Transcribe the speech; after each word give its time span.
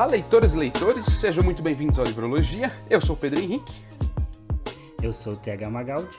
Olá, 0.00 0.12
leitoras 0.12 0.54
e 0.54 0.56
leitores, 0.56 1.04
sejam 1.04 1.44
muito 1.44 1.62
bem-vindos 1.62 1.98
ao 1.98 2.06
Livrologia. 2.06 2.72
Eu 2.88 3.02
sou 3.02 3.14
o 3.14 3.18
Pedro 3.18 3.38
Henrique. 3.38 3.84
Eu 5.02 5.12
sou 5.12 5.34
o 5.34 5.36
TH 5.36 5.68
Magaldi. 5.68 6.18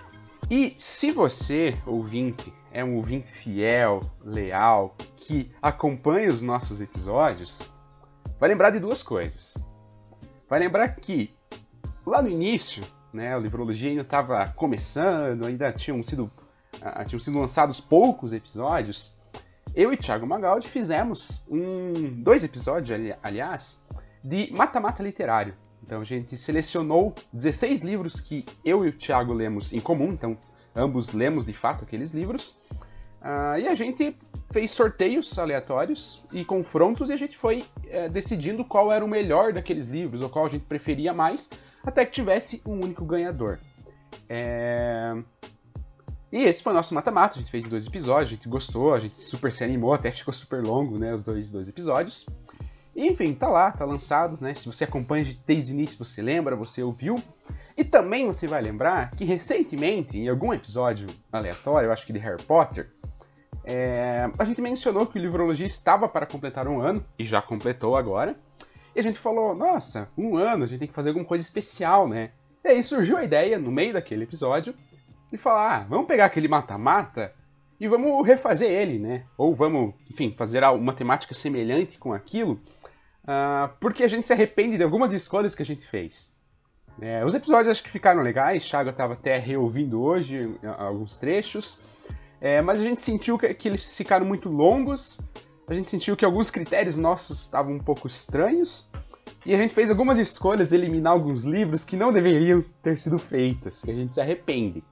E 0.51 0.75
se 0.77 1.09
você, 1.09 1.75
ouvinte, 1.87 2.53
é 2.71 2.85
um 2.85 2.97
ouvinte 2.97 3.31
fiel, 3.31 4.03
leal, 4.23 4.95
que 5.17 5.51
acompanha 5.59 6.29
os 6.29 6.43
nossos 6.43 6.79
episódios, 6.79 7.63
vai 8.39 8.49
lembrar 8.49 8.69
de 8.69 8.77
duas 8.77 9.01
coisas. 9.01 9.57
Vai 10.47 10.59
lembrar 10.59 10.87
que 10.97 11.33
lá 12.05 12.21
no 12.21 12.29
início, 12.29 12.83
né, 13.11 13.35
o 13.35 13.39
Livrologia 13.39 13.89
ainda 13.89 14.03
estava 14.03 14.53
começando, 14.55 15.43
ainda 15.43 15.73
tinham 15.73 16.03
sido, 16.03 16.31
uh, 16.75 17.03
tinham 17.07 17.19
sido 17.19 17.39
lançados 17.39 17.81
poucos 17.81 18.31
episódios, 18.31 19.19
eu 19.75 19.93
e 19.93 19.97
Thiago 19.97 20.27
Magaldi 20.27 20.67
fizemos 20.67 21.47
um, 21.49 22.21
dois 22.21 22.43
episódios, 22.43 22.91
ali, 22.91 23.13
aliás, 23.23 23.85
de 24.23 24.51
mata-mata 24.51 25.01
literário. 25.01 25.53
Então 25.83 26.01
a 26.01 26.03
gente 26.03 26.37
selecionou 26.37 27.13
16 27.33 27.81
livros 27.81 28.19
que 28.19 28.45
eu 28.63 28.85
e 28.85 28.89
o 28.89 28.93
Thiago 28.93 29.33
lemos 29.33 29.73
em 29.73 29.79
comum, 29.79 30.11
então 30.11 30.37
ambos 30.75 31.13
lemos 31.13 31.45
de 31.45 31.53
fato 31.53 31.83
aqueles 31.83 32.11
livros. 32.11 32.61
Uh, 33.21 33.59
e 33.59 33.67
a 33.67 33.75
gente 33.75 34.17
fez 34.51 34.71
sorteios 34.71 35.37
aleatórios 35.37 36.25
e 36.31 36.43
confrontos 36.43 37.09
e 37.09 37.13
a 37.13 37.15
gente 37.15 37.37
foi 37.37 37.59
uh, 37.59 38.09
decidindo 38.09 38.65
qual 38.65 38.91
era 38.91 39.05
o 39.05 39.07
melhor 39.07 39.53
daqueles 39.53 39.87
livros, 39.87 40.21
ou 40.21 40.29
qual 40.29 40.45
a 40.45 40.49
gente 40.49 40.65
preferia 40.65 41.13
mais, 41.13 41.49
até 41.83 42.05
que 42.05 42.11
tivesse 42.11 42.61
um 42.65 42.73
único 42.73 43.05
ganhador. 43.05 43.59
É... 44.27 45.15
E 46.31 46.43
esse 46.43 46.63
foi 46.63 46.71
o 46.71 46.75
nosso 46.75 46.95
mata-mata, 46.95 47.35
a 47.35 47.39
gente 47.39 47.51
fez 47.51 47.67
dois 47.67 47.85
episódios, 47.85 48.29
a 48.29 48.35
gente 48.35 48.47
gostou, 48.47 48.93
a 48.93 48.99
gente 48.99 49.19
super 49.19 49.51
se 49.51 49.63
animou, 49.63 49.93
até 49.93 50.11
ficou 50.11 50.33
super 50.33 50.63
longo, 50.63 50.97
né, 50.97 51.13
os 51.13 51.21
dois, 51.21 51.51
dois 51.51 51.67
episódios. 51.67 52.25
E, 52.95 53.07
enfim, 53.07 53.33
tá 53.33 53.47
lá, 53.47 53.71
tá 53.71 53.83
lançado, 53.83 54.37
né, 54.41 54.53
se 54.53 54.65
você 54.65 54.85
acompanha 54.85 55.25
desde 55.45 55.73
o 55.73 55.75
início, 55.75 55.97
você 55.97 56.21
lembra, 56.21 56.55
você 56.55 56.81
ouviu. 56.81 57.21
E 57.75 57.83
também 57.83 58.25
você 58.25 58.47
vai 58.47 58.61
lembrar 58.61 59.11
que 59.11 59.25
recentemente, 59.25 60.17
em 60.17 60.29
algum 60.29 60.53
episódio 60.53 61.09
aleatório, 61.31 61.87
eu 61.87 61.91
acho 61.91 62.05
que 62.05 62.13
de 62.13 62.19
Harry 62.19 62.41
Potter, 62.43 62.89
é, 63.65 64.29
a 64.39 64.45
gente 64.45 64.61
mencionou 64.61 65.05
que 65.05 65.19
o 65.19 65.21
Livrologia 65.21 65.65
estava 65.65 66.07
para 66.07 66.25
completar 66.25 66.65
um 66.67 66.79
ano, 66.79 67.05
e 67.19 67.25
já 67.25 67.41
completou 67.41 67.97
agora. 67.97 68.37
E 68.95 68.99
a 68.99 69.03
gente 69.03 69.19
falou, 69.19 69.53
nossa, 69.53 70.09
um 70.17 70.37
ano, 70.37 70.63
a 70.63 70.67
gente 70.67 70.79
tem 70.79 70.87
que 70.87 70.93
fazer 70.93 71.09
alguma 71.09 71.25
coisa 71.25 71.43
especial, 71.43 72.07
né? 72.07 72.31
E 72.63 72.69
aí 72.69 72.83
surgiu 72.83 73.17
a 73.17 73.23
ideia, 73.23 73.57
no 73.57 73.71
meio 73.71 73.93
daquele 73.93 74.23
episódio, 74.23 74.73
de 75.31 75.37
falar, 75.37 75.75
ah, 75.75 75.85
vamos 75.87 76.07
pegar 76.07 76.25
aquele 76.25 76.47
mata-mata 76.47 77.33
e 77.79 77.87
vamos 77.87 78.27
refazer 78.27 78.69
ele, 78.69 78.99
né? 78.99 79.23
Ou 79.37 79.55
vamos, 79.55 79.93
enfim, 80.09 80.33
fazer 80.37 80.63
uma 80.63 80.93
temática 80.93 81.33
semelhante 81.33 81.97
com 81.97 82.13
aquilo, 82.13 82.59
uh, 83.23 83.71
porque 83.79 84.03
a 84.03 84.07
gente 84.07 84.27
se 84.27 84.33
arrepende 84.33 84.77
de 84.77 84.83
algumas 84.83 85.13
escolhas 85.13 85.55
que 85.55 85.63
a 85.63 85.65
gente 85.65 85.87
fez. 85.87 86.35
É, 87.01 87.23
os 87.23 87.33
episódios 87.33 87.69
acho 87.69 87.83
que 87.83 87.89
ficaram 87.89 88.21
legais, 88.21 88.67
Thiago 88.67 88.89
estava 88.89 89.13
até 89.13 89.37
reouvindo 89.37 90.01
hoje 90.01 90.53
alguns 90.77 91.17
trechos, 91.17 91.83
é, 92.39 92.61
mas 92.61 92.81
a 92.81 92.83
gente 92.83 93.01
sentiu 93.01 93.39
que, 93.39 93.53
que 93.53 93.69
eles 93.69 93.95
ficaram 93.95 94.25
muito 94.25 94.49
longos, 94.49 95.21
a 95.67 95.73
gente 95.73 95.89
sentiu 95.89 96.17
que 96.17 96.25
alguns 96.25 96.51
critérios 96.51 96.97
nossos 96.97 97.41
estavam 97.41 97.73
um 97.73 97.79
pouco 97.79 98.07
estranhos, 98.07 98.91
e 99.45 99.55
a 99.55 99.57
gente 99.57 99.73
fez 99.73 99.89
algumas 99.89 100.19
escolhas 100.19 100.69
de 100.69 100.75
eliminar 100.75 101.13
alguns 101.13 101.45
livros 101.45 101.83
que 101.83 101.95
não 101.95 102.11
deveriam 102.11 102.63
ter 102.83 102.97
sido 102.97 103.17
feitas, 103.17 103.81
que 103.81 103.89
a 103.89 103.93
gente 103.93 104.13
se 104.13 104.21
arrepende. 104.21 104.83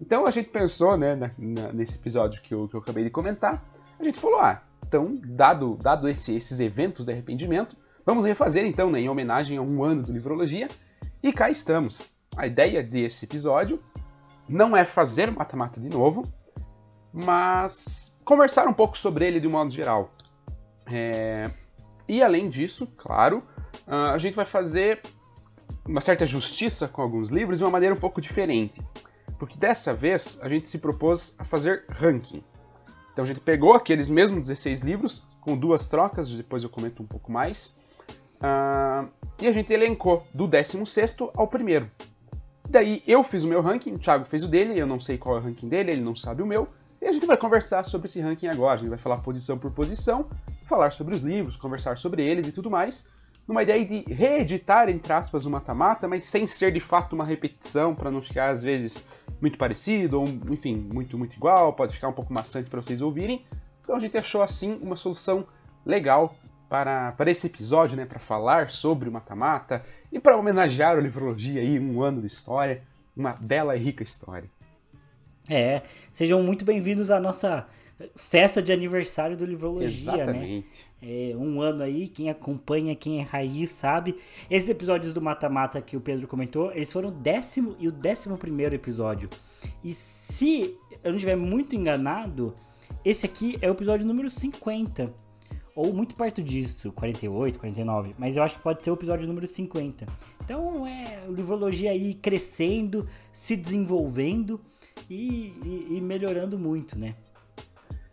Então 0.00 0.26
a 0.26 0.30
gente 0.30 0.48
pensou, 0.48 0.96
né, 0.96 1.14
na, 1.14 1.30
na, 1.36 1.72
nesse 1.72 1.96
episódio 1.96 2.40
que 2.42 2.54
eu, 2.54 2.68
que 2.68 2.74
eu 2.74 2.80
acabei 2.80 3.04
de 3.04 3.10
comentar, 3.10 3.64
a 3.98 4.04
gente 4.04 4.18
falou, 4.18 4.40
ah, 4.40 4.62
então, 4.86 5.18
dado, 5.24 5.76
dado 5.76 6.08
esse, 6.08 6.36
esses 6.36 6.60
eventos 6.60 7.04
de 7.04 7.12
arrependimento, 7.12 7.76
vamos 8.06 8.24
refazer 8.24 8.64
então, 8.64 8.90
né, 8.90 9.00
em 9.00 9.08
homenagem 9.08 9.58
a 9.58 9.62
um 9.62 9.82
ano 9.82 10.02
do 10.02 10.12
Livrologia, 10.12 10.68
e 11.22 11.32
cá 11.32 11.50
estamos. 11.50 12.14
A 12.36 12.46
ideia 12.46 12.82
desse 12.82 13.24
episódio 13.24 13.82
não 14.48 14.76
é 14.76 14.84
fazer 14.84 15.30
mata-mata 15.30 15.80
de 15.80 15.88
novo, 15.88 16.32
mas 17.12 18.16
conversar 18.24 18.68
um 18.68 18.72
pouco 18.72 18.96
sobre 18.96 19.26
ele 19.26 19.40
de 19.40 19.48
um 19.48 19.50
modo 19.50 19.70
geral. 19.70 20.12
É... 20.86 21.50
E 22.06 22.22
além 22.22 22.48
disso, 22.48 22.86
claro, 22.96 23.42
a 23.86 24.16
gente 24.16 24.34
vai 24.34 24.46
fazer 24.46 25.02
uma 25.84 26.00
certa 26.00 26.24
justiça 26.24 26.88
com 26.88 27.02
alguns 27.02 27.28
livros 27.28 27.58
de 27.58 27.64
uma 27.64 27.70
maneira 27.70 27.94
um 27.94 27.98
pouco 27.98 28.20
diferente 28.20 28.80
porque 29.38 29.56
dessa 29.56 29.94
vez 29.94 30.38
a 30.42 30.48
gente 30.48 30.66
se 30.66 30.78
propôs 30.78 31.36
a 31.38 31.44
fazer 31.44 31.84
ranking. 31.88 32.42
Então 33.12 33.24
a 33.24 33.26
gente 33.26 33.40
pegou 33.40 33.72
aqueles 33.72 34.08
mesmos 34.08 34.46
16 34.48 34.82
livros, 34.82 35.22
com 35.40 35.56
duas 35.56 35.86
trocas, 35.86 36.28
depois 36.28 36.62
eu 36.62 36.68
comento 36.68 37.02
um 37.02 37.06
pouco 37.06 37.30
mais, 37.32 37.80
uh, 38.36 39.08
e 39.40 39.46
a 39.46 39.52
gente 39.52 39.72
elencou 39.72 40.26
do 40.34 40.46
16 40.46 41.16
ao 41.36 41.46
primeiro. 41.46 41.90
Daí 42.68 43.02
eu 43.06 43.22
fiz 43.22 43.44
o 43.44 43.48
meu 43.48 43.62
ranking, 43.62 43.94
o 43.94 43.98
Thiago 43.98 44.24
fez 44.24 44.44
o 44.44 44.48
dele, 44.48 44.78
eu 44.78 44.86
não 44.86 45.00
sei 45.00 45.16
qual 45.16 45.36
é 45.36 45.40
o 45.40 45.42
ranking 45.42 45.68
dele, 45.68 45.92
ele 45.92 46.02
não 46.02 46.14
sabe 46.14 46.42
o 46.42 46.46
meu, 46.46 46.68
e 47.00 47.06
a 47.06 47.12
gente 47.12 47.26
vai 47.26 47.36
conversar 47.36 47.84
sobre 47.84 48.08
esse 48.08 48.20
ranking 48.20 48.48
agora. 48.48 48.74
A 48.74 48.78
gente 48.78 48.90
vai 48.90 48.98
falar 48.98 49.18
posição 49.18 49.56
por 49.56 49.70
posição, 49.70 50.28
falar 50.64 50.92
sobre 50.92 51.14
os 51.14 51.22
livros, 51.22 51.56
conversar 51.56 51.96
sobre 51.96 52.22
eles 52.22 52.46
e 52.46 52.52
tudo 52.52 52.70
mais 52.70 53.08
numa 53.48 53.62
ideia 53.62 53.82
de 53.82 54.04
reeditar, 54.12 54.90
entre 54.90 55.10
aspas, 55.10 55.46
o 55.46 55.50
mata-mata, 55.50 56.06
mas 56.06 56.26
sem 56.26 56.46
ser 56.46 56.70
de 56.70 56.80
fato 56.80 57.14
uma 57.14 57.24
repetição, 57.24 57.94
para 57.94 58.10
não 58.10 58.20
ficar 58.20 58.50
às 58.50 58.62
vezes 58.62 59.08
muito 59.40 59.56
parecido, 59.56 60.20
ou 60.20 60.28
enfim, 60.50 60.76
muito, 60.76 61.16
muito 61.16 61.34
igual, 61.34 61.72
pode 61.72 61.94
ficar 61.94 62.08
um 62.08 62.12
pouco 62.12 62.30
maçante 62.30 62.68
para 62.68 62.82
vocês 62.82 63.00
ouvirem. 63.00 63.46
Então 63.82 63.96
a 63.96 63.98
gente 63.98 64.18
achou 64.18 64.42
assim 64.42 64.78
uma 64.82 64.96
solução 64.96 65.46
legal 65.86 66.36
para, 66.68 67.12
para 67.12 67.30
esse 67.30 67.46
episódio, 67.46 67.96
né, 67.96 68.04
para 68.04 68.18
falar 68.18 68.68
sobre 68.68 69.08
o 69.08 69.12
mata-mata 69.12 69.82
e 70.12 70.20
para 70.20 70.36
homenagear 70.36 70.98
a 70.98 71.00
livrologia 71.00 71.62
aí, 71.62 71.80
um 71.80 72.02
ano 72.02 72.20
de 72.20 72.26
história, 72.26 72.82
uma 73.16 73.32
bela 73.40 73.74
e 73.74 73.80
rica 73.80 74.02
história. 74.02 74.50
É, 75.48 75.80
sejam 76.12 76.42
muito 76.42 76.66
bem-vindos 76.66 77.10
à 77.10 77.18
nossa 77.18 77.66
festa 78.16 78.62
de 78.62 78.72
aniversário 78.72 79.36
do 79.36 79.44
Livrologia, 79.44 79.88
né? 79.88 80.22
Exatamente. 80.22 80.66
né? 81.02 81.30
É, 81.30 81.36
um 81.36 81.60
ano 81.60 81.82
aí, 81.82 82.08
quem 82.08 82.30
acompanha, 82.30 82.94
quem 82.94 83.20
é 83.20 83.22
raiz, 83.22 83.70
sabe. 83.70 84.16
Esses 84.50 84.68
episódios 84.68 85.12
do 85.12 85.20
Mata-Mata 85.20 85.80
que 85.80 85.96
o 85.96 86.00
Pedro 86.00 86.26
comentou, 86.26 86.72
eles 86.72 86.92
foram 86.92 87.08
o 87.08 87.12
décimo 87.12 87.76
e 87.78 87.88
o 87.88 87.92
décimo 87.92 88.36
primeiro 88.36 88.74
episódio. 88.74 89.28
E 89.82 89.92
se 89.92 90.76
eu 91.02 91.10
não 91.10 91.16
estiver 91.16 91.36
muito 91.36 91.74
enganado, 91.74 92.54
esse 93.04 93.26
aqui 93.26 93.58
é 93.60 93.68
o 93.68 93.72
episódio 93.72 94.06
número 94.06 94.30
50. 94.30 95.12
Ou 95.74 95.92
muito 95.92 96.16
perto 96.16 96.42
disso, 96.42 96.90
48, 96.90 97.58
49. 97.58 98.14
Mas 98.18 98.36
eu 98.36 98.42
acho 98.42 98.56
que 98.56 98.62
pode 98.62 98.82
ser 98.82 98.90
o 98.90 98.94
episódio 98.94 99.28
número 99.28 99.46
50. 99.46 100.06
Então 100.44 100.84
é 100.84 101.24
o 101.28 101.32
Livrologia 101.32 101.92
aí 101.92 102.14
crescendo, 102.14 103.08
se 103.32 103.54
desenvolvendo 103.54 104.60
e, 105.08 105.52
e, 105.64 105.96
e 105.96 106.00
melhorando 106.00 106.58
muito, 106.58 106.98
né? 106.98 107.14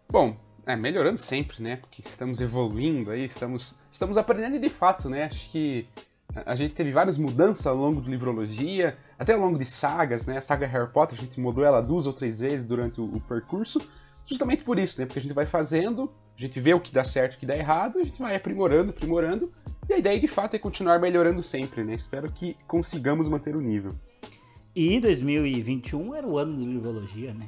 Bom, 0.10 0.38
é, 0.66 0.76
melhorando 0.76 1.18
sempre, 1.20 1.62
né? 1.62 1.78
Porque 1.78 2.02
estamos 2.02 2.42
evoluindo 2.42 3.12
aí, 3.12 3.26
estamos, 3.26 3.80
estamos 3.92 4.18
aprendendo 4.18 4.60
de 4.60 4.70
fato, 4.70 5.10
né? 5.10 5.26
Acho 5.26 5.50
que 5.52 5.88
a 6.46 6.56
gente 6.56 6.74
teve 6.74 6.92
várias 6.92 7.18
mudanças 7.18 7.66
ao 7.66 7.76
longo 7.76 8.02
do 8.02 8.10
Livrologia, 8.10 8.98
até 9.18 9.34
ao 9.34 9.40
longo 9.40 9.58
de 9.58 9.66
sagas, 9.66 10.26
né? 10.26 10.38
A 10.38 10.42
saga 10.42 10.66
Harry 10.68 10.92
Potter, 10.92 11.18
a 11.18 11.22
gente 11.22 11.40
mudou 11.40 11.64
ela 11.64 11.82
duas 11.82 12.06
ou 12.06 12.14
três 12.14 12.40
vezes 12.40 12.68
durante 12.68 13.00
o, 13.00 13.06
o 13.06 13.22
percurso, 13.22 13.82
justamente 14.26 14.64
por 14.64 14.80
isso, 14.80 15.00
né? 15.00 15.06
Porque 15.06 15.20
a 15.20 15.22
gente 15.22 15.34
vai 15.34 15.46
fazendo, 15.46 16.12
a 16.38 16.42
gente 16.42 16.60
vê 16.60 16.74
o 16.74 16.80
que 16.80 16.94
dá 16.94 17.04
certo 17.04 17.36
o 17.36 17.38
que 17.38 17.46
dá 17.46 17.56
errado, 17.56 18.00
a 18.00 18.04
gente 18.04 18.20
vai 18.20 18.36
aprimorando, 18.36 18.90
aprimorando, 18.90 19.52
e 19.88 19.94
a 19.94 19.98
ideia 19.98 20.20
de 20.20 20.28
fato 20.28 20.56
é 20.56 20.60
continuar 20.60 21.00
melhorando 21.00 21.44
sempre, 21.44 21.84
né? 21.84 21.94
Espero 21.94 22.32
que 22.32 22.58
consigamos 22.68 23.28
manter 23.28 23.56
o 23.56 23.62
nível. 23.62 23.96
E 24.76 25.00
2021 25.00 26.16
era 26.16 26.28
o 26.28 26.38
ano 26.38 26.56
do 26.56 26.66
Livrologia, 26.66 27.34
né? 27.34 27.48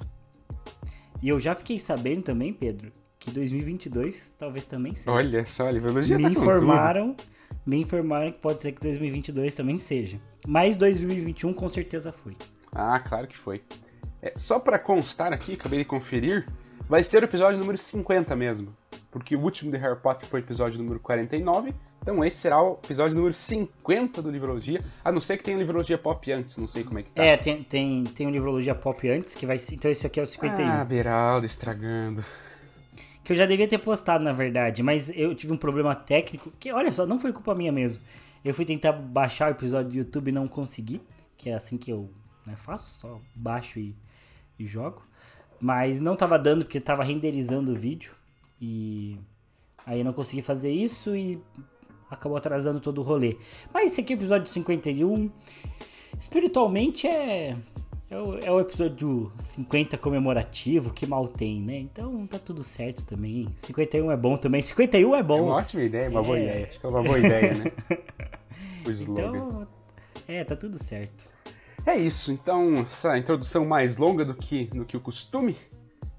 E 1.22 1.30
eu 1.30 1.40
já 1.40 1.56
fiquei 1.56 1.80
sabendo 1.80 2.24
também, 2.24 2.54
Pedro, 2.54 2.92
que 3.18 3.32
2022 3.32 4.34
talvez 4.38 4.66
também 4.66 4.94
seja. 4.96 5.12
Olha 5.12 5.46
só, 5.46 5.68
a 5.68 5.72
Livrologia 5.72 6.18
Me 6.18 6.24
tá 6.24 6.30
informaram, 6.30 7.16
me 7.66 7.78
informaram 7.78 8.32
que 8.32 8.40
pode 8.40 8.62
ser 8.62 8.72
que 8.72 8.82
2022 8.82 9.56
também 9.56 9.80
seja. 9.80 10.20
Mas 10.48 10.78
2021 10.78 11.54
com 11.54 11.70
certeza 11.70 12.12
foi. 12.12 12.36
Ah, 12.72 13.00
claro 13.00 13.28
que 13.28 13.38
foi. 13.38 13.62
É, 14.22 14.34
só 14.36 14.60
para 14.60 14.78
constar 14.78 15.34
aqui, 15.34 15.54
acabei 15.54 15.80
de 15.80 15.86
conferir, 15.86 16.48
vai 16.88 17.04
ser 17.04 17.24
o 17.24 17.26
episódio 17.26 17.60
número 17.60 17.78
50 17.78 18.36
mesmo. 18.36 18.76
Porque 19.12 19.36
o 19.36 19.42
último 19.42 19.72
de 19.72 19.78
Harry 19.78 20.00
Potter 20.00 20.28
foi 20.28 20.42
o 20.42 20.44
episódio 20.44 20.78
número 20.78 21.00
49 21.00 21.74
então 22.08 22.24
esse 22.24 22.38
será 22.38 22.64
o 22.64 22.80
episódio 22.82 23.18
número 23.18 23.34
50 23.34 24.22
do 24.22 24.32
Livrologia, 24.32 24.82
a 25.04 25.12
não 25.12 25.20
ser 25.20 25.36
que 25.36 25.44
tenha 25.44 25.58
Livrologia 25.58 25.98
Pop 25.98 26.32
antes, 26.32 26.56
não 26.56 26.66
sei 26.66 26.82
como 26.82 27.00
é 27.00 27.04
que 27.04 27.10
tá. 27.10 27.22
É, 27.22 27.36
tem, 27.36 27.62
tem, 27.64 28.06
tem 28.06 28.26
um 28.26 28.30
Livrologia 28.30 28.74
Pop 28.74 29.10
antes, 29.10 29.36
que 29.36 29.46
vai 29.46 29.60
Então 29.74 29.92
esse 29.92 30.08
aqui 30.08 30.18
é 30.18 30.24
o 30.24 30.26
51. 30.26 30.66
Ah, 30.66 30.86
Beraldo 30.86 31.46
estragando. 31.46 32.24
Que 33.26 33.34
eu 33.34 33.36
já 33.36 33.46
devia 33.46 33.68
ter 33.68 33.78
postado, 33.78 34.24
na 34.24 34.32
verdade, 34.32 34.82
mas 34.82 35.12
eu 35.14 35.36
tive 35.36 35.52
um 35.52 35.58
problema 35.58 35.94
técnico, 35.94 36.50
que 36.58 36.72
olha 36.72 36.94
só, 36.94 37.06
não 37.06 37.20
foi 37.20 37.34
culpa 37.34 37.54
minha 37.54 37.74
mesmo. 37.74 38.02
Eu 38.46 38.54
fui 38.54 38.64
tentar 38.64 38.94
baixar 38.94 39.50
o 39.50 39.52
episódio 39.52 39.92
do 39.92 39.98
YouTube 39.98 40.30
e 40.30 40.32
não 40.32 40.48
consegui, 40.48 41.02
que 41.36 41.50
é 41.50 41.56
assim 41.56 41.78
que 41.78 41.92
eu 41.92 42.10
né, 42.46 42.54
faço, 42.56 42.96
só 43.00 43.20
baixo 43.36 43.80
e, 43.80 43.94
e 44.58 44.66
jogo. 44.66 45.06
Mas 45.60 46.00
não 46.00 46.16
tava 46.16 46.40
dando 46.40 46.64
porque 46.64 46.80
tava 46.80 47.04
renderizando 47.04 47.74
o 47.74 47.76
vídeo 47.76 48.14
e 48.62 49.18
aí 49.86 50.04
não 50.04 50.14
consegui 50.14 50.42
fazer 50.42 50.72
isso 50.72 51.16
e 51.16 51.42
acabou 52.10 52.38
atrasando 52.38 52.80
todo 52.80 53.00
o 53.00 53.04
rolê. 53.04 53.38
Mas 53.74 53.92
esse 53.92 54.02
aqui 54.02 54.14
é 54.14 54.16
o 54.16 54.20
episódio 54.20 54.48
51. 54.48 55.32
Espiritualmente 56.20 57.08
é 57.08 57.56
é 58.10 58.18
o, 58.18 58.40
é 58.40 58.50
o 58.50 58.60
episódio 58.62 59.30
50 59.38 59.98
comemorativo, 59.98 60.94
que 60.94 61.06
mal 61.06 61.28
tem, 61.28 61.60
né? 61.62 61.78
Então 61.78 62.26
tá 62.26 62.40
tudo 62.40 62.64
certo 62.64 63.04
também. 63.04 63.50
51 63.58 64.10
é 64.10 64.16
bom 64.18 64.38
também. 64.38 64.62
51 64.62 65.16
é 65.16 65.24
bom. 65.24 65.40
É 65.40 65.42
uma 65.42 65.56
ótima 65.56 65.84
ideia, 65.84 66.10
uma 66.10 66.22
é... 66.22 66.24
boa 66.24 66.40
ideia. 66.40 66.68
Acho 66.68 66.80
que 66.80 66.86
é 66.86 66.90
uma 66.90 67.04
boa 67.04 67.20
ideia, 67.20 67.54
né? 67.54 67.72
o 68.88 68.92
slogan. 68.92 69.28
Então, 69.28 69.68
é, 70.26 70.44
tá 70.46 70.56
tudo 70.56 70.82
certo. 70.82 71.26
É 71.86 71.98
isso, 71.98 72.32
então, 72.32 72.86
essa 72.90 73.18
introdução 73.18 73.66
mais 73.66 73.98
longa 73.98 74.24
do 74.26 74.34
que, 74.34 74.66
do 74.66 74.86
que 74.86 74.96
o 74.96 75.02
costume. 75.02 75.58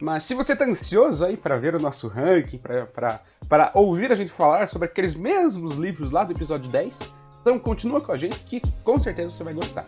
Mas 0.01 0.23
se 0.23 0.35
você 0.35 0.55
tá 0.55 0.65
ansioso 0.65 1.25
aí 1.25 1.37
para 1.37 1.57
ver 1.57 1.75
o 1.75 1.81
nosso 1.81 2.07
ranking, 2.07 2.59
para 2.59 3.71
ouvir 3.75 4.13
a 4.13 4.15
gente 4.15 4.31
falar 4.31 4.69
sobre 4.69 4.87
aqueles 4.87 5.15
mesmos 5.15 5.77
livros 5.77 6.11
lá 6.11 6.23
do 6.23 6.33
episódio 6.33 6.71
10, 6.71 7.13
então 7.41 7.59
continua 7.59 8.01
com 8.01 8.13
a 8.13 8.17
gente 8.17 8.39
que 8.45 8.63
com 8.85 8.99
certeza 8.99 9.31
você 9.31 9.43
vai 9.43 9.55
gostar. 9.55 9.87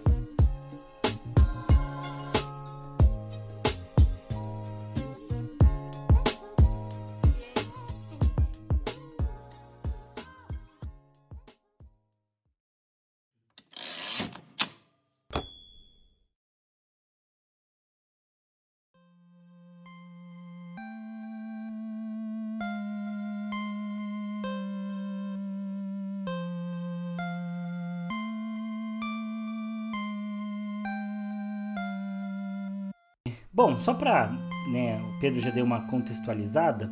Bom, 33.60 33.78
só 33.78 33.92
para, 33.92 34.32
né, 34.72 34.98
o 35.06 35.20
Pedro 35.20 35.38
já 35.38 35.50
deu 35.50 35.66
uma 35.66 35.82
contextualizada, 35.82 36.90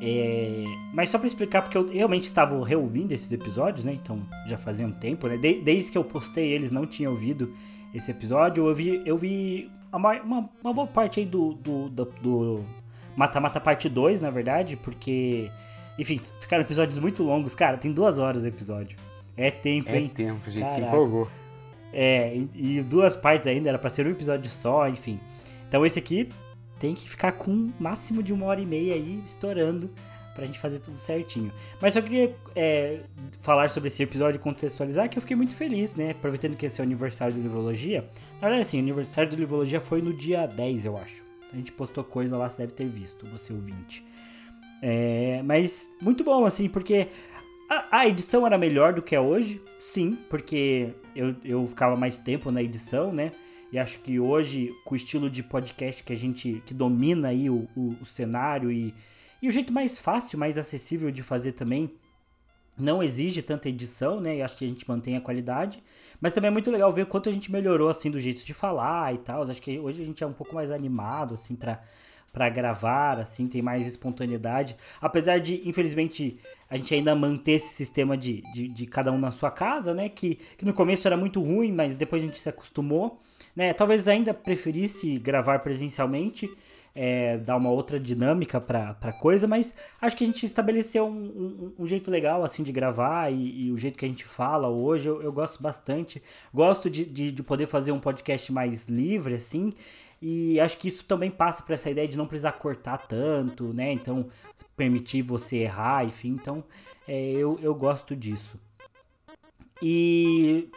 é, 0.00 0.64
mas 0.94 1.10
só 1.10 1.18
para 1.18 1.26
explicar, 1.26 1.60
porque 1.60 1.76
eu 1.76 1.86
realmente 1.86 2.22
estava 2.22 2.64
reouvindo 2.64 3.12
esses 3.12 3.30
episódios, 3.30 3.84
né? 3.84 3.92
Então 3.92 4.22
já 4.46 4.56
fazia 4.56 4.86
um 4.86 4.90
tempo, 4.90 5.28
né? 5.28 5.36
De, 5.36 5.60
desde 5.60 5.92
que 5.92 5.98
eu 5.98 6.02
postei 6.02 6.50
eles 6.50 6.72
não 6.72 6.86
tinha 6.86 7.10
ouvido 7.10 7.52
esse 7.94 8.10
episódio. 8.10 8.66
Eu 8.66 8.74
vi, 8.74 9.02
eu 9.04 9.18
vi 9.18 9.70
uma, 9.92 10.14
uma, 10.22 10.50
uma 10.64 10.72
boa 10.72 10.86
parte 10.86 11.20
aí 11.20 11.26
do, 11.26 11.52
do, 11.52 11.90
do 11.90 12.64
Mata-Mata 13.14 13.60
Parte 13.60 13.86
2, 13.86 14.22
na 14.22 14.30
verdade, 14.30 14.78
porque, 14.78 15.50
enfim, 15.98 16.18
ficaram 16.40 16.62
episódios 16.62 16.96
muito 16.96 17.22
longos. 17.22 17.54
Cara, 17.54 17.76
tem 17.76 17.92
duas 17.92 18.16
horas 18.16 18.44
o 18.44 18.46
episódio. 18.46 18.96
É 19.36 19.50
tempo, 19.50 19.90
é 19.90 19.98
hein? 19.98 20.10
É 20.10 20.16
tempo, 20.16 20.40
a 20.46 20.50
gente 20.50 20.62
Caraca. 20.62 20.80
se 20.80 20.88
empolgou. 20.88 21.28
É, 21.92 22.34
e, 22.34 22.78
e 22.78 22.82
duas 22.82 23.14
partes 23.14 23.46
ainda, 23.46 23.68
era 23.68 23.78
pra 23.78 23.90
ser 23.90 24.06
um 24.06 24.10
episódio 24.10 24.50
só, 24.50 24.88
enfim. 24.88 25.20
Então 25.68 25.84
esse 25.84 25.98
aqui 25.98 26.28
tem 26.78 26.94
que 26.94 27.08
ficar 27.08 27.32
com 27.32 27.50
um 27.50 27.72
máximo 27.78 28.22
de 28.22 28.32
uma 28.32 28.46
hora 28.46 28.60
e 28.60 28.66
meia 28.66 28.94
aí 28.94 29.20
estourando 29.24 29.90
pra 30.34 30.46
gente 30.46 30.58
fazer 30.58 30.78
tudo 30.78 30.96
certinho. 30.96 31.52
Mas 31.80 31.94
só 31.94 32.00
queria 32.00 32.34
é, 32.54 33.00
falar 33.40 33.68
sobre 33.70 33.88
esse 33.88 34.00
episódio 34.02 34.38
e 34.38 34.40
contextualizar 34.40 35.08
que 35.08 35.18
eu 35.18 35.20
fiquei 35.20 35.36
muito 35.36 35.56
feliz, 35.56 35.96
né? 35.96 36.12
Aproveitando 36.12 36.56
que 36.56 36.64
esse 36.64 36.80
é 36.80 36.84
o 36.84 36.86
aniversário 36.86 37.34
do 37.34 37.40
Livrologia. 37.40 38.08
Na 38.40 38.48
verdade, 38.48 38.62
assim, 38.62 38.76
o 38.78 38.80
aniversário 38.80 39.28
do 39.28 39.36
Livrologia 39.36 39.80
foi 39.80 40.00
no 40.00 40.12
dia 40.12 40.46
10, 40.46 40.84
eu 40.84 40.96
acho. 40.96 41.24
A 41.52 41.56
gente 41.56 41.72
postou 41.72 42.04
coisa 42.04 42.36
lá, 42.36 42.48
você 42.48 42.58
deve 42.58 42.72
ter 42.72 42.86
visto, 42.88 43.26
você 43.26 43.52
ouvinte. 43.52 44.04
É, 44.80 45.42
mas 45.44 45.90
muito 46.00 46.22
bom, 46.22 46.44
assim, 46.44 46.68
porque 46.68 47.08
a, 47.68 47.98
a, 47.98 48.06
edição 48.06 48.46
era 48.46 48.56
melhor 48.56 48.92
do 48.92 49.02
que 49.02 49.16
é 49.16 49.20
hoje, 49.20 49.60
sim, 49.78 50.16
porque 50.30 50.90
eu, 51.16 51.34
eu 51.44 51.66
ficava 51.66 51.96
mais 51.96 52.20
tempo 52.20 52.52
na 52.52 52.62
edição, 52.62 53.12
né? 53.12 53.32
E 53.70 53.78
acho 53.78 53.98
que 53.98 54.18
hoje, 54.18 54.74
com 54.84 54.94
o 54.94 54.96
estilo 54.96 55.28
de 55.28 55.42
podcast 55.42 56.02
que 56.02 56.12
a 56.12 56.16
gente 56.16 56.62
que 56.64 56.72
domina 56.72 57.28
aí 57.28 57.50
o, 57.50 57.68
o, 57.76 57.96
o 58.00 58.06
cenário 58.06 58.72
e, 58.72 58.94
e 59.42 59.48
o 59.48 59.50
jeito 59.50 59.72
mais 59.72 59.98
fácil, 59.98 60.38
mais 60.38 60.56
acessível 60.56 61.10
de 61.10 61.22
fazer 61.22 61.52
também, 61.52 61.92
não 62.78 63.02
exige 63.02 63.42
tanta 63.42 63.68
edição, 63.68 64.20
né? 64.20 64.36
E 64.36 64.42
acho 64.42 64.56
que 64.56 64.64
a 64.64 64.68
gente 64.68 64.88
mantém 64.88 65.16
a 65.16 65.20
qualidade. 65.20 65.82
Mas 66.20 66.32
também 66.32 66.48
é 66.48 66.50
muito 66.50 66.70
legal 66.70 66.92
ver 66.92 67.06
quanto 67.06 67.28
a 67.28 67.32
gente 67.32 67.50
melhorou, 67.50 67.90
assim, 67.90 68.10
do 68.10 68.20
jeito 68.20 68.44
de 68.44 68.54
falar 68.54 69.12
e 69.12 69.18
tal. 69.18 69.42
Acho 69.42 69.60
que 69.60 69.78
hoje 69.78 70.02
a 70.02 70.06
gente 70.06 70.22
é 70.22 70.26
um 70.26 70.32
pouco 70.32 70.54
mais 70.54 70.70
animado, 70.70 71.34
assim, 71.34 71.56
pra, 71.56 71.82
pra 72.32 72.48
gravar, 72.48 73.18
assim, 73.18 73.48
tem 73.48 73.60
mais 73.60 73.86
espontaneidade. 73.86 74.76
Apesar 75.00 75.40
de, 75.40 75.68
infelizmente, 75.68 76.38
a 76.70 76.76
gente 76.76 76.94
ainda 76.94 77.14
manter 77.14 77.52
esse 77.52 77.74
sistema 77.74 78.16
de, 78.16 78.42
de, 78.54 78.68
de 78.68 78.86
cada 78.86 79.10
um 79.10 79.18
na 79.18 79.32
sua 79.32 79.50
casa, 79.50 79.92
né? 79.92 80.08
Que, 80.08 80.36
que 80.56 80.64
no 80.64 80.72
começo 80.72 81.06
era 81.06 81.16
muito 81.16 81.42
ruim, 81.42 81.72
mas 81.72 81.96
depois 81.96 82.22
a 82.22 82.26
gente 82.26 82.38
se 82.38 82.48
acostumou 82.48 83.20
né? 83.58 83.72
Talvez 83.72 84.06
ainda 84.06 84.32
preferisse 84.32 85.18
gravar 85.18 85.58
presencialmente, 85.58 86.48
é, 86.94 87.38
dar 87.38 87.56
uma 87.56 87.70
outra 87.70 87.98
dinâmica 87.98 88.60
pra, 88.60 88.94
pra 88.94 89.12
coisa, 89.12 89.48
mas 89.48 89.74
acho 90.00 90.16
que 90.16 90.22
a 90.22 90.26
gente 90.28 90.46
estabeleceu 90.46 91.08
um, 91.08 91.10
um, 91.10 91.74
um 91.80 91.86
jeito 91.86 92.08
legal, 92.08 92.44
assim, 92.44 92.62
de 92.62 92.70
gravar 92.70 93.32
e, 93.32 93.66
e, 93.66 93.72
o 93.72 93.76
jeito 93.76 93.98
que 93.98 94.04
a 94.04 94.08
gente 94.08 94.24
fala 94.24 94.68
hoje, 94.68 95.08
eu, 95.08 95.20
eu 95.20 95.32
gosto 95.32 95.60
bastante. 95.60 96.22
Gosto 96.54 96.88
de, 96.88 97.04
de, 97.04 97.32
de, 97.32 97.42
poder 97.42 97.66
fazer 97.66 97.90
um 97.90 97.98
podcast 97.98 98.52
mais 98.52 98.84
livre, 98.84 99.34
assim, 99.34 99.72
e 100.22 100.60
acho 100.60 100.78
que 100.78 100.86
isso 100.86 101.02
também 101.02 101.28
passa 101.28 101.60
por 101.60 101.72
essa 101.72 101.90
ideia 101.90 102.06
de 102.06 102.16
não 102.16 102.28
precisar 102.28 102.52
cortar 102.52 103.08
tanto, 103.08 103.74
né? 103.74 103.90
Então, 103.90 104.28
permitir 104.76 105.22
você 105.22 105.56
errar, 105.56 106.04
enfim, 106.04 106.28
então, 106.28 106.62
é, 107.08 107.32
eu, 107.32 107.58
eu 107.60 107.74
gosto 107.74 108.14
disso. 108.14 108.56
E 109.82 110.70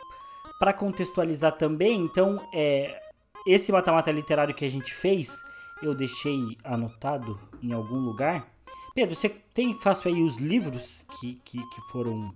para 0.61 0.73
contextualizar 0.73 1.53
também, 1.53 1.99
então, 2.01 2.39
é, 2.53 3.01
esse 3.47 3.71
mata-mata 3.71 4.11
literário 4.11 4.53
que 4.53 4.63
a 4.63 4.69
gente 4.69 4.93
fez, 4.93 5.43
eu 5.81 5.95
deixei 5.95 6.55
anotado 6.63 7.39
em 7.63 7.73
algum 7.73 7.97
lugar. 7.97 8.47
Pedro, 8.93 9.15
você 9.15 9.29
tem 9.55 9.73
fácil 9.73 10.13
aí 10.13 10.21
os 10.21 10.37
livros 10.37 11.03
que, 11.19 11.41
que, 11.43 11.57
que 11.57 11.81
foram 11.91 12.31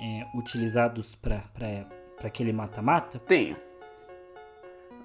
é, 0.00 0.26
utilizados 0.34 1.14
para 1.14 1.44
aquele 2.24 2.54
mata-mata? 2.54 3.18
Tenho. 3.18 3.54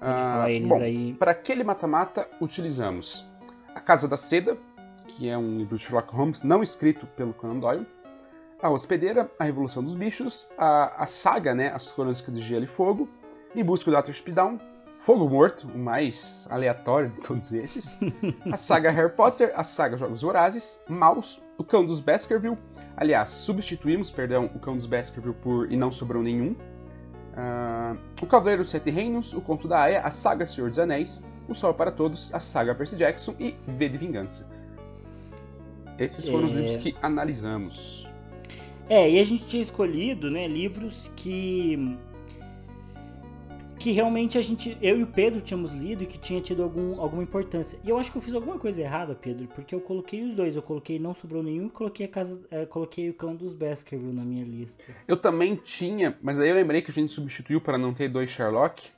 ah, 0.00 0.16
falar 0.16 0.50
eles 0.50 0.68
bom, 0.70 0.80
aí. 0.80 1.12
Para 1.12 1.32
aquele 1.32 1.64
mata-mata, 1.64 2.26
utilizamos 2.40 3.30
A 3.74 3.80
Casa 3.82 4.08
da 4.08 4.16
Seda, 4.16 4.56
que 5.06 5.28
é 5.28 5.36
um 5.36 5.58
livro 5.58 5.76
de 5.76 5.84
Sherlock 5.84 6.14
Holmes 6.14 6.42
não 6.42 6.62
escrito 6.62 7.06
pelo 7.08 7.34
Conan 7.34 7.58
Doyle. 7.58 7.86
A 8.62 8.70
Hospedeira, 8.70 9.30
A 9.38 9.44
Revolução 9.44 9.82
dos 9.82 9.94
Bichos, 9.94 10.50
a, 10.56 11.02
a 11.02 11.06
saga, 11.06 11.54
né, 11.54 11.70
As 11.74 11.90
Crônicas 11.92 12.34
de 12.34 12.40
Gelo 12.40 12.64
e 12.64 12.66
Fogo, 12.66 13.08
Em 13.54 13.62
Busca 13.62 13.90
do 13.90 14.02
Dr. 14.02 14.12
Spidão, 14.12 14.58
Fogo 14.98 15.28
Morto, 15.28 15.68
o 15.68 15.78
mais 15.78 16.48
aleatório 16.50 17.10
de 17.10 17.20
todos 17.20 17.52
esses, 17.52 17.98
a 18.50 18.56
saga 18.56 18.90
Harry 18.90 19.12
Potter, 19.12 19.52
a 19.54 19.62
saga 19.62 19.96
Jogos 19.96 20.22
Vorazes, 20.22 20.82
Maus, 20.88 21.42
O 21.58 21.64
Cão 21.64 21.84
dos 21.84 22.00
Baskerville, 22.00 22.56
aliás, 22.96 23.28
substituímos, 23.28 24.10
perdão, 24.10 24.50
O 24.54 24.58
Cão 24.58 24.74
dos 24.74 24.86
Baskerville 24.86 25.34
por 25.34 25.70
E 25.70 25.76
Não 25.76 25.92
Sobrou 25.92 26.22
Nenhum, 26.22 26.52
uh, 26.52 27.98
O 28.22 28.26
Cavaleiro 28.26 28.62
dos 28.62 28.70
Sete 28.70 28.90
Reinos, 28.90 29.34
O 29.34 29.40
Conto 29.42 29.68
da 29.68 29.82
Aya, 29.82 30.00
a 30.00 30.10
saga 30.10 30.46
Senhor 30.46 30.70
dos 30.70 30.78
Anéis, 30.78 31.28
O 31.46 31.54
Sol 31.54 31.74
para 31.74 31.90
Todos, 31.90 32.34
a 32.34 32.40
saga 32.40 32.74
Percy 32.74 32.96
Jackson 32.96 33.34
e 33.38 33.54
V 33.68 33.88
de 33.90 33.98
Vingança. 33.98 34.48
Esses 35.98 36.26
foram 36.26 36.44
é... 36.44 36.46
os 36.46 36.52
livros 36.52 36.76
que 36.78 36.96
analisamos. 37.02 38.05
É, 38.88 39.10
e 39.10 39.18
a 39.18 39.24
gente 39.24 39.44
tinha 39.46 39.62
escolhido, 39.62 40.30
né, 40.30 40.46
livros 40.46 41.10
que 41.16 41.98
que 43.78 43.92
realmente 43.92 44.36
a 44.38 44.40
gente, 44.40 44.76
eu 44.80 44.98
e 44.98 45.02
o 45.02 45.06
Pedro 45.06 45.40
tínhamos 45.40 45.72
lido 45.72 46.02
e 46.02 46.06
que 46.06 46.18
tinha 46.18 46.40
tido 46.40 46.62
algum, 46.62 47.00
alguma 47.00 47.22
importância. 47.22 47.78
E 47.84 47.88
eu 47.88 47.98
acho 47.98 48.10
que 48.10 48.18
eu 48.18 48.22
fiz 48.22 48.34
alguma 48.34 48.58
coisa 48.58 48.80
errada, 48.80 49.14
Pedro, 49.14 49.46
porque 49.54 49.74
eu 49.74 49.80
coloquei 49.80 50.24
os 50.24 50.34
dois, 50.34 50.56
eu 50.56 50.62
coloquei 50.62 50.98
Não 50.98 51.14
Sobrou 51.14 51.42
Nenhum 51.42 51.66
e 51.66 51.70
coloquei 51.70 52.06
a 52.06 52.08
casa, 52.08 52.40
é, 52.50 52.66
coloquei 52.66 53.10
o 53.10 53.14
Cão 53.14 53.36
dos 53.36 53.54
Baskerville 53.54 54.12
na 54.12 54.24
minha 54.24 54.44
lista. 54.44 54.82
Eu 55.06 55.16
também 55.16 55.54
tinha, 55.54 56.18
mas 56.22 56.38
aí 56.38 56.48
eu 56.48 56.54
lembrei 56.54 56.82
que 56.82 56.90
a 56.90 56.94
gente 56.94 57.12
substituiu 57.12 57.60
para 57.60 57.78
não 57.78 57.92
ter 57.92 58.08
dois 58.08 58.30
Sherlock. 58.30 58.88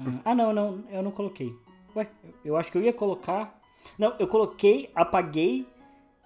Ah, 0.00 0.20
ah, 0.24 0.34
não, 0.34 0.52
não, 0.52 0.84
eu 0.90 1.02
não 1.02 1.10
coloquei. 1.10 1.52
Ué, 1.94 2.08
eu 2.44 2.56
acho 2.56 2.72
que 2.72 2.78
eu 2.78 2.82
ia 2.82 2.92
colocar. 2.92 3.60
Não, 3.98 4.14
eu 4.18 4.26
coloquei, 4.26 4.90
apaguei 4.94 5.66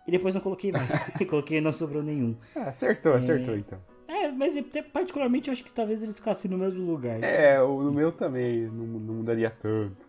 e 0.08 0.10
depois 0.10 0.34
não 0.34 0.40
coloquei 0.40 0.72
mais. 0.72 0.88
coloquei 1.28 1.58
e 1.58 1.60
não 1.60 1.70
sobrou 1.70 2.02
nenhum. 2.02 2.34
Ah, 2.56 2.70
acertou, 2.70 3.12
acertou 3.12 3.54
é... 3.54 3.58
então. 3.58 3.78
É, 4.08 4.32
mas 4.32 4.54
particularmente 4.90 5.48
eu 5.48 5.52
acho 5.52 5.62
que 5.62 5.70
talvez 5.70 6.02
eles 6.02 6.14
ficassem 6.14 6.50
no 6.50 6.56
mesmo 6.56 6.90
lugar. 6.90 7.22
É, 7.22 7.60
o 7.60 7.92
meu 7.92 8.10
também 8.10 8.62
não, 8.62 8.86
não 8.86 9.14
mudaria 9.16 9.50
tanto. 9.50 10.08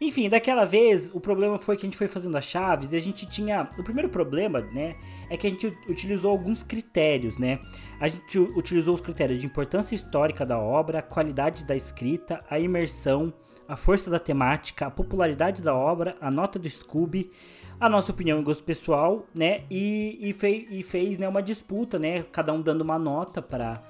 Enfim, 0.00 0.28
daquela 0.28 0.64
vez 0.64 1.14
o 1.14 1.20
problema 1.20 1.60
foi 1.60 1.76
que 1.76 1.86
a 1.86 1.88
gente 1.88 1.96
foi 1.96 2.08
fazendo 2.08 2.36
as 2.36 2.42
chaves 2.44 2.92
e 2.92 2.96
a 2.96 3.00
gente 3.00 3.24
tinha. 3.24 3.70
O 3.78 3.84
primeiro 3.84 4.08
problema, 4.08 4.60
né, 4.60 4.96
é 5.30 5.36
que 5.36 5.46
a 5.46 5.50
gente 5.50 5.68
utilizou 5.88 6.32
alguns 6.32 6.64
critérios, 6.64 7.38
né? 7.38 7.60
A 8.00 8.08
gente 8.08 8.36
utilizou 8.36 8.96
os 8.96 9.00
critérios 9.00 9.38
de 9.38 9.46
importância 9.46 9.94
histórica 9.94 10.44
da 10.44 10.58
obra, 10.58 11.02
qualidade 11.02 11.64
da 11.64 11.76
escrita, 11.76 12.44
a 12.50 12.58
imersão, 12.58 13.32
a 13.68 13.76
força 13.76 14.10
da 14.10 14.18
temática, 14.18 14.86
a 14.86 14.90
popularidade 14.90 15.62
da 15.62 15.74
obra, 15.74 16.16
a 16.20 16.30
nota 16.30 16.58
do 16.58 16.68
Scooby, 16.68 17.30
a 17.78 17.88
nossa 17.88 18.12
opinião 18.12 18.40
e 18.40 18.42
gosto 18.42 18.62
pessoal, 18.62 19.26
né? 19.34 19.62
E, 19.70 20.18
e, 20.20 20.32
fei, 20.32 20.66
e 20.70 20.82
fez 20.82 21.18
né, 21.18 21.28
uma 21.28 21.42
disputa, 21.42 21.98
né? 21.98 22.22
Cada 22.32 22.52
um 22.52 22.60
dando 22.60 22.82
uma 22.82 22.98
nota 22.98 23.42
para 23.42 23.82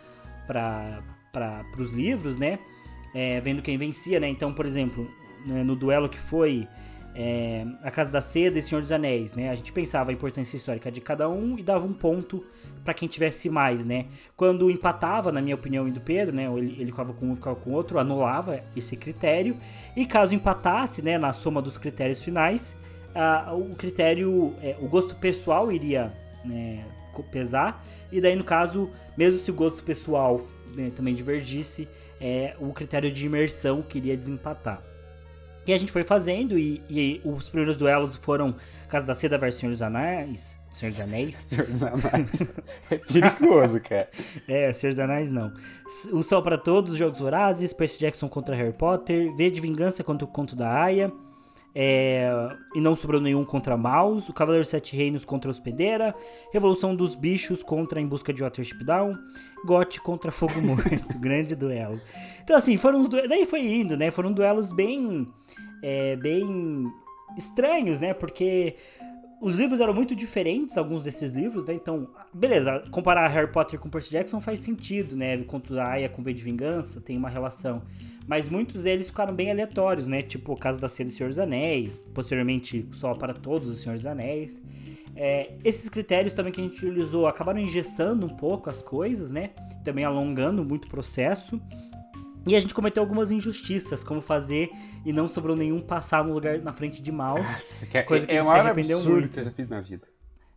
os 1.78 1.92
livros, 1.92 2.36
né? 2.38 2.58
É, 3.14 3.40
vendo 3.40 3.62
quem 3.62 3.76
vencia, 3.76 4.18
né? 4.18 4.28
Então, 4.28 4.52
por 4.52 4.64
exemplo, 4.64 5.08
né, 5.46 5.62
no 5.62 5.76
duelo 5.76 6.08
que 6.08 6.18
foi 6.18 6.66
é, 7.14 7.66
A 7.82 7.90
Casa 7.90 8.10
da 8.10 8.20
Seda 8.20 8.58
e 8.58 8.62
Senhor 8.62 8.80
dos 8.80 8.90
Anéis, 8.90 9.34
né? 9.34 9.50
A 9.50 9.54
gente 9.54 9.70
pensava 9.72 10.10
a 10.10 10.14
importância 10.14 10.56
histórica 10.56 10.90
de 10.90 11.00
cada 11.00 11.28
um 11.28 11.58
e 11.58 11.62
dava 11.62 11.84
um 11.84 11.92
ponto 11.92 12.42
para 12.82 12.94
quem 12.94 13.06
tivesse 13.08 13.50
mais, 13.50 13.84
né? 13.84 14.06
Quando 14.36 14.70
empatava, 14.70 15.30
na 15.30 15.42
minha 15.42 15.54
opinião 15.54 15.86
e 15.86 15.90
do 15.90 16.00
Pedro, 16.00 16.34
né? 16.34 16.46
Ele, 16.46 16.76
ele 16.78 16.90
ficava 16.90 17.12
com 17.12 17.30
um, 17.30 17.36
ficava 17.36 17.56
com 17.56 17.72
outro, 17.72 17.98
anulava 17.98 18.64
esse 18.74 18.96
critério. 18.96 19.56
E 19.94 20.06
caso 20.06 20.34
empatasse, 20.34 21.02
né? 21.02 21.18
Na 21.18 21.32
soma 21.32 21.60
dos 21.60 21.76
critérios 21.76 22.20
finais, 22.22 22.74
a, 23.14 23.54
o 23.54 23.74
critério, 23.74 24.54
é, 24.62 24.76
o 24.80 24.88
gosto 24.88 25.14
pessoal 25.16 25.70
iria 25.70 26.12
né, 26.44 26.84
pesar. 27.30 27.84
E 28.10 28.20
daí, 28.20 28.36
no 28.36 28.44
caso, 28.44 28.90
mesmo 29.16 29.38
se 29.38 29.50
o 29.50 29.54
gosto 29.54 29.82
pessoal 29.84 30.40
né, 30.74 30.90
também 30.94 31.14
divergisse, 31.14 31.88
é, 32.20 32.54
o 32.58 32.72
critério 32.72 33.10
de 33.10 33.26
imersão 33.26 33.82
queria 33.82 34.16
desempatar. 34.16 34.82
E 35.66 35.72
a 35.72 35.78
gente 35.78 35.92
foi 35.92 36.02
fazendo, 36.02 36.58
e, 36.58 36.82
e 36.90 37.20
os 37.24 37.48
primeiros 37.48 37.76
duelos 37.76 38.16
foram 38.16 38.56
Casa 38.88 39.06
da 39.06 39.14
Seda 39.14 39.38
versus 39.38 39.60
Senhor 39.60 39.72
dos 39.72 39.82
Anéis. 39.82 40.56
Senhor 40.72 40.90
dos 40.90 41.00
Anéis? 41.00 41.36
Senhor 41.48 41.66
dos 41.66 41.82
Anéis. 41.82 42.52
é 42.90 42.96
perigoso, 42.96 43.80
cara. 43.80 44.08
é, 44.48 44.72
Senhor 44.72 44.90
dos 44.90 44.98
Anéis 44.98 45.30
não. 45.30 45.52
O 46.12 46.22
Sol 46.22 46.42
para 46.42 46.58
Todos, 46.58 46.96
Jogos 46.96 47.20
Vorazes, 47.20 47.72
Percy 47.72 48.00
Jackson 48.00 48.28
contra 48.28 48.56
Harry 48.56 48.72
Potter, 48.72 49.34
V 49.36 49.50
de 49.50 49.60
Vingança 49.60 50.02
contra 50.02 50.24
o 50.24 50.28
Conto 50.28 50.56
da 50.56 50.82
Aya, 50.82 51.12
é, 51.74 52.30
e 52.74 52.80
não 52.80 52.94
sobrou 52.94 53.20
nenhum 53.20 53.44
contra 53.44 53.76
Maus, 53.76 54.28
o 54.28 54.32
Cavaleiro 54.32 54.66
Sete 54.66 54.94
Reinos 54.94 55.24
contra 55.24 55.50
Hospedeira, 55.50 56.14
Revolução 56.52 56.94
dos 56.94 57.14
Bichos 57.14 57.62
contra 57.62 58.00
Em 58.00 58.06
Busca 58.06 58.32
de 58.32 58.42
Watership 58.42 58.84
Down, 58.84 59.16
Gote 59.64 60.00
contra 60.00 60.30
Fogo 60.30 60.60
Morto, 60.62 61.18
grande 61.18 61.54
duelo. 61.54 62.00
Então 62.42 62.56
assim, 62.56 62.76
foram 62.76 63.00
uns 63.00 63.08
duelos, 63.08 63.28
daí 63.28 63.46
foi 63.46 63.66
indo, 63.66 63.96
né, 63.96 64.10
foram 64.10 64.32
duelos 64.32 64.72
bem, 64.72 65.26
é, 65.82 66.16
bem 66.16 66.92
estranhos, 67.36 68.00
né, 68.00 68.12
porque 68.12 68.76
os 69.42 69.56
livros 69.56 69.80
eram 69.80 69.92
muito 69.92 70.14
diferentes, 70.14 70.78
alguns 70.78 71.02
desses 71.02 71.32
livros, 71.32 71.64
né? 71.64 71.74
Então, 71.74 72.08
beleza, 72.32 72.84
comparar 72.92 73.26
Harry 73.26 73.50
Potter 73.50 73.76
com 73.76 73.90
Percy 73.90 74.12
Jackson 74.12 74.40
faz 74.40 74.60
sentido, 74.60 75.16
né? 75.16 75.36
Conto 75.38 75.74
da 75.74 75.84
Aya 75.84 76.08
com 76.08 76.22
V 76.22 76.32
de 76.32 76.44
Vingança 76.44 77.00
tem 77.00 77.16
uma 77.18 77.28
relação. 77.28 77.82
Mas 78.24 78.48
muitos 78.48 78.84
deles 78.84 79.08
ficaram 79.08 79.34
bem 79.34 79.50
aleatórios, 79.50 80.06
né? 80.06 80.22
Tipo 80.22 80.52
o 80.52 80.56
caso 80.56 80.80
da 80.80 80.88
Seda 80.88 81.10
do 81.10 81.16
Senhor 81.16 81.28
dos 81.28 81.40
Anéis, 81.40 81.98
posteriormente 82.14 82.86
Só 82.92 83.14
para 83.14 83.34
Todos 83.34 83.68
os 83.68 83.80
Senhor 83.80 83.96
dos 83.96 84.06
Anéis. 84.06 84.62
É, 85.16 85.54
esses 85.64 85.88
critérios 85.88 86.32
também 86.32 86.52
que 86.52 86.60
a 86.60 86.64
gente 86.64 86.76
utilizou 86.76 87.26
acabaram 87.26 87.58
engessando 87.58 88.24
um 88.24 88.36
pouco 88.36 88.70
as 88.70 88.80
coisas, 88.80 89.32
né? 89.32 89.50
Também 89.84 90.04
alongando 90.04 90.64
muito 90.64 90.84
o 90.84 90.88
processo. 90.88 91.60
E 92.46 92.56
a 92.56 92.60
gente 92.60 92.74
cometeu 92.74 93.02
algumas 93.02 93.30
injustiças, 93.30 94.02
como 94.02 94.20
fazer 94.20 94.70
e 95.04 95.12
não 95.12 95.28
sobrou 95.28 95.56
nenhum 95.56 95.80
passar 95.80 96.24
no 96.24 96.32
lugar 96.32 96.58
na 96.60 96.72
frente 96.72 97.00
de 97.00 97.12
mouse. 97.12 97.42
Nossa, 97.42 97.86
que 97.86 97.98
é, 97.98 98.02
coisa 98.02 98.26
que 98.26 98.32
é 98.32 98.38
a 98.38 98.42
gente 98.42 98.52
se 98.52 98.58
arrependeu 98.58 99.04
muito. 99.04 99.28
que 99.30 99.40
eu 99.40 99.44
já 99.44 99.50
fiz 99.52 99.68
na 99.68 99.80
vida. 99.80 100.06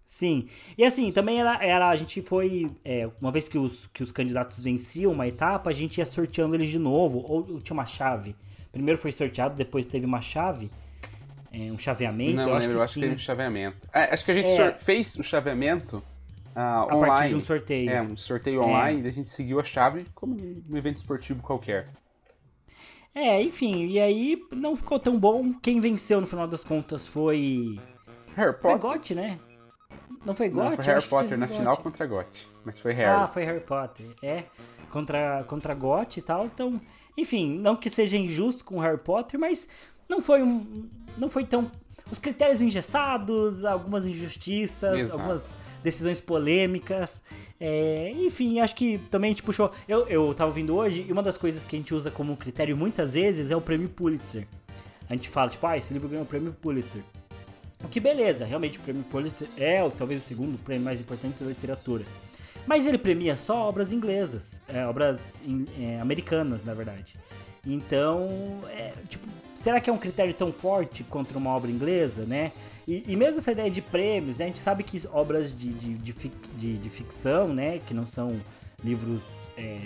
Sim. 0.06 0.48
E 0.78 0.84
assim, 0.84 1.12
também 1.12 1.40
era, 1.40 1.64
era 1.64 1.90
a 1.90 1.96
gente 1.96 2.22
foi. 2.22 2.68
É, 2.84 3.10
uma 3.20 3.32
vez 3.32 3.48
que 3.48 3.58
os, 3.58 3.88
que 3.88 4.04
os 4.04 4.12
candidatos 4.12 4.62
venciam 4.62 5.12
uma 5.12 5.28
etapa, 5.28 5.70
a 5.70 5.74
gente 5.74 5.98
ia 5.98 6.06
sorteando 6.06 6.56
eles 6.56 6.70
de 6.70 6.80
novo. 6.80 7.26
Ou, 7.28 7.62
tinha 7.62 7.74
uma 7.74 7.86
chave. 7.86 8.36
Primeiro 8.72 9.00
foi 9.00 9.12
sorteado, 9.12 9.56
depois 9.56 9.86
teve 9.86 10.06
uma 10.06 10.22
chave. 10.22 10.70
É, 11.52 11.72
um 11.72 11.78
chaveamento. 11.78 12.36
Não, 12.36 12.44
eu, 12.44 12.50
eu 12.50 12.56
acho, 12.56 12.70
que, 12.70 12.76
eu 12.76 12.82
acho 12.82 12.94
que 12.96 13.00
teve 13.00 13.16
um 13.16 13.18
chaveamento. 13.18 13.88
É, 13.94 14.14
acho 14.14 14.26
que 14.26 14.32
a 14.32 14.34
gente 14.34 14.52
é. 14.52 14.72
fez 14.74 15.16
o 15.18 15.24
chaveamento 15.24 16.04
a 16.56 16.86
online. 16.86 17.06
partir 17.06 17.30
de 17.30 17.36
um 17.36 17.42
sorteio. 17.42 17.90
É, 17.90 18.02
um 18.02 18.16
sorteio 18.16 18.62
é. 18.62 18.66
online, 18.66 19.02
e 19.02 19.08
a 19.08 19.12
gente 19.12 19.30
seguiu 19.30 19.60
a 19.60 19.64
chave 19.64 20.06
como 20.16 20.36
um 20.36 20.78
evento 20.78 20.98
esportivo 20.98 21.42
qualquer. 21.42 21.86
É, 23.14 23.42
enfim, 23.42 23.88
e 23.88 24.00
aí 24.00 24.38
não 24.52 24.76
ficou 24.76 25.00
tão 25.00 25.20
bom. 25.20 25.54
Quem 25.62 25.80
venceu 25.80 26.20
no 26.20 26.28
final 26.28 26.48
das 26.48 26.64
contas 26.64 27.06
foi. 27.06 27.80
Harry 28.36 28.54
Potter. 28.54 28.80
Foi 28.80 28.98
GOT, 28.98 29.16
né? 29.16 29.40
Não 30.26 30.34
foi 30.34 30.50
GOT? 30.50 30.70
Não, 30.70 30.76
foi 30.76 30.86
Harry 30.86 31.08
Potter 31.08 31.38
na 31.38 31.48
final 31.48 31.78
contra 31.78 32.06
GOT. 32.06 32.48
Mas 32.66 32.80
foi 32.80 32.94
Harry. 32.94 33.24
Ah, 33.24 33.28
foi 33.28 33.46
Harry 33.46 33.62
Potter. 33.62 34.08
É. 34.22 34.44
Contra, 34.90 35.44
contra 35.46 35.74
GOT 35.74 36.18
e 36.18 36.22
tal. 36.22 36.46
Então, 36.46 36.82
enfim, 37.18 37.58
não 37.58 37.76
que 37.76 37.90
seja 37.90 38.18
injusto 38.18 38.66
com 38.66 38.80
Harry 38.80 38.98
Potter, 38.98 39.40
mas 39.40 39.68
não 40.10 40.22
foi 40.22 40.42
um. 40.44 40.90
Não 41.18 41.30
foi 41.30 41.46
tão. 41.46 41.72
Os 42.12 42.20
critérios 42.20 42.62
engessados, 42.62 43.64
algumas 43.64 44.06
injustiças, 44.06 45.00
Exato. 45.00 45.14
algumas 45.14 45.58
decisões 45.86 46.20
polêmicas. 46.20 47.22
É, 47.60 48.12
enfim, 48.18 48.60
acho 48.60 48.76
que 48.76 48.98
também 49.10 49.30
a 49.30 49.32
gente 49.34 49.44
puxou. 49.44 49.72
Eu, 49.88 50.08
eu 50.08 50.34
tava 50.34 50.50
ouvindo 50.50 50.76
hoje 50.76 51.06
e 51.08 51.12
uma 51.12 51.24
das 51.24 51.38
coisas 51.38 51.64
que 51.64 51.76
a 51.76 51.80
gente 51.80 51.94
usa 51.94 52.12
como 52.12 52.36
critério 52.36 52.76
muitas 52.76 53.14
vezes 53.14 53.52
é 53.52 53.56
o 53.56 53.62
prêmio 53.62 53.88
Pulitzer. 53.88 54.46
A 55.08 55.16
gente 55.16 55.30
fala, 55.30 55.50
tipo, 55.50 55.66
ah, 55.68 55.78
esse 55.78 55.94
livro 55.94 56.10
ganhou 56.10 56.26
o 56.26 56.28
prêmio 56.28 56.52
Pulitzer. 56.52 57.04
O 57.84 57.88
que 57.88 58.00
beleza, 58.00 58.44
realmente 58.46 58.80
o 58.80 58.82
prêmio 58.82 59.04
Pulitzer 59.04 59.48
é 59.56 59.88
talvez 59.92 60.24
o 60.24 60.28
segundo 60.28 60.58
prêmio 60.58 60.84
mais 60.84 61.00
importante 61.00 61.36
da 61.40 61.46
literatura. 61.46 62.04
Mas 62.66 62.88
ele 62.88 62.98
premia 62.98 63.38
só 63.38 63.70
obras 63.70 63.94
inglesas, 63.94 64.60
é, 64.68 64.88
obras 64.88 65.40
é, 65.80 66.00
americanas, 66.02 66.64
na 66.64 66.74
verdade. 66.74 67.14
Então, 67.68 68.28
é, 68.72 68.92
tipo, 69.08 69.28
será 69.54 69.80
que 69.80 69.90
é 69.90 69.94
um 69.94 70.00
critério 70.00 70.34
tão 70.34 70.52
forte 70.52 71.04
contra 71.04 71.38
uma 71.38 71.52
obra 71.52 71.70
inglesa, 71.70 72.26
né? 72.26 72.52
E, 72.88 73.04
e 73.08 73.16
mesmo 73.16 73.40
essa 73.40 73.52
ideia 73.52 73.70
de 73.70 73.82
prêmios, 73.82 74.38
né? 74.38 74.46
A 74.46 74.48
gente 74.48 74.60
sabe 74.60 74.84
que 74.84 75.02
obras 75.12 75.58
de, 75.58 75.70
de, 75.70 75.94
de, 75.96 76.14
de, 76.58 76.78
de 76.78 76.90
ficção, 76.90 77.48
né? 77.48 77.80
Que 77.80 77.94
não 77.94 78.06
são 78.06 78.40
livros 78.84 79.22
é, 79.58 79.80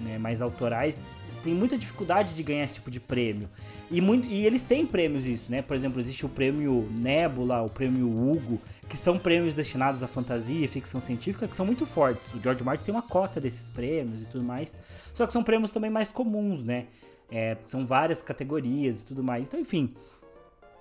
né, 0.00 0.18
mais 0.18 0.40
autorais, 0.40 0.98
tem 1.42 1.54
muita 1.54 1.76
dificuldade 1.76 2.34
de 2.34 2.42
ganhar 2.42 2.64
esse 2.64 2.74
tipo 2.74 2.90
de 2.90 3.00
prêmio. 3.00 3.48
E, 3.90 4.00
muito, 4.00 4.26
e 4.26 4.46
eles 4.46 4.62
têm 4.62 4.86
prêmios 4.86 5.24
isso, 5.24 5.50
né? 5.50 5.62
Por 5.62 5.74
exemplo, 5.74 6.00
existe 6.00 6.24
o 6.24 6.28
prêmio 6.28 6.86
Nebula, 6.98 7.62
o 7.62 7.68
prêmio 7.68 8.08
Hugo, 8.08 8.60
que 8.88 8.96
são 8.96 9.18
prêmios 9.18 9.54
destinados 9.54 10.02
à 10.02 10.08
fantasia 10.08 10.64
e 10.64 10.68
ficção 10.68 11.00
científica, 11.00 11.48
que 11.48 11.56
são 11.56 11.64
muito 11.64 11.86
fortes. 11.86 12.32
O 12.34 12.40
George 12.42 12.62
Martin 12.62 12.84
tem 12.84 12.94
uma 12.94 13.02
cota 13.02 13.40
desses 13.40 13.70
prêmios 13.70 14.22
e 14.22 14.24
tudo 14.26 14.44
mais. 14.44 14.76
Só 15.14 15.26
que 15.26 15.32
são 15.32 15.42
prêmios 15.42 15.72
também 15.72 15.90
mais 15.90 16.08
comuns, 16.08 16.62
né? 16.62 16.86
É, 17.30 17.56
são 17.68 17.86
várias 17.86 18.20
categorias 18.20 19.00
e 19.00 19.04
tudo 19.04 19.22
mais. 19.22 19.48
Então, 19.48 19.60
enfim, 19.60 19.94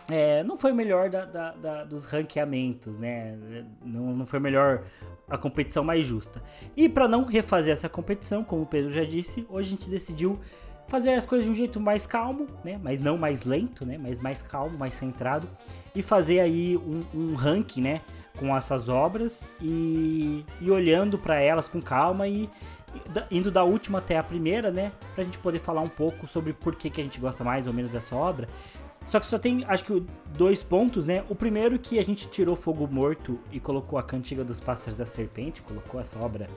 é, 0.09 0.43
não 0.43 0.57
foi 0.57 0.71
o 0.71 0.75
melhor 0.75 1.09
da, 1.09 1.25
da, 1.25 1.51
da, 1.51 1.83
dos 1.83 2.05
ranqueamentos, 2.05 2.97
né? 2.97 3.37
Não, 3.83 4.15
não 4.15 4.25
foi 4.25 4.39
melhor 4.39 4.83
a 5.29 5.37
competição 5.37 5.83
mais 5.83 6.05
justa. 6.05 6.41
E 6.75 6.89
para 6.89 7.07
não 7.07 7.23
refazer 7.23 7.71
essa 7.71 7.87
competição, 7.87 8.43
como 8.43 8.63
o 8.63 8.65
Pedro 8.65 8.91
já 8.91 9.03
disse, 9.03 9.45
hoje 9.49 9.67
a 9.67 9.71
gente 9.71 9.89
decidiu 9.89 10.39
fazer 10.87 11.13
as 11.13 11.25
coisas 11.25 11.45
de 11.45 11.51
um 11.51 11.53
jeito 11.53 11.79
mais 11.79 12.07
calmo, 12.07 12.47
né? 12.63 12.79
Mas 12.83 12.99
não 12.99 13.17
mais 13.17 13.43
lento, 13.43 13.85
né? 13.85 13.97
Mas 13.97 14.19
mais 14.19 14.41
calmo, 14.41 14.77
mais 14.77 14.95
centrado 14.95 15.47
e 15.95 16.01
fazer 16.01 16.39
aí 16.39 16.75
um, 16.75 17.05
um 17.13 17.35
ranking, 17.35 17.81
né? 17.81 18.01
Com 18.37 18.55
essas 18.55 18.89
obras 18.89 19.51
e, 19.61 20.43
e 20.59 20.71
olhando 20.71 21.19
para 21.19 21.39
elas 21.39 21.67
com 21.67 21.79
calma 21.79 22.27
e, 22.27 22.49
indo 23.29 23.51
da 23.51 23.63
última 23.63 23.99
até 23.99 24.17
a 24.17 24.23
primeira, 24.23 24.71
né? 24.71 24.91
Pra 25.13 25.23
gente 25.23 25.37
poder 25.37 25.59
falar 25.59 25.81
um 25.81 25.89
pouco 25.89 26.25
sobre 26.25 26.53
por 26.53 26.75
que, 26.75 26.89
que 26.89 26.99
a 26.99 27.03
gente 27.03 27.19
gosta 27.19 27.43
mais 27.43 27.67
ou 27.67 27.73
menos 27.73 27.91
dessa 27.91 28.15
obra. 28.15 28.47
Só 29.09 29.19
que 29.19 29.25
só 29.25 29.39
tem, 29.39 29.65
acho 29.67 29.83
que, 29.83 30.03
dois 30.37 30.61
pontos, 30.61 31.07
né? 31.07 31.23
O 31.27 31.33
primeiro 31.33 31.79
que 31.79 31.97
a 31.97 32.03
gente 32.03 32.29
tirou 32.29 32.55
Fogo 32.55 32.87
Morto 32.87 33.39
e 33.51 33.59
colocou 33.59 33.97
a 33.97 34.03
Cantiga 34.03 34.43
dos 34.43 34.59
Pássaros 34.59 34.95
da 34.95 35.05
Serpente, 35.05 35.63
colocou 35.63 35.99
essa 35.99 36.19
obra 36.19 36.47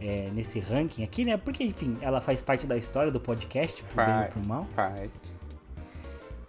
é, 0.00 0.30
nesse 0.32 0.60
ranking 0.60 1.02
aqui, 1.02 1.24
né? 1.24 1.36
Porque, 1.36 1.64
enfim, 1.64 1.98
ela 2.00 2.20
faz 2.20 2.40
parte 2.40 2.68
da 2.68 2.76
história 2.76 3.10
do 3.10 3.18
podcast, 3.18 3.82
pro 3.82 3.96
faz, 3.96 4.08
bem 4.08 4.22
ou 4.22 4.28
pro 4.28 4.46
mal. 4.46 4.66
Faz. 4.76 5.10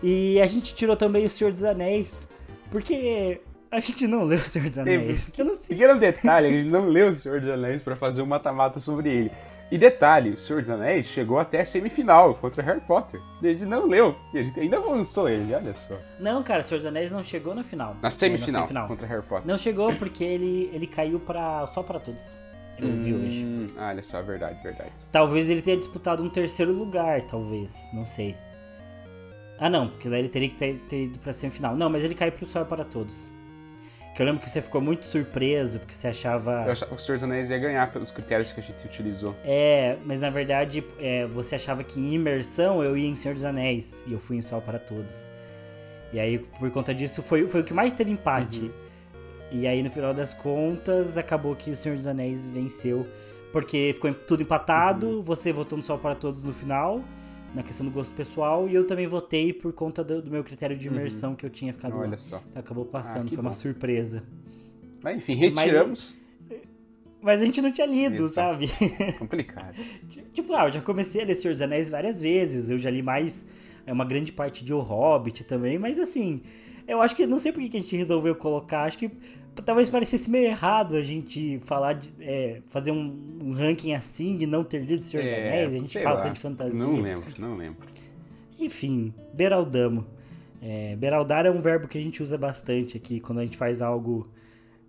E 0.03 0.39
a 0.39 0.45
gente 0.45 0.75
tirou 0.75 0.95
também 0.95 1.25
o 1.25 1.29
Senhor 1.31 1.51
dos 1.51 1.63
Anéis, 1.63 2.21
porque 2.69 3.41
a 3.71 3.79
gente 3.79 4.05
não 4.05 4.25
leu 4.25 4.37
o 4.37 4.43
Senhor 4.43 4.69
dos 4.69 4.77
Anéis. 4.77 5.31
Eu 5.35 5.45
não 5.45 5.55
sei. 5.55 5.75
Pequeno 5.75 5.99
detalhe, 5.99 6.47
a 6.47 6.51
gente 6.51 6.69
não 6.69 6.87
leu 6.87 7.09
o 7.09 7.13
Senhor 7.15 7.39
dos 7.39 7.49
Anéis 7.49 7.81
para 7.81 7.95
fazer 7.95 8.21
um 8.21 8.27
mata-mata 8.27 8.79
sobre 8.79 9.09
ele. 9.09 9.31
E 9.71 9.77
detalhe, 9.77 10.31
o 10.31 10.37
Senhor 10.37 10.61
dos 10.61 10.69
Anéis 10.69 11.05
chegou 11.05 11.37
até 11.37 11.61
a 11.61 11.65
semifinal 11.65 12.33
contra 12.35 12.63
Harry 12.63 12.81
Potter. 12.81 13.21
A 13.41 13.45
gente 13.45 13.65
não 13.65 13.85
leu. 13.85 14.15
E 14.33 14.39
a 14.39 14.41
gente 14.41 14.59
ainda 14.59 14.77
avançou 14.77 15.29
ele, 15.29 15.53
olha 15.53 15.73
só. 15.75 15.95
Não, 16.19 16.41
cara, 16.41 16.61
o 16.61 16.63
Senhor 16.63 16.79
dos 16.79 16.87
Anéis 16.87 17.11
não 17.11 17.23
chegou 17.23 17.53
na 17.53 17.63
final. 17.63 17.95
Na 18.01 18.09
semifinal, 18.09 18.61
na 18.61 18.67
semifinal. 18.67 18.87
contra 18.87 19.07
Harry 19.07 19.21
Potter. 19.21 19.47
Não 19.47 19.57
chegou 19.57 19.93
porque 19.95 20.23
ele, 20.23 20.71
ele 20.73 20.87
caiu 20.87 21.19
para 21.19 21.67
só 21.67 21.83
para 21.83 21.99
todos. 21.99 22.31
Eu 22.79 22.87
hum, 22.87 22.95
vi 22.95 23.13
hoje. 23.13 23.67
Olha 23.77 24.01
só, 24.01 24.21
verdade, 24.23 24.61
verdade. 24.63 24.91
Talvez 25.11 25.49
ele 25.49 25.61
tenha 25.61 25.77
disputado 25.77 26.23
um 26.23 26.29
terceiro 26.29 26.71
lugar, 26.71 27.21
talvez. 27.23 27.87
Não 27.93 28.07
sei. 28.07 28.35
Ah, 29.59 29.69
não, 29.69 29.89
porque 29.89 30.09
daí 30.09 30.19
ele 30.19 30.29
teria 30.29 30.49
que 30.49 30.55
ter, 30.55 30.79
ter 30.87 31.03
ido 31.05 31.19
pra 31.19 31.33
semifinal. 31.33 31.75
Não, 31.75 31.89
mas 31.89 32.03
ele 32.03 32.15
caiu 32.15 32.31
pro 32.31 32.45
Só 32.45 32.63
para 32.63 32.85
Todos. 32.85 33.29
Que 34.15 34.21
eu 34.21 34.25
lembro 34.25 34.41
que 34.41 34.49
você 34.49 34.61
ficou 34.61 34.81
muito 34.81 35.05
surpreso, 35.05 35.79
porque 35.79 35.93
você 35.93 36.07
achava. 36.07 36.63
Eu 36.65 36.71
achava 36.71 36.95
que 36.95 36.97
o 36.97 36.99
Senhor 36.99 37.17
dos 37.17 37.23
Anéis 37.23 37.49
ia 37.49 37.57
ganhar 37.57 37.91
pelos 37.91 38.11
critérios 38.11 38.51
que 38.51 38.59
a 38.59 38.63
gente 38.63 38.85
utilizou. 38.85 39.35
É, 39.45 39.97
mas 40.03 40.21
na 40.21 40.29
verdade 40.29 40.83
é, 40.99 41.25
você 41.25 41.55
achava 41.55 41.83
que 41.83 41.99
em 41.99 42.13
imersão 42.13 42.83
eu 42.83 42.97
ia 42.97 43.07
em 43.07 43.15
Senhor 43.15 43.33
dos 43.33 43.43
Anéis 43.43 44.03
e 44.07 44.13
eu 44.13 44.19
fui 44.19 44.37
em 44.37 44.41
Sol 44.41 44.61
para 44.61 44.79
Todos. 44.79 45.29
E 46.11 46.19
aí, 46.19 46.39
por 46.39 46.69
conta 46.71 46.93
disso, 46.93 47.21
foi, 47.21 47.47
foi 47.47 47.61
o 47.61 47.63
que 47.63 47.73
mais 47.73 47.93
teve 47.93 48.11
empate. 48.11 48.63
Uhum. 48.63 48.71
E 49.51 49.67
aí, 49.67 49.81
no 49.83 49.89
final 49.89 50.13
das 50.13 50.33
contas, 50.33 51.17
acabou 51.17 51.55
que 51.55 51.71
o 51.71 51.75
Senhor 51.75 51.95
dos 51.95 52.07
Anéis 52.07 52.45
venceu. 52.45 53.07
Porque 53.51 53.91
ficou 53.93 54.13
tudo 54.13 54.41
empatado, 54.43 55.07
uhum. 55.07 55.21
você 55.21 55.53
votou 55.53 55.77
no 55.77 55.83
Sol 55.83 55.99
para 55.99 56.15
Todos 56.15 56.43
no 56.43 56.53
final 56.53 57.03
na 57.53 57.63
questão 57.63 57.85
do 57.85 57.91
gosto 57.91 58.13
pessoal 58.13 58.67
e 58.67 58.75
eu 58.75 58.85
também 58.85 59.07
votei 59.07 59.51
por 59.51 59.73
conta 59.73 60.03
do, 60.03 60.21
do 60.21 60.31
meu 60.31 60.43
critério 60.43 60.77
de 60.77 60.87
uhum. 60.87 60.95
imersão 60.95 61.31
uhum. 61.31 61.35
que 61.35 61.45
eu 61.45 61.49
tinha 61.49 61.73
ficado 61.73 61.97
Olha 61.97 62.11
lá. 62.11 62.17
só. 62.17 62.41
Então, 62.49 62.59
acabou 62.59 62.85
passando, 62.85 63.25
ah, 63.25 63.29
foi 63.29 63.37
bom. 63.37 63.43
uma 63.43 63.51
surpresa. 63.51 64.23
Mas 65.01 65.17
enfim, 65.17 65.35
retiramos. 65.35 66.19
Mas, 66.49 66.59
mas 67.21 67.41
a 67.41 67.45
gente 67.45 67.61
não 67.61 67.71
tinha 67.71 67.87
lido, 67.87 68.23
Exato. 68.25 68.65
sabe? 68.67 68.69
Complicado. 69.17 69.75
tipo, 70.33 70.53
ah, 70.53 70.67
eu 70.67 70.73
já 70.73 70.81
comecei 70.81 71.21
a 71.21 71.25
ler 71.25 71.35
Senhor 71.35 71.53
dos 71.53 71.61
Anéis 71.61 71.89
várias 71.89 72.21
vezes, 72.21 72.69
eu 72.69 72.77
já 72.77 72.89
li 72.89 73.01
mais 73.01 73.45
é 73.85 73.93
uma 73.93 74.05
grande 74.05 74.31
parte 74.31 74.63
de 74.63 74.71
O 74.71 74.79
Hobbit 74.79 75.43
também, 75.43 75.79
mas 75.79 75.99
assim, 75.99 76.41
eu 76.87 77.01
acho 77.01 77.15
que 77.15 77.25
não 77.25 77.39
sei 77.39 77.51
por 77.51 77.59
que 77.67 77.75
a 77.75 77.79
gente 77.79 77.95
resolveu 77.95 78.35
colocar, 78.35 78.83
acho 78.83 78.99
que 78.99 79.09
talvez 79.63 79.89
parecesse 79.89 80.29
meio 80.29 80.47
errado 80.47 80.95
a 80.95 81.01
gente 81.01 81.59
falar 81.63 81.93
de 81.93 82.11
é, 82.19 82.61
fazer 82.69 82.91
um, 82.91 83.39
um, 83.43 83.51
ranking 83.51 83.93
assim 83.93 84.35
de 84.35 84.45
não 84.45 84.63
ter 84.63 84.79
lido 84.79 85.03
Senhor 85.03 85.23
dos 85.23 85.31
é, 85.31 85.47
Anéis, 85.47 85.73
a 85.73 85.77
gente 85.77 85.99
fala 85.99 86.21
tanto 86.21 86.33
de 86.33 86.39
fantasia. 86.39 86.79
Não 86.79 87.01
lembro, 87.01 87.29
não 87.37 87.55
lembro. 87.55 87.87
Enfim, 88.59 89.13
Beraldamo. 89.33 90.05
É, 90.61 90.95
beraldar 90.97 91.45
é 91.45 91.51
um 91.51 91.61
verbo 91.61 91.87
que 91.87 91.97
a 91.97 92.01
gente 92.01 92.21
usa 92.21 92.37
bastante 92.37 92.97
aqui 92.97 93.19
quando 93.19 93.39
a 93.39 93.43
gente 93.43 93.57
faz 93.57 93.81
algo. 93.81 94.29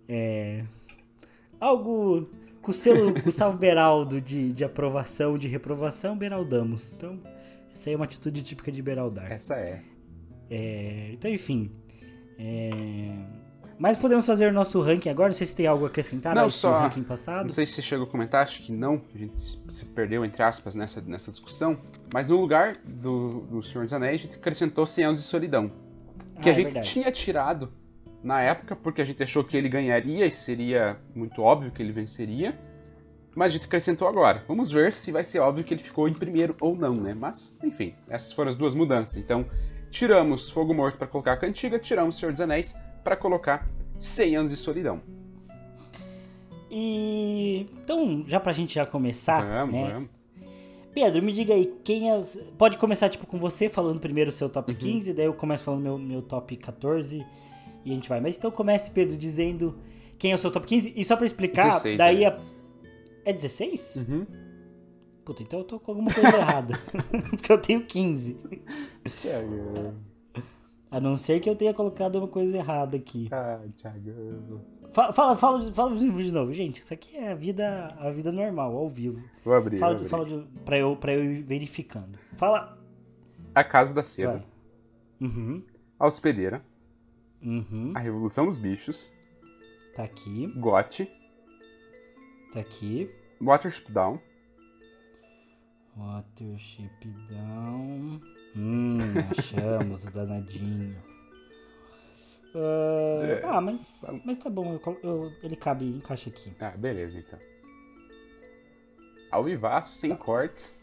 É, 0.07 0.65
algo 1.59 2.29
com 2.61 2.71
o 2.71 2.73
selo 2.73 3.13
Gustavo 3.23 3.57
Beraldo 3.57 4.19
de, 4.19 4.51
de 4.51 4.63
aprovação, 4.63 5.37
de 5.37 5.47
reprovação, 5.47 6.17
beraldamos. 6.17 6.93
Então, 6.93 7.19
essa 7.73 7.89
aí 7.89 7.93
é 7.93 7.95
uma 7.95 8.05
atitude 8.05 8.41
típica 8.41 8.71
de 8.71 8.81
beraldar. 8.81 9.31
Essa 9.31 9.55
é. 9.55 9.81
é 10.49 11.09
então, 11.13 11.31
enfim. 11.31 11.71
É, 12.37 13.40
mas 13.81 13.97
podemos 13.97 14.27
fazer 14.27 14.47
o 14.47 14.53
nosso 14.53 14.79
ranking 14.79 15.09
agora. 15.09 15.29
Não 15.29 15.35
sei 15.35 15.47
se 15.47 15.55
tem 15.55 15.65
algo 15.65 15.85
a 15.85 15.87
acrescentar 15.87 16.35
não, 16.35 16.51
só, 16.51 16.81
ranking 16.81 17.01
passado. 17.01 17.47
Não 17.47 17.53
sei 17.53 17.65
se 17.65 17.73
você 17.73 17.81
chegou 17.81 18.05
a 18.05 18.07
comentar, 18.07 18.43
acho 18.43 18.61
que 18.61 18.71
não. 18.71 19.01
A 19.15 19.17
gente 19.17 19.41
se 19.41 19.85
perdeu, 19.85 20.23
entre 20.23 20.43
aspas, 20.43 20.75
nessa, 20.75 21.01
nessa 21.01 21.31
discussão. 21.31 21.79
Mas 22.13 22.29
no 22.29 22.39
lugar 22.39 22.77
do, 22.85 23.39
do 23.49 23.63
Senhor 23.63 23.83
dos 23.83 23.91
Anéis, 23.91 24.21
a 24.21 24.23
gente 24.25 24.35
acrescentou 24.35 24.85
100 24.85 25.05
anos 25.05 25.21
de 25.21 25.25
solidão. 25.25 25.71
Que 26.43 26.43
ah, 26.43 26.45
a 26.45 26.49
é 26.51 26.53
gente 26.53 26.63
verdade. 26.65 26.89
tinha 26.89 27.11
tirado 27.11 27.73
na 28.23 28.39
época, 28.39 28.75
porque 28.75 29.01
a 29.01 29.05
gente 29.05 29.23
achou 29.23 29.43
que 29.43 29.57
ele 29.57 29.67
ganharia 29.67 30.27
e 30.27 30.31
seria 30.31 30.99
muito 31.15 31.41
óbvio 31.41 31.71
que 31.71 31.81
ele 31.81 31.91
venceria. 31.91 32.55
Mas 33.35 33.51
a 33.51 33.57
gente 33.57 33.65
acrescentou 33.65 34.07
agora. 34.07 34.43
Vamos 34.47 34.71
ver 34.71 34.93
se 34.93 35.11
vai 35.11 35.23
ser 35.23 35.39
óbvio 35.39 35.63
que 35.63 35.73
ele 35.73 35.81
ficou 35.81 36.07
em 36.07 36.13
primeiro 36.13 36.55
ou 36.61 36.75
não, 36.75 36.93
né? 36.93 37.15
Mas, 37.15 37.57
enfim, 37.63 37.95
essas 38.07 38.31
foram 38.31 38.49
as 38.49 38.55
duas 38.55 38.75
mudanças. 38.75 39.17
Então, 39.17 39.43
tiramos 39.89 40.51
Fogo 40.51 40.71
Morto 40.71 40.99
para 40.99 41.07
colocar 41.07 41.33
a 41.33 41.37
Cantiga, 41.37 41.79
tiramos 41.79 42.19
Senhor 42.19 42.31
dos 42.31 42.41
Anéis 42.41 42.75
para 43.03 43.15
colocar 43.15 43.67
100 43.99 44.35
anos 44.35 44.51
de 44.51 44.57
solidão. 44.57 45.01
E 46.69 47.67
então, 47.73 48.23
já 48.27 48.39
pra 48.39 48.53
gente 48.53 48.75
já 48.75 48.85
começar, 48.85 49.41
vamos, 49.41 49.73
né? 49.75 49.91
Vamos. 49.93 50.09
Pedro, 50.93 51.23
me 51.23 51.31
diga 51.31 51.53
aí, 51.53 51.73
quem 51.83 52.11
é. 52.11 52.21
Pode 52.57 52.77
começar 52.77 53.09
tipo 53.09 53.25
com 53.25 53.37
você 53.37 53.69
falando 53.69 53.99
primeiro 53.99 54.29
o 54.29 54.33
seu 54.33 54.49
top 54.49 54.71
uhum. 54.71 54.77
15, 54.77 55.13
daí 55.13 55.25
eu 55.25 55.33
começo 55.33 55.63
falando 55.63 55.81
meu, 55.81 55.97
meu 55.97 56.21
top 56.21 56.55
14 56.57 57.25
e 57.85 57.91
a 57.91 57.93
gente 57.93 58.09
vai. 58.09 58.19
Mas 58.19 58.37
então 58.37 58.51
comece, 58.51 58.91
Pedro, 58.91 59.17
dizendo 59.17 59.77
quem 60.17 60.31
é 60.31 60.35
o 60.35 60.37
seu 60.37 60.51
top 60.51 60.67
15. 60.67 60.93
E 60.95 61.03
só 61.03 61.15
pra 61.15 61.25
explicar, 61.25 61.67
16, 61.67 61.97
daí 61.97 62.23
é. 62.23 62.27
a. 62.27 62.37
É 63.23 63.33
16? 63.33 63.97
Uhum. 63.97 64.25
Puta, 65.23 65.43
então 65.43 65.59
eu 65.59 65.65
tô 65.65 65.79
com 65.79 65.91
alguma 65.91 66.11
coisa 66.11 66.35
errada. 66.35 66.79
Porque 67.29 67.51
eu 67.51 67.57
tenho 67.57 67.85
15. 67.85 68.37
Tiago. 69.21 69.93
A 70.91 70.99
não 70.99 71.15
ser 71.15 71.39
que 71.39 71.49
eu 71.49 71.55
tenha 71.55 71.73
colocado 71.73 72.17
uma 72.17 72.27
coisa 72.27 72.57
errada 72.57 72.97
aqui. 72.97 73.29
Ah, 73.31 73.61
Thiago. 73.75 74.59
Fala, 74.91 75.13
fala, 75.13 75.37
fala, 75.37 75.73
fala 75.73 75.95
de 75.95 76.31
novo, 76.33 76.51
gente. 76.51 76.81
Isso 76.81 76.93
aqui 76.93 77.15
é 77.15 77.31
a 77.31 77.35
vida, 77.35 77.87
a 77.97 78.11
vida 78.11 78.29
normal, 78.29 78.75
ao 78.75 78.89
vivo. 78.89 79.23
Vou 79.45 79.53
abrir. 79.53 79.77
Fala, 79.77 79.93
vou 79.93 79.99
abrir. 79.99 80.09
fala 80.09 80.25
de, 80.25 80.47
pra, 80.65 80.77
eu, 80.77 80.97
pra 80.97 81.13
eu 81.13 81.23
ir 81.23 81.43
verificando. 81.43 82.19
Fala. 82.35 82.77
A 83.55 83.63
Casa 83.63 83.93
da 83.93 84.03
Seda. 84.03 84.43
Uhum. 85.21 85.63
A 85.97 86.07
Hospedeira. 86.07 86.61
Uhum. 87.41 87.93
A 87.95 87.99
Revolução 87.99 88.45
dos 88.45 88.57
Bichos. 88.57 89.09
Tá 89.95 90.03
aqui. 90.03 90.47
Gote. 90.57 91.09
Tá 92.51 92.59
aqui. 92.59 93.09
Watership 93.41 93.89
Down. 93.93 94.19
Watership 95.95 97.07
Down. 97.29 98.19
Hum, 98.55 98.97
achamos 99.37 100.03
o 100.03 100.11
danadinho. 100.11 100.97
Uh, 102.53 103.23
é. 103.23 103.41
Ah, 103.45 103.61
mas, 103.61 104.05
mas 104.25 104.37
tá 104.37 104.49
bom, 104.49 104.73
eu, 104.85 104.99
eu, 105.03 105.31
ele 105.41 105.55
cabe, 105.55 105.85
encaixa 105.85 106.29
aqui. 106.29 106.51
Ah, 106.59 106.71
beleza 106.71 107.19
então. 107.19 107.39
Ao 109.31 109.43
vivaço, 109.43 109.93
sem 109.93 110.09
tá. 110.09 110.17
cortes. 110.17 110.81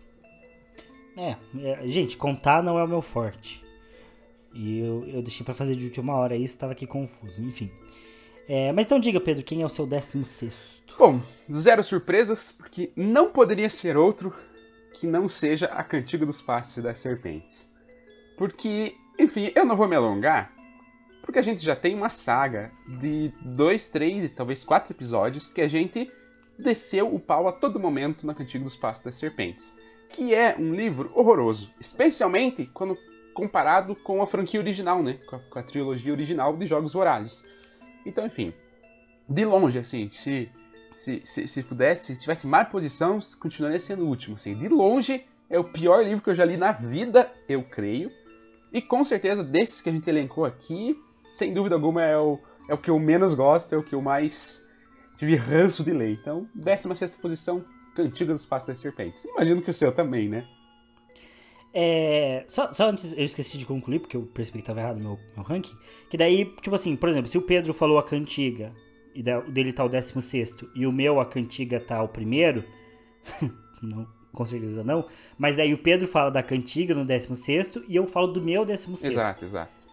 É, 1.17 1.37
é, 1.63 1.89
gente, 1.89 2.17
contar 2.17 2.63
não 2.63 2.79
é 2.79 2.85
o 2.85 2.89
meu 2.89 3.03
forte. 3.03 3.65
E 4.55 4.79
eu, 4.79 5.05
eu 5.07 5.23
deixei 5.23 5.45
para 5.45 5.53
fazer 5.53 5.77
de 5.77 5.85
última 5.85 6.15
hora 6.15 6.37
isso, 6.37 6.59
tava 6.59 6.73
aqui 6.73 6.87
confuso, 6.87 7.43
enfim. 7.43 7.71
É, 8.49 8.73
mas 8.73 8.87
então 8.87 8.99
diga, 8.99 9.21
Pedro, 9.21 9.45
quem 9.45 9.61
é 9.61 9.67
o 9.67 9.69
seu 9.69 9.87
décimo 9.87 10.25
sexto? 10.25 10.97
Bom, 10.99 11.21
zero 11.55 11.85
surpresas, 11.85 12.51
porque 12.51 12.91
não 12.97 13.31
poderia 13.31 13.69
ser 13.69 13.97
outro 13.97 14.33
que 14.95 15.07
não 15.07 15.29
seja 15.29 15.67
a 15.67 15.83
Cantiga 15.83 16.25
dos 16.25 16.41
Passos 16.41 16.83
das 16.83 17.01
Serpentes. 17.01 17.73
Porque, 18.37 18.95
enfim, 19.19 19.53
eu 19.55 19.65
não 19.65 19.77
vou 19.77 19.89
me 19.89 19.97
alongar, 19.97 20.53
porque 21.23 21.39
a 21.39 21.43
gente 21.43 21.63
já 21.63 21.77
tem 21.77 21.95
uma 21.95 22.09
saga 22.09 22.73
de 23.01 23.33
dois, 23.43 23.89
três, 23.91 24.31
talvez 24.33 24.65
quatro 24.65 24.93
episódios 24.93 25.51
que 25.51 25.61
a 25.61 25.69
gente 25.69 26.11
desceu 26.59 27.15
o 27.15 27.21
pau 27.21 27.47
a 27.47 27.53
todo 27.53 27.79
momento 27.79 28.27
na 28.27 28.35
Cantiga 28.35 28.65
dos 28.65 28.77
Passos 28.77 29.05
das 29.05 29.17
Serpentes, 29.17 29.77
que 30.09 30.35
é 30.35 30.57
um 30.59 30.75
livro 30.75 31.13
horroroso, 31.15 31.71
especialmente 31.79 32.67
quando 32.73 32.97
comparado 33.35 33.95
com 33.95 34.21
a 34.21 34.27
franquia 34.27 34.59
original, 34.59 35.03
né, 35.03 35.21
com 35.27 35.37
a, 35.37 35.39
com 35.39 35.59
a 35.59 35.63
trilogia 35.63 36.13
original 36.13 36.57
de 36.57 36.67
Jogos 36.67 36.93
Vorazes. 36.93 37.49
Então, 38.05 38.27
enfim, 38.27 38.53
de 39.29 39.45
longe, 39.45 39.79
assim, 39.79 40.11
se 40.11 40.51
se, 40.99 41.23
se, 41.25 41.47
se 41.47 41.63
pudesse, 41.63 42.15
se 42.15 42.21
tivesse 42.21 42.47
mais 42.47 42.69
posição, 42.69 43.19
continuaria 43.41 43.79
sendo 43.79 44.05
o 44.05 44.09
último. 44.09 44.35
Assim. 44.35 44.55
De 44.55 44.69
longe, 44.69 45.25
é 45.49 45.59
o 45.59 45.65
pior 45.65 46.05
livro 46.05 46.23
que 46.23 46.29
eu 46.29 46.35
já 46.35 46.45
li 46.45 46.57
na 46.57 46.73
vida, 46.73 47.31
eu 47.49 47.63
creio. 47.63 48.11
E 48.73 48.83
com 48.83 49.03
certeza, 49.05 49.43
desses 49.43 49.81
que 49.81 49.89
a 49.89 49.93
gente 49.93 50.11
elencou 50.11 50.45
aqui, 50.45 51.01
sem 51.33 51.55
dúvida 51.55 51.77
alguma, 51.77 52.03
é 52.03 52.19
o, 52.19 52.39
é 52.69 52.75
o 52.75 52.79
que 52.79 52.91
eu 52.91 52.99
menos 52.99 53.33
gosto, 53.33 53.75
é 53.75 53.79
o 53.79 53.83
que 53.83 53.95
eu 53.95 54.03
mais 54.03 54.69
tive 55.17 55.37
ranço 55.37 55.85
de 55.85 55.93
ler. 55.93 56.19
Então, 56.21 56.49
16 56.55 57.17
posição, 57.17 57.65
Cantiga 57.95 58.33
dos 58.33 58.45
Passos 58.45 58.67
das 58.67 58.79
Serpentes. 58.79 59.25
Imagino 59.25 59.63
que 59.63 59.71
o 59.71 59.75
seu 59.75 59.93
também, 59.93 60.29
né? 60.29 60.45
É, 61.73 62.45
só, 62.49 62.73
só, 62.73 62.89
antes, 62.89 63.13
eu 63.13 63.25
esqueci 63.25 63.57
de 63.57 63.65
concluir, 63.65 64.01
porque 64.01 64.17
eu 64.17 64.23
percebi 64.23 64.59
que 64.59 64.63
estava 64.63 64.81
errado 64.81 64.99
meu, 64.99 65.17
meu 65.37 65.45
ranking. 65.45 65.77
Que 66.11 66.17
daí, 66.17 66.45
tipo 66.61 66.75
assim, 66.75 66.97
por 66.97 67.09
exemplo, 67.09 67.29
se 67.29 67.39
o 67.39 67.43
Pedro 67.43 67.73
falou 67.73 67.99
a 67.99 68.03
cantiga 68.03 68.73
e 69.19 69.33
o 69.33 69.51
dele 69.51 69.73
tá 69.73 69.85
o 69.85 69.89
16 69.89 70.55
e 70.77 70.87
o 70.87 70.93
meu, 70.93 71.19
a 71.19 71.27
cantiga, 71.27 71.81
tá 71.81 72.01
o 72.01 72.09
primeiro, 72.09 72.63
não, 73.83 74.07
com 74.33 74.47
certeza 74.47 74.85
não, 74.85 75.07
mas 75.37 75.57
daí 75.57 75.75
o 75.75 75.79
Pedro 75.79 76.07
fala 76.07 76.31
da 76.31 76.41
cantiga 76.41 76.95
no 76.95 77.05
16 77.05 77.81
e 77.89 77.97
eu 77.97 78.07
falo 78.07 78.29
do 78.29 78.41
meu 78.41 78.65
16. 78.65 79.13
Exato, 79.13 79.45
exato. 79.45 79.89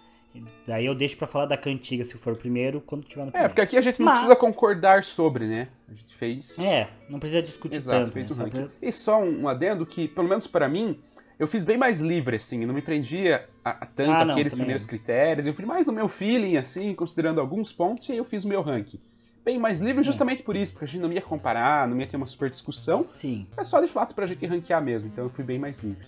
Daí 0.68 0.86
eu 0.86 0.94
deixo 0.94 1.18
para 1.18 1.26
falar 1.26 1.46
da 1.46 1.58
cantiga 1.58 2.04
se 2.04 2.18
for 2.18 2.34
o 2.34 2.36
primeiro, 2.36 2.82
quando 2.82 3.06
tiver 3.06 3.26
no 3.26 3.32
primeiro. 3.32 3.46
É, 3.46 3.50
porque 3.50 3.62
aqui 3.62 3.78
a 3.78 3.82
gente 3.82 4.00
não 4.00 4.06
mas... 4.06 4.16
precisa 4.16 4.36
concordar 4.36 5.04
sobre, 5.06 5.48
né? 5.48 5.70
A 5.90 5.94
gente 5.94 6.14
fez. 6.14 6.60
É, 6.60 6.90
não 7.10 7.20
precisa 7.20 7.42
discutir 7.42 7.78
Exato, 7.78 8.00
tanto. 8.00 8.14
Fez 8.14 8.30
né? 8.30 8.36
só 8.36 8.50
pra... 8.50 8.68
E 8.82 8.92
só 8.92 9.24
um 9.24 9.48
adendo 9.48 9.86
que, 9.86 10.10
pelo 10.10 10.28
menos 10.28 10.46
para 10.46 10.68
mim, 10.68 11.00
eu 11.40 11.48
fiz 11.48 11.64
bem 11.64 11.78
mais 11.78 12.02
livre, 12.02 12.36
assim, 12.36 12.66
não 12.66 12.74
me 12.74 12.82
prendia 12.82 13.48
a, 13.64 13.70
a 13.70 13.86
tanto 13.86 14.12
ah, 14.12 14.26
não, 14.26 14.34
aqueles 14.34 14.54
primeiros 14.54 14.86
critérios. 14.86 15.48
Eu 15.48 15.54
fui 15.54 15.66
mais 15.66 15.86
no 15.86 15.94
meu 15.94 16.10
feeling, 16.10 16.58
assim, 16.58 16.94
considerando 16.94 17.40
alguns 17.40 17.72
pontos, 17.72 18.10
e 18.10 18.12
aí 18.12 18.18
eu 18.18 18.26
fiz 18.26 18.44
o 18.44 18.50
meu 18.50 18.62
ranking 18.62 19.00
bem 19.46 19.60
mais 19.60 19.80
livre 19.80 20.04
justamente 20.04 20.42
por 20.42 20.56
isso, 20.56 20.74
porque 20.74 20.86
a 20.86 20.88
gente 20.88 21.02
não 21.02 21.14
ia 21.14 21.22
comparar, 21.22 21.88
não 21.88 22.00
ia 22.00 22.08
ter 22.08 22.18
uma 22.18 22.26
super 22.26 22.50
discussão. 22.50 23.06
Sim. 23.06 23.46
É 23.56 23.64
só 23.64 23.80
de 23.80 23.88
fato 23.88 24.16
pra 24.16 24.26
gente 24.26 24.44
ranquear 24.48 24.84
mesmo, 24.84 25.08
então 25.08 25.26
eu 25.26 25.30
fui 25.30 25.44
bem 25.44 25.60
mais 25.60 25.78
livre. 25.78 26.08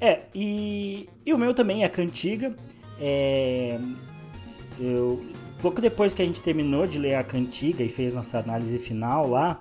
É, 0.00 0.22
e, 0.32 1.08
e 1.26 1.34
o 1.34 1.38
meu 1.38 1.52
também 1.52 1.82
é 1.82 1.86
a 1.86 1.90
cantiga. 1.90 2.54
É, 3.00 3.80
eu, 4.78 5.26
pouco 5.60 5.80
depois 5.80 6.14
que 6.14 6.22
a 6.22 6.24
gente 6.24 6.40
terminou 6.40 6.86
de 6.86 7.00
ler 7.00 7.16
a 7.16 7.24
cantiga 7.24 7.82
e 7.82 7.88
fez 7.88 8.14
nossa 8.14 8.38
análise 8.38 8.78
final 8.78 9.28
lá, 9.28 9.58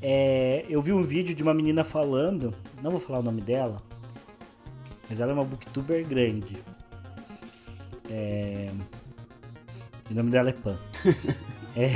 é, 0.00 0.64
eu 0.70 0.80
vi 0.80 0.94
um 0.94 1.02
vídeo 1.02 1.34
de 1.34 1.42
uma 1.42 1.52
menina 1.52 1.84
falando, 1.84 2.54
não 2.82 2.90
vou 2.90 3.00
falar 3.00 3.18
o 3.18 3.22
nome 3.22 3.42
dela, 3.42 3.82
mas 5.10 5.20
ela 5.20 5.32
é 5.32 5.34
uma 5.34 5.44
booktuber 5.44 6.06
grande. 6.06 6.56
É, 8.08 8.70
O 10.10 10.14
nome 10.14 10.30
dela 10.30 10.48
é 10.48 10.52
Pan. 10.52 10.78
é... 11.76 11.90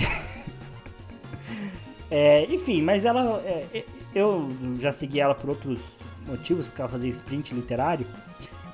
é... 2.45 2.45
enfim, 2.53 2.83
mas 2.83 3.05
ela. 3.05 3.41
É, 3.45 3.85
eu 4.15 4.51
já 4.79 4.93
segui 4.93 5.21
ela 5.21 5.35
por 5.35 5.51
outros 5.51 5.79
motivos, 6.27 6.67
porque 6.69 6.81
ela 6.81 6.91
fazia 6.91 7.11
sprint 7.11 7.55
literário. 7.55 8.07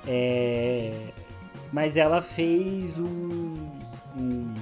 É... 0.05 1.09
Mas 1.71 1.97
ela 1.97 2.21
fez 2.21 2.97
um. 2.99 3.69
um 4.15 4.53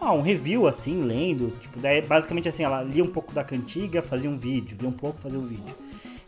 ah, 0.00 0.12
um 0.12 0.22
review 0.22 0.66
assim, 0.66 1.02
lendo. 1.02 1.50
Tipo, 1.60 1.80
daí, 1.80 2.00
basicamente 2.00 2.48
assim, 2.48 2.62
ela 2.62 2.82
lia 2.82 3.02
um 3.02 3.10
pouco 3.10 3.32
da 3.34 3.42
cantiga, 3.42 4.00
fazia 4.00 4.30
um 4.30 4.36
vídeo, 4.36 4.76
lia 4.80 4.88
um 4.88 4.92
pouco, 4.92 5.20
fazia 5.20 5.38
um 5.38 5.44
vídeo. 5.44 5.74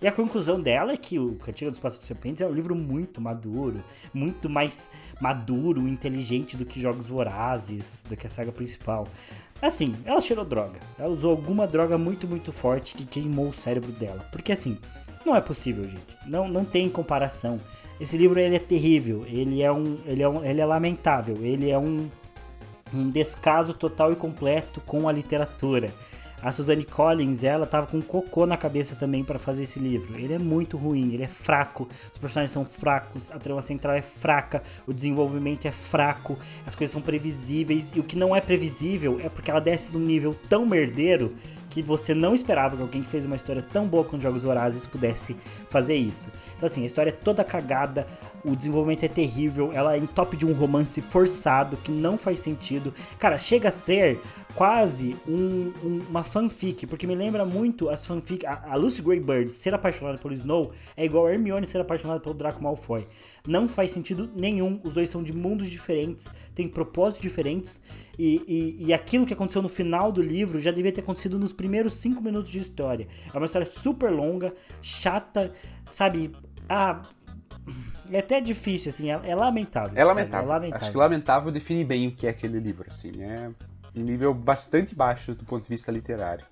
E 0.03 0.09
a 0.09 0.13
conclusão 0.13 0.59
dela 0.59 0.93
é 0.93 0.97
que 0.97 1.19
o 1.19 1.35
Cantiga 1.35 1.71
dos 1.71 1.79
Passos 1.79 2.05
Serpentes 2.07 2.41
é 2.41 2.47
um 2.47 2.53
livro 2.53 2.75
muito 2.75 3.21
maduro, 3.21 3.85
muito 4.15 4.49
mais 4.49 4.89
maduro, 5.21 5.87
inteligente 5.87 6.57
do 6.57 6.65
que 6.65 6.81
Jogos 6.81 7.09
Vorazes, 7.09 8.03
do 8.09 8.17
que 8.17 8.27
a 8.27 8.31
saga 8.31 8.51
principal. 8.51 9.07
Assim, 9.61 9.95
ela 10.07 10.21
cheirou 10.21 10.45
droga. 10.45 10.81
Ela 10.99 11.11
usou 11.11 11.31
alguma 11.31 11.67
droga 11.67 11.99
muito, 11.99 12.27
muito 12.27 12.51
forte 12.51 12.95
que 12.95 13.05
queimou 13.05 13.49
o 13.49 13.53
cérebro 13.53 13.93
dela. 13.93 14.27
Porque 14.33 14.53
assim, 14.53 14.79
não 15.25 15.37
é 15.37 15.41
possível, 15.41 15.85
gente. 15.87 16.17
Não, 16.27 16.49
não 16.49 16.65
tem 16.65 16.89
comparação. 16.89 17.61
Esse 18.01 18.17
livro 18.17 18.41
ele 18.41 18.57
é 18.57 18.59
terrível, 18.59 19.27
ele 19.29 19.61
é 19.61 19.71
um, 19.71 19.99
ele 20.07 20.23
é 20.23 20.29
um, 20.29 20.43
ele 20.43 20.63
é 20.63 20.65
lamentável, 20.65 21.37
ele 21.45 21.71
é 21.71 21.79
um, 21.79 22.09
um 22.95 23.11
descaso 23.11 23.75
total 23.75 24.11
e 24.11 24.17
completo 24.17 24.81
com 24.81 25.07
a 25.07 25.13
literatura. 25.13 25.93
A 26.43 26.51
Suzanne 26.51 26.85
Collins, 26.85 27.45
ela 27.45 27.67
tava 27.67 27.87
com 27.87 28.01
cocô 28.01 28.47
na 28.47 28.57
cabeça 28.57 28.97
também 28.97 29.23
para 29.23 29.39
fazer 29.39 29.65
esse 29.65 29.79
livro. 29.79 30.19
Ele 30.19 30.33
é 30.33 30.39
muito 30.39 30.79
ruim, 30.79 31.13
ele 31.13 31.23
é 31.23 31.29
fraco, 31.29 31.87
os 32.11 32.19
personagens 32.19 32.51
são 32.51 32.65
fracos, 32.65 33.31
a 33.31 33.39
trama 33.39 33.61
central 33.61 33.95
é 33.95 34.01
fraca, 34.01 34.63
o 34.87 34.93
desenvolvimento 34.93 35.67
é 35.67 35.71
fraco, 35.71 36.39
as 36.67 36.75
coisas 36.75 36.93
são 36.93 37.03
previsíveis 37.03 37.93
e 37.95 38.01
o 38.01 38.03
que 38.03 38.17
não 38.17 38.35
é 38.35 38.41
previsível 38.41 39.21
é 39.23 39.29
porque 39.29 39.51
ela 39.51 39.61
desce 39.61 39.93
num 39.93 40.01
nível 40.01 40.35
tão 40.49 40.65
merdeiro 40.65 41.35
que 41.69 41.83
você 41.83 42.15
não 42.15 42.35
esperava 42.35 42.75
que 42.75 42.83
alguém 42.83 43.03
que 43.03 43.09
fez 43.09 43.25
uma 43.25 43.37
história 43.37 43.63
tão 43.63 43.87
boa 43.87 44.03
com 44.03 44.19
Jogos 44.19 44.43
Vorazes 44.43 44.87
pudesse 44.87 45.37
fazer 45.69 45.95
isso. 45.95 46.29
Então 46.57 46.67
assim, 46.67 46.83
a 46.83 46.87
história 46.87 47.11
é 47.11 47.13
toda 47.13 47.45
cagada, 47.45 48.07
o 48.45 48.57
desenvolvimento 48.57 49.05
é 49.05 49.09
terrível, 49.09 49.71
ela 49.73 49.95
é 49.95 49.99
em 49.99 50.07
top 50.07 50.37
de 50.37 50.45
um 50.45 50.53
romance 50.53 51.01
forçado 51.01 51.77
que 51.77 51.93
não 51.93 52.19
faz 52.19 52.41
sentido. 52.41 52.93
Cara, 53.19 53.39
chega 53.39 53.69
a 53.69 53.73
ser 53.73 54.21
quase 54.55 55.17
um, 55.27 55.73
um, 55.83 56.05
uma 56.09 56.23
fanfic, 56.23 56.87
porque 56.87 57.07
me 57.07 57.15
lembra 57.15 57.45
muito 57.45 57.89
as 57.89 58.07
fanfic. 58.07 58.45
A, 58.47 58.73
a 58.73 58.75
Lucy 58.77 59.03
Greybird 59.03 59.51
ser 59.51 59.75
apaixonada 59.75 60.19
pelo 60.19 60.35
Snow 60.35 60.73
é 60.97 61.05
igual 61.05 61.27
a 61.27 61.33
Hermione 61.33 61.67
ser 61.67 61.81
apaixonada 61.81 62.21
pelo 62.21 62.35
Draco 62.35 62.63
Malfoy. 62.63 63.07
Não 63.47 63.69
faz 63.69 63.93
sentido 63.93 64.31
nenhum, 64.35 64.81
os 64.85 64.93
dois 64.93 65.09
são 65.09 65.23
de 65.23 65.33
mundos 65.33 65.69
diferentes, 65.69 66.31
têm 66.55 66.69
propósitos 66.69 67.23
diferentes, 67.23 67.81
e, 68.19 68.43
e, 68.47 68.87
e 68.87 68.93
aquilo 68.93 69.25
que 69.25 69.33
aconteceu 69.33 69.63
no 69.63 69.69
final 69.69 70.13
do 70.13 70.23
livro 70.23 70.61
já 70.61 70.71
devia 70.71 70.93
ter 70.93 71.01
acontecido 71.01 71.39
nos 71.39 71.53
primeiros 71.53 71.95
cinco 71.95 72.23
minutos 72.23 72.51
de 72.51 72.59
história. 72.59 73.09
É 73.33 73.37
uma 73.37 73.47
história 73.47 73.67
super 73.67 74.11
longa, 74.11 74.55
chata, 74.83 75.53
sabe? 75.87 76.33
Ah. 76.69 77.03
É 78.13 78.19
até 78.19 78.41
difícil, 78.41 78.91
assim, 78.91 79.11
é, 79.11 79.21
é 79.23 79.37
lamentável. 79.37 79.97
É 79.97 80.03
lamentável. 80.03 80.49
é 80.49 80.53
lamentável. 80.53 80.83
Acho 80.83 80.91
que 80.91 80.99
lamentável 80.99 81.53
define 81.53 81.85
bem 81.85 82.09
o 82.09 82.13
que 82.13 82.27
é 82.27 82.31
aquele 82.31 82.59
livro, 82.59 82.87
assim, 82.89 83.23
é 83.23 83.51
em 83.95 84.03
nível 84.03 84.33
bastante 84.33 84.95
baixo 84.95 85.35
do 85.35 85.45
ponto 85.45 85.63
de 85.63 85.69
vista 85.69 85.91
literário. 85.91 86.45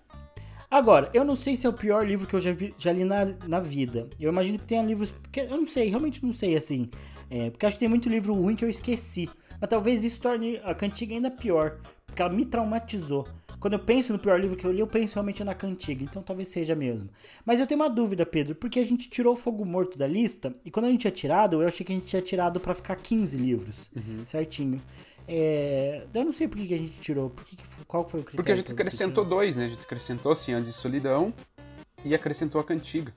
Agora, 0.70 1.10
eu 1.14 1.24
não 1.24 1.34
sei 1.34 1.56
se 1.56 1.66
é 1.66 1.70
o 1.70 1.72
pior 1.72 2.06
livro 2.06 2.26
que 2.26 2.36
eu 2.36 2.40
já, 2.40 2.52
vi, 2.52 2.74
já 2.76 2.92
li 2.92 3.02
na, 3.02 3.24
na 3.46 3.58
vida. 3.58 4.06
Eu 4.20 4.30
imagino 4.30 4.58
que 4.58 4.66
tenha 4.66 4.82
livros. 4.82 5.10
Porque 5.10 5.40
eu 5.40 5.56
não 5.56 5.66
sei, 5.66 5.88
realmente 5.88 6.24
não 6.24 6.32
sei 6.32 6.56
assim. 6.56 6.90
É, 7.30 7.50
porque 7.50 7.64
acho 7.64 7.76
que 7.76 7.80
tem 7.80 7.88
muito 7.88 8.08
livro 8.08 8.34
ruim 8.34 8.54
que 8.54 8.64
eu 8.64 8.68
esqueci. 8.68 9.30
Mas 9.58 9.70
talvez 9.70 10.04
isso 10.04 10.20
torne 10.20 10.60
a 10.62 10.74
cantiga 10.74 11.14
ainda 11.14 11.30
pior. 11.30 11.78
Porque 12.06 12.20
ela 12.20 12.30
me 12.30 12.44
traumatizou. 12.44 13.26
Quando 13.58 13.72
eu 13.72 13.78
penso 13.78 14.12
no 14.12 14.18
pior 14.18 14.38
livro 14.38 14.56
que 14.56 14.64
eu 14.64 14.70
li, 14.70 14.80
eu 14.80 14.86
penso 14.86 15.14
realmente 15.14 15.42
na 15.42 15.54
cantiga. 15.54 16.04
Então 16.04 16.22
talvez 16.22 16.48
seja 16.48 16.74
mesmo. 16.74 17.08
Mas 17.46 17.60
eu 17.60 17.66
tenho 17.66 17.80
uma 17.80 17.88
dúvida, 17.88 18.26
Pedro. 18.26 18.54
Porque 18.54 18.78
a 18.78 18.84
gente 18.84 19.08
tirou 19.08 19.32
o 19.32 19.36
Fogo 19.36 19.64
Morto 19.64 19.96
da 19.96 20.06
lista. 20.06 20.54
E 20.66 20.70
quando 20.70 20.86
a 20.86 20.90
gente 20.90 21.00
tinha 21.00 21.10
tirado, 21.10 21.62
eu 21.62 21.66
achei 21.68 21.84
que 21.84 21.92
a 21.92 21.96
gente 21.96 22.06
tinha 22.06 22.22
tirado 22.22 22.60
para 22.60 22.74
ficar 22.74 22.96
15 22.96 23.36
livros. 23.38 23.90
Uhum. 23.96 24.22
Certinho. 24.26 24.82
É, 25.30 26.04
eu 26.14 26.24
não 26.24 26.32
sei 26.32 26.48
por 26.48 26.56
que 26.56 26.72
a 26.72 26.78
gente 26.78 26.98
tirou. 27.00 27.28
Por 27.28 27.44
que, 27.44 27.54
qual 27.86 28.08
foi 28.08 28.20
o 28.20 28.24
critério? 28.24 28.36
Porque 28.36 28.52
a 28.52 28.56
gente 28.56 28.72
acrescentou 28.72 29.24
dois, 29.26 29.56
né? 29.56 29.66
A 29.66 29.68
gente 29.68 29.82
acrescentou 29.82 30.34
Cem 30.34 30.54
Anos 30.54 30.66
de 30.66 30.72
Solidão 30.72 31.34
e 32.02 32.14
acrescentou 32.14 32.58
a 32.58 32.64
Cantiga. 32.64 33.12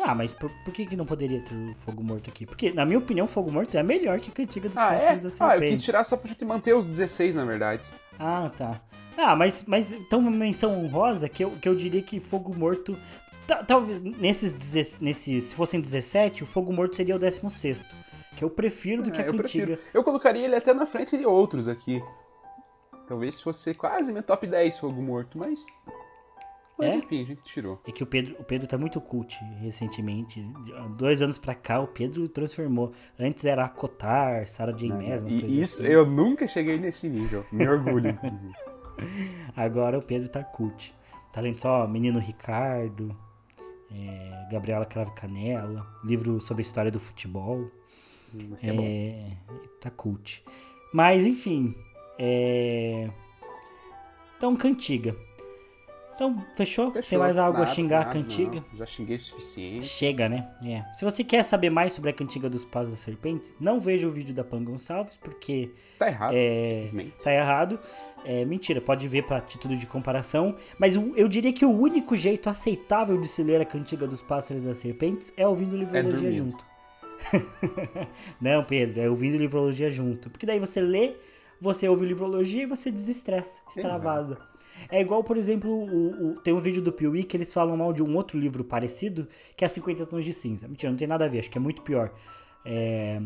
Ah, 0.00 0.14
mas 0.14 0.32
por, 0.32 0.50
por, 0.64 0.72
que, 0.72 0.84
que 0.84 0.96
não 0.96 1.06
poderia 1.06 1.40
ter 1.40 1.54
o 1.54 1.74
Fogo 1.76 2.02
Morto 2.02 2.28
aqui? 2.28 2.44
Porque, 2.44 2.72
na 2.72 2.84
minha 2.84 2.98
opinião, 2.98 3.26
o 3.26 3.28
Fogo 3.28 3.50
Morto 3.52 3.76
é 3.76 3.82
melhor 3.82 4.18
que 4.20 4.30
a 4.30 4.32
Cantiga 4.34 4.68
dos 4.68 4.76
ah, 4.76 4.88
Pássaros 4.88 5.20
é? 5.20 5.24
da 5.24 5.30
Serpente. 5.30 5.62
Ah, 5.62 5.66
eu 5.66 5.70
quis 5.72 5.84
tirar 5.84 6.04
só 6.04 6.16
pra 6.16 6.28
gente 6.28 6.44
manter 6.44 6.74
os 6.74 6.84
16, 6.84 7.34
na 7.36 7.44
verdade. 7.44 7.84
Ah, 8.18 8.50
tá. 8.56 8.80
Ah, 9.16 9.36
mas, 9.36 9.64
mas 9.66 9.92
então 9.92 10.20
uma 10.20 10.30
menção 10.30 10.78
honrosa 10.82 11.28
que 11.28 11.44
eu, 11.44 11.50
que 11.52 11.68
eu 11.68 11.74
diria 11.74 12.02
que 12.02 12.18
Fogo 12.18 12.54
Morto... 12.56 12.96
Talvez 13.66 13.98
nesses, 14.02 14.98
nesses, 15.00 15.44
se 15.44 15.54
fossem 15.54 15.80
17, 15.80 16.42
o 16.42 16.46
Fogo 16.46 16.70
Morto 16.70 16.96
seria 16.96 17.16
o 17.16 17.18
16 17.18 17.40
que 18.38 18.44
eu 18.44 18.50
prefiro 18.50 19.02
do 19.02 19.10
que 19.10 19.20
a 19.20 19.24
é, 19.24 19.28
eu 19.28 19.32
cantiga. 19.32 19.66
Prefiro. 19.66 19.90
Eu 19.92 20.04
colocaria 20.04 20.44
ele 20.44 20.54
até 20.54 20.72
na 20.72 20.86
frente 20.86 21.18
de 21.18 21.26
outros 21.26 21.66
aqui. 21.66 22.00
Talvez 23.08 23.40
fosse 23.40 23.74
quase 23.74 24.12
meu 24.12 24.22
top 24.22 24.46
10 24.46 24.78
Fogo 24.78 25.02
Morto, 25.02 25.36
mas. 25.36 25.66
Mas 26.78 26.94
é? 26.94 26.98
enfim, 26.98 27.22
a 27.22 27.26
gente 27.26 27.42
tirou. 27.42 27.80
É 27.84 27.90
que 27.90 28.04
o 28.04 28.06
Pedro, 28.06 28.36
o 28.38 28.44
Pedro 28.44 28.68
tá 28.68 28.78
muito 28.78 29.00
cult 29.00 29.36
recentemente. 29.60 30.40
Dois 30.96 31.20
anos 31.20 31.36
pra 31.36 31.52
cá, 31.52 31.80
o 31.80 31.88
Pedro 31.88 32.28
transformou. 32.28 32.92
Antes 33.18 33.44
era 33.44 33.64
a 33.64 33.68
Cotar, 33.68 34.46
Sarah 34.46 34.70
J. 34.70 34.88
Maas, 34.88 35.20
E 35.26 35.60
isso, 35.60 35.82
assim. 35.82 35.90
eu 35.90 36.06
nunca 36.06 36.46
cheguei 36.46 36.78
nesse 36.78 37.08
nível. 37.08 37.44
Me 37.50 37.66
orgulho, 37.68 38.10
inclusive. 38.10 38.54
Agora 39.56 39.98
o 39.98 40.02
Pedro 40.02 40.28
tá 40.28 40.44
cult. 40.44 40.94
Tá 41.32 41.40
lendo 41.40 41.58
só 41.58 41.88
Menino 41.88 42.20
Ricardo, 42.20 43.16
é, 43.90 44.48
Gabriela 44.50 44.84
Cravo 44.84 45.12
Canela, 45.12 45.86
livro 46.04 46.40
sobre 46.40 46.60
a 46.62 46.66
história 46.66 46.90
do 46.90 47.00
futebol. 47.00 47.68
É, 48.62 48.68
é 48.68 49.32
tá 49.80 49.90
cult. 49.90 50.42
Mas, 50.92 51.26
enfim. 51.26 51.74
É... 52.18 53.08
Então, 54.36 54.56
cantiga. 54.56 55.16
Então, 56.18 56.44
fechou? 56.52 56.90
fechou? 56.90 57.10
Tem 57.10 57.18
mais 57.18 57.38
algo 57.38 57.58
nada, 57.58 57.70
a 57.70 57.72
xingar 57.72 57.98
nada, 57.98 58.10
a 58.10 58.12
cantiga? 58.12 58.64
Não, 58.72 58.76
já 58.76 58.86
xinguei 58.86 59.16
o 59.18 59.20
suficiente. 59.20 59.86
Chega, 59.86 60.28
né? 60.28 60.48
É. 60.64 60.82
Se 60.96 61.04
você 61.04 61.22
quer 61.22 61.44
saber 61.44 61.70
mais 61.70 61.92
sobre 61.92 62.10
a 62.10 62.12
cantiga 62.12 62.50
dos 62.50 62.64
Pás 62.64 62.90
das 62.90 62.98
Serpentes, 62.98 63.54
não 63.60 63.80
veja 63.80 64.08
o 64.08 64.10
vídeo 64.10 64.34
da 64.34 64.42
Pan 64.42 64.64
Gonçalves, 64.64 65.16
porque. 65.16 65.70
Tá 65.96 66.08
errado, 66.08 66.34
é, 66.34 66.64
simplesmente. 66.64 67.22
Tá 67.22 67.32
errado. 67.32 67.78
É, 68.24 68.44
mentira, 68.44 68.80
pode 68.80 69.06
ver 69.06 69.26
para 69.26 69.40
título 69.40 69.76
de 69.76 69.86
comparação. 69.86 70.56
Mas 70.76 70.96
eu 70.96 71.28
diria 71.28 71.52
que 71.52 71.64
o 71.64 71.70
único 71.70 72.16
jeito 72.16 72.50
aceitável 72.50 73.20
de 73.20 73.28
se 73.28 73.40
ler 73.44 73.60
a 73.60 73.64
cantiga 73.64 74.04
dos 74.04 74.20
Pássaros 74.20 74.64
das 74.64 74.78
Serpentes 74.78 75.32
é 75.36 75.46
ouvindo 75.46 75.74
o 75.74 75.76
Livrologia 75.76 76.30
é 76.30 76.32
junto. 76.32 76.66
não, 78.40 78.64
Pedro, 78.64 79.00
é 79.00 79.08
ouvindo 79.08 79.36
livrologia 79.36 79.90
junto. 79.90 80.30
Porque 80.30 80.46
daí 80.46 80.58
você 80.58 80.80
lê, 80.80 81.14
você 81.60 81.88
ouve 81.88 82.06
livrologia 82.06 82.62
e 82.62 82.66
você 82.66 82.90
desestressa, 82.90 83.60
extravasa. 83.68 84.34
Exato. 84.34 84.58
É 84.88 85.00
igual, 85.00 85.24
por 85.24 85.36
exemplo, 85.36 85.70
o, 85.70 86.30
o, 86.30 86.40
tem 86.40 86.54
um 86.54 86.60
vídeo 86.60 86.80
do 86.80 86.92
Piuí 86.92 87.24
que 87.24 87.36
eles 87.36 87.52
falam 87.52 87.76
mal 87.76 87.92
de 87.92 88.02
um 88.02 88.14
outro 88.14 88.38
livro 88.38 88.62
parecido, 88.62 89.26
que 89.56 89.64
é 89.64 89.68
50 89.68 90.06
Tons 90.06 90.24
de 90.24 90.32
Cinza. 90.32 90.68
Mentira, 90.68 90.90
não 90.90 90.96
tem 90.96 91.08
nada 91.08 91.24
a 91.24 91.28
ver, 91.28 91.40
acho 91.40 91.50
que 91.50 91.58
é 91.58 91.60
muito 91.60 91.82
pior. 91.82 92.12
É... 92.64 93.20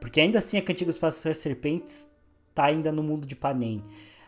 Porque 0.00 0.20
ainda 0.20 0.38
assim 0.38 0.58
a 0.58 0.62
Cantiga 0.62 0.90
dos 0.90 0.98
Pássaros 0.98 1.38
Serpentes 1.38 2.08
tá 2.54 2.64
ainda 2.64 2.92
no 2.92 3.02
mundo 3.02 3.26
de 3.26 3.34
Panem. 3.34 3.82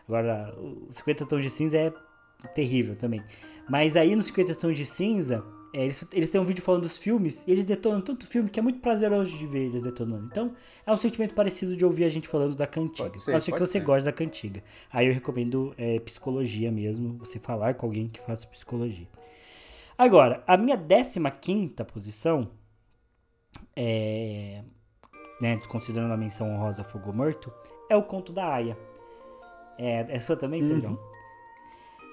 Agora, 0.07 0.53
o 0.57 0.91
50 0.91 1.25
Tons 1.25 1.43
de 1.43 1.49
Cinza 1.49 1.77
é 1.77 1.93
terrível 2.53 2.95
também. 2.95 3.23
Mas 3.69 3.95
aí 3.95 4.15
no 4.15 4.21
50 4.21 4.55
Tons 4.55 4.75
de 4.75 4.85
Cinza, 4.85 5.45
é, 5.73 5.83
eles, 5.83 6.07
eles 6.13 6.29
têm 6.31 6.41
um 6.41 6.43
vídeo 6.43 6.63
falando 6.63 6.81
dos 6.81 6.97
filmes 6.97 7.45
e 7.47 7.51
eles 7.51 7.63
detonam 7.63 8.01
tanto 8.01 8.25
filme 8.25 8.49
que 8.49 8.59
é 8.59 8.63
muito 8.63 8.79
prazeroso 8.79 9.37
de 9.37 9.45
ver 9.45 9.65
eles 9.65 9.83
detonando. 9.83 10.25
Então, 10.25 10.55
é 10.85 10.91
um 10.91 10.97
sentimento 10.97 11.33
parecido 11.33 11.75
de 11.75 11.85
ouvir 11.85 12.05
a 12.05 12.09
gente 12.09 12.27
falando 12.27 12.55
da 12.55 12.65
cantiga. 12.65 13.09
Pode 13.09 13.19
ser, 13.19 13.35
a 13.35 13.41
ser 13.41 13.51
que 13.51 13.59
você 13.59 13.79
gosta 13.79 14.05
da 14.05 14.11
cantiga. 14.11 14.63
Aí 14.91 15.07
eu 15.07 15.13
recomendo 15.13 15.73
é, 15.77 15.99
psicologia 15.99 16.71
mesmo, 16.71 17.17
você 17.17 17.37
falar 17.37 17.75
com 17.75 17.85
alguém 17.85 18.07
que 18.07 18.19
faça 18.19 18.47
psicologia. 18.47 19.07
Agora, 19.97 20.43
a 20.47 20.57
minha 20.57 20.77
15 20.77 21.75
posição, 21.85 22.49
é, 23.75 24.63
né, 25.39 25.55
desconsiderando 25.55 26.13
a 26.13 26.17
menção 26.17 26.49
honrosa 26.49 26.83
Fogo 26.83 27.13
Morto, 27.13 27.51
é 27.89 27.95
o 27.95 28.03
Conto 28.03 28.33
da 28.33 28.53
Aya. 28.53 28.77
É, 29.77 30.15
é 30.15 30.19
sua 30.19 30.35
também, 30.35 30.63
uhum. 30.63 30.69
Pedrão? 30.69 31.08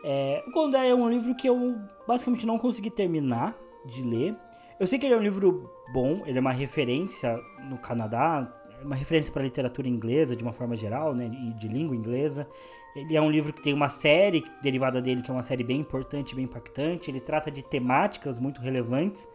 É, 0.04 0.42
o 0.46 0.50
Gondai 0.50 0.90
é 0.90 0.94
um 0.94 1.08
livro 1.08 1.34
que 1.34 1.48
eu 1.48 1.76
basicamente 2.06 2.46
não 2.46 2.58
consegui 2.58 2.90
terminar 2.90 3.56
de 3.84 4.02
ler. 4.02 4.36
Eu 4.78 4.86
sei 4.86 4.98
que 4.98 5.06
ele 5.06 5.14
é 5.14 5.18
um 5.18 5.22
livro 5.22 5.70
bom, 5.92 6.22
ele 6.26 6.38
é 6.38 6.40
uma 6.40 6.52
referência 6.52 7.40
no 7.68 7.78
Canadá, 7.78 8.52
é 8.80 8.84
uma 8.84 8.94
referência 8.94 9.32
para 9.32 9.42
a 9.42 9.44
literatura 9.44 9.88
inglesa 9.88 10.36
de 10.36 10.42
uma 10.42 10.52
forma 10.52 10.76
geral, 10.76 11.14
né, 11.14 11.26
e 11.26 11.52
de 11.54 11.68
língua 11.68 11.96
inglesa. 11.96 12.46
Ele 12.94 13.16
é 13.16 13.20
um 13.20 13.30
livro 13.30 13.52
que 13.52 13.62
tem 13.62 13.74
uma 13.74 13.88
série 13.88 14.44
derivada 14.62 15.02
dele 15.02 15.22
que 15.22 15.30
é 15.30 15.34
uma 15.34 15.42
série 15.42 15.62
bem 15.62 15.80
importante, 15.80 16.34
bem 16.34 16.44
impactante. 16.44 17.10
Ele 17.10 17.20
trata 17.20 17.50
de 17.50 17.62
temáticas 17.62 18.38
muito 18.38 18.60
relevantes. 18.60 19.28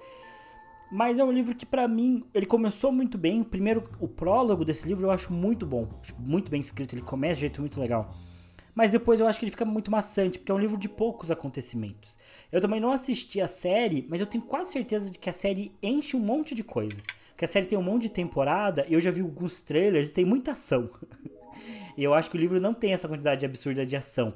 Mas 0.92 1.20
é 1.20 1.24
um 1.24 1.32
livro 1.32 1.56
que, 1.56 1.66
para 1.66 1.88
mim, 1.88 2.24
ele 2.34 2.46
começou 2.46 2.92
muito 2.92 3.18
bem. 3.18 3.44
Primeiro, 3.44 3.84
o 4.00 4.08
prólogo 4.08 4.66
desse 4.66 4.88
livro 4.88 5.06
eu 5.06 5.12
acho 5.12 5.32
muito 5.32 5.66
bom. 5.66 5.88
Muito 6.20 6.52
bem 6.52 6.60
escrito, 6.60 6.94
ele 6.94 7.02
começa 7.02 7.36
de 7.36 7.42
jeito 7.42 7.62
muito 7.62 7.80
legal. 7.80 8.12
Mas 8.74 8.90
depois 8.90 9.20
eu 9.20 9.28
acho 9.28 9.38
que 9.38 9.46
ele 9.46 9.52
fica 9.52 9.66
muito 9.66 9.92
maçante, 9.92 10.40
porque 10.40 10.52
é 10.52 10.56
um 10.56 10.60
livro 10.60 10.78
de 10.78 10.88
poucos 10.88 11.30
acontecimentos. 11.30 12.18
Eu 12.52 12.62
também 12.62 12.80
não 12.80 12.92
assisti 12.92 13.42
a 13.42 13.48
série, 13.48 14.06
mas 14.10 14.20
eu 14.20 14.26
tenho 14.26 14.44
quase 14.44 14.72
certeza 14.72 15.10
de 15.10 15.18
que 15.18 15.30
a 15.30 15.34
série 15.34 15.74
enche 15.82 16.16
um 16.16 16.20
monte 16.20 16.56
de 16.56 16.64
coisa. 16.64 17.02
Porque 17.30 17.46
a 17.46 17.48
série 17.48 17.66
tem 17.66 17.78
um 17.78 17.84
monte 17.84 18.04
de 18.04 18.10
temporada, 18.10 18.86
e 18.88 18.94
eu 18.94 19.02
já 19.02 19.12
vi 19.12 19.22
alguns 19.22 19.62
trailers 19.62 20.10
e 20.10 20.14
tem 20.14 20.26
muita 20.26 20.52
ação. 20.52 20.90
e 21.98 22.04
eu 22.04 22.14
acho 22.14 22.30
que 22.30 22.38
o 22.38 22.40
livro 22.40 22.62
não 22.62 22.74
tem 22.74 22.94
essa 22.94 23.08
quantidade 23.08 23.46
absurda 23.46 23.86
de 23.86 23.96
ação. 23.96 24.34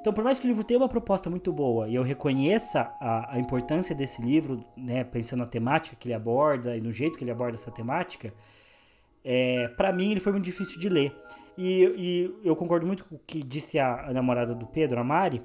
Então, 0.00 0.12
por 0.12 0.22
mais 0.22 0.38
que 0.38 0.46
o 0.46 0.48
livro 0.48 0.62
tenha 0.62 0.78
uma 0.78 0.88
proposta 0.88 1.28
muito 1.28 1.52
boa 1.52 1.88
e 1.88 1.94
eu 1.94 2.02
reconheça 2.04 2.92
a, 3.00 3.34
a 3.34 3.38
importância 3.38 3.94
desse 3.94 4.22
livro, 4.22 4.64
né, 4.76 5.02
pensando 5.02 5.40
na 5.40 5.46
temática 5.46 5.96
que 5.98 6.06
ele 6.06 6.14
aborda 6.14 6.76
e 6.76 6.80
no 6.80 6.92
jeito 6.92 7.18
que 7.18 7.24
ele 7.24 7.32
aborda 7.32 7.56
essa 7.56 7.70
temática, 7.70 8.32
é, 9.30 9.68
para 9.68 9.92
mim 9.92 10.10
ele 10.10 10.20
foi 10.20 10.32
muito 10.32 10.46
difícil 10.46 10.78
de 10.78 10.88
ler. 10.88 11.14
E, 11.58 11.84
e, 11.98 12.34
eu 12.48 12.56
concordo 12.56 12.86
muito 12.86 13.04
com 13.04 13.16
o 13.16 13.18
que 13.18 13.42
disse 13.42 13.78
a, 13.78 14.08
a 14.08 14.12
namorada 14.14 14.54
do 14.54 14.64
Pedro, 14.64 14.98
a 14.98 15.04
Mari, 15.04 15.42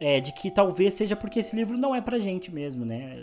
é, 0.00 0.18
de 0.18 0.34
que 0.34 0.50
talvez 0.50 0.94
seja 0.94 1.14
porque 1.14 1.38
esse 1.38 1.54
livro 1.54 1.78
não 1.78 1.94
é 1.94 2.00
pra 2.00 2.18
gente 2.18 2.52
mesmo, 2.52 2.84
né? 2.84 3.16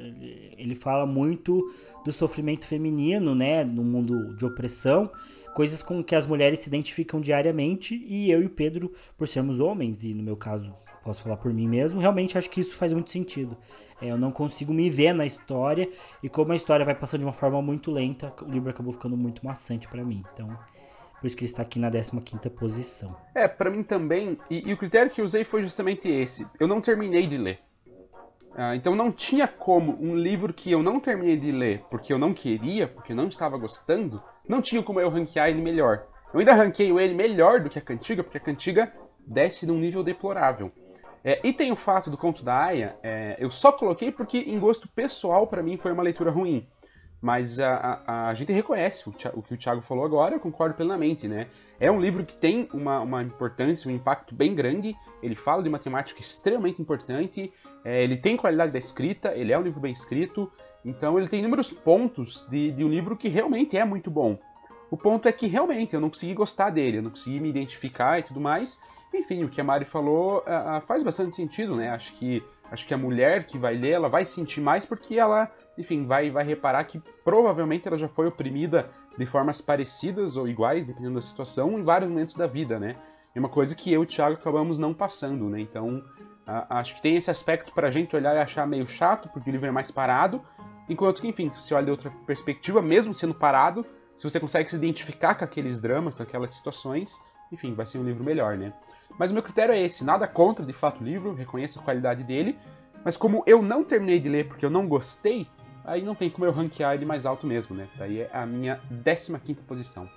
Ele, 0.58 0.74
fala 0.74 1.06
muito 1.06 1.62
do 2.06 2.14
sofrimento 2.14 2.66
feminino, 2.66 3.36
né, 3.36 3.66
no 3.66 3.84
mundo 3.84 4.38
de 4.38 4.46
opressão, 4.46 5.12
coisas 5.54 5.84
com 5.84 6.02
que 6.02 6.16
as 6.16 6.26
mulheres 6.26 6.62
se 6.62 6.70
identificam 6.70 7.20
diariamente 7.20 8.02
e 8.08 8.32
eu 8.32 8.42
e 8.42 8.46
o 8.46 8.50
Pedro, 8.50 8.94
por 9.18 9.28
sermos 9.28 9.60
homens, 9.60 10.02
e 10.06 10.14
no 10.14 10.24
meu 10.24 10.38
caso 10.38 10.74
posso 11.04 11.22
falar 11.24 11.38
por 11.38 11.54
mim 11.54 11.68
mesmo, 11.68 12.00
realmente 12.00 12.38
acho 12.38 12.50
que 12.50 12.62
isso 12.62 12.76
faz 12.76 12.94
muito 12.94 13.12
sentido. 13.12 13.58
É, 14.02 14.12
eu 14.12 14.18
não 14.18 14.32
consigo 14.32 14.74
me 14.74 14.90
ver 14.90 15.14
na 15.14 15.26
história 15.26 15.90
e 16.22 16.30
como 16.30 16.52
a 16.52 16.56
história 16.56 16.86
vai 16.86 16.96
passando 16.96 17.22
de 17.22 17.26
uma 17.26 17.34
forma 17.34 17.62
muito 17.62 17.92
lenta, 17.92 18.34
o 18.42 18.50
livro 18.50 18.70
acabou 18.70 18.94
ficando 18.94 19.18
muito 19.18 19.46
maçante 19.46 19.88
para 19.88 20.04
mim. 20.04 20.24
Então, 20.34 20.58
por 21.20 21.28
isso 21.28 21.36
que 21.36 21.44
ele 21.44 21.52
está 21.52 21.62
aqui 21.62 21.78
na 21.78 21.92
15ª 21.92 22.50
posição. 22.50 23.16
É, 23.36 23.48
para 23.48 23.70
mim 23.70 23.84
também, 23.84 24.38
e, 24.50 24.70
e, 24.70 24.74
o 24.74 24.78
critério 24.78 25.12
que 25.12 25.22
usei 25.22 25.44
foi 25.44 25.62
justamente 25.62 26.10
esse. 26.10 26.48
Eu 26.60 26.68
não 26.68 26.82
terminei 26.82 27.28
de 27.28 27.38
ler. 27.38 27.60
Ah, 28.56 28.76
então 28.76 28.96
não 28.96 29.12
tinha 29.12 29.48
como 29.48 29.98
um 30.02 30.16
livro 30.16 30.54
que 30.54 30.72
eu 30.72 30.84
não 30.84 31.00
terminei 31.00 31.38
de 31.38 31.54
ler 31.54 31.86
porque 31.90 32.12
eu 32.12 32.20
não 32.20 32.34
queria, 32.34 32.86
porque 32.86 33.14
eu 33.14 33.16
não 33.16 33.28
estava 33.28 33.58
gostando, 33.58 34.22
não 34.48 34.62
tinha 34.62 34.84
como 34.84 35.00
eu 35.00 35.10
ranquear 35.10 35.48
ele 35.50 35.62
melhor. 35.62 36.06
Eu 36.34 36.40
ainda 36.40 36.54
ranqueio 36.54 37.00
ele 37.00 37.14
melhor 37.14 37.62
do 37.62 37.70
que 37.70 37.80
a 37.80 37.82
Cantiga, 37.82 38.24
porque 38.24 38.38
a 38.38 38.42
Cantiga 38.42 38.92
desce 39.26 39.66
num 39.66 39.78
nível 39.78 40.04
deplorável. 40.04 40.72
É, 41.24 41.40
e 41.44 41.54
tem 41.54 41.72
o 41.72 41.76
fato 41.76 42.10
do 42.10 42.18
Conto 42.18 42.44
da 42.44 42.66
Aya, 42.66 42.96
é, 43.04 43.36
eu 43.40 43.52
só 43.52 43.72
coloquei 43.72 44.12
porque, 44.12 44.40
em 44.40 44.60
gosto 44.60 44.88
pessoal, 44.88 45.46
para 45.46 45.62
mim 45.62 45.78
foi 45.78 45.92
uma 45.92 46.04
leitura 46.04 46.32
ruim. 46.32 46.68
Mas 47.22 47.60
a, 47.60 48.02
a, 48.08 48.30
a 48.30 48.34
gente 48.34 48.52
reconhece 48.52 49.08
o, 49.08 49.14
o, 49.36 49.44
que 49.44 49.54
o 49.54 49.58
Thiago 49.58 49.82
falou 49.82 50.04
agora, 50.04 50.34
eu 50.34 50.40
concordo 50.40 50.74
plenamente, 50.74 51.28
né? 51.28 51.48
É 51.80 51.92
um 51.92 52.02
livro 52.02 52.26
que 52.26 52.34
tem 52.34 52.68
uma, 52.74 53.00
uma 53.02 53.22
importância, 53.22 53.90
um 53.90 53.94
impacto 53.94 54.34
bem 54.34 54.56
grande, 54.56 54.96
ele 55.22 55.36
fala 55.36 55.62
de 55.62 55.70
uma 55.70 55.78
temática 55.78 56.20
extremamente 56.20 56.82
importante, 56.82 57.54
é, 57.86 58.04
ele 58.04 58.18
tem 58.18 58.36
qualidade 58.36 58.72
da 58.72 58.80
escrita, 58.80 59.36
ele 59.36 59.54
é 59.54 59.60
um 59.60 59.62
livro 59.62 59.80
bem 59.80 59.92
escrito, 59.92 60.52
então 60.84 61.20
ele 61.20 61.28
tem 61.28 61.40
inúmeros 61.42 61.70
pontos 61.70 62.48
de, 62.50 62.72
de 62.72 62.84
um 62.84 62.90
livro 62.90 63.16
que 63.16 63.28
realmente 63.28 63.78
é 63.78 63.86
muito 63.86 64.10
bom. 64.10 64.40
O 64.90 64.98
ponto 64.98 65.28
é 65.28 65.32
que 65.32 65.46
realmente 65.46 65.94
eu 65.94 66.02
não 66.02 66.10
consegui 66.10 66.34
gostar 66.34 66.72
dele, 66.72 66.98
eu 66.98 67.04
não 67.04 67.12
consegui 67.12 67.40
me 67.40 67.50
identificar 67.50 68.20
e 68.20 68.24
tudo 68.24 68.42
mais. 68.42 68.84
Enfim, 69.14 69.44
o 69.44 69.50
que 69.50 69.60
a 69.60 69.64
Mari 69.64 69.86
falou 69.86 70.40
uh, 70.40 70.82
faz 70.88 71.04
bastante 71.04 71.34
sentido, 71.34 71.76
né? 71.76 71.90
Acho 71.90 72.14
que, 72.14 72.44
acho 72.72 72.88
que 72.88 72.94
a 72.94 72.98
mulher 72.98 73.46
que 73.46 73.58
vai 73.58 73.76
ler, 73.76 73.92
ela 73.92 74.10
vai 74.10 74.26
sentir 74.26 74.62
mais 74.62 74.86
porque 74.86 75.20
ela, 75.20 75.52
enfim, 75.78 76.06
vai, 76.06 76.30
vai 76.30 76.46
reparar 76.46 76.84
que 76.86 77.02
provavelmente 77.24 77.88
ela 77.88 77.98
já 77.98 78.08
foi 78.08 78.28
oprimida 78.28 78.90
de 79.18 79.26
formas 79.26 79.60
parecidas 79.60 80.38
ou 80.38 80.48
iguais, 80.48 80.86
dependendo 80.86 81.16
da 81.16 81.22
situação, 81.22 81.78
em 81.78 81.84
vários 81.84 82.10
momentos 82.10 82.36
da 82.36 82.48
vida, 82.48 82.80
né? 82.80 82.96
É 83.36 83.40
uma 83.40 83.50
coisa 83.50 83.76
que 83.76 83.92
eu 83.92 84.02
e 84.02 84.06
o 84.06 84.08
Thiago 84.08 84.36
acabamos 84.36 84.78
não 84.78 84.94
passando, 84.94 85.50
né? 85.50 85.60
Então, 85.60 86.04
acho 86.70 86.96
que 86.96 87.02
tem 87.02 87.16
esse 87.16 87.30
aspecto 87.30 87.74
para 87.74 87.88
a 87.88 87.92
gente 87.92 88.16
olhar 88.16 88.36
e 88.36 88.40
achar 88.40 88.66
meio 88.68 88.88
chato, 88.88 89.30
porque 89.30 89.50
o 89.50 89.54
livro 89.54 89.68
é 89.68 89.72
mais 89.72 89.92
parado, 89.92 90.42
Enquanto 90.92 91.22
que, 91.22 91.28
enfim, 91.30 91.50
se 91.50 91.62
você 91.62 91.74
olha 91.74 91.86
de 91.86 91.92
outra 91.92 92.12
perspectiva, 92.26 92.82
mesmo 92.82 93.14
sendo 93.14 93.34
parado, 93.34 93.86
se 94.14 94.26
você 94.26 94.42
consegue 94.42 94.70
se 94.70 94.76
identificar 94.76 95.36
com 95.36 95.46
aqueles 95.46 95.80
dramas, 95.80 96.14
com 96.14 96.22
aquelas 96.22 96.52
situações, 96.52 97.26
enfim, 97.50 97.74
vai 97.74 97.86
ser 97.86 97.98
um 98.00 98.04
livro 98.04 98.26
melhor, 98.26 98.58
né? 98.58 98.74
Mas 99.22 99.30
o 99.30 99.36
meu 99.36 99.44
critério 99.44 99.72
é 99.72 99.80
esse, 99.80 100.04
nada 100.04 100.28
contra 100.28 100.66
de 100.66 100.74
fato 100.74 101.00
o 101.00 101.04
livro, 101.04 101.36
reconheço 101.36 101.80
a 101.80 101.84
qualidade 101.84 102.24
dele, 102.24 102.58
mas 103.06 103.16
como 103.16 103.44
eu 103.46 103.62
não 103.62 103.84
terminei 103.84 104.20
de 104.20 104.28
ler 104.28 104.48
porque 104.48 104.66
eu 104.66 104.70
não 104.72 104.88
gostei, 104.88 105.48
aí 105.86 106.02
não 106.02 106.16
tem 106.16 106.28
como 106.28 106.48
eu 106.48 106.52
ranquear 106.52 106.96
ele 106.96 107.06
mais 107.06 107.28
alto 107.28 107.46
mesmo, 107.46 107.76
né? 107.76 107.88
Daí 108.00 108.22
é 108.22 108.32
a 108.34 108.48
minha 108.48 108.82
15 109.06 109.40
posição. 109.62 110.10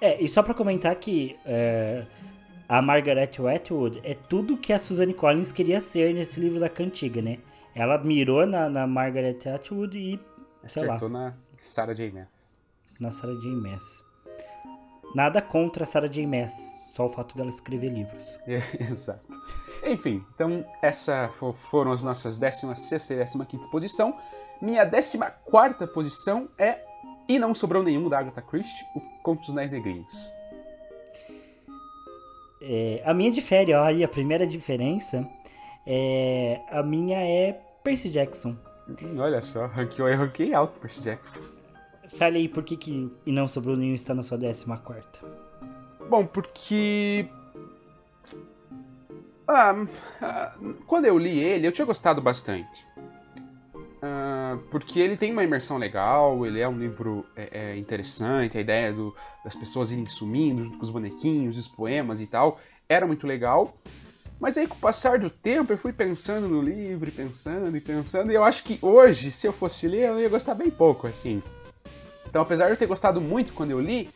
É, 0.00 0.18
e 0.18 0.26
só 0.28 0.42
para 0.42 0.54
comentar 0.54 0.96
que 0.96 1.36
é, 1.44 2.06
a 2.66 2.80
Margaret 2.80 3.32
Atwood 3.54 4.00
é 4.02 4.14
tudo 4.14 4.56
que 4.56 4.72
a 4.72 4.78
Suzanne 4.78 5.12
Collins 5.12 5.52
queria 5.52 5.78
ser 5.78 6.14
nesse 6.14 6.40
livro 6.40 6.58
da 6.58 6.70
Cantiga, 6.70 7.20
né? 7.20 7.36
Ela 7.74 7.98
mirou 7.98 8.46
na, 8.46 8.66
na 8.70 8.86
Margaret 8.86 9.40
Atwood 9.54 9.98
e. 9.98 10.18
Sei 10.66 10.84
Acertou 10.84 11.10
lá. 11.10 11.18
na 11.20 11.34
Sarah 11.58 11.92
J. 11.92 12.10
Maas. 12.10 12.50
Na 12.98 13.12
Sarah 13.12 13.34
J. 13.34 13.50
Maas. 13.50 14.02
Nada 15.14 15.42
contra 15.42 15.84
a 15.84 15.86
Sarah 15.86 16.08
J. 16.08 16.26
Maas, 16.26 16.54
só 16.96 17.04
o 17.04 17.08
fato 17.08 17.36
dela 17.36 17.50
escrever 17.50 17.90
livros. 17.90 18.24
É, 18.46 18.56
exato. 18.90 19.24
Enfim, 19.84 20.24
então 20.34 20.64
essa 20.82 21.30
foram 21.54 21.92
as 21.92 22.02
nossas 22.02 22.38
16 22.38 23.10
e 23.10 23.46
15 23.46 23.70
posição. 23.70 24.16
Minha 24.60 24.84
14 24.84 25.86
posição 25.92 26.48
é 26.58 26.80
E 27.28 27.38
Não 27.38 27.54
Sobrou 27.54 27.82
Nenhum, 27.82 28.08
da 28.08 28.18
Agatha 28.18 28.40
Christie, 28.40 28.84
o 28.94 29.00
Conto 29.22 29.42
dos 29.42 29.54
Nais 29.54 29.72
Negrinhos. 29.72 30.32
É, 32.62 33.02
a 33.04 33.12
minha 33.12 33.30
difere, 33.30 33.74
ó, 33.74 33.84
aí 33.84 34.02
a 34.02 34.08
primeira 34.08 34.46
diferença 34.46 35.28
é, 35.86 36.60
a 36.70 36.82
minha 36.82 37.18
é 37.18 37.52
Percy 37.84 38.08
Jackson. 38.08 38.56
Olha 39.18 39.42
só, 39.42 39.66
ranqueou, 39.66 40.08
eu 40.08 40.16
ranquei 40.16 40.54
alto 40.54 40.80
Percy 40.80 41.02
Jackson. 41.02 41.38
Fale 42.08 42.38
aí, 42.38 42.48
por 42.48 42.62
que, 42.62 42.76
que 42.76 43.12
E 43.26 43.32
Não 43.32 43.46
Sobrou 43.46 43.76
Nenhum 43.76 43.94
está 43.94 44.14
na 44.14 44.22
sua 44.22 44.38
14 44.38 44.64
Bom, 46.08 46.26
porque... 46.26 47.28
Ah, 49.48 49.86
ah, 50.20 50.54
quando 50.86 51.04
eu 51.04 51.18
li 51.18 51.38
ele, 51.38 51.66
eu 51.66 51.72
tinha 51.72 51.84
gostado 51.84 52.20
bastante. 52.20 52.84
Ah, 54.02 54.58
porque 54.70 55.00
ele 55.00 55.16
tem 55.16 55.32
uma 55.32 55.44
imersão 55.44 55.78
legal, 55.78 56.44
ele 56.46 56.60
é 56.60 56.68
um 56.68 56.78
livro 56.78 57.24
é, 57.34 57.72
é 57.72 57.76
interessante, 57.76 58.58
a 58.58 58.60
ideia 58.60 58.92
do, 58.92 59.14
das 59.44 59.56
pessoas 59.56 59.90
irem 59.90 60.06
sumindo 60.06 60.64
junto 60.64 60.78
com 60.78 60.84
os 60.84 60.90
bonequinhos, 60.90 61.58
os 61.58 61.68
poemas 61.68 62.20
e 62.20 62.26
tal, 62.26 62.60
era 62.88 63.06
muito 63.06 63.26
legal. 63.26 63.76
Mas 64.38 64.58
aí, 64.58 64.66
com 64.66 64.74
o 64.74 64.78
passar 64.78 65.18
do 65.18 65.30
tempo, 65.30 65.72
eu 65.72 65.78
fui 65.78 65.92
pensando 65.92 66.46
no 66.46 66.60
livro, 66.60 67.10
pensando 67.10 67.74
e 67.74 67.80
pensando, 67.80 68.30
e 68.30 68.34
eu 68.34 68.44
acho 68.44 68.64
que 68.64 68.78
hoje, 68.82 69.32
se 69.32 69.46
eu 69.46 69.52
fosse 69.52 69.88
ler, 69.88 70.08
eu 70.08 70.20
ia 70.20 70.28
gostar 70.28 70.54
bem 70.54 70.70
pouco, 70.70 71.06
assim. 71.06 71.42
Então, 72.28 72.42
apesar 72.42 72.66
de 72.66 72.72
eu 72.72 72.76
ter 72.76 72.86
gostado 72.86 73.18
muito 73.18 73.54
quando 73.54 73.70
eu 73.70 73.80
li, 73.80 74.10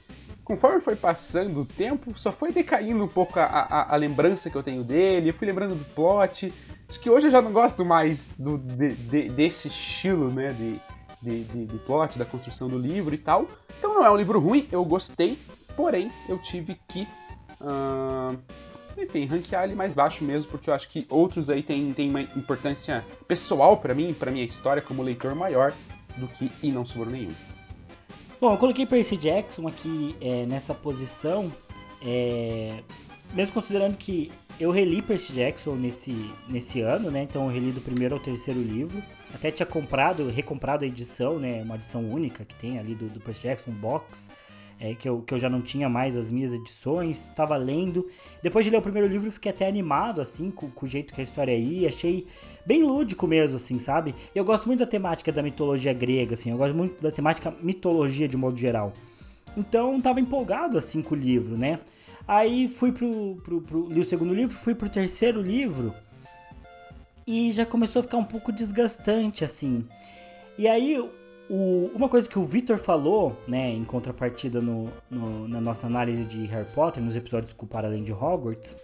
conforme 0.44 0.81
foi 0.81 0.96
passando 0.96 1.61
o 1.61 1.64
tempo, 1.64 2.12
só 2.16 2.33
foi 2.33 2.53
decaindo 2.53 3.05
um 3.05 3.09
pouco 3.09 3.38
a, 3.38 3.44
a, 3.44 3.94
a 3.94 3.96
lembrança 3.96 4.50
que 4.50 4.57
eu 4.57 4.62
tenho 4.62 4.83
dele, 4.83 5.31
eu 5.31 5.35
fui 5.35 5.46
lembrando 5.46 5.74
do 5.74 5.85
plot. 5.94 6.53
Acho 6.88 7.00
que 7.00 7.09
hoje 7.09 7.29
eu 7.29 7.31
já 7.31 7.40
não 7.40 7.53
gosto 7.53 7.85
mais 7.85 8.33
do, 8.38 8.59
de, 8.59 8.94
de, 8.94 9.29
desse 9.29 9.68
estilo, 9.68 10.31
né, 10.31 10.53
de, 10.53 10.76
de, 11.22 11.44
de, 11.44 11.66
de 11.66 11.79
plot, 11.79 12.18
da 12.18 12.24
construção 12.24 12.68
do 12.68 12.79
livro 12.79 13.14
e 13.14 13.18
tal. 13.18 13.46
Então 13.79 13.94
não 13.94 14.05
é 14.05 14.11
um 14.11 14.16
livro 14.16 14.40
ruim, 14.40 14.68
eu 14.72 14.85
gostei, 14.85 15.38
porém 15.76 16.11
eu 16.29 16.38
tive 16.38 16.79
que 16.88 17.07
uh, 17.61 18.37
enfim, 18.98 19.26
ranquear 19.26 19.64
ele 19.64 19.74
mais 19.74 19.94
baixo 19.94 20.24
mesmo, 20.24 20.50
porque 20.50 20.70
eu 20.70 20.74
acho 20.74 20.88
que 20.88 21.07
outros 21.09 21.48
aí 21.48 21.62
têm, 21.62 21.94
uma 22.09 22.22
importância 22.22 23.05
pessoal 23.26 23.76
para 23.76 23.94
mim, 23.94 24.12
para 24.12 24.31
minha 24.31 24.44
história 24.44 24.83
como 24.83 25.03
leitor 25.03 25.35
maior 25.35 25.72
do 26.16 26.26
que 26.29 26.50
E 26.62 26.70
Não 26.70 26.85
Sobrou 26.85 27.12
Nenhum. 27.12 27.35
Bom, 28.40 28.55
eu 28.55 28.57
coloquei 28.57 28.87
Percy 28.87 29.18
Jackson 29.18 29.68
aqui 29.68 30.16
é, 30.18 30.46
nessa 30.46 30.72
posição, 30.72 31.53
é, 32.03 32.83
mesmo 33.35 33.53
considerando 33.53 33.98
que 33.98 34.33
eu 34.59 34.70
reli 34.70 35.03
Percy 35.03 35.35
Jackson 35.35 35.74
nesse, 35.74 36.31
nesse 36.48 36.81
ano, 36.81 37.11
né? 37.11 37.24
Então 37.24 37.44
eu 37.44 37.53
reli 37.53 37.70
do 37.70 37.83
primeiro 37.83 38.14
ao 38.14 38.20
terceiro 38.20 38.59
livro. 38.59 39.03
Até 39.35 39.50
tinha 39.50 39.66
comprado, 39.66 40.26
recomprado 40.31 40.87
a 40.87 40.88
edição, 40.88 41.38
né? 41.38 41.62
Uma 41.62 41.74
edição 41.74 42.03
única 42.11 42.42
que 42.42 42.55
tem 42.55 42.79
ali 42.79 42.94
do, 42.94 43.11
do 43.11 43.20
Percy 43.20 43.42
Jackson 43.42 43.72
box 43.72 44.31
é, 44.81 44.95
que, 44.95 45.07
eu, 45.07 45.21
que 45.21 45.35
eu 45.35 45.38
já 45.38 45.51
não 45.51 45.61
tinha 45.61 45.90
mais 45.90 46.16
as 46.16 46.33
minhas 46.33 46.55
edições, 46.55 47.27
estava 47.27 47.55
lendo. 47.59 48.09
Depois 48.43 48.64
de 48.64 48.71
ler 48.71 48.79
o 48.79 48.83
primeiro 48.83 49.07
livro, 49.07 49.31
fiquei 49.31 49.53
até 49.53 49.69
animado, 49.69 50.23
assim, 50.23 50.51
com, 50.51 50.71
com, 50.71 50.87
o 50.87 50.88
jeito 50.88 51.12
que 51.12 51.21
a 51.21 51.25
história 51.25 51.55
ia. 51.55 51.88
Achei 51.88 52.27
bem 52.64 52.83
lúdico 52.83 53.27
mesmo, 53.27 53.57
assim, 53.57 53.79
sabe? 53.79 54.14
Eu 54.35 54.43
gosto 54.43 54.66
muito 54.66 54.81
da 54.81 54.87
temática 54.87 55.31
da 55.31 55.43
mitologia 55.43 55.93
grega, 55.93 56.33
assim, 56.33 56.51
eu 56.51 56.57
gosto 56.57 56.75
muito 56.75 57.03
da 57.03 57.12
temática 57.12 57.55
mitologia 57.61 58.27
de 58.27 58.38
modo 58.38 58.57
geral. 58.57 58.95
Então, 59.55 59.99
estava 59.99 60.19
empolgado, 60.19 60.79
assim, 60.79 61.03
com 61.03 61.14
o 61.14 61.19
livro, 61.19 61.59
né? 61.59 61.81
Aí 62.27 62.66
fui 62.69 62.90
pro, 62.90 63.38
pro, 63.45 63.61
pro, 63.61 63.88
li 63.88 64.01
o 64.01 64.05
segundo 64.05 64.33
livro, 64.33 64.57
fui 64.57 64.75
pro 64.75 64.88
terceiro 64.88 65.43
livro 65.43 65.93
e 67.27 67.53
já 67.53 67.66
começou 67.66 68.01
a 68.01 68.03
ficar 68.03 68.16
um 68.16 68.25
pouco 68.25 68.51
desgastante, 68.51 69.45
assim. 69.45 69.87
E 70.57 70.66
aí, 70.66 70.97
o, 71.51 71.91
uma 71.93 72.09
coisa 72.09 72.29
que 72.29 72.39
o 72.39 72.45
Victor 72.45 72.79
falou, 72.79 73.37
né, 73.49 73.73
em 73.73 73.85
contrapartida 73.85 74.61
no, 74.61 74.89
no, 75.11 75.49
na 75.49 75.61
nossa 75.61 75.89
análise 75.89 76.25
de 76.25 76.47
Harry 76.47 76.71
Potter, 76.73 77.03
nos 77.03 77.17
episódios 77.17 77.53
com 77.53 77.67
Para 77.67 77.89
Além 77.89 78.05
de 78.05 78.13
Hogwarts, 78.13 78.77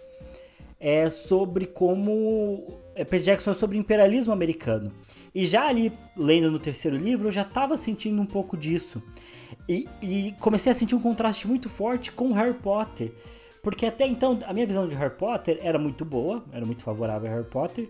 é 0.77 1.09
sobre 1.09 1.65
como. 1.65 2.77
É, 2.93 3.05
Percy 3.05 3.25
Jackson 3.25 3.51
é 3.51 3.53
sobre 3.53 3.77
imperialismo 3.77 4.33
americano. 4.33 4.91
E 5.33 5.45
já 5.45 5.65
ali, 5.65 5.93
lendo 6.15 6.51
no 6.51 6.59
terceiro 6.59 6.97
livro, 6.97 7.29
eu 7.29 7.31
já 7.31 7.43
estava 7.43 7.77
sentindo 7.77 8.21
um 8.21 8.25
pouco 8.25 8.57
disso. 8.57 9.01
E, 9.69 9.87
e, 10.01 10.35
comecei 10.39 10.71
a 10.71 10.75
sentir 10.75 10.93
um 10.93 11.01
contraste 11.01 11.47
muito 11.47 11.69
forte 11.69 12.11
com 12.11 12.33
Harry 12.33 12.53
Potter. 12.53 13.13
Porque 13.63 13.85
até 13.85 14.05
então, 14.05 14.39
a 14.45 14.53
minha 14.53 14.67
visão 14.67 14.87
de 14.87 14.95
Harry 14.95 15.15
Potter 15.15 15.57
era 15.61 15.79
muito 15.79 16.03
boa, 16.03 16.43
era 16.51 16.65
muito 16.65 16.83
favorável 16.83 17.29
a 17.29 17.33
Harry 17.33 17.47
Potter. 17.47 17.89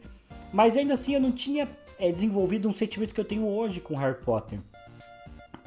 Mas 0.53 0.77
ainda 0.77 0.93
assim, 0.93 1.15
eu 1.15 1.21
não 1.21 1.31
tinha 1.31 1.67
é, 1.99 2.11
desenvolvido 2.11 2.67
um 2.67 2.73
sentimento 2.73 3.13
que 3.13 3.19
eu 3.19 3.25
tenho 3.25 3.47
hoje 3.47 3.79
com 3.79 3.95
Harry 3.95 4.17
Potter. 4.23 4.59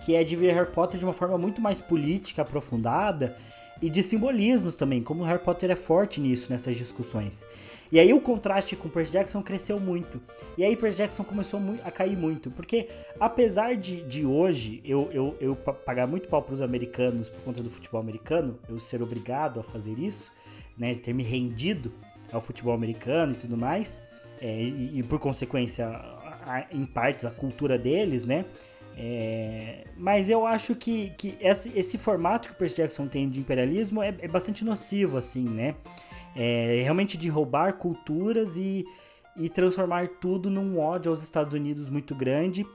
Que 0.04 0.14
é 0.14 0.24
de 0.24 0.34
ver 0.36 0.54
Harry 0.54 0.70
Potter 0.70 0.98
de 0.98 1.04
uma 1.04 1.12
forma 1.12 1.36
muito 1.36 1.60
mais 1.60 1.80
política, 1.80 2.42
aprofundada 2.42 3.36
e 3.82 3.88
de 3.88 4.02
simbolismos 4.02 4.74
também, 4.74 5.02
como 5.02 5.24
Harry 5.24 5.42
Potter 5.42 5.70
é 5.70 5.76
forte 5.76 6.20
nisso, 6.20 6.46
nessas 6.50 6.76
discussões. 6.76 7.46
E 7.92 7.98
aí 7.98 8.12
o 8.12 8.20
contraste 8.20 8.76
com 8.76 8.88
Percy 8.88 9.10
Jackson 9.10 9.42
cresceu 9.42 9.80
muito. 9.80 10.20
E 10.56 10.64
aí 10.64 10.76
Percy 10.76 10.98
Jackson 10.98 11.24
começou 11.24 11.60
a 11.84 11.90
cair 11.90 12.16
muito, 12.16 12.50
porque 12.50 12.88
apesar 13.18 13.74
de, 13.74 14.02
de 14.02 14.24
hoje 14.24 14.80
eu, 14.84 15.10
eu, 15.12 15.36
eu 15.40 15.56
pagar 15.56 16.06
muito 16.06 16.28
pau 16.28 16.42
para 16.42 16.54
os 16.54 16.62
americanos 16.62 17.28
por 17.28 17.42
conta 17.42 17.62
do 17.62 17.70
futebol 17.70 18.00
americano, 18.00 18.58
eu 18.68 18.78
ser 18.78 19.02
obrigado 19.02 19.58
a 19.58 19.62
fazer 19.62 19.98
isso, 19.98 20.30
né, 20.78 20.94
ter 20.94 21.12
me 21.12 21.22
rendido 21.22 21.92
ao 22.32 22.40
futebol 22.40 22.74
americano 22.74 23.32
e 23.32 23.36
tudo 23.36 23.56
mais, 23.56 24.00
é, 24.40 24.62
e, 24.62 24.98
e 24.98 25.02
por 25.02 25.18
consequência, 25.18 25.88
a, 26.46 26.66
em 26.72 26.84
partes, 26.84 27.24
a 27.24 27.30
cultura 27.30 27.78
deles, 27.78 28.24
né, 28.24 28.44
é, 29.02 29.84
mas 29.96 30.28
eu 30.28 30.46
acho 30.46 30.74
que, 30.74 31.10
que 31.16 31.34
esse, 31.40 31.70
esse, 31.74 31.96
formato 31.96 32.48
que 32.48 32.54
o 32.54 32.56
Percy 32.56 32.76
Jackson 32.76 33.06
tem 33.06 33.30
de 33.30 33.40
imperialismo 33.40 34.02
é, 34.02 34.14
é 34.20 34.28
bastante 34.28 34.62
nocivo, 34.62 35.16
assim, 35.16 35.44
né? 35.44 35.74
É 36.36 36.82
realmente 36.82 37.16
de 37.16 37.28
roubar 37.28 37.78
culturas 37.78 38.56
e, 38.56 38.84
e 39.36 39.48
transformar 39.48 40.06
tudo 40.20 40.50
num 40.50 40.78
ódio 40.78 41.10
aos 41.10 41.22
Estados 41.22 41.54
Unidos 41.54 41.88
muito 41.88 42.14
grande. 42.14 42.66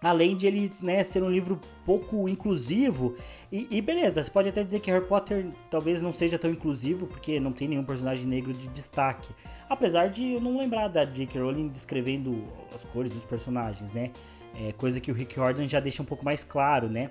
Além 0.00 0.36
de 0.36 0.46
ele 0.46 0.70
né, 0.82 1.02
ser 1.02 1.22
um 1.22 1.30
livro 1.30 1.60
pouco 1.84 2.28
inclusivo. 2.28 3.16
E, 3.50 3.66
e, 3.70 3.82
beleza, 3.82 4.22
você 4.22 4.30
pode 4.30 4.48
até 4.48 4.62
dizer 4.62 4.78
que 4.78 4.90
Harry 4.90 5.04
Potter 5.04 5.46
talvez 5.68 6.00
não 6.00 6.12
seja 6.12 6.38
tão 6.38 6.50
inclusivo, 6.50 7.06
porque 7.06 7.40
não 7.40 7.52
tem 7.52 7.66
nenhum 7.66 7.82
personagem 7.82 8.26
negro 8.26 8.52
de 8.52 8.68
destaque. 8.68 9.32
Apesar 9.68 10.08
de 10.08 10.34
eu 10.34 10.40
não 10.40 10.56
lembrar 10.56 10.88
da 10.88 11.04
J.K. 11.04 11.40
Rowling 11.40 11.68
descrevendo 11.68 12.44
as 12.72 12.84
cores 12.84 13.12
dos 13.12 13.24
personagens, 13.24 13.92
né? 13.92 14.12
É, 14.54 14.72
coisa 14.72 15.00
que 15.00 15.10
o 15.10 15.14
Rick 15.14 15.34
Jordan 15.34 15.66
já 15.68 15.80
deixa 15.80 16.02
um 16.02 16.06
pouco 16.06 16.24
mais 16.24 16.44
claro, 16.44 16.88
né? 16.88 17.10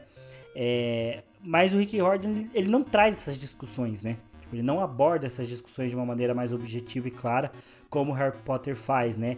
É, 0.56 1.24
mas 1.42 1.74
o 1.74 1.78
Rick 1.78 1.98
Jordan 1.98 2.46
ele 2.54 2.70
não 2.70 2.84
traz 2.84 3.18
essas 3.18 3.38
discussões, 3.38 4.02
né? 4.02 4.18
Tipo, 4.42 4.56
ele 4.56 4.64
não 4.64 4.80
aborda 4.80 5.28
essas 5.28 5.48
discussões 5.48 5.90
de 5.90 5.96
uma 5.96 6.06
maneira 6.06 6.34
mais 6.34 6.54
objetiva 6.54 7.10
e 7.10 7.12
clara 7.12 7.52
como 7.90 8.14
Harry 8.14 8.38
Potter 8.46 8.76
faz, 8.76 9.18
né? 9.18 9.38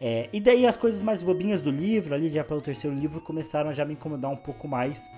É, 0.00 0.28
e 0.32 0.40
daí 0.40 0.66
as 0.66 0.76
coisas 0.76 1.02
mais 1.02 1.22
bobinhas 1.22 1.60
do 1.60 1.70
livro, 1.70 2.14
ali 2.14 2.30
já 2.30 2.42
pelo 2.42 2.60
terceiro 2.60 2.96
livro, 2.96 3.20
começaram 3.20 3.68
a 3.68 3.72
já 3.72 3.84
me 3.84 3.92
incomodar 3.92 4.30
um 4.30 4.36
pouco 4.36 4.66
mais. 4.66 5.10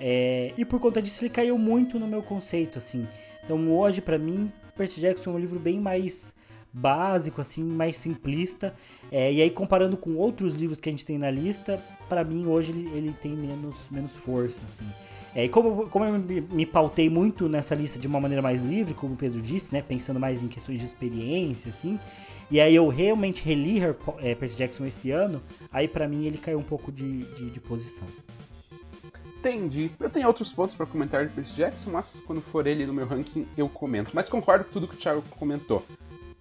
É, 0.00 0.52
e 0.56 0.64
por 0.64 0.78
conta 0.78 1.02
disso 1.02 1.22
ele 1.22 1.30
caiu 1.30 1.58
muito 1.58 1.98
no 1.98 2.06
meu 2.06 2.22
conceito, 2.22 2.78
assim. 2.78 3.08
Então 3.44 3.70
hoje, 3.72 4.00
para 4.00 4.18
mim, 4.18 4.50
Percy 4.76 5.00
Jackson 5.00 5.30
é 5.30 5.34
um 5.34 5.38
livro 5.38 5.58
bem 5.58 5.80
mais 5.80 6.32
básico, 6.72 7.40
assim, 7.40 7.64
mais 7.64 7.96
simplista. 7.96 8.74
É, 9.10 9.32
e 9.32 9.42
aí, 9.42 9.50
comparando 9.50 9.96
com 9.96 10.14
outros 10.14 10.54
livros 10.54 10.80
que 10.80 10.88
a 10.88 10.92
gente 10.92 11.04
tem 11.04 11.18
na 11.18 11.30
lista, 11.30 11.82
para 12.08 12.24
mim 12.24 12.46
hoje 12.46 12.72
ele, 12.72 12.88
ele 12.94 13.12
tem 13.20 13.32
menos, 13.32 13.88
menos 13.90 14.16
força, 14.16 14.62
assim. 14.64 14.86
É, 15.34 15.44
e 15.44 15.48
como, 15.48 15.88
como 15.88 16.04
eu 16.04 16.18
me 16.50 16.66
pautei 16.66 17.08
muito 17.08 17.48
nessa 17.48 17.74
lista 17.74 17.98
de 17.98 18.06
uma 18.06 18.20
maneira 18.20 18.42
mais 18.42 18.64
livre, 18.64 18.94
como 18.94 19.14
o 19.14 19.16
Pedro 19.16 19.40
disse, 19.40 19.72
né, 19.72 19.80
pensando 19.80 20.18
mais 20.18 20.42
em 20.42 20.48
questões 20.48 20.80
de 20.80 20.86
experiência, 20.86 21.68
assim, 21.68 22.00
e 22.50 22.60
aí 22.60 22.74
eu 22.74 22.88
realmente 22.88 23.44
reli 23.44 23.80
é, 24.18 24.34
Percy 24.34 24.56
Jackson 24.56 24.84
esse 24.84 25.10
ano, 25.10 25.40
aí 25.70 25.86
para 25.86 26.08
mim 26.08 26.26
ele 26.26 26.38
caiu 26.38 26.58
um 26.58 26.64
pouco 26.64 26.90
de, 26.90 27.24
de, 27.34 27.50
de, 27.50 27.60
posição. 27.60 28.06
Entendi. 29.38 29.90
Eu 30.00 30.10
tenho 30.10 30.26
outros 30.26 30.52
pontos 30.52 30.74
para 30.74 30.84
comentar 30.84 31.26
de 31.26 31.32
Percy 31.32 31.54
Jackson, 31.54 31.90
mas 31.90 32.20
quando 32.26 32.42
for 32.42 32.66
ele 32.66 32.84
no 32.86 32.92
meu 32.92 33.06
ranking 33.06 33.46
eu 33.56 33.68
comento. 33.68 34.10
Mas 34.12 34.28
concordo 34.28 34.64
com 34.64 34.72
tudo 34.72 34.88
que 34.88 34.94
o 34.94 34.98
Thiago 34.98 35.22
comentou. 35.38 35.84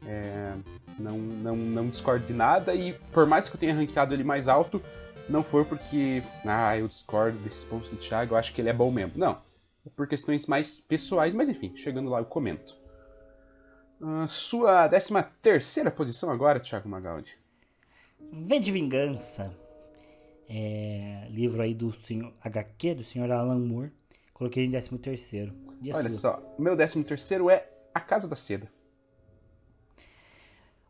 É, 0.05 0.53
não, 0.97 1.17
não, 1.17 1.55
não 1.55 1.87
discordo 1.87 2.25
de 2.25 2.33
nada 2.33 2.73
e 2.73 2.93
por 3.13 3.27
mais 3.27 3.47
que 3.47 3.55
eu 3.55 3.59
tenha 3.59 3.73
ranqueado 3.73 4.13
ele 4.13 4.23
mais 4.23 4.47
alto, 4.47 4.81
não 5.29 5.43
foi 5.43 5.63
porque, 5.63 6.23
ah, 6.43 6.75
eu 6.75 6.87
discordo 6.87 7.37
desses 7.39 7.63
pontos 7.63 7.89
do 7.89 7.97
Thiago, 7.97 8.33
eu 8.33 8.37
acho 8.37 8.51
que 8.51 8.59
ele 8.59 8.69
é 8.69 8.73
bom 8.73 8.89
mesmo. 8.89 9.13
Não. 9.15 9.37
É 9.85 9.89
por 9.95 10.07
questões 10.07 10.47
mais 10.47 10.79
pessoais, 10.79 11.35
mas 11.35 11.49
enfim, 11.49 11.71
chegando 11.75 12.09
lá 12.09 12.19
eu 12.19 12.25
comento. 12.25 12.78
Uh, 14.01 14.27
sua 14.27 14.87
13 14.87 15.25
terceira 15.41 15.91
posição 15.91 16.31
agora, 16.31 16.59
Thiago 16.59 16.87
Magaldi. 16.87 17.37
V 18.31 18.59
de 18.59 18.71
Vingança. 18.71 19.53
É, 20.47 21.27
livro 21.29 21.61
aí 21.61 21.73
do 21.73 21.91
senhor 21.91 22.33
HQ, 22.41 22.95
do 22.95 23.03
senhor 23.03 23.29
Alan 23.31 23.59
Moore. 23.59 23.91
Coloquei 24.33 24.65
em 24.65 24.71
13 24.71 24.97
terceiro. 24.97 25.53
Olha 25.93 26.09
sua? 26.09 26.11
só, 26.11 26.55
meu 26.57 26.75
13 26.75 27.03
terceiro 27.03 27.49
é 27.49 27.69
A 27.93 27.99
Casa 27.99 28.27
da 28.27 28.35
Seda. 28.35 28.71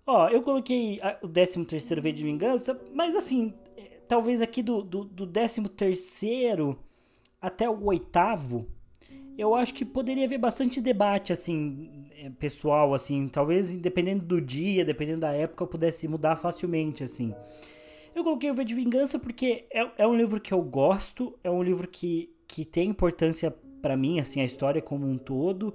Ó, 0.06 0.28
eu 0.30 0.42
coloquei 0.42 1.00
o 1.22 1.28
13 1.28 1.66
terceiro 1.66 2.02
V 2.02 2.12
de 2.12 2.24
Vingança, 2.24 2.80
mas 2.94 3.16
assim, 3.16 3.54
é, 3.76 4.00
talvez 4.08 4.42
aqui 4.42 4.64
do, 4.64 4.82
do, 4.82 5.04
do 5.04 5.28
13 5.28 5.68
terceiro 5.70 6.80
até 7.42 7.70
o 7.70 7.86
oitavo, 7.86 8.68
eu 9.40 9.56
acho 9.56 9.74
que 9.74 9.86
poderia 9.86 10.26
haver 10.26 10.38
bastante 10.38 10.82
debate, 10.82 11.32
assim, 11.32 11.90
é, 12.18 12.30
pessoal, 12.30 12.94
assim, 12.94 13.28
talvez 13.28 13.74
dependendo 13.74 14.26
do 14.26 14.42
dia, 14.42 14.84
dependendo 14.84 15.22
da 15.22 15.32
época, 15.32 15.64
eu 15.64 15.68
pudesse 15.68 16.08
mudar 16.08 16.36
facilmente, 16.36 17.04
assim. 17.04 17.34
Eu 18.14 18.24
coloquei 18.24 18.52
o 18.52 18.54
V 18.54 18.66
de 18.66 18.76
Vingança 18.76 19.18
porque 19.18 19.66
é, 19.72 19.88
é 20.00 20.08
um 20.08 20.16
livro 20.16 20.42
que 20.42 20.54
eu 20.54 20.62
gosto, 20.62 21.38
é 21.44 21.50
um 21.50 21.64
livro 21.64 21.88
que, 21.88 22.30
que 22.48 22.66
tem 22.66 22.90
importância 22.90 23.56
para 23.82 23.96
mim, 23.96 24.20
assim, 24.20 24.42
a 24.42 24.46
história 24.46 24.82
como 24.82 25.08
um 25.08 25.18
todo. 25.18 25.74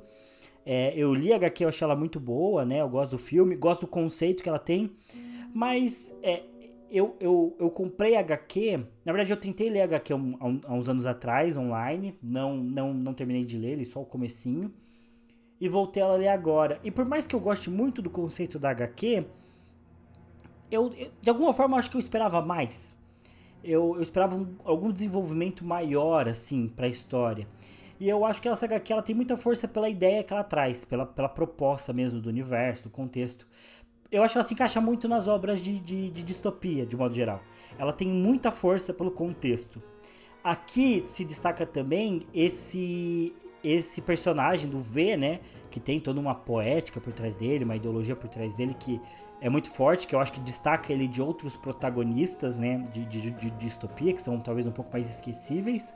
É, 0.67 0.93
eu 0.97 1.15
li 1.15 1.33
a 1.33 1.37
HQ, 1.37 1.65
eu 1.65 1.69
achei 1.69 1.85
ela 1.85 1.97
muito 1.97 2.21
boa, 2.21 2.65
né? 2.65 2.81
Eu 2.81 2.89
gosto 2.89 3.13
do 3.13 3.19
filme, 3.19 3.55
gosto 3.57 3.83
do 3.83 3.87
conceito 3.87 4.43
que 4.43 4.49
ela 4.49 4.59
tem. 4.59 4.91
Mas 5.55 6.15
é, 6.23 6.43
eu, 6.97 7.17
eu, 7.21 7.57
eu 7.59 7.71
comprei 7.71 8.17
HQ. 8.17 8.87
Na 9.05 9.13
verdade, 9.13 9.33
eu 9.33 9.37
tentei 9.37 9.69
ler 9.69 9.83
HQ 9.83 10.13
há, 10.13 10.17
um, 10.17 10.61
há 10.65 10.75
uns 10.75 10.89
anos 10.89 11.07
atrás, 11.07 11.57
online. 11.57 12.17
Não, 12.23 12.57
não, 12.57 12.95
não 12.95 13.13
terminei 13.13 13.45
de 13.45 13.59
ler, 13.59 13.77
li 13.77 13.85
só 13.85 14.01
o 14.01 14.07
comecinho. 14.07 14.73
E 15.61 15.69
voltei 15.69 16.03
a 16.03 16.13
ler 16.13 16.29
agora. 16.29 16.81
E 16.85 16.91
por 16.91 17.05
mais 17.05 17.27
que 17.27 17.35
eu 17.35 17.41
goste 17.41 17.71
muito 17.71 18.01
do 18.01 18.11
conceito 18.11 18.59
da 18.59 18.71
HQ, 18.71 19.27
eu, 20.71 20.93
eu 20.95 21.11
de 21.21 21.31
alguma 21.31 21.53
forma, 21.53 21.77
acho 21.77 21.91
que 21.91 21.97
eu 21.97 22.01
esperava 22.01 22.41
mais. 22.41 22.97
Eu, 23.63 23.97
eu 23.97 24.03
esperava 24.03 24.37
um, 24.37 24.57
algum 24.65 24.93
desenvolvimento 24.93 25.65
maior, 25.65 26.29
assim, 26.29 26.69
pra 26.69 26.87
história. 26.87 27.49
E 27.99 28.09
eu 28.09 28.25
acho 28.25 28.43
que 28.43 28.49
essa 28.49 28.67
HQ 28.67 28.93
ela 28.93 29.03
tem 29.03 29.15
muita 29.15 29.37
força 29.37 29.67
pela 29.67 29.89
ideia 29.89 30.23
que 30.23 30.33
ela 30.33 30.45
traz, 30.45 30.85
pela, 30.85 31.07
pela 31.07 31.29
proposta 31.29 31.93
mesmo 31.93 32.21
do 32.21 32.29
universo, 32.29 32.85
do 32.85 32.91
contexto. 32.91 33.47
Eu 34.15 34.23
acho 34.23 34.35
que 34.35 34.39
ela 34.39 34.47
se 34.47 34.55
encaixa 34.55 34.81
muito 34.81 35.09
nas 35.09 35.27
obras 35.27 35.61
de, 35.61 35.77
de, 35.81 36.09
de 36.09 36.23
distopia, 36.23 36.87
de 36.87 36.97
modo 36.97 37.13
geral. 37.13 37.43
Ela 37.77 37.93
tem 37.93 38.07
muita 38.07 38.53
força 38.53 38.95
pelo 38.95 39.11
contexto. 39.11 39.83
Aqui 40.43 41.03
se 41.05 41.25
destaca 41.25 41.67
também 41.67 42.23
esse 42.33 43.35
esse 43.65 44.03
personagem 44.03 44.71
do 44.71 44.79
V, 44.79 45.17
né, 45.17 45.41
que 45.71 45.81
tem 45.81 45.99
toda 45.99 46.21
uma 46.21 46.35
poética 46.35 47.01
por 47.01 47.15
trás 47.15 47.35
dele, 47.35 47.65
uma 47.65 47.75
ideologia 47.75 48.15
por 48.15 48.29
trás 48.29 48.55
dele 48.55 48.77
que 48.79 49.01
é 49.41 49.49
muito 49.49 49.71
forte, 49.71 50.07
que 50.07 50.15
eu 50.15 50.21
acho 50.21 50.33
que 50.33 50.41
destaca 50.41 50.93
ele 50.93 51.09
de 51.09 51.23
outros 51.23 51.57
protagonistas, 51.57 52.59
né, 52.59 52.85
de, 52.93 53.07
de, 53.07 53.31
de 53.31 53.51
distopia, 53.53 54.13
que 54.13 54.21
são 54.21 54.39
talvez 54.39 54.67
um 54.67 54.71
pouco 54.71 54.93
mais 54.93 55.11
esquecíveis 55.11 55.95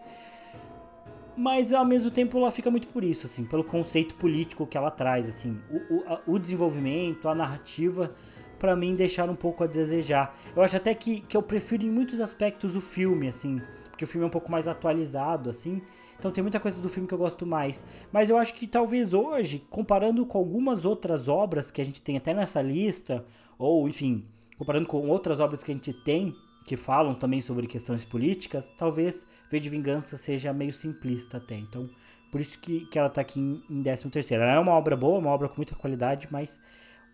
mas 1.39 1.73
ao 1.73 1.85
mesmo 1.85 2.11
tempo 2.11 2.37
ela 2.37 2.51
fica 2.51 2.69
muito 2.71 2.89
por 2.89 3.05
isso, 3.05 3.27
assim, 3.27 3.45
pelo 3.45 3.63
conceito 3.63 4.17
político 4.17 4.67
que 4.67 4.77
ela 4.77 4.91
traz, 4.91 5.29
assim, 5.29 5.57
o, 5.71 5.95
o, 5.95 6.05
a, 6.07 6.21
o 6.27 6.39
desenvolvimento, 6.39 7.29
a 7.29 7.35
narrativa, 7.35 8.13
para 8.59 8.75
mim 8.75 8.97
deixaram 8.97 9.35
um 9.35 9.37
pouco 9.37 9.63
a 9.63 9.67
desejar. 9.69 10.37
Eu 10.57 10.63
acho 10.63 10.77
até 10.77 10.93
que, 10.95 11.21
que 11.21 11.37
eu 11.37 11.43
prefiro 11.43 11.85
em 11.85 11.91
muitos 11.91 12.19
aspectos 12.19 12.75
o 12.75 12.81
filme, 12.81 13.29
assim, 13.29 13.63
porque 13.89 14.05
o 14.05 14.09
filme 14.09 14.25
é 14.25 14.27
um 14.27 14.31
pouco 14.31 14.51
mais 14.51 14.67
atualizado, 14.67 15.49
assim, 15.49 15.81
então 16.19 16.33
tem 16.33 16.43
muita 16.43 16.59
coisa 16.59 16.81
do 16.81 16.89
filme 16.89 17.07
que 17.07 17.15
eu 17.15 17.19
gosto 17.19 17.47
mais. 17.47 17.85
Mas 18.11 18.29
eu 18.29 18.37
acho 18.37 18.53
que 18.55 18.67
talvez 18.67 19.15
hoje, 19.15 19.65
comparando 19.71 20.27
com 20.27 20.39
algumas 20.39 20.85
outras 20.85 21.29
obras 21.29 21.71
que 21.71 21.81
a 21.81 21.85
gente 21.85 22.03
tem 22.03 22.17
até 22.17 22.35
nessa 22.35 22.61
lista, 22.61 23.25
ou 23.57 23.89
enfim, 23.89 24.25
comparando 24.59 24.89
com 24.89 25.09
outras 25.09 25.39
obras 25.39 25.63
que 25.63 25.71
a 25.71 25.75
gente 25.75 25.93
tem 25.93 26.35
que 26.69 26.77
falam 26.77 27.15
também 27.15 27.41
sobre 27.41 27.67
questões 27.67 28.05
políticas, 28.05 28.71
talvez 28.77 29.27
V 29.51 29.59
de 29.59 29.71
Vingança 29.71 30.19
seja 30.19 30.53
meio 30.53 30.71
simplista 30.71 31.39
até. 31.39 31.55
Então, 31.55 31.89
por 32.31 32.43
isso 32.43 32.59
que, 32.59 32.85
que 32.87 32.99
ela 32.99 33.09
tá 33.09 33.23
aqui 33.23 33.41
em, 33.41 33.63
em 33.71 33.83
13 33.83 34.11
terceiro. 34.11 34.43
Ela 34.43 34.53
é 34.53 34.59
uma 34.59 34.73
obra 34.73 34.95
boa, 34.95 35.19
uma 35.19 35.31
obra 35.31 35.49
com 35.49 35.57
muita 35.57 35.75
qualidade, 35.75 36.29
mas 36.31 36.61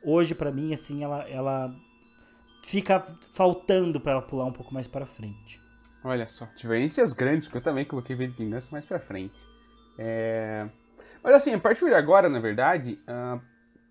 hoje 0.05 0.35
para 0.35 0.51
mim 0.51 0.75
assim 0.75 1.05
ela 1.05 1.23
ela 1.29 1.73
fica 2.65 3.07
faltando 3.31 4.01
para 4.01 4.13
ela 4.13 4.23
pular 4.23 4.45
um 4.45 4.53
pouco 4.53 4.75
mais 4.75 4.89
para 4.89 5.07
frente. 5.07 5.61
Olha 6.03 6.27
só, 6.27 6.49
diferenças 6.57 7.13
grandes, 7.13 7.47
porque 7.47 7.59
eu 7.59 7.63
também 7.63 7.85
coloquei 7.85 8.17
V 8.17 8.27
de 8.27 8.37
Vingança 8.37 8.71
mais 8.73 8.85
pra 8.85 8.99
frente. 8.99 9.41
É... 9.97 10.69
Mas 11.23 11.37
assim, 11.37 11.55
a 11.55 11.61
partir 11.61 11.85
de 11.85 11.95
agora, 11.95 12.29
na 12.29 12.41
verdade, 12.41 12.99
uh, 13.09 13.41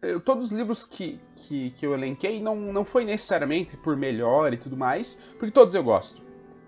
eu, 0.03 0.19
todos 0.19 0.51
os 0.51 0.57
livros 0.57 0.85
que, 0.85 1.19
que, 1.35 1.71
que, 1.71 1.85
eu 1.85 1.93
elenquei 1.93 2.41
não, 2.41 2.55
não 2.55 2.85
foi 2.85 3.05
necessariamente 3.05 3.77
por 3.77 3.95
melhor 3.95 4.53
e 4.53 4.57
tudo 4.57 4.77
mais, 4.77 5.23
porque 5.39 5.51
todos 5.51 5.73
eu 5.73 5.83
gosto. 5.83 6.21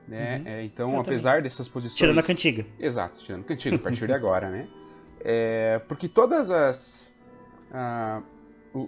Né? 0.07 0.37
Uhum. 0.37 0.47
É, 0.47 0.63
então, 0.63 0.93
eu 0.93 0.99
apesar 0.99 1.31
também. 1.31 1.43
dessas 1.43 1.67
posições. 1.67 1.97
Tirando 1.97 2.19
a 2.19 2.23
cantiga. 2.23 2.65
Exato, 2.79 3.19
tirando 3.19 3.41
a 3.41 3.45
cantiga, 3.45 3.75
a 3.75 3.79
partir 3.79 4.07
de 4.07 4.13
agora, 4.13 4.49
né? 4.49 4.67
É, 5.19 5.79
porque 5.87 6.07
todas 6.07 6.51
as. 6.51 7.19
Uh, 7.71 8.23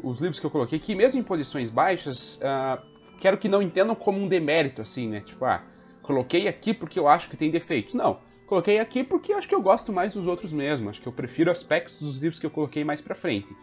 os 0.03 0.19
livros 0.19 0.39
que 0.39 0.45
eu 0.45 0.51
coloquei 0.51 0.77
aqui, 0.77 0.93
mesmo 0.93 1.19
em 1.19 1.23
posições 1.23 1.69
baixas, 1.69 2.41
uh, 2.41 2.81
quero 3.19 3.37
que 3.37 3.47
não 3.47 3.61
entendam 3.61 3.95
como 3.95 4.19
um 4.19 4.27
demérito, 4.27 4.81
assim, 4.81 5.07
né? 5.07 5.21
Tipo, 5.21 5.45
ah, 5.45 5.63
coloquei 6.01 6.47
aqui 6.47 6.73
porque 6.73 6.99
eu 6.99 7.07
acho 7.07 7.29
que 7.29 7.37
tem 7.37 7.49
defeitos. 7.49 7.93
Não. 7.93 8.19
Coloquei 8.45 8.79
aqui 8.79 9.03
porque 9.03 9.33
acho 9.33 9.47
que 9.47 9.55
eu 9.55 9.61
gosto 9.61 9.91
mais 9.91 10.13
dos 10.13 10.27
outros 10.27 10.53
mesmo. 10.53 10.89
Acho 10.89 11.01
que 11.01 11.07
eu 11.07 11.11
prefiro 11.11 11.51
aspectos 11.51 11.99
dos 11.99 12.17
livros 12.17 12.39
que 12.39 12.45
eu 12.45 12.51
coloquei 12.51 12.83
mais 12.83 13.01
pra 13.01 13.15
frente. 13.15 13.55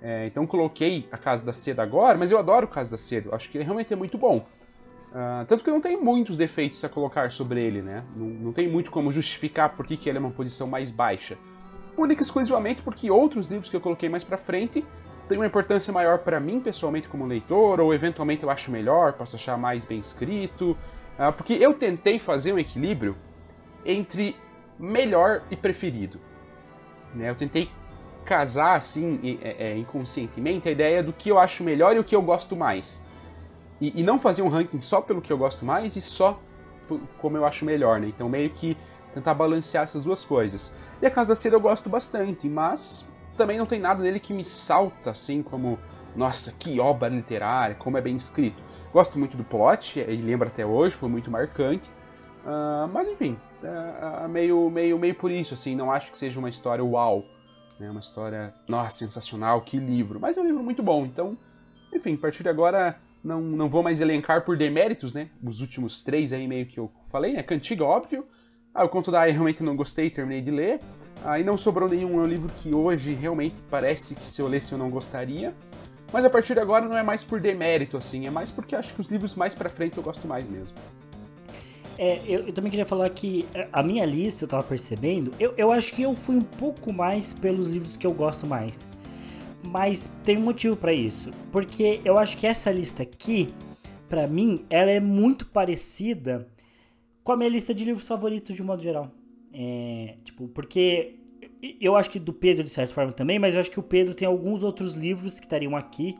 É, 0.00 0.26
então 0.26 0.46
coloquei 0.46 1.08
a 1.10 1.16
Casa 1.16 1.44
da 1.44 1.52
Seda 1.52 1.82
agora, 1.82 2.18
mas 2.18 2.30
eu 2.30 2.38
adoro 2.38 2.68
Casa 2.68 2.90
da 2.90 2.98
Seda. 2.98 3.34
Acho 3.34 3.50
que 3.50 3.58
ele 3.58 3.64
realmente 3.64 3.92
é 3.92 3.96
muito 3.96 4.18
bom. 4.18 4.46
Uh, 5.16 5.46
tanto 5.46 5.64
que 5.64 5.70
não 5.70 5.80
tem 5.80 5.96
muitos 5.96 6.36
defeitos 6.36 6.84
a 6.84 6.88
colocar 6.88 7.30
sobre 7.30 7.60
ele, 7.60 7.80
né? 7.80 8.04
Não, 8.14 8.26
não 8.26 8.52
tem 8.52 8.68
muito 8.68 8.90
como 8.90 9.10
justificar 9.10 9.70
por 9.70 9.86
que, 9.86 10.08
ele 10.08 10.18
é 10.18 10.20
uma 10.20 10.30
posição 10.30 10.66
mais 10.66 10.90
baixa. 10.90 11.38
Única 11.96 12.22
exclusivamente 12.22 12.82
porque 12.82 13.10
outros 13.10 13.48
livros 13.48 13.70
que 13.70 13.76
eu 13.76 13.80
coloquei 13.80 14.08
mais 14.08 14.22
pra 14.22 14.36
frente 14.36 14.84
têm 15.26 15.38
uma 15.38 15.46
importância 15.46 15.92
maior 15.92 16.18
para 16.18 16.38
mim, 16.38 16.60
pessoalmente, 16.60 17.08
como 17.08 17.24
leitor, 17.24 17.80
ou 17.80 17.94
eventualmente 17.94 18.42
eu 18.42 18.50
acho 18.50 18.70
melhor, 18.70 19.14
posso 19.14 19.36
achar 19.36 19.56
mais 19.56 19.84
bem 19.84 19.98
escrito. 19.98 20.76
Uh, 21.18 21.32
porque 21.32 21.54
eu 21.54 21.72
tentei 21.72 22.18
fazer 22.18 22.52
um 22.52 22.58
equilíbrio 22.58 23.16
entre 23.84 24.36
melhor 24.78 25.42
e 25.50 25.56
preferido. 25.56 26.20
Né? 27.14 27.30
Eu 27.30 27.34
tentei 27.34 27.70
casar, 28.26 28.76
assim, 28.76 29.38
é, 29.40 29.70
é, 29.70 29.78
inconscientemente, 29.78 30.68
a 30.68 30.72
ideia 30.72 31.02
do 31.02 31.12
que 31.12 31.30
eu 31.30 31.38
acho 31.38 31.62
melhor 31.62 31.96
e 31.96 32.00
o 32.00 32.04
que 32.04 32.14
eu 32.14 32.20
gosto 32.20 32.56
mais. 32.56 33.06
E, 33.80 34.00
e, 34.00 34.02
não 34.02 34.18
fazer 34.18 34.42
um 34.42 34.48
ranking 34.48 34.80
só 34.80 35.00
pelo 35.00 35.22
que 35.22 35.32
eu 35.32 35.38
gosto 35.38 35.64
mais 35.64 35.96
e 35.96 36.00
só 36.00 36.38
como 37.18 37.36
eu 37.36 37.44
acho 37.44 37.64
melhor, 37.64 38.00
né? 38.00 38.08
Então, 38.08 38.28
meio 38.28 38.50
que 38.50 38.76
tentar 39.14 39.34
balancear 39.34 39.84
essas 39.84 40.04
duas 40.04 40.24
coisas. 40.24 40.76
E 41.00 41.06
a 41.06 41.10
Casa 41.10 41.34
Cedo 41.34 41.56
eu 41.56 41.60
gosto 41.60 41.88
bastante, 41.88 42.48
mas 42.48 43.08
também 43.36 43.58
não 43.58 43.66
tem 43.66 43.80
nada 43.80 44.02
nele 44.02 44.18
que 44.18 44.34
me 44.34 44.44
salta, 44.44 45.10
assim, 45.10 45.42
como, 45.42 45.78
nossa, 46.14 46.52
que 46.52 46.80
obra 46.80 47.08
literária, 47.08 47.74
como 47.76 47.96
é 47.96 48.00
bem 48.00 48.16
escrito. 48.16 48.62
Gosto 48.92 49.18
muito 49.18 49.36
do 49.36 49.44
plot, 49.44 50.00
ele 50.00 50.22
lembra 50.22 50.48
até 50.48 50.64
hoje, 50.64 50.94
foi 50.94 51.08
muito 51.08 51.30
marcante. 51.30 51.90
Uh, 52.44 52.88
mas 52.92 53.08
enfim, 53.08 53.38
uh, 53.62 54.28
meio, 54.28 54.70
meio, 54.70 54.98
meio 54.98 55.14
por 55.14 55.30
isso, 55.30 55.54
assim, 55.54 55.74
não 55.74 55.90
acho 55.90 56.10
que 56.10 56.16
seja 56.16 56.38
uma 56.38 56.48
história 56.48 56.84
uau. 56.84 57.24
Né, 57.78 57.90
uma 57.90 58.00
história, 58.00 58.54
nossa, 58.66 58.98
sensacional, 58.98 59.60
que 59.60 59.78
livro. 59.78 60.18
Mas 60.18 60.36
é 60.36 60.40
um 60.40 60.44
livro 60.44 60.62
muito 60.62 60.82
bom, 60.82 61.04
então, 61.04 61.36
enfim, 61.92 62.14
a 62.14 62.18
partir 62.18 62.42
de 62.42 62.48
agora 62.48 62.98
não, 63.22 63.40
não 63.40 63.68
vou 63.68 63.82
mais 63.82 64.00
elencar 64.00 64.44
por 64.44 64.56
deméritos, 64.56 65.12
né? 65.12 65.28
Os 65.42 65.60
últimos 65.60 66.02
três 66.02 66.32
aí 66.32 66.46
meio 66.46 66.66
que 66.66 66.78
eu 66.78 66.90
falei, 67.10 67.32
né? 67.32 67.42
Cantiga, 67.42 67.84
óbvio. 67.84 68.26
Ah, 68.74 68.84
o 68.84 68.88
Conto 68.88 69.10
da 69.10 69.20
Aya 69.20 69.32
realmente 69.32 69.62
não 69.62 69.74
gostei, 69.74 70.08
terminei 70.08 70.40
de 70.40 70.50
ler. 70.50 70.80
Aí 71.24 71.42
ah, 71.42 71.44
não 71.44 71.56
sobrou 71.56 71.88
nenhum, 71.88 72.20
é 72.20 72.24
um 72.24 72.26
livro 72.26 72.50
que 72.54 72.74
hoje 72.74 73.12
realmente 73.14 73.56
parece 73.70 74.14
que 74.14 74.26
se 74.26 74.40
eu 74.40 74.46
lesse 74.46 74.72
eu 74.72 74.78
não 74.78 74.90
gostaria. 74.90 75.54
Mas 76.12 76.24
a 76.24 76.30
partir 76.30 76.54
de 76.54 76.60
agora 76.60 76.86
não 76.86 76.96
é 76.96 77.02
mais 77.02 77.24
por 77.24 77.40
demérito, 77.40 77.96
assim, 77.96 78.26
é 78.26 78.30
mais 78.30 78.50
porque 78.50 78.76
acho 78.76 78.94
que 78.94 79.00
os 79.00 79.08
livros 79.08 79.34
mais 79.34 79.54
pra 79.54 79.68
frente 79.68 79.96
eu 79.96 80.02
gosto 80.02 80.26
mais 80.28 80.48
mesmo. 80.48 80.76
É, 81.98 82.20
eu, 82.26 82.46
eu, 82.46 82.52
também 82.52 82.70
queria 82.70 82.84
falar 82.84 83.08
que 83.10 83.46
é, 83.54 83.68
a 83.72 83.82
minha 83.82 84.04
lista, 84.04 84.44
eu 84.44 84.48
tava 84.48 84.62
percebendo, 84.62 85.32
eu, 85.40 85.54
eu 85.56 85.72
acho 85.72 85.94
que 85.94 86.02
eu 86.02 86.14
fui 86.14 86.36
um 86.36 86.42
pouco 86.42 86.92
mais 86.92 87.32
pelos 87.32 87.68
livros 87.68 87.96
que 87.96 88.06
eu 88.06 88.12
gosto 88.12 88.46
mais. 88.46 88.88
Mas 89.62 90.10
tem 90.24 90.36
um 90.36 90.42
motivo 90.42 90.76
para 90.76 90.92
isso. 90.92 91.30
Porque 91.50 92.00
eu 92.04 92.18
acho 92.18 92.36
que 92.36 92.46
essa 92.46 92.70
lista 92.70 93.02
aqui, 93.02 93.52
para 94.08 94.26
mim, 94.26 94.64
ela 94.70 94.90
é 94.90 95.00
muito 95.00 95.46
parecida 95.46 96.46
com 97.24 97.32
a 97.32 97.36
minha 97.36 97.50
lista 97.50 97.74
de 97.74 97.84
livros 97.84 98.06
favoritos 98.06 98.54
de 98.54 98.62
modo 98.62 98.82
geral. 98.82 99.10
É, 99.52 100.16
tipo, 100.22 100.48
porque 100.48 101.16
eu 101.80 101.96
acho 101.96 102.10
que 102.10 102.18
do 102.18 102.32
Pedro 102.32 102.62
de 102.62 102.70
certa 102.70 102.92
forma 102.92 103.12
também, 103.12 103.38
mas 103.38 103.54
eu 103.54 103.60
acho 103.60 103.70
que 103.70 103.80
o 103.80 103.82
Pedro 103.82 104.14
tem 104.14 104.28
alguns 104.28 104.62
outros 104.62 104.94
livros 104.94 105.40
que 105.40 105.46
estariam 105.46 105.74
aqui 105.74 106.16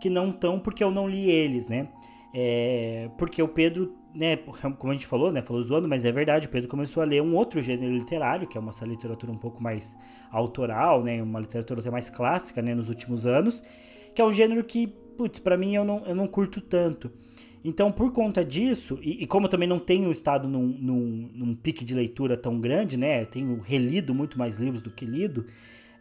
que 0.00 0.08
não 0.08 0.30
estão 0.30 0.58
porque 0.58 0.82
eu 0.82 0.90
não 0.90 1.08
li 1.08 1.30
eles, 1.30 1.68
né? 1.68 1.88
É, 2.32 3.10
porque 3.18 3.42
o 3.42 3.48
Pedro, 3.48 3.94
né, 4.18 4.36
como 4.36 4.90
a 4.90 4.94
gente 4.96 5.06
falou, 5.06 5.30
né, 5.30 5.40
falou 5.40 5.62
zoando, 5.62 5.86
mas 5.86 6.04
é 6.04 6.10
verdade, 6.10 6.48
o 6.48 6.50
Pedro 6.50 6.68
começou 6.68 7.00
a 7.00 7.06
ler 7.06 7.22
um 7.22 7.36
outro 7.36 7.62
gênero 7.62 7.94
literário, 7.94 8.48
que 8.48 8.58
é 8.58 8.60
uma 8.60 8.72
literatura 8.82 9.30
um 9.30 9.38
pouco 9.38 9.62
mais 9.62 9.96
autoral, 10.28 11.04
né, 11.04 11.22
uma 11.22 11.38
literatura 11.38 11.78
até 11.78 11.88
mais 11.88 12.10
clássica, 12.10 12.60
né, 12.60 12.74
nos 12.74 12.88
últimos 12.88 13.26
anos, 13.26 13.62
que 14.12 14.20
é 14.20 14.24
um 14.24 14.32
gênero 14.32 14.64
que, 14.64 14.88
putz, 14.88 15.38
para 15.38 15.56
mim 15.56 15.76
eu 15.76 15.84
não, 15.84 16.04
eu 16.04 16.16
não 16.16 16.26
curto 16.26 16.60
tanto. 16.60 17.12
Então, 17.62 17.92
por 17.92 18.12
conta 18.12 18.44
disso, 18.44 18.98
e, 19.02 19.22
e, 19.22 19.26
como 19.26 19.46
eu 19.46 19.50
também 19.50 19.68
não 19.68 19.78
tenho 19.78 20.10
estado 20.10 20.48
num, 20.48 20.66
num, 20.66 21.30
num, 21.32 21.54
pique 21.54 21.84
de 21.84 21.94
leitura 21.94 22.36
tão 22.36 22.60
grande, 22.60 22.96
né? 22.96 23.22
Eu 23.22 23.26
tenho 23.26 23.58
relido 23.60 24.14
muito 24.14 24.36
mais 24.38 24.58
livros 24.58 24.82
do 24.82 24.90
que 24.90 25.04
lido, 25.04 25.46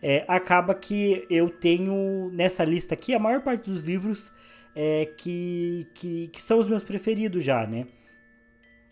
é, 0.01 0.23
acaba 0.27 0.73
que 0.73 1.25
eu 1.29 1.49
tenho 1.49 2.31
nessa 2.33 2.63
lista 2.63 2.95
aqui 2.95 3.13
a 3.13 3.19
maior 3.19 3.41
parte 3.43 3.69
dos 3.69 3.81
livros 3.81 4.31
é, 4.75 5.05
que, 5.17 5.87
que, 5.93 6.27
que 6.29 6.41
são 6.41 6.59
os 6.59 6.67
meus 6.67 6.83
preferidos 6.83 7.43
já, 7.43 7.65
né? 7.67 7.85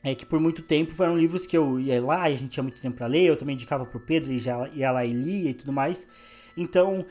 É 0.06 0.14
que 0.14 0.24
por 0.24 0.40
muito 0.40 0.62
tempo 0.62 0.94
foram 0.94 1.18
livros 1.18 1.48
que 1.48 1.58
eu 1.58 1.80
ia 1.80 2.00
lá 2.00 2.22
a 2.22 2.30
gente 2.30 2.50
tinha 2.50 2.62
muito 2.62 2.80
tempo 2.80 2.96
para 2.96 3.08
ler, 3.08 3.24
eu 3.24 3.36
também 3.36 3.56
indicava 3.56 3.84
pro 3.88 4.00
Pedro 4.00 4.32
e 4.32 4.38
já 4.38 4.70
ia 4.70 4.92
lá 4.92 5.04
e 5.04 5.12
lia 5.12 5.50
e 5.50 5.54
tudo 5.56 5.74
mais. 5.74 6.08
Então, 6.56 7.04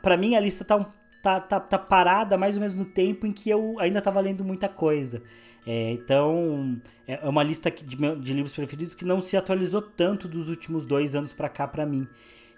para 0.00 0.16
mim 0.16 0.36
a 0.36 0.40
lista 0.40 0.64
tá 0.64 0.88
tá, 1.20 1.40
tá, 1.40 1.58
tá 1.58 1.76
parada 1.76 2.38
mais 2.38 2.54
ou 2.54 2.60
menos 2.60 2.76
no 2.76 2.84
tempo 2.84 3.26
em 3.26 3.32
que 3.32 3.50
eu 3.50 3.76
ainda 3.80 4.00
tava 4.00 4.20
lendo 4.20 4.44
muita 4.44 4.68
coisa. 4.68 5.20
É, 5.66 5.90
então, 5.90 6.80
é, 7.04 7.18
é 7.20 7.28
uma 7.28 7.42
lista 7.42 7.68
de, 7.68 7.96
de, 7.96 8.32
livros 8.32 8.54
preferidos 8.54 8.94
que 8.94 9.04
não 9.04 9.20
se 9.20 9.36
atualizou 9.36 9.82
tanto 9.82 10.28
dos 10.28 10.48
últimos 10.48 10.86
dois 10.86 11.16
anos 11.16 11.32
para 11.32 11.48
cá 11.48 11.66
para 11.66 11.84
mim. 11.84 12.06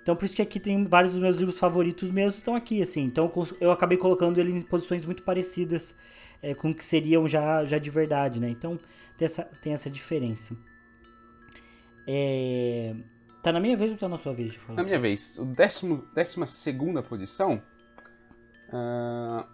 Então, 0.02 0.14
por 0.14 0.26
isso 0.26 0.36
que 0.36 0.42
aqui 0.42 0.60
tem 0.60 0.84
vários 0.84 1.14
dos 1.14 1.22
meus 1.22 1.38
livros 1.38 1.58
favoritos 1.58 2.10
mesmo 2.10 2.36
estão 2.36 2.54
aqui, 2.54 2.82
assim. 2.82 3.04
Então, 3.04 3.32
eu 3.58 3.70
acabei 3.70 3.96
colocando 3.96 4.38
ele 4.38 4.52
em 4.52 4.60
posições 4.60 5.06
muito 5.06 5.22
parecidas 5.22 5.94
é, 6.42 6.54
com 6.54 6.74
que 6.74 6.84
seriam 6.84 7.28
já, 7.28 7.64
já 7.64 7.78
de 7.78 7.90
verdade, 7.90 8.40
né? 8.40 8.48
Então, 8.48 8.78
tem 9.16 9.26
essa, 9.26 9.44
tem 9.44 9.72
essa 9.72 9.90
diferença. 9.90 10.56
É... 12.06 12.94
Tá 13.42 13.52
na 13.52 13.60
minha 13.60 13.76
vez 13.76 13.92
ou 13.92 13.98
tá 13.98 14.08
na 14.08 14.18
sua 14.18 14.34
vez? 14.34 14.58
Na 14.68 14.82
minha 14.82 14.98
vez. 14.98 15.38
O 15.38 15.44
décimo, 15.44 16.04
décima 16.14 16.46
segunda 16.46 17.02
posição 17.02 17.62
Uh, 18.68 19.44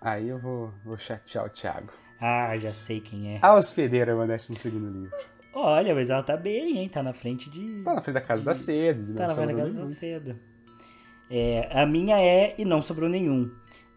aí 0.00 0.28
eu 0.28 0.38
vou, 0.38 0.72
vou 0.84 0.98
chatear 0.98 1.44
o 1.44 1.48
Thiago. 1.48 1.92
Ah, 2.20 2.56
já 2.56 2.72
sei 2.72 3.00
quem 3.00 3.34
é. 3.34 3.38
A 3.42 3.54
Hospedeira 3.54 4.12
é 4.12 4.14
o 4.14 4.18
meu 4.18 4.26
décimo 4.26 4.56
segundo 4.56 4.90
livro. 4.90 5.16
Olha, 5.52 5.94
mas 5.94 6.10
ela 6.10 6.22
tá 6.22 6.36
bem, 6.36 6.78
hein? 6.78 6.88
Tá 6.88 7.02
na 7.02 7.12
frente 7.12 7.50
de. 7.50 7.82
Tá 7.82 7.94
na 7.94 8.02
frente 8.02 8.14
da 8.14 8.20
Casa 8.20 8.40
de... 8.42 8.46
da 8.46 8.54
Seda. 8.54 9.14
Tá 9.14 9.26
na 9.26 9.34
frente 9.34 9.54
da 9.54 9.62
Casa 9.62 9.80
da 9.80 9.90
Seda. 9.90 10.40
É, 11.30 11.68
a 11.72 11.84
minha 11.84 12.20
é 12.20 12.54
E 12.56 12.64
Não 12.64 12.80
Sobrou 12.80 13.08
Nenhum. 13.08 13.50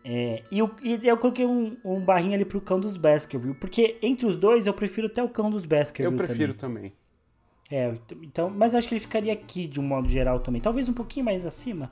É, 0.04 0.44
e, 0.50 0.60
eu, 0.60 0.72
e 0.82 1.08
eu 1.08 1.18
coloquei 1.18 1.46
um, 1.46 1.76
um 1.84 2.00
barrinho 2.00 2.34
ali 2.34 2.46
pro 2.46 2.62
Cão 2.62 2.80
dos 2.80 2.98
Baskerville, 2.98 3.54
porque 3.54 3.98
entre 4.02 4.26
os 4.26 4.38
dois 4.38 4.66
eu 4.66 4.74
prefiro 4.74 5.08
até 5.08 5.22
o 5.22 5.30
Cão 5.30 5.52
dos 5.52 5.66
Baskerville 5.66 6.18
Eu 6.20 6.26
prefiro 6.26 6.54
também. 6.54 6.92
também. 6.92 7.00
É, 7.72 7.94
então, 8.24 8.50
mas 8.50 8.74
acho 8.74 8.88
que 8.88 8.94
ele 8.96 9.02
ficaria 9.02 9.32
aqui 9.32 9.68
de 9.68 9.80
um 9.80 9.84
modo 9.84 10.10
geral 10.10 10.40
também. 10.40 10.62
Talvez 10.62 10.90
um 10.90 10.94
pouquinho 10.94 11.26
mais 11.26 11.46
acima. 11.46 11.92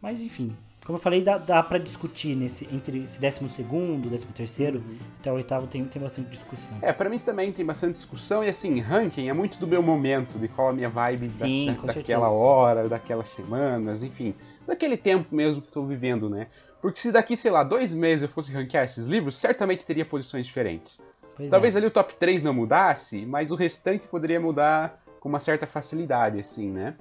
Mas 0.00 0.20
enfim, 0.20 0.54
como 0.84 0.98
eu 0.98 1.00
falei, 1.00 1.22
dá, 1.22 1.38
dá 1.38 1.62
para 1.62 1.78
discutir 1.78 2.36
nesse, 2.36 2.68
entre 2.70 3.04
esse 3.04 3.18
décimo 3.18 3.48
segundo, 3.48 4.10
décimo 4.10 4.32
terceiro, 4.34 4.80
uhum. 4.80 4.96
até 5.18 5.32
o 5.32 5.36
oitavo 5.36 5.66
tem, 5.66 5.82
tem 5.86 6.02
bastante 6.02 6.28
discussão. 6.28 6.76
É, 6.82 6.92
para 6.92 7.08
mim 7.08 7.18
também 7.18 7.50
tem 7.50 7.64
bastante 7.64 7.92
discussão 7.92 8.44
e 8.44 8.48
assim, 8.50 8.80
ranking 8.80 9.30
é 9.30 9.32
muito 9.32 9.58
do 9.58 9.66
meu 9.66 9.82
momento, 9.82 10.38
de 10.38 10.46
qual 10.46 10.68
a 10.68 10.72
minha 10.74 10.90
vibe 10.90 11.24
Sim, 11.24 11.66
da, 11.66 11.72
da, 11.72 11.78
daquela 11.78 11.92
certeza. 11.94 12.28
hora, 12.28 12.88
daquelas 12.88 13.30
semanas, 13.30 14.04
enfim, 14.04 14.34
daquele 14.66 14.96
tempo 14.96 15.34
mesmo 15.34 15.62
que 15.62 15.68
estou 15.68 15.86
vivendo, 15.86 16.28
né? 16.28 16.48
Porque 16.80 17.00
se 17.00 17.10
daqui, 17.10 17.36
sei 17.36 17.50
lá, 17.50 17.62
dois 17.62 17.94
meses 17.94 18.22
eu 18.22 18.28
fosse 18.28 18.52
ranquear 18.52 18.84
esses 18.84 19.06
livros, 19.06 19.36
certamente 19.36 19.86
teria 19.86 20.04
posições 20.04 20.44
diferentes. 20.46 21.06
Pois 21.36 21.50
Talvez 21.50 21.74
é. 21.74 21.78
ali 21.78 21.86
o 21.86 21.90
top 21.90 22.14
3 22.14 22.42
não 22.42 22.52
mudasse, 22.52 23.24
mas 23.26 23.50
o 23.50 23.54
restante 23.54 24.06
poderia 24.06 24.38
mudar 24.38 25.02
com 25.18 25.28
uma 25.28 25.38
certa 25.38 25.66
facilidade, 25.66 26.38
assim, 26.38 26.70
né? 26.70 26.94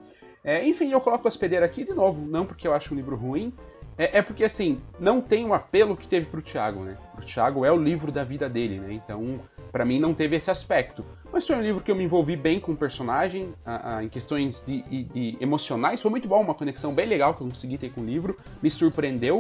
É, 0.43 0.66
enfim, 0.66 0.91
eu 0.91 0.99
coloco 1.01 1.26
o 1.26 1.28
Hospedeiro 1.28 1.66
aqui 1.66 1.84
de 1.84 1.93
novo, 1.93 2.26
não 2.26 2.45
porque 2.45 2.68
eu 2.68 2.74
acho 2.74 2.93
um 2.93 2.97
livro 2.97 3.16
ruim, 3.16 3.53
é, 3.97 4.20
é, 4.20 4.22
porque, 4.22 4.43
assim, 4.43 4.82
não 4.99 5.22
tem 5.22 5.45
um 5.45 5.53
apelo 5.53 5.95
que 5.95 6.07
teve 6.07 6.26
pro 6.26 6.41
Thiago, 6.41 6.84
né? 6.84 6.97
O 7.18 7.22
Thiago 7.22 7.64
é 7.64 7.72
o 7.72 7.78
livro 7.78 8.11
da 8.11 8.24
vida 8.24 8.49
dele, 8.49 8.80
né? 8.80 8.93
Então, 8.93 9.39
para 9.74 9.84
mim, 9.84 9.99
não 9.99 10.13
teve 10.13 10.36
esse 10.36 10.51
aspecto. 10.51 11.03
Mas 11.32 11.47
foi 11.47 11.55
um 11.55 11.61
livro 11.61 11.84
que 11.84 11.89
eu 11.89 11.95
me 11.95 12.03
envolvi 12.03 12.36
bem 12.36 12.59
com 12.59 12.74
o 12.74 12.78
personagem, 12.78 13.55
a, 13.65 13.97
a, 13.97 14.03
em 14.03 14.07
questões 14.07 14.63
de, 14.63 14.84
de, 14.84 15.36
emocionais. 15.41 15.99
Foi 15.99 16.11
muito 16.11 16.28
bom, 16.28 16.39
uma 16.39 16.53
conexão 16.53 16.93
bem 16.93 17.07
legal 17.07 17.34
que 17.34 17.41
eu 17.41 17.47
consegui 17.47 17.80
ter 17.80 17.89
com 17.91 18.01
o 18.01 18.05
livro. 18.05 18.38
Me 18.61 18.69
surpreendeu. 18.69 19.39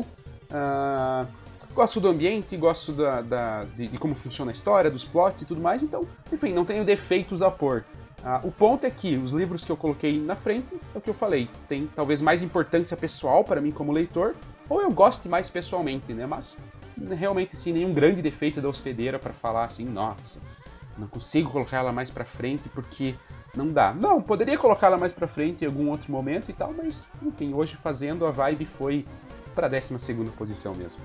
Uh, 0.49 1.27
gosto 1.75 1.99
do 1.99 2.07
ambiente, 2.07 2.57
gosto 2.57 2.93
da, 2.93 3.21
da 3.21 3.63
de, 3.75 3.87
de, 3.87 3.97
como 3.99 4.15
funciona 4.15 4.49
a 4.49 4.53
história, 4.53 4.89
dos 4.89 5.05
plots 5.05 5.43
e 5.43 5.45
tudo 5.45 5.61
mais, 5.61 5.83
então, 5.83 6.07
enfim, 6.31 6.51
não 6.51 6.65
tenho 6.65 6.83
defeitos 6.83 7.43
a 7.43 7.51
pôr. 7.51 7.85
Ah, 8.23 8.39
o 8.43 8.51
ponto 8.51 8.87
é 8.87 8.89
que 8.89 9.17
os 9.17 9.31
livros 9.31 9.63
que 9.65 9.71
eu 9.71 9.77
coloquei 9.77 10.19
na 10.19 10.35
frente, 10.35 10.73
é 10.95 10.97
o 10.97 11.01
que 11.01 11.09
eu 11.09 11.13
falei, 11.13 11.49
tem 11.67 11.89
talvez 11.95 12.21
mais 12.21 12.41
importância 12.41 12.95
pessoal 12.95 13.43
para 13.43 13.59
mim 13.59 13.71
como 13.71 13.91
leitor, 13.91 14.33
ou 14.69 14.81
eu 14.81 14.89
goste 14.89 15.27
mais 15.27 15.49
pessoalmente, 15.49 16.13
né? 16.13 16.25
Mas 16.25 16.63
realmente, 17.09 17.57
sim, 17.57 17.73
nenhum 17.73 17.93
grande 17.93 18.21
defeito 18.21 18.61
da 18.61 18.67
hospedeira 18.67 19.19
para 19.19 19.33
falar 19.33 19.65
assim, 19.65 19.85
nossa, 19.85 20.41
não 20.97 21.07
consigo 21.07 21.49
colocar 21.49 21.77
ela 21.77 21.91
mais 21.91 22.09
para 22.09 22.25
frente 22.25 22.69
porque 22.69 23.15
não 23.55 23.71
dá. 23.71 23.93
Não, 23.93 24.21
poderia 24.21 24.57
colocá-la 24.57 24.97
mais 24.97 25.13
para 25.13 25.27
frente 25.27 25.63
em 25.63 25.67
algum 25.67 25.89
outro 25.89 26.11
momento 26.11 26.49
e 26.49 26.53
tal, 26.53 26.73
mas 26.73 27.11
enfim, 27.21 27.53
hoje 27.53 27.75
fazendo 27.75 28.25
a 28.25 28.31
vibe 28.31 28.65
foi 28.65 29.05
para 29.55 29.67
12 29.67 29.99
segunda 29.99 30.31
posição 30.31 30.73
mesmo. 30.73 31.01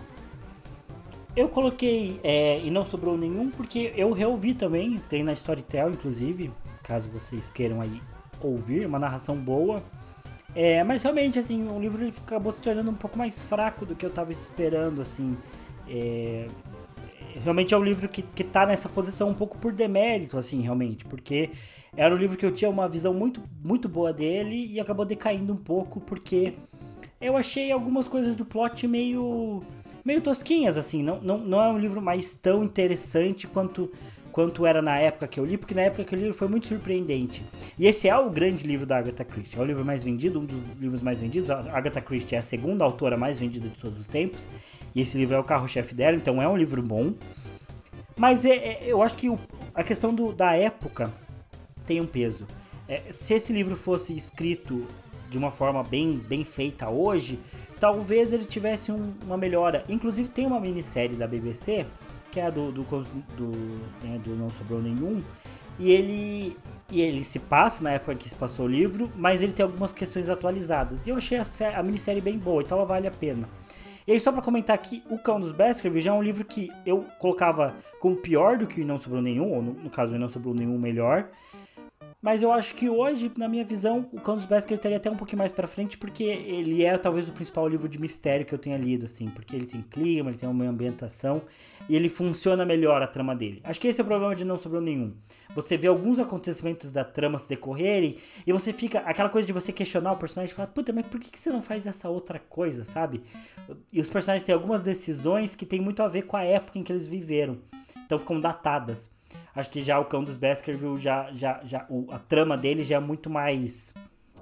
Eu 1.36 1.48
coloquei 1.48 2.18
é, 2.24 2.60
e 2.60 2.70
não 2.70 2.84
sobrou 2.84 3.16
nenhum 3.16 3.50
porque 3.50 3.92
eu 3.96 4.12
reouvi 4.12 4.54
também, 4.54 4.98
tem 5.08 5.22
na 5.22 5.32
Storytel 5.32 5.90
inclusive, 5.90 6.50
caso 6.82 7.08
vocês 7.08 7.50
queiram 7.50 7.80
aí 7.80 8.00
ouvir, 8.40 8.86
uma 8.86 8.98
narração 8.98 9.36
boa. 9.36 9.82
É, 10.54 10.82
mas 10.82 11.02
realmente, 11.02 11.38
assim, 11.38 11.68
o 11.68 11.78
livro 11.78 12.10
acabou 12.24 12.50
se 12.50 12.60
tornando 12.60 12.90
um 12.90 12.94
pouco 12.94 13.18
mais 13.18 13.42
fraco 13.42 13.84
do 13.84 13.94
que 13.94 14.04
eu 14.04 14.08
estava 14.10 14.32
esperando, 14.32 15.00
assim. 15.00 15.36
É, 15.88 16.46
realmente 17.42 17.74
é 17.74 17.78
um 17.78 17.84
livro 17.84 18.08
que, 18.08 18.22
que 18.22 18.44
tá 18.44 18.66
nessa 18.66 18.88
posição 18.88 19.30
um 19.30 19.34
pouco 19.34 19.58
por 19.58 19.72
demérito, 19.72 20.36
assim, 20.36 20.60
realmente, 20.60 21.04
porque 21.04 21.50
era 21.96 22.14
um 22.14 22.18
livro 22.18 22.36
que 22.36 22.46
eu 22.46 22.52
tinha 22.52 22.70
uma 22.70 22.88
visão 22.88 23.14
muito, 23.14 23.42
muito 23.62 23.88
boa 23.88 24.12
dele 24.12 24.66
e 24.70 24.80
acabou 24.80 25.04
decaindo 25.04 25.52
um 25.52 25.56
pouco 25.56 26.00
porque 26.00 26.54
eu 27.20 27.36
achei 27.36 27.72
algumas 27.72 28.06
coisas 28.06 28.36
do 28.36 28.44
plot 28.44 28.86
meio 28.86 29.62
meio 30.04 30.20
tosquinhas, 30.20 30.78
assim, 30.78 31.02
não, 31.02 31.20
não, 31.20 31.38
não 31.38 31.60
é 31.60 31.68
um 31.68 31.78
livro 31.78 32.00
mais 32.00 32.32
tão 32.32 32.64
interessante 32.64 33.46
quanto 33.46 33.90
quanto 34.38 34.64
era 34.64 34.80
na 34.80 34.96
época 34.96 35.26
que 35.26 35.40
eu 35.40 35.44
li, 35.44 35.58
porque 35.58 35.74
na 35.74 35.82
época 35.82 36.04
que 36.04 36.14
eu 36.14 36.18
li 36.18 36.32
foi 36.32 36.46
muito 36.46 36.68
surpreendente. 36.68 37.44
E 37.76 37.88
esse 37.88 38.08
é 38.08 38.16
o 38.16 38.30
grande 38.30 38.64
livro 38.64 38.86
da 38.86 38.98
Agatha 38.98 39.24
Christie, 39.24 39.58
é 39.58 39.60
o 39.60 39.64
livro 39.64 39.84
mais 39.84 40.04
vendido, 40.04 40.38
um 40.38 40.44
dos 40.44 40.62
livros 40.78 41.02
mais 41.02 41.18
vendidos. 41.18 41.50
A 41.50 41.58
Agatha 41.76 42.00
Christie 42.00 42.36
é 42.36 42.38
a 42.38 42.42
segunda 42.42 42.84
autora 42.84 43.16
mais 43.16 43.40
vendida 43.40 43.68
de 43.68 43.76
todos 43.76 43.98
os 43.98 44.06
tempos, 44.06 44.48
e 44.98 45.02
esse 45.02 45.16
livro 45.16 45.36
é 45.36 45.38
o 45.38 45.44
carro-chefe 45.44 45.94
dela, 45.94 46.16
então 46.16 46.42
é 46.42 46.48
um 46.48 46.56
livro 46.56 46.82
bom. 46.82 47.14
Mas 48.16 48.44
é, 48.44 48.56
é, 48.56 48.80
eu 48.84 49.00
acho 49.00 49.14
que 49.14 49.30
o, 49.30 49.38
a 49.72 49.84
questão 49.84 50.12
do, 50.12 50.32
da 50.32 50.56
época 50.56 51.14
tem 51.86 52.00
um 52.00 52.06
peso. 52.06 52.48
É, 52.88 53.02
se 53.08 53.32
esse 53.32 53.52
livro 53.52 53.76
fosse 53.76 54.12
escrito 54.12 54.88
de 55.30 55.38
uma 55.38 55.52
forma 55.52 55.84
bem, 55.84 56.16
bem 56.16 56.42
feita 56.42 56.88
hoje, 56.90 57.38
talvez 57.78 58.32
ele 58.32 58.44
tivesse 58.44 58.90
um, 58.90 59.14
uma 59.24 59.36
melhora. 59.36 59.84
Inclusive 59.88 60.30
tem 60.30 60.48
uma 60.48 60.58
minissérie 60.58 61.14
da 61.14 61.28
BBC, 61.28 61.86
que 62.32 62.40
é 62.40 62.46
a 62.46 62.50
do, 62.50 62.72
do, 62.72 62.82
do, 62.82 63.50
né, 64.02 64.20
do 64.24 64.34
Não 64.34 64.50
Sobrou 64.50 64.82
Nenhum, 64.82 65.22
e 65.78 65.92
ele, 65.92 66.56
e 66.90 67.00
ele 67.00 67.22
se 67.22 67.38
passa 67.38 67.84
na 67.84 67.92
época 67.92 68.14
em 68.14 68.16
que 68.16 68.28
se 68.28 68.34
passou 68.34 68.64
o 68.64 68.68
livro, 68.68 69.12
mas 69.14 69.42
ele 69.42 69.52
tem 69.52 69.62
algumas 69.62 69.92
questões 69.92 70.28
atualizadas. 70.28 71.06
E 71.06 71.10
eu 71.10 71.16
achei 71.16 71.38
a, 71.38 71.44
a 71.76 71.82
minissérie 71.84 72.20
bem 72.20 72.36
boa, 72.36 72.64
então 72.64 72.78
ela 72.78 72.84
vale 72.84 73.06
a 73.06 73.12
pena. 73.12 73.48
E 74.08 74.12
aí, 74.12 74.18
só 74.18 74.32
para 74.32 74.40
comentar 74.40 74.74
aqui, 74.74 75.04
O 75.10 75.18
Cão 75.18 75.38
dos 75.38 75.52
Baskerville 75.52 76.02
já 76.02 76.12
é 76.12 76.14
um 76.14 76.22
livro 76.22 76.42
que 76.42 76.70
eu 76.86 77.04
colocava 77.18 77.76
como 78.00 78.16
pior 78.16 78.56
do 78.56 78.66
que 78.66 78.82
Não 78.82 78.96
Sobrou 78.96 79.20
Nenhum, 79.20 79.52
ou 79.52 79.60
no, 79.60 79.74
no 79.74 79.90
caso, 79.90 80.16
Não 80.16 80.30
Sobrou 80.30 80.54
Nenhum 80.54 80.78
melhor. 80.78 81.28
Mas 82.20 82.42
eu 82.42 82.50
acho 82.50 82.74
que 82.74 82.90
hoje, 82.90 83.30
na 83.36 83.48
minha 83.48 83.64
visão, 83.64 84.08
o 84.12 84.20
Cão 84.20 84.34
dos 84.34 84.44
Baskerville 84.44 84.78
estaria 84.78 84.96
até 84.96 85.08
um 85.08 85.16
pouquinho 85.16 85.38
mais 85.38 85.52
para 85.52 85.68
frente, 85.68 85.96
porque 85.96 86.24
ele 86.24 86.82
é 86.82 86.98
talvez 86.98 87.28
o 87.28 87.32
principal 87.32 87.68
livro 87.68 87.88
de 87.88 88.00
mistério 88.00 88.44
que 88.44 88.52
eu 88.52 88.58
tenha 88.58 88.76
lido, 88.76 89.06
assim, 89.06 89.28
porque 89.28 89.54
ele 89.54 89.66
tem 89.66 89.82
clima, 89.82 90.30
ele 90.30 90.36
tem 90.36 90.48
uma 90.48 90.64
ambientação 90.64 91.42
e 91.88 91.94
ele 91.94 92.08
funciona 92.08 92.64
melhor 92.64 93.00
a 93.02 93.06
trama 93.06 93.36
dele. 93.36 93.60
Acho 93.62 93.80
que 93.80 93.86
esse 93.86 94.00
é 94.00 94.02
o 94.02 94.06
problema 94.06 94.34
de 94.34 94.44
Não 94.44 94.58
Sobrou 94.58 94.82
Nenhum. 94.82 95.14
Você 95.54 95.76
vê 95.76 95.86
alguns 95.86 96.18
acontecimentos 96.18 96.90
da 96.90 97.04
trama 97.04 97.38
se 97.38 97.48
decorrerem 97.48 98.16
e 98.44 98.52
você 98.52 98.72
fica. 98.72 98.98
aquela 99.00 99.28
coisa 99.28 99.46
de 99.46 99.52
você 99.52 99.72
questionar 99.72 100.10
o 100.10 100.16
personagem 100.16 100.52
e 100.52 100.56
falar, 100.56 100.68
puta, 100.68 100.92
mas 100.92 101.06
por 101.06 101.20
que 101.20 101.38
você 101.38 101.50
não 101.50 101.62
faz 101.62 101.86
essa 101.86 102.08
outra 102.08 102.40
coisa, 102.40 102.84
sabe? 102.84 103.22
E 103.92 104.00
os 104.00 104.08
personagens 104.08 104.44
têm 104.44 104.54
algumas 104.54 104.82
decisões 104.82 105.54
que 105.54 105.64
tem 105.64 105.80
muito 105.80 106.02
a 106.02 106.08
ver 106.08 106.22
com 106.22 106.36
a 106.36 106.42
época 106.42 106.80
em 106.80 106.82
que 106.82 106.90
eles 106.90 107.06
viveram. 107.06 107.58
Então 108.04 108.18
ficam 108.18 108.40
datadas. 108.40 109.08
Acho 109.58 109.70
que 109.70 109.82
já 109.82 109.98
o 109.98 110.04
Cão 110.04 110.22
dos 110.22 110.36
Baskerville, 110.36 110.96
já, 110.98 111.32
já, 111.32 111.60
já, 111.64 111.84
o, 111.90 112.06
a 112.12 112.18
trama 112.20 112.56
dele 112.56 112.84
já 112.84 112.94
é 112.94 113.00
muito 113.00 113.28
mais, 113.28 113.92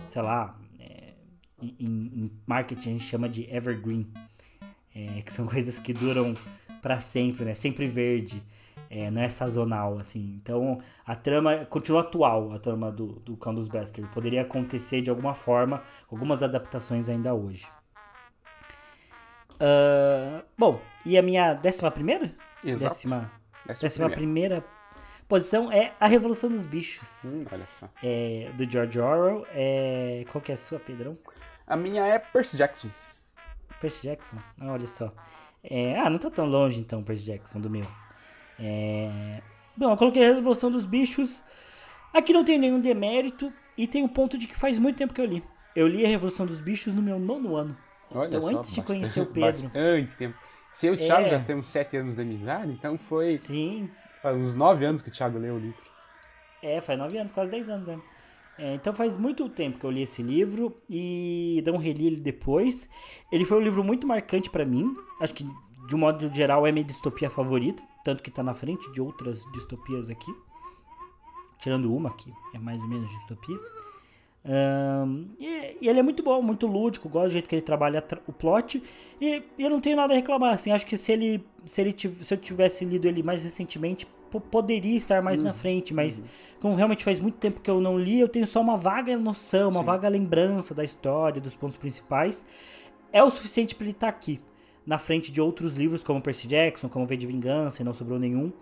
sei 0.04 0.20
lá, 0.20 0.54
é, 0.78 1.14
em, 1.58 1.74
em, 1.80 2.32
marketing 2.46 2.90
a 2.90 2.92
gente 2.92 3.04
chama 3.04 3.26
de 3.26 3.50
evergreen. 3.50 4.06
É, 4.94 5.22
que 5.22 5.32
são 5.32 5.46
coisas 5.48 5.78
que 5.78 5.94
duram 5.94 6.34
para 6.82 7.00
sempre, 7.00 7.46
né? 7.46 7.54
Sempre 7.54 7.88
verde. 7.88 8.42
É, 8.90 9.10
não 9.10 9.22
é 9.22 9.30
sazonal, 9.30 9.96
assim. 9.96 10.38
Então, 10.38 10.82
a 11.06 11.16
trama 11.16 11.64
continua 11.64 12.02
atual, 12.02 12.52
a 12.52 12.58
trama 12.58 12.92
do, 12.92 13.14
do 13.20 13.38
Cão 13.38 13.54
dos 13.54 13.68
Baskerville. 13.68 14.12
Poderia 14.12 14.42
acontecer 14.42 15.00
de 15.00 15.08
alguma 15.08 15.32
forma, 15.32 15.82
algumas 16.12 16.42
adaptações 16.42 17.08
ainda 17.08 17.32
hoje. 17.32 17.66
Uh, 19.54 20.44
bom, 20.58 20.78
e 21.06 21.16
a 21.16 21.22
minha 21.22 21.54
décima 21.54 21.90
primeira? 21.90 22.34
Exato. 22.62 22.92
Décima, 22.92 23.32
décima, 23.66 23.88
décima 23.88 24.10
primeira. 24.10 24.60
primeira 24.60 24.76
posição 25.29 25.70
é 25.70 25.93
A 25.99 26.07
Revolução 26.07 26.51
dos 26.51 26.64
Bichos. 26.64 27.24
Hum, 27.24 27.45
olha 27.51 27.66
só. 27.66 27.89
É, 28.03 28.51
do 28.57 28.70
George 28.70 28.99
Orwell. 28.99 29.47
É, 29.53 30.24
qual 30.31 30.43
que 30.43 30.53
é 30.53 30.55
a 30.55 30.59
sua, 30.59 30.79
Pedrão? 30.79 31.18
A 31.66 31.77
minha 31.77 32.07
é 32.07 32.18
Percy 32.18 32.57
Jackson. 32.57 32.89
Percy 33.81 34.03
Jackson? 34.05 34.37
Olha 34.62 34.87
só. 34.87 35.12
É, 35.62 35.99
ah, 35.99 36.09
não 36.09 36.18
tá 36.18 36.31
tão 36.31 36.47
longe 36.47 36.79
então, 36.79 37.03
Percy 37.03 37.24
Jackson, 37.24 37.61
do 37.61 37.68
meu. 37.68 37.87
É... 38.59 39.43
Bom, 39.77 39.91
eu 39.91 39.97
coloquei 39.97 40.24
a 40.24 40.35
Revolução 40.35 40.70
dos 40.70 40.87
Bichos. 40.87 41.43
Aqui 42.14 42.33
não 42.33 42.45
tem 42.45 42.59
nenhum 42.59 42.81
demérito 42.81 43.53
e 43.77 43.87
tem 43.87 44.03
o 44.03 44.07
um 44.07 44.09
ponto 44.09 44.39
de 44.39 44.47
que 44.47 44.57
faz 44.57 44.79
muito 44.79 44.97
tempo 44.97 45.12
que 45.12 45.20
eu 45.20 45.27
li. 45.27 45.45
Eu 45.74 45.87
li 45.87 46.05
a 46.05 46.09
Revolução 46.09 46.47
dos 46.47 46.61
Bichos 46.61 46.95
no 46.95 47.03
meu 47.03 47.18
nono 47.18 47.57
ano. 47.57 47.77
Olha 48.11 48.29
então, 48.29 48.41
só, 48.41 48.49
antes 48.49 48.70
de 48.70 48.81
bastante, 48.81 48.99
conhecer 48.99 49.20
o 49.20 49.27
Pedro. 49.27 49.62
Bastante 49.62 50.16
tempo. 50.16 50.39
Se 50.70 50.87
eu 50.87 50.95
e 50.95 50.97
o 50.97 50.99
Thiago 50.99 51.27
é... 51.27 51.29
já 51.29 51.41
temos 51.41 51.66
sete 51.66 51.97
anos 51.97 52.14
de 52.14 52.22
amizade, 52.22 52.72
então 52.72 52.97
foi. 52.97 53.37
Sim. 53.37 53.91
Faz 54.27 54.37
uns 54.37 54.57
nove 54.57 54.85
anos 54.85 55.03
que 55.03 55.09
o 55.09 55.12
Thiago 55.12 55.39
leu 55.39 55.55
o 55.55 55.59
livro. 55.61 55.81
É, 56.61 56.81
faz 56.81 56.99
nove 56.99 57.16
anos, 57.16 57.31
quase 57.31 57.49
dez 57.49 57.68
anos, 57.68 57.87
né? 57.87 58.01
É, 58.59 58.74
então 58.74 58.93
faz 58.93 59.16
muito 59.16 59.49
tempo 59.49 59.79
que 59.79 59.87
eu 59.87 59.91
li 59.93 60.03
esse 60.03 60.20
livro 60.20 60.77
e 60.91 61.62
não 61.64 61.77
reli 61.77 62.09
ele 62.09 62.16
depois. 62.16 62.89
Ele 63.31 63.45
foi 63.45 63.57
um 63.59 63.61
livro 63.61 63.85
muito 63.85 64.05
marcante 64.05 64.51
para 64.51 64.64
mim. 64.64 64.97
Acho 65.20 65.33
que 65.33 65.45
de 65.87 65.95
um 65.95 65.99
modo 65.99 66.29
geral 66.35 66.66
é 66.66 66.72
minha 66.72 66.85
distopia 66.85 67.31
favorita, 67.31 67.81
tanto 68.03 68.20
que 68.20 68.29
tá 68.29 68.43
na 68.43 68.53
frente 68.53 68.91
de 68.91 69.01
outras 69.01 69.45
distopias 69.53 70.11
aqui. 70.11 70.35
Tirando 71.61 71.95
uma 71.95 72.12
que 72.12 72.35
é 72.53 72.59
mais 72.59 72.81
ou 72.81 72.89
menos 72.89 73.09
distopia. 73.09 73.57
Um, 74.45 75.27
e, 75.39 75.79
e, 75.83 75.89
ele 75.89 76.01
é 76.01 76.03
muito 76.03 76.24
bom, 76.24 76.43
muito 76.43 76.66
lúdico, 76.66 77.09
gosto 77.09 77.27
do 77.29 77.33
jeito 77.33 77.49
que 77.49 77.55
ele 77.55 77.62
trabalha 77.62 78.05
o 78.27 78.33
plot. 78.33 78.83
E, 79.20 79.45
e, 79.57 79.62
eu 79.62 79.70
não 79.70 79.81
tenho 79.81 79.97
nada 79.97 80.12
a 80.12 80.16
reclamar, 80.16 80.55
assim. 80.55 80.72
Acho 80.72 80.85
que 80.85 80.97
se 80.97 81.12
ele. 81.12 81.47
Se, 81.64 81.81
ele 81.81 81.95
se 81.97 82.35
eu 82.35 82.39
tivesse 82.39 82.85
lido 82.85 83.07
ele 83.07 83.22
mais 83.22 83.45
recentemente, 83.45 84.07
poderia 84.41 84.97
estar 84.97 85.22
mais 85.22 85.39
uhum. 85.39 85.47
na 85.47 85.53
frente, 85.53 85.93
mas 85.95 86.18
uhum. 86.18 86.24
como 86.61 86.74
realmente 86.74 87.05
faz 87.05 87.20
muito 87.20 87.37
tempo 87.39 87.61
que 87.61 87.70
eu 87.70 87.80
não 87.80 87.99
li, 87.99 88.20
eu 88.20 88.28
tenho 88.28 88.47
só 88.47 88.61
uma 88.61 88.76
vaga 88.76 89.16
noção, 89.16 89.68
uma 89.68 89.80
Sim. 89.80 89.87
vaga 89.87 90.09
lembrança 90.09 90.74
da 90.74 90.84
história, 90.84 91.41
dos 91.41 91.55
pontos 91.55 91.76
principais. 91.76 92.45
É 93.12 93.22
o 93.22 93.30
suficiente 93.30 93.74
para 93.74 93.84
ele 93.84 93.93
estar 93.93 94.11
tá 94.11 94.16
aqui, 94.16 94.41
na 94.84 94.99
frente 94.99 95.32
de 95.32 95.41
outros 95.41 95.74
livros 95.74 96.03
como 96.03 96.20
Percy 96.20 96.47
Jackson, 96.47 96.89
como 96.89 97.07
V 97.07 97.16
de 97.16 97.26
Vingança, 97.26 97.82
e 97.82 97.84
não 97.84 97.95
sobrou 97.95 98.18
nenhum. 98.18 98.53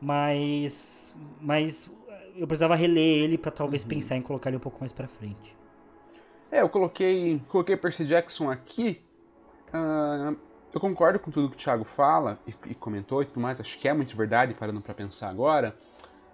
Mas, 0.00 1.14
mas 1.40 1.90
eu 2.36 2.46
precisava 2.46 2.76
reler 2.76 3.24
ele 3.24 3.36
para 3.36 3.50
talvez 3.50 3.82
uhum. 3.82 3.88
pensar 3.88 4.16
em 4.16 4.22
colocar 4.22 4.50
ele 4.50 4.56
um 4.56 4.60
pouco 4.60 4.78
mais 4.80 4.92
para 4.92 5.08
frente. 5.08 5.56
É, 6.50 6.62
eu 6.62 6.68
coloquei, 6.68 7.40
coloquei 7.48 7.76
Percy 7.76 8.04
Jackson 8.04 8.50
aqui. 8.50 9.00
Uh, 9.68 10.36
eu 10.78 10.80
concordo 10.80 11.18
com 11.18 11.30
tudo 11.30 11.50
que 11.50 11.56
o 11.56 11.58
Thiago 11.58 11.84
fala 11.84 12.38
e, 12.46 12.54
e, 12.70 12.74
comentou 12.74 13.20
e 13.20 13.26
tudo 13.26 13.40
mais, 13.40 13.60
acho 13.60 13.78
que 13.78 13.88
é 13.88 13.92
muito 13.92 14.16
verdade, 14.16 14.54
parando 14.54 14.80
para 14.80 14.94
pensar 14.94 15.28
agora. 15.28 15.76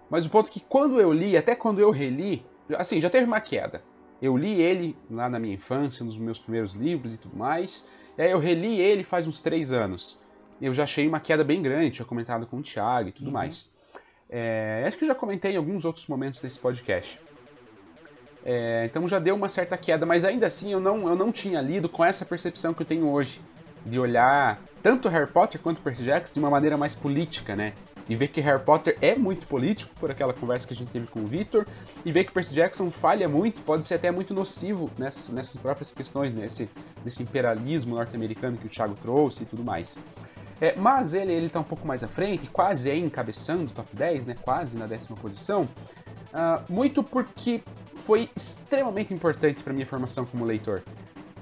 Mas 0.09 0.25
o 0.25 0.29
ponto 0.29 0.49
é 0.49 0.53
que 0.53 0.59
quando 0.59 1.01
eu 1.01 1.11
li, 1.11 1.35
até 1.35 1.55
quando 1.55 1.79
eu 1.79 1.89
reli, 1.89 2.45
assim, 2.77 3.01
já 3.01 3.09
teve 3.09 3.25
uma 3.25 3.41
queda. 3.41 3.81
Eu 4.21 4.37
li 4.37 4.61
ele 4.61 4.95
lá 5.09 5.27
na 5.27 5.39
minha 5.39 5.55
infância, 5.55 6.05
nos 6.05 6.17
meus 6.17 6.39
primeiros 6.39 6.73
livros 6.73 7.13
e 7.13 7.17
tudo 7.17 7.35
mais. 7.35 7.89
E 8.17 8.21
aí 8.21 8.31
eu 8.31 8.39
reli 8.39 8.79
ele 8.79 9.03
faz 9.03 9.27
uns 9.27 9.41
três 9.41 9.71
anos. 9.71 10.21
Eu 10.61 10.73
já 10.73 10.83
achei 10.83 11.07
uma 11.07 11.19
queda 11.19 11.43
bem 11.43 11.61
grande, 11.61 11.91
tinha 11.91 12.05
comentado 12.05 12.45
com 12.45 12.57
o 12.57 12.61
Thiago 12.61 13.09
e 13.09 13.11
tudo 13.11 13.27
uhum. 13.27 13.33
mais. 13.33 13.75
É, 14.29 14.83
acho 14.87 14.97
que 14.97 15.03
eu 15.03 15.07
já 15.07 15.15
comentei 15.15 15.53
em 15.53 15.57
alguns 15.57 15.85
outros 15.85 16.07
momentos 16.07 16.41
desse 16.41 16.59
podcast. 16.59 17.19
É, 18.45 18.85
então 18.85 19.07
já 19.07 19.17
deu 19.17 19.33
uma 19.35 19.49
certa 19.49 19.75
queda, 19.75 20.05
mas 20.05 20.23
ainda 20.23 20.45
assim 20.45 20.71
eu 20.71 20.79
não, 20.79 21.09
eu 21.09 21.15
não 21.15 21.31
tinha 21.31 21.59
lido 21.61 21.89
com 21.89 22.05
essa 22.05 22.23
percepção 22.23 22.75
que 22.75 22.83
eu 22.83 22.85
tenho 22.85 23.09
hoje 23.09 23.41
de 23.85 23.99
olhar 23.99 24.59
tanto 24.81 25.09
Harry 25.09 25.27
Potter 25.31 25.59
quanto 25.61 25.81
Percy 25.81 26.03
Jackson 26.03 26.33
de 26.33 26.39
uma 26.39 26.49
maneira 26.49 26.77
mais 26.77 26.93
política, 26.93 27.55
né? 27.55 27.73
E 28.07 28.15
ver 28.15 28.27
que 28.27 28.39
Harry 28.39 28.63
Potter 28.63 28.97
é 29.01 29.15
muito 29.15 29.47
político, 29.47 29.91
por 29.99 30.11
aquela 30.11 30.31
conversa 30.31 30.67
que 30.67 30.73
a 30.73 30.75
gente 30.75 30.91
teve 30.91 31.07
com 31.07 31.21
o 31.21 31.25
Victor, 31.27 31.65
e 32.05 32.11
ver 32.11 32.25
que 32.25 32.31
Percy 32.31 32.53
Jackson 32.53 32.91
falha 32.91 33.27
muito, 33.27 33.61
pode 33.61 33.83
ser 33.83 33.95
até 33.95 34.11
muito 34.11 34.33
nocivo 34.33 34.91
nessas, 34.97 35.33
nessas 35.33 35.59
próprias 35.59 35.91
questões, 35.91 36.31
nesse, 36.31 36.69
nesse 37.03 37.23
imperialismo 37.23 37.95
norte-americano 37.95 38.57
que 38.57 38.67
o 38.67 38.69
Thiago 38.69 38.95
trouxe 39.01 39.41
e 39.41 39.45
tudo 39.47 39.63
mais. 39.63 39.99
É, 40.61 40.75
mas 40.75 41.13
ele, 41.13 41.33
ele 41.33 41.49
tá 41.49 41.59
um 41.59 41.63
pouco 41.63 41.85
mais 41.87 42.03
à 42.03 42.07
frente, 42.07 42.47
quase 42.47 42.89
aí 42.89 42.99
encabeçando 42.99 43.71
o 43.71 43.73
top 43.73 43.89
10, 43.95 44.27
né? 44.27 44.35
Quase 44.39 44.77
na 44.77 44.85
décima 44.85 45.17
posição. 45.17 45.63
Uh, 45.63 46.71
muito 46.71 47.03
porque 47.03 47.63
foi 47.97 48.29
extremamente 48.35 49.13
importante 49.13 49.63
para 49.63 49.73
minha 49.73 49.85
formação 49.85 50.25
como 50.25 50.45
leitor. 50.45 50.83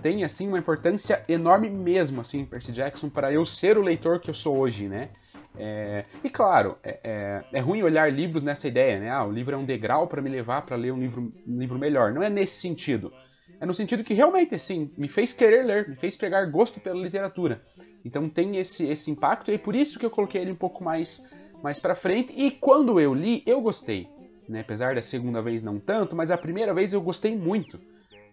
Tem, 0.04 0.22
assim, 0.26 0.50
uma 0.50 0.60
importância 0.60 1.24
enorme 1.30 1.70
mesmo, 1.70 2.20
assim, 2.20 2.44
Percy 2.44 2.74
Jackson, 2.74 3.10
para 3.10 3.32
eu 3.32 3.46
ser 3.46 3.78
o 3.78 3.82
leitor 3.82 4.20
que 4.20 4.30
eu 4.30 4.34
sou 4.34 4.58
hoje, 4.58 4.90
né? 4.90 5.10
É, 5.56 6.04
e 6.22 6.30
claro, 6.30 6.78
é, 6.84 7.00
é, 7.04 7.44
é, 7.54 7.60
ruim 7.62 7.84
olhar 7.84 8.12
livros 8.12 8.44
nessa 8.44 8.68
ideia, 8.68 9.00
né? 9.00 9.10
Ah, 9.10 9.24
o 9.24 9.32
livro 9.32 9.56
é 9.56 9.58
um 9.58 9.64
degrau 9.64 10.08
para 10.08 10.22
me 10.22 10.30
levar 10.30 10.64
para 10.64 10.76
ler 10.76 10.92
um 10.92 11.00
livro, 11.00 11.32
um 11.48 11.58
livro 11.58 11.80
melhor. 11.80 12.12
Não 12.12 12.22
é 12.22 12.30
nesse 12.30 12.60
sentido. 12.60 13.14
É 13.62 13.66
no 13.66 13.74
sentido 13.74 14.04
que 14.04 14.14
realmente, 14.14 14.54
assim, 14.54 14.92
me 14.98 15.08
fez 15.08 15.32
querer 15.32 15.64
ler, 15.64 15.88
me 15.88 15.96
fez 15.96 16.18
pegar 16.18 16.44
gosto 16.48 16.82
pela 16.82 17.02
literatura. 17.02 17.62
Então 18.04 18.28
tem 18.28 18.58
esse, 18.58 18.90
esse 18.90 19.10
impacto 19.10 19.52
e 19.52 19.54
é 19.54 19.58
por 19.58 19.74
isso 19.74 19.98
que 19.98 20.06
eu 20.06 20.10
coloquei 20.10 20.42
ele 20.42 20.52
um 20.52 20.56
pouco 20.56 20.84
mais, 20.84 21.26
mais 21.64 21.80
para 21.80 21.96
frente. 21.96 22.34
E 22.36 22.52
quando 22.52 23.00
eu 23.00 23.14
li, 23.14 23.42
eu 23.46 23.62
gostei. 23.62 24.10
Né? 24.50 24.60
Apesar 24.60 24.96
da 24.96 25.02
segunda 25.02 25.42
vez 25.42 25.64
não 25.64 25.80
tanto, 25.80 26.14
mas 26.14 26.30
a 26.30 26.38
primeira 26.38 26.74
vez 26.74 26.92
eu 26.92 27.02
gostei 27.02 27.38
muito. 27.38 27.80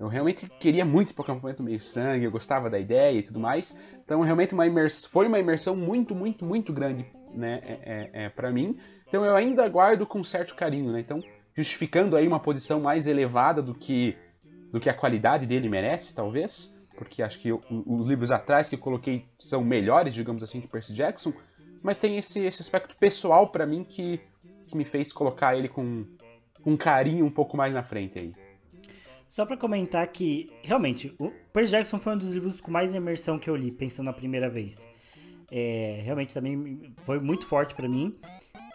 Eu 0.00 0.08
realmente 0.08 0.48
queria 0.58 0.82
muito 0.82 1.10
ir 1.10 1.12
para 1.12 1.20
o 1.20 1.24
acampamento 1.24 1.62
meio 1.62 1.78
sangue, 1.78 2.24
eu 2.24 2.30
gostava 2.30 2.70
da 2.70 2.78
ideia 2.78 3.18
e 3.18 3.22
tudo 3.22 3.38
mais. 3.38 3.78
Então, 4.02 4.22
realmente, 4.22 4.54
uma 4.54 4.66
imers... 4.66 5.04
foi 5.04 5.26
uma 5.26 5.38
imersão 5.38 5.76
muito, 5.76 6.14
muito, 6.14 6.42
muito 6.42 6.72
grande 6.72 7.04
né, 7.34 7.60
é, 7.62 7.72
é, 7.82 8.24
é 8.24 8.28
para 8.30 8.50
mim. 8.50 8.78
Então, 9.06 9.22
eu 9.26 9.36
ainda 9.36 9.68
guardo 9.68 10.06
com 10.06 10.24
certo 10.24 10.54
carinho. 10.54 10.90
Né? 10.90 11.00
Então, 11.00 11.22
justificando 11.54 12.16
aí 12.16 12.26
uma 12.26 12.40
posição 12.40 12.80
mais 12.80 13.06
elevada 13.06 13.60
do 13.60 13.74
que, 13.74 14.16
do 14.72 14.80
que 14.80 14.88
a 14.88 14.94
qualidade 14.94 15.44
dele 15.44 15.68
merece, 15.68 16.14
talvez. 16.14 16.74
Porque 16.96 17.22
acho 17.22 17.38
que 17.38 17.50
eu, 17.50 17.60
os 17.86 18.08
livros 18.08 18.30
atrás 18.30 18.70
que 18.70 18.76
eu 18.76 18.78
coloquei 18.78 19.26
são 19.38 19.62
melhores, 19.62 20.14
digamos 20.14 20.42
assim, 20.42 20.62
que 20.62 20.66
Percy 20.66 20.94
Jackson. 20.94 21.34
Mas 21.82 21.98
tem 21.98 22.16
esse, 22.16 22.46
esse 22.46 22.62
aspecto 22.62 22.96
pessoal 22.96 23.48
para 23.48 23.66
mim 23.66 23.84
que, 23.84 24.18
que 24.66 24.74
me 24.74 24.84
fez 24.86 25.12
colocar 25.12 25.54
ele 25.54 25.68
com 25.68 26.06
um 26.64 26.74
carinho 26.74 27.26
um 27.26 27.30
pouco 27.30 27.54
mais 27.54 27.74
na 27.74 27.82
frente 27.82 28.18
aí. 28.18 28.32
Só 29.30 29.46
para 29.46 29.56
comentar 29.56 30.04
que, 30.08 30.50
realmente, 30.62 31.14
o 31.16 31.30
Percy 31.52 31.70
Jackson 31.70 32.00
foi 32.00 32.14
um 32.14 32.18
dos 32.18 32.32
livros 32.32 32.60
com 32.60 32.70
mais 32.70 32.92
imersão 32.92 33.38
que 33.38 33.48
eu 33.48 33.54
li, 33.54 33.70
pensando 33.70 34.06
na 34.06 34.12
primeira 34.12 34.50
vez. 34.50 34.84
É, 35.50 36.00
realmente 36.04 36.34
também 36.34 36.92
foi 37.02 37.20
muito 37.20 37.46
forte 37.46 37.74
para 37.74 37.88
mim. 37.88 38.18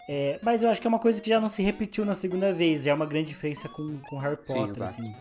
É, 0.08 0.40
mas 0.42 0.64
eu 0.64 0.70
acho 0.70 0.80
que 0.80 0.88
é 0.88 0.90
uma 0.90 1.00
coisa 1.00 1.22
que 1.22 1.30
já 1.30 1.42
não 1.42 1.50
se 1.50 1.62
repetiu 1.62 2.06
na 2.06 2.16
segunda 2.16 2.54
vez. 2.54 2.84
Já 2.84 2.92
é 2.92 2.94
uma 2.94 3.06
grande 3.06 3.28
diferença 3.28 3.68
com, 3.68 4.00
com 4.10 4.18
Harry 4.18 4.38
Potter, 4.38 4.76
Sim, 4.76 4.84
assim. 4.84 5.16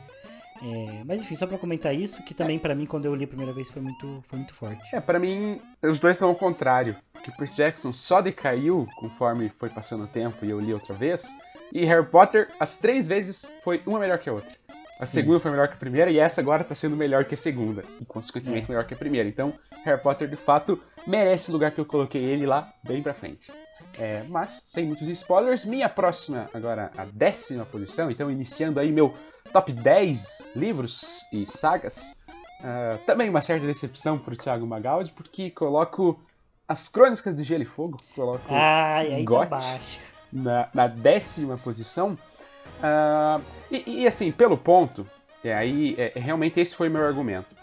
É, 0.63 1.03
mas 1.05 1.21
enfim, 1.21 1.35
só 1.35 1.49
para 1.49 1.59
comentar 1.59 1.93
isso, 1.93 2.23
que 2.23 2.33
também 2.33 2.57
é. 2.57 2.59
para 2.61 2.75
mim, 2.75 2.87
quando 2.87 3.07
eu 3.07 3.15
li 3.15 3.25
a 3.25 3.29
primeira 3.29 3.53
vez, 3.53 3.69
foi 3.69 3.83
muito, 3.83 4.21
foi 4.23 4.39
muito 4.39 4.55
forte. 4.55 4.95
É, 4.95 5.01
para 5.01 5.19
mim, 5.19 5.61
os 5.83 5.99
dois 5.99 6.17
são 6.17 6.31
o 6.31 6.35
contrário. 6.35 6.97
Que 7.25 7.33
Percy 7.33 7.57
Jackson 7.57 7.93
só 7.93 8.21
decaiu 8.21 8.87
conforme 8.97 9.51
foi 9.59 9.69
passando 9.69 10.05
o 10.05 10.07
tempo 10.07 10.45
e 10.45 10.51
eu 10.51 10.61
li 10.61 10.73
outra 10.73 10.95
vez. 10.95 11.27
E 11.73 11.85
Harry 11.85 12.07
Potter, 12.07 12.49
as 12.61 12.77
três 12.77 13.09
vezes, 13.09 13.45
foi 13.63 13.83
uma 13.85 13.99
melhor 13.99 14.19
que 14.19 14.29
a 14.29 14.33
outra. 14.33 14.64
A 15.01 15.07
Sim. 15.07 15.13
segunda 15.13 15.41
foi 15.41 15.51
melhor 15.51 15.69
que 15.69 15.75
a 15.75 15.79
primeira 15.79 16.11
e 16.11 16.19
essa 16.19 16.41
agora 16.41 16.63
tá 16.63 16.75
sendo 16.75 16.97
melhor 16.97 17.25
que 17.25 17.35
a 17.35 17.37
segunda. 17.37 17.85
E 18.01 18.05
consequentemente 18.05 18.67
é. 18.67 18.69
melhor 18.69 18.87
que 18.87 18.95
a 18.95 18.97
primeira. 18.97 19.29
Então, 19.29 19.53
Harry 19.85 20.01
Potter 20.01 20.29
de 20.29 20.37
fato 20.37 20.81
merece 21.07 21.51
o 21.51 21.53
lugar 21.53 21.73
que 21.73 21.81
eu 21.81 21.85
coloquei 21.85 22.23
ele 22.23 22.47
lá 22.47 22.73
bem 22.83 23.03
pra 23.03 23.13
frente. 23.13 23.53
É, 23.99 24.25
mas, 24.29 24.63
sem 24.65 24.87
muitos 24.87 25.09
spoilers, 25.09 25.65
minha 25.65 25.89
próxima, 25.89 26.49
agora 26.55 26.91
a 26.97 27.05
décima 27.05 27.65
posição, 27.65 28.11
então 28.11 28.31
iniciando 28.31 28.81
aí 28.81 28.91
meu 28.91 29.15
top 29.53 29.73
10 29.73 30.51
livros 30.57 31.27
e 31.33 31.47
sagas. 31.47 32.23
Uh, 32.61 32.97
também 33.05 33.29
uma 33.29 33.43
certa 33.43 33.67
decepção 33.67 34.19
pro 34.19 34.37
Thiago 34.37 34.67
Magaldi, 34.67 35.13
porque 35.13 35.51
coloco 35.51 36.19
as 36.67 36.89
Crônicas 36.89 37.35
de 37.35 37.45
Gelo 37.45 37.63
e 37.63 37.67
Fogo, 37.67 37.99
coloco 38.15 38.47
Ai, 38.49 39.13
aí 39.13 39.25
tá 39.25 39.45
baixo. 39.45 40.01
Na, 40.33 40.69
na 40.73 40.87
décima 40.87 41.59
posição. 41.59 42.19
Uh, 42.79 43.43
e, 43.71 44.03
e, 44.03 44.07
assim, 44.07 44.31
pelo 44.31 44.57
ponto, 44.57 45.07
é, 45.43 45.55
aí 45.55 45.95
é, 45.99 46.13
realmente 46.15 46.61
esse 46.61 46.75
foi 46.75 46.89
meu 46.89 47.05
argumento. 47.05 47.55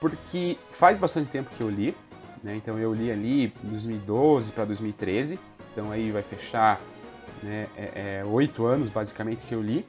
Porque 0.00 0.56
faz 0.70 0.98
bastante 0.98 1.30
tempo 1.30 1.50
que 1.56 1.62
eu 1.62 1.68
li, 1.68 1.94
né? 2.42 2.56
Então 2.56 2.78
eu 2.78 2.92
li 2.94 3.10
ali 3.10 3.52
2012 3.62 4.52
para 4.52 4.64
2013, 4.64 5.38
então 5.72 5.90
aí 5.92 6.10
vai 6.10 6.22
fechar 6.22 6.80
né, 7.42 7.66
é, 7.76 8.20
é, 8.20 8.24
oito 8.24 8.64
anos 8.64 8.88
basicamente 8.88 9.46
que 9.46 9.54
eu 9.54 9.62
li. 9.62 9.86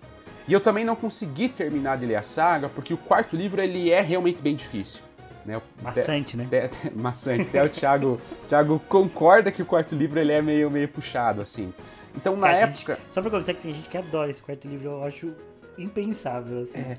E 0.47 0.53
eu 0.53 0.59
também 0.59 0.83
não 0.83 0.95
consegui 0.95 1.47
terminar 1.47 1.97
de 1.97 2.05
ler 2.05 2.15
a 2.15 2.23
saga, 2.23 2.67
porque 2.67 2.93
o 2.93 2.97
quarto 2.97 3.35
livro 3.35 3.61
ele 3.61 3.89
é 3.91 4.01
realmente 4.01 4.41
bem 4.41 4.55
difícil. 4.55 5.01
Né? 5.45 5.59
Maçante, 5.81 6.35
né? 6.35 6.47
maçante. 6.93 7.47
Até 7.49 7.63
o 7.63 7.69
Thiago, 7.69 8.21
Thiago 8.45 8.79
concorda 8.87 9.51
que 9.51 9.61
o 9.61 9.65
quarto 9.65 9.95
livro 9.95 10.19
ele 10.19 10.31
é 10.31 10.41
meio, 10.41 10.69
meio 10.69 10.87
puxado, 10.87 11.41
assim. 11.41 11.73
Então, 12.15 12.35
na 12.35 12.47
Cara, 12.47 12.59
época. 12.59 12.95
Gente, 12.95 13.05
só 13.13 13.21
pra 13.21 13.31
contar 13.31 13.53
que 13.53 13.61
tem 13.61 13.73
gente 13.73 13.89
que 13.89 13.97
adora 13.97 14.29
esse 14.29 14.41
quarto 14.41 14.67
livro, 14.67 14.89
eu 14.89 15.03
acho 15.03 15.33
impensável, 15.77 16.61
assim. 16.61 16.79
É, 16.79 16.97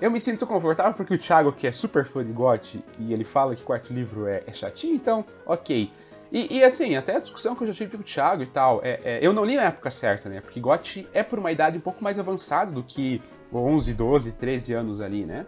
eu 0.00 0.10
me 0.10 0.20
sinto 0.20 0.46
confortável 0.46 0.94
porque 0.94 1.14
o 1.14 1.18
Thiago, 1.18 1.52
que 1.52 1.66
é 1.66 1.72
super 1.72 2.06
fã 2.06 2.24
de 2.24 2.32
GOT, 2.32 2.84
e 2.98 3.12
ele 3.12 3.24
fala 3.24 3.54
que 3.54 3.62
quarto 3.62 3.92
livro 3.92 4.26
é, 4.26 4.42
é 4.46 4.52
chatinho, 4.52 4.94
então, 4.94 5.24
ok. 5.44 5.90
E, 6.32 6.58
e, 6.58 6.64
assim, 6.64 6.96
até 6.96 7.16
a 7.16 7.20
discussão 7.20 7.54
que 7.54 7.62
eu 7.62 7.68
já 7.68 7.72
tive 7.72 7.96
com 7.96 8.02
o 8.02 8.04
Thiago 8.04 8.42
e 8.42 8.46
tal, 8.46 8.80
é, 8.82 9.00
é, 9.04 9.18
eu 9.22 9.32
não 9.32 9.44
li 9.44 9.56
na 9.56 9.64
época 9.64 9.90
certa, 9.90 10.28
né? 10.28 10.40
Porque 10.40 10.60
GOT 10.60 11.08
é 11.14 11.22
por 11.22 11.38
uma 11.38 11.52
idade 11.52 11.78
um 11.78 11.80
pouco 11.80 12.02
mais 12.02 12.18
avançada 12.18 12.72
do 12.72 12.82
que 12.82 13.22
11, 13.52 13.94
12, 13.94 14.32
13 14.32 14.72
anos 14.74 15.00
ali, 15.00 15.24
né? 15.24 15.46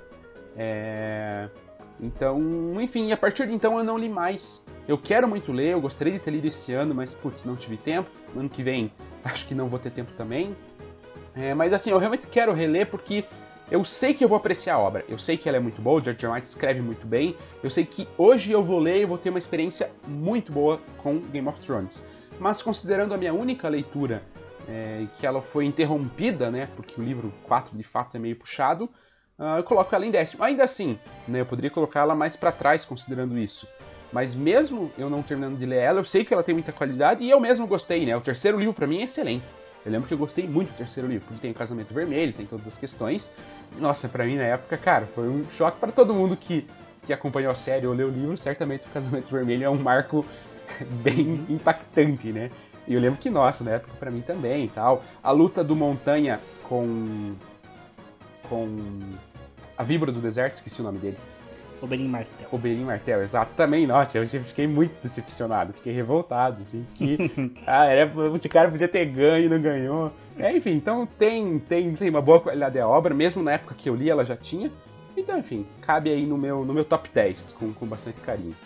É... 0.57 1.49
Então, 2.01 2.81
enfim, 2.81 3.11
a 3.13 3.17
partir 3.17 3.47
de 3.47 3.55
então 3.55 3.77
eu 3.79 3.85
não 3.85 3.99
li 3.99 4.09
mais. 4.09 4.67
Eu 4.87 4.97
quero 4.97 5.27
muito 5.27 5.53
ler, 5.53 5.73
eu 5.73 5.81
gostaria 5.81 6.13
de 6.13 6.19
ter 6.19 6.31
lido 6.31 6.47
esse 6.47 6.73
ano, 6.73 6.95
mas 6.95 7.13
putz, 7.13 7.45
não 7.45 7.57
tive 7.57 7.77
tempo. 7.77 8.11
Ano 8.37 8.49
que 8.49 8.63
vem 8.63 8.93
acho 9.25 9.47
que 9.47 9.55
não 9.55 9.69
vou 9.69 9.79
ter 9.79 9.91
tempo 9.91 10.13
também. 10.17 10.57
É, 11.35 11.55
mas 11.55 11.73
assim, 11.73 11.91
eu 11.91 11.99
realmente 11.99 12.27
quero 12.27 12.53
reler 12.53 12.89
porque 12.89 13.25
eu 13.71 13.85
sei 13.85 14.15
que 14.15 14.25
eu 14.25 14.29
vou 14.29 14.39
apreciar 14.39 14.77
a 14.77 14.79
obra. 14.79 15.05
Eu 15.09 15.19
sei 15.19 15.37
que 15.37 15.49
ela 15.49 15.59
é 15.59 15.61
muito 15.61 15.83
boa, 15.83 16.01
o 16.01 16.05
George. 16.05 16.27
Martin 16.27 16.49
escreve 16.49 16.81
muito 16.81 17.07
bem. 17.07 17.37
Eu 17.63 17.71
sei 17.71 17.85
que 17.85 18.09
hoje 18.17 18.51
eu 18.51 18.63
vou 18.63 18.79
ler 18.79 19.03
e 19.03 19.05
vou 19.05 19.19
ter 19.19 19.31
uma 19.31 19.39
experiência 19.39 19.91
muito 20.07 20.51
boa 20.53 20.81
com 20.99 21.19
Game 21.19 21.47
of 21.47 21.61
Thrones. 21.61 22.05
Mas 22.41 22.63
considerando 22.63 23.13
a 23.13 23.19
minha 23.19 23.35
única 23.35 23.69
leitura, 23.69 24.23
é, 24.69 25.07
que 25.19 25.27
ela 25.27 25.43
foi 25.43 25.65
interrompida, 25.65 26.51
né, 26.51 26.69
porque 26.77 27.01
o 27.01 27.05
livro 27.05 27.33
4 27.45 27.77
de 27.77 27.83
fato 27.85 28.17
é 28.17 28.21
meio 28.21 28.37
puxado, 28.37 28.89
eu 29.39 29.63
coloco 29.65 29.95
ela 29.95 30.07
em 30.07 30.11
décimo. 30.11 30.43
Ainda 30.45 30.65
assim, 30.65 30.99
né, 31.27 31.41
eu 31.41 31.47
poderia 31.47 31.71
colocar 31.71 32.01
ela 32.01 32.15
mais 32.15 32.37
para 32.37 32.53
trás 32.53 32.85
considerando 32.85 33.39
isso. 33.39 33.67
Mas 34.13 34.35
mesmo 34.35 34.91
eu 34.97 35.11
não 35.11 35.23
terminando 35.23 35.59
de 35.59 35.67
ler 35.67 35.79
ela, 35.79 36.01
eu 36.01 36.05
sei 36.05 36.25
que 36.25 36.33
ela 36.33 36.43
tem 36.43 36.55
muita 36.55 36.73
qualidade 36.73 37.23
e 37.23 37.31
eu 37.31 37.39
mesmo 37.39 37.67
gostei, 37.67 38.07
né? 38.07 38.17
O 38.17 38.21
terceiro 38.21 38.59
livro 38.59 38.73
para 38.73 38.87
mim 38.87 39.01
é 39.01 39.05
excelente. 39.05 39.47
Eu 39.85 39.93
lembro 39.93 40.09
que 40.09 40.15
eu 40.15 40.19
gostei 40.19 40.47
muito 40.47 40.71
do 40.71 40.77
terceiro 40.77 41.09
livro, 41.09 41.27
porque 41.27 41.41
tem 41.41 41.51
o 41.51 41.55
Casamento 41.55 41.95
Vermelho, 41.95 42.33
tem 42.33 42.47
todas 42.47 42.67
as 42.67 42.77
questões. 42.77 43.37
Nossa, 43.79 44.09
para 44.09 44.25
mim 44.25 44.37
na 44.37 44.45
época, 44.45 44.77
cara, 44.77 45.07
foi 45.15 45.29
um 45.29 45.49
choque 45.51 45.79
para 45.79 45.93
todo 45.93 46.13
mundo 46.13 46.37
que, 46.37 46.67
que 47.07 47.13
acompanhou 47.13 47.53
a 47.53 47.55
série 47.55 47.87
ou 47.87 47.95
leu 47.95 48.09
o 48.09 48.11
livro. 48.11 48.37
Certamente 48.37 48.87
o 48.87 48.91
Casamento 48.91 49.31
Vermelho 49.31 49.65
é 49.65 49.71
um 49.71 49.79
marco 49.79 50.25
bem 51.03 51.27
uhum. 51.27 51.47
impactante, 51.51 52.33
né? 52.33 52.51
E 52.87 52.95
eu 52.95 53.01
lembro 53.01 53.19
que, 53.19 53.29
nossa, 53.29 53.63
na 53.63 53.73
época 53.73 53.93
para 54.01 54.11
mim 54.11 54.23
também 54.23 54.65
e 54.65 54.69
tal. 54.69 55.05
A 55.23 55.31
luta 55.31 55.63
do 55.63 55.77
Montanha 55.77 56.41
com. 56.63 57.35
com. 58.49 59.01
A 59.79 59.85
Víbora 59.85 60.11
do 60.11 60.21
Deserto, 60.21 60.57
esqueci 60.57 60.81
o 60.81 60.85
nome 60.85 60.99
dele. 60.99 61.17
Oberyn 61.81 62.09
Martel. 62.09 62.49
Oberyn 62.51 62.85
Martel, 62.85 63.23
exato. 63.23 63.55
Também, 63.55 63.87
nossa, 63.87 64.19
eu 64.19 64.27
fiquei 64.27 64.67
muito 64.67 65.01
decepcionado, 65.01 65.73
fiquei 65.73 65.93
revoltado, 65.93 66.63
assim, 66.63 66.85
que 66.97 67.17
ah, 67.65 67.87
era, 67.87 68.11
o 68.11 68.49
cara 68.49 68.69
podia 68.69 68.89
ter 68.89 69.07
ganho 69.07 69.47
e 69.47 69.49
não 69.49 69.63
ganhou. 69.63 70.13
É, 70.37 70.57
enfim, 70.57 70.73
então 70.73 71.07
tem, 71.07 71.61
tem, 71.61 71.95
tem 71.95 72.11
uma 72.11 72.21
boa 72.21 72.41
qualidade 72.41 72.77
da 72.77 72.89
obra, 72.89 73.15
mesmo 73.15 73.41
na 73.43 73.53
época 73.53 73.77
que 73.79 73.89
eu 73.89 73.95
li 73.95 74.11
ela 74.11 74.25
já 74.25 74.37
tinha. 74.37 74.73
Então, 75.17 75.39
enfim, 75.39 75.65
cabe 75.81 76.11
aí 76.11 76.27
no 76.27 76.37
meu, 76.37 76.65
no 76.65 76.75
meu 76.75 76.85
top 76.85 77.09
10, 77.13 77.53
com, 77.53 77.73
com 77.73 77.87
bastante 77.87 78.21
carinho. 78.21 78.57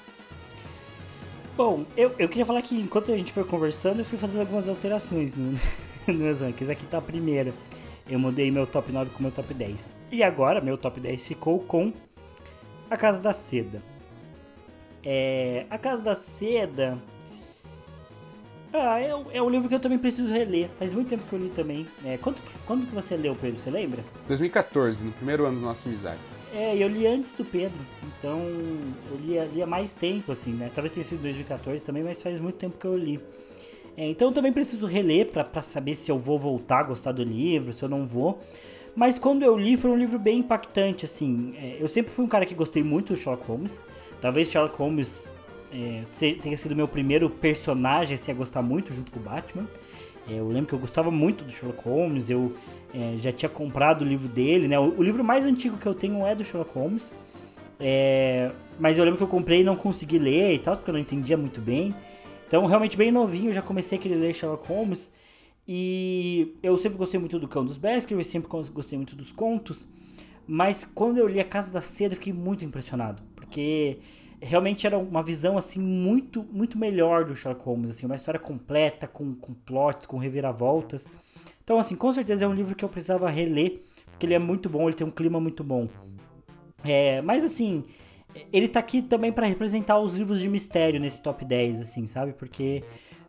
Bom, 1.55 1.85
eu, 1.95 2.15
eu 2.19 2.29
queria 2.29 2.47
falar 2.47 2.63
que 2.63 2.75
enquanto 2.75 3.13
a 3.13 3.17
gente 3.17 3.33
foi 3.33 3.45
conversando, 3.45 4.01
eu 4.01 4.05
fui 4.05 4.19
fazendo 4.19 4.41
algumas 4.41 4.67
alterações 4.67 5.35
no, 5.35 5.53
no 6.09 6.15
meus 6.15 6.41
rankings. 6.41 6.71
Aqui 6.71 6.87
tá 6.87 6.99
a 6.99 7.03
primeira. 7.03 7.53
Eu 8.13 8.19
mudei 8.19 8.51
meu 8.51 8.67
top 8.67 8.93
9 8.93 9.11
com 9.13 9.23
meu 9.23 9.33
top 9.33 9.55
10. 9.55 9.95
E 10.11 10.23
agora, 10.23 10.61
meu 10.61 10.77
top 10.77 11.01
10 11.01 11.29
ficou 11.29 11.59
com 11.61 11.91
a 12.91 12.95
Casa 12.95 13.23
da 13.23 13.33
Seda. 13.33 13.83
É, 15.03 15.65
a 15.71 15.79
Casa 15.79 16.05
da 16.05 16.15
Seda. 16.15 16.99
Ah, 18.71 19.01
é, 19.01 19.09
é 19.33 19.43
um 19.43 19.49
livro 19.49 19.67
que 19.67 19.75
eu 19.75 19.81
também 19.81 19.97
preciso 19.97 20.31
reler. 20.31 20.69
Faz 20.77 20.93
muito 20.93 21.09
tempo 21.09 21.25
que 21.27 21.33
eu 21.33 21.39
li 21.39 21.49
também. 21.49 21.89
É, 22.05 22.19
quando, 22.19 22.37
quando 22.67 22.87
que 22.87 22.95
você 22.95 23.17
leu, 23.17 23.35
Pedro? 23.35 23.59
Você 23.59 23.71
lembra? 23.71 24.05
2014, 24.29 25.05
no 25.05 25.13
primeiro 25.13 25.47
ano 25.47 25.59
da 25.61 25.69
nossa 25.69 25.89
amizade. 25.89 26.21
É, 26.53 26.77
eu 26.77 26.89
li 26.89 27.07
antes 27.07 27.33
do 27.33 27.47
Pedro. 27.47 27.79
Então, 28.19 28.41
eu 29.11 29.17
li, 29.23 29.39
li 29.55 29.63
há 29.63 29.67
mais 29.67 29.95
tempo, 29.95 30.33
assim, 30.33 30.53
né? 30.53 30.71
Talvez 30.75 30.93
tenha 30.93 31.05
sido 31.05 31.23
2014 31.23 31.83
também, 31.83 32.03
mas 32.03 32.21
faz 32.21 32.39
muito 32.39 32.57
tempo 32.57 32.77
que 32.77 32.87
eu 32.87 32.95
li. 32.95 33.19
É, 33.97 34.09
então, 34.09 34.29
eu 34.29 34.33
também 34.33 34.53
preciso 34.53 34.87
reler 34.87 35.31
para 35.31 35.61
saber 35.61 35.95
se 35.95 36.11
eu 36.11 36.19
vou 36.19 36.39
voltar 36.39 36.81
a 36.81 36.83
gostar 36.85 37.13
do 37.13 37.23
livro, 37.23 37.73
se 37.73 37.83
eu 37.83 37.89
não 37.89 38.07
vou. 38.07 38.41
Mas 38.95 39.19
quando 39.19 39.43
eu 39.43 39.57
li, 39.57 39.77
foi 39.77 39.91
um 39.91 39.97
livro 39.97 40.19
bem 40.19 40.39
impactante, 40.39 41.05
assim. 41.05 41.55
É, 41.57 41.77
eu 41.81 41.89
sempre 41.89 42.13
fui 42.13 42.25
um 42.25 42.29
cara 42.29 42.45
que 42.45 42.55
gostei 42.55 42.83
muito 42.83 43.13
do 43.13 43.19
Sherlock 43.19 43.47
Holmes. 43.47 43.85
Talvez 44.21 44.51
Sherlock 44.51 44.77
Holmes 44.77 45.31
é, 45.73 46.03
tenha 46.41 46.57
sido 46.57 46.77
meu 46.77 46.87
primeiro 46.87 47.31
personagem 47.31 48.15
assim, 48.15 48.31
a 48.31 48.35
gostar 48.35 48.63
muito 48.63 48.93
junto 48.93 49.11
com 49.11 49.19
o 49.19 49.23
Batman. 49.23 49.67
É, 50.29 50.35
eu 50.35 50.49
lembro 50.49 50.69
que 50.69 50.75
eu 50.75 50.79
gostava 50.79 51.11
muito 51.11 51.45
do 51.45 51.51
Sherlock 51.51 51.83
Holmes, 51.85 52.31
eu 52.31 52.55
é, 52.95 53.17
já 53.19 53.33
tinha 53.33 53.49
comprado 53.49 54.03
o 54.03 54.05
livro 54.05 54.29
dele, 54.29 54.69
né? 54.69 54.79
O, 54.79 54.99
o, 54.99 55.03
livro 55.03 55.25
mais 55.25 55.47
antigo 55.47 55.77
que 55.79 55.87
eu 55.87 55.95
tenho 55.95 56.25
é 56.27 56.35
do 56.35 56.45
Sherlock 56.45 56.73
Holmes. 56.75 57.13
É, 57.81 58.53
mas 58.79 58.99
eu 58.99 59.05
lembro 59.05 59.17
que 59.19 59.25
eu 59.25 59.29
comprei 59.29 59.63
e 59.63 59.65
não 59.65 59.75
consegui 59.75 60.19
ler 60.19 60.55
e 60.55 60.59
tal, 60.59 60.77
porque 60.77 60.91
eu 60.91 60.93
não 60.93 61.01
entendia 61.01 61.37
muito 61.37 61.61
bem. 61.61 61.95
Então, 62.53 62.67
realmente 62.67 62.99
bem 62.99 63.11
novinho, 63.11 63.49
eu 63.49 63.55
já 63.55 63.63
comecei 63.63 63.97
a 63.97 64.01
querer 64.01 64.17
ler 64.17 64.35
Sherlock 64.35 64.69
Holmes. 64.69 65.11
E 65.67 66.55
eu 66.63 66.77
sempre 66.77 66.99
gostei 66.99 67.19
muito 67.19 67.39
do 67.39 67.49
Cão 67.49 67.65
dos 67.65 67.79
Baskerville, 67.79 68.23
sempre 68.23 68.51
gostei 68.71 68.99
muito 68.99 69.17
dos 69.17 69.33
contos. 69.33 69.89
Mas 70.47 70.85
quando 70.85 71.17
eu 71.17 71.27
li 71.27 71.41
A 71.41 71.47
Casa 71.47 71.73
da 71.73 71.81
Seda, 71.81 72.13
eu 72.13 72.19
fiquei 72.19 72.31
muito 72.31 72.63
impressionado. 72.63 73.23
Porque 73.35 74.01
realmente 74.39 74.87
era 74.87 74.99
uma 74.99 75.23
visão 75.23 75.57
assim 75.57 75.81
muito 75.81 76.43
muito 76.53 76.77
melhor 76.77 77.25
do 77.25 77.35
Sherlock 77.35 77.65
Holmes, 77.65 77.91
assim, 77.91 78.05
uma 78.05 78.17
história 78.17 78.39
completa, 78.39 79.09
com, 79.09 79.35
com 79.35 79.55
plots, 79.55 80.05
com 80.07 80.19
reviravoltas. 80.19 81.09
Então, 81.65 81.79
assim, 81.79 81.97
com 81.97 82.13
certeza 82.13 82.45
é 82.45 82.49
um 82.49 82.53
livro 82.53 82.75
que 82.75 82.85
eu 82.85 82.89
precisava 82.91 83.31
reler, 83.31 83.81
porque 84.11 84.27
ele 84.27 84.35
é 84.35 84.39
muito 84.39 84.69
bom, 84.69 84.87
ele 84.87 84.97
tem 84.97 85.07
um 85.07 85.11
clima 85.11 85.41
muito 85.41 85.65
bom. 85.65 85.89
É, 86.85 87.23
mas 87.23 87.45
assim, 87.45 87.83
ele 88.53 88.69
tá 88.69 88.81
aqui 88.81 89.03
também 89.03 89.33
para 89.33 89.47
representar 89.47 89.99
os 89.99 90.15
livros 90.15 90.41
de 90.41 90.49
mistério 90.49 91.01
nesse 91.01 91.21
top 91.21 91.45
10, 91.45 91.81
assim, 91.81 92.07
sabe? 92.07 92.33
Porque 92.33 92.83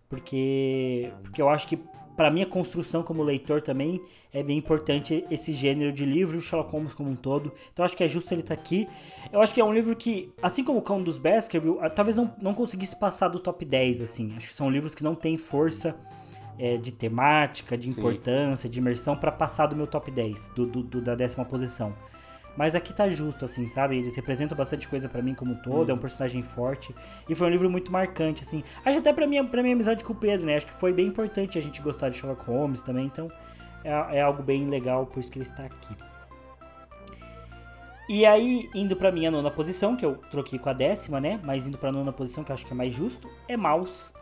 porque 0.10 1.12
porque 1.24 1.42
eu 1.42 1.50
acho 1.50 1.68
que 1.68 1.80
para 2.16 2.30
minha 2.30 2.46
construção 2.46 3.02
como 3.02 3.24
leitor 3.24 3.62
também 3.62 4.02
é 4.32 4.42
bem 4.42 4.58
importante 4.58 5.26
esse 5.30 5.54
gênero 5.54 5.92
de 5.92 6.06
livro, 6.06 6.38
o 6.38 6.42
Sherlock 6.42 6.72
Holmes 6.72 6.94
como 6.94 7.10
um 7.10 7.16
todo. 7.16 7.54
Então 7.72 7.86
acho 7.86 7.96
que 7.96 8.04
é 8.04 8.08
justo 8.08 8.34
ele 8.34 8.42
estar 8.42 8.56
tá 8.56 8.62
aqui. 8.62 8.88
Eu 9.32 9.42
acho 9.42 9.54
que 9.54 9.62
é 9.62 9.64
um 9.64 9.74
livro 9.74 9.96
que, 9.96 10.32
assim 10.42 10.64
como 10.64 10.80
o 10.80 10.82
Cão 10.82 11.04
dos 11.04 11.18
Baskerville, 11.18 11.78
talvez 11.96 12.16
não, 12.16 12.34
não 12.42 12.54
conseguisse 12.54 13.00
passar 13.00 13.28
do 13.28 13.40
top 13.40 13.64
10, 13.64 14.02
assim. 14.02 14.34
Acho 14.36 14.48
que 14.48 14.56
são 14.56 14.70
livros 14.70 14.96
que 14.96 15.04
não 15.04 15.14
têm 15.14 15.38
força 15.38 15.96
é, 16.58 16.78
de 16.78 16.92
temática, 16.92 17.78
de 17.78 17.92
Sim. 17.92 18.00
importância, 18.00 18.68
de 18.68 18.80
imersão 18.80 19.16
para 19.16 19.32
passar 19.32 19.68
do 19.68 19.76
meu 19.76 19.86
top 19.86 20.10
10, 20.10 20.52
do, 20.56 20.66
do, 20.66 20.84
do, 20.84 21.02
da 21.02 21.14
décima 21.14 21.46
posição. 21.46 21.94
Mas 22.56 22.76
aqui 22.76 22.94
tá 22.94 23.10
justo, 23.10 23.46
assim, 23.46 23.68
sabe? 23.68 23.98
Eles 23.98 24.16
representam 24.16 24.56
bastante 24.56 24.88
coisa 24.88 25.10
para 25.10 25.22
mim 25.22 25.34
como 25.34 25.54
um 25.54 25.56
todo, 25.56 25.90
hum. 25.90 25.92
é 25.92 25.94
um 25.94 25.98
personagem 25.98 26.44
forte. 26.44 26.94
E 27.28 27.34
foi 27.34 27.48
um 27.48 27.50
livro 27.50 27.70
muito 27.70 27.92
marcante, 27.92 28.44
assim. 28.44 28.64
Acho 28.86 29.00
até 29.00 29.12
pra 29.12 29.26
minha, 29.26 29.44
pra 29.44 29.62
minha 29.64 29.74
amizade 29.74 30.04
com 30.04 30.14
o 30.14 30.16
Pedro, 30.16 30.46
né? 30.46 30.58
Acho 30.58 30.68
que 30.68 30.74
foi 30.74 30.94
bem 30.94 31.08
importante 31.08 31.58
a 31.58 31.62
gente 31.62 31.82
gostar 31.82 32.10
de 32.10 32.18
Sherlock 32.18 32.46
Holmes 32.46 32.82
também, 32.82 33.06
então 33.06 33.30
é, 33.84 34.18
é 34.18 34.22
algo 34.22 34.44
bem 34.44 34.70
legal, 34.70 35.06
por 35.06 35.20
isso 35.20 35.32
que 35.32 35.40
ele 35.40 35.46
está 35.46 35.64
aqui. 35.66 35.96
E 38.08 38.26
aí, 38.26 38.70
indo 38.76 38.96
pra 38.96 39.12
minha 39.12 39.32
nona 39.32 39.50
posição, 39.50 39.96
que 39.96 40.06
eu 40.06 40.18
troquei 40.30 40.60
com 40.60 40.70
a 40.70 40.74
décima, 40.74 41.20
né? 41.20 41.40
Mas 41.44 41.66
indo 41.66 41.78
pra 41.78 41.92
nona 41.92 42.12
posição, 42.12 42.44
que 42.44 42.52
eu 42.52 42.54
acho 42.54 42.66
que 42.66 42.74
é 42.74 42.76
mais 42.76 42.94
justo, 42.94 43.30
é 43.48 43.56
Maus. 43.56 44.14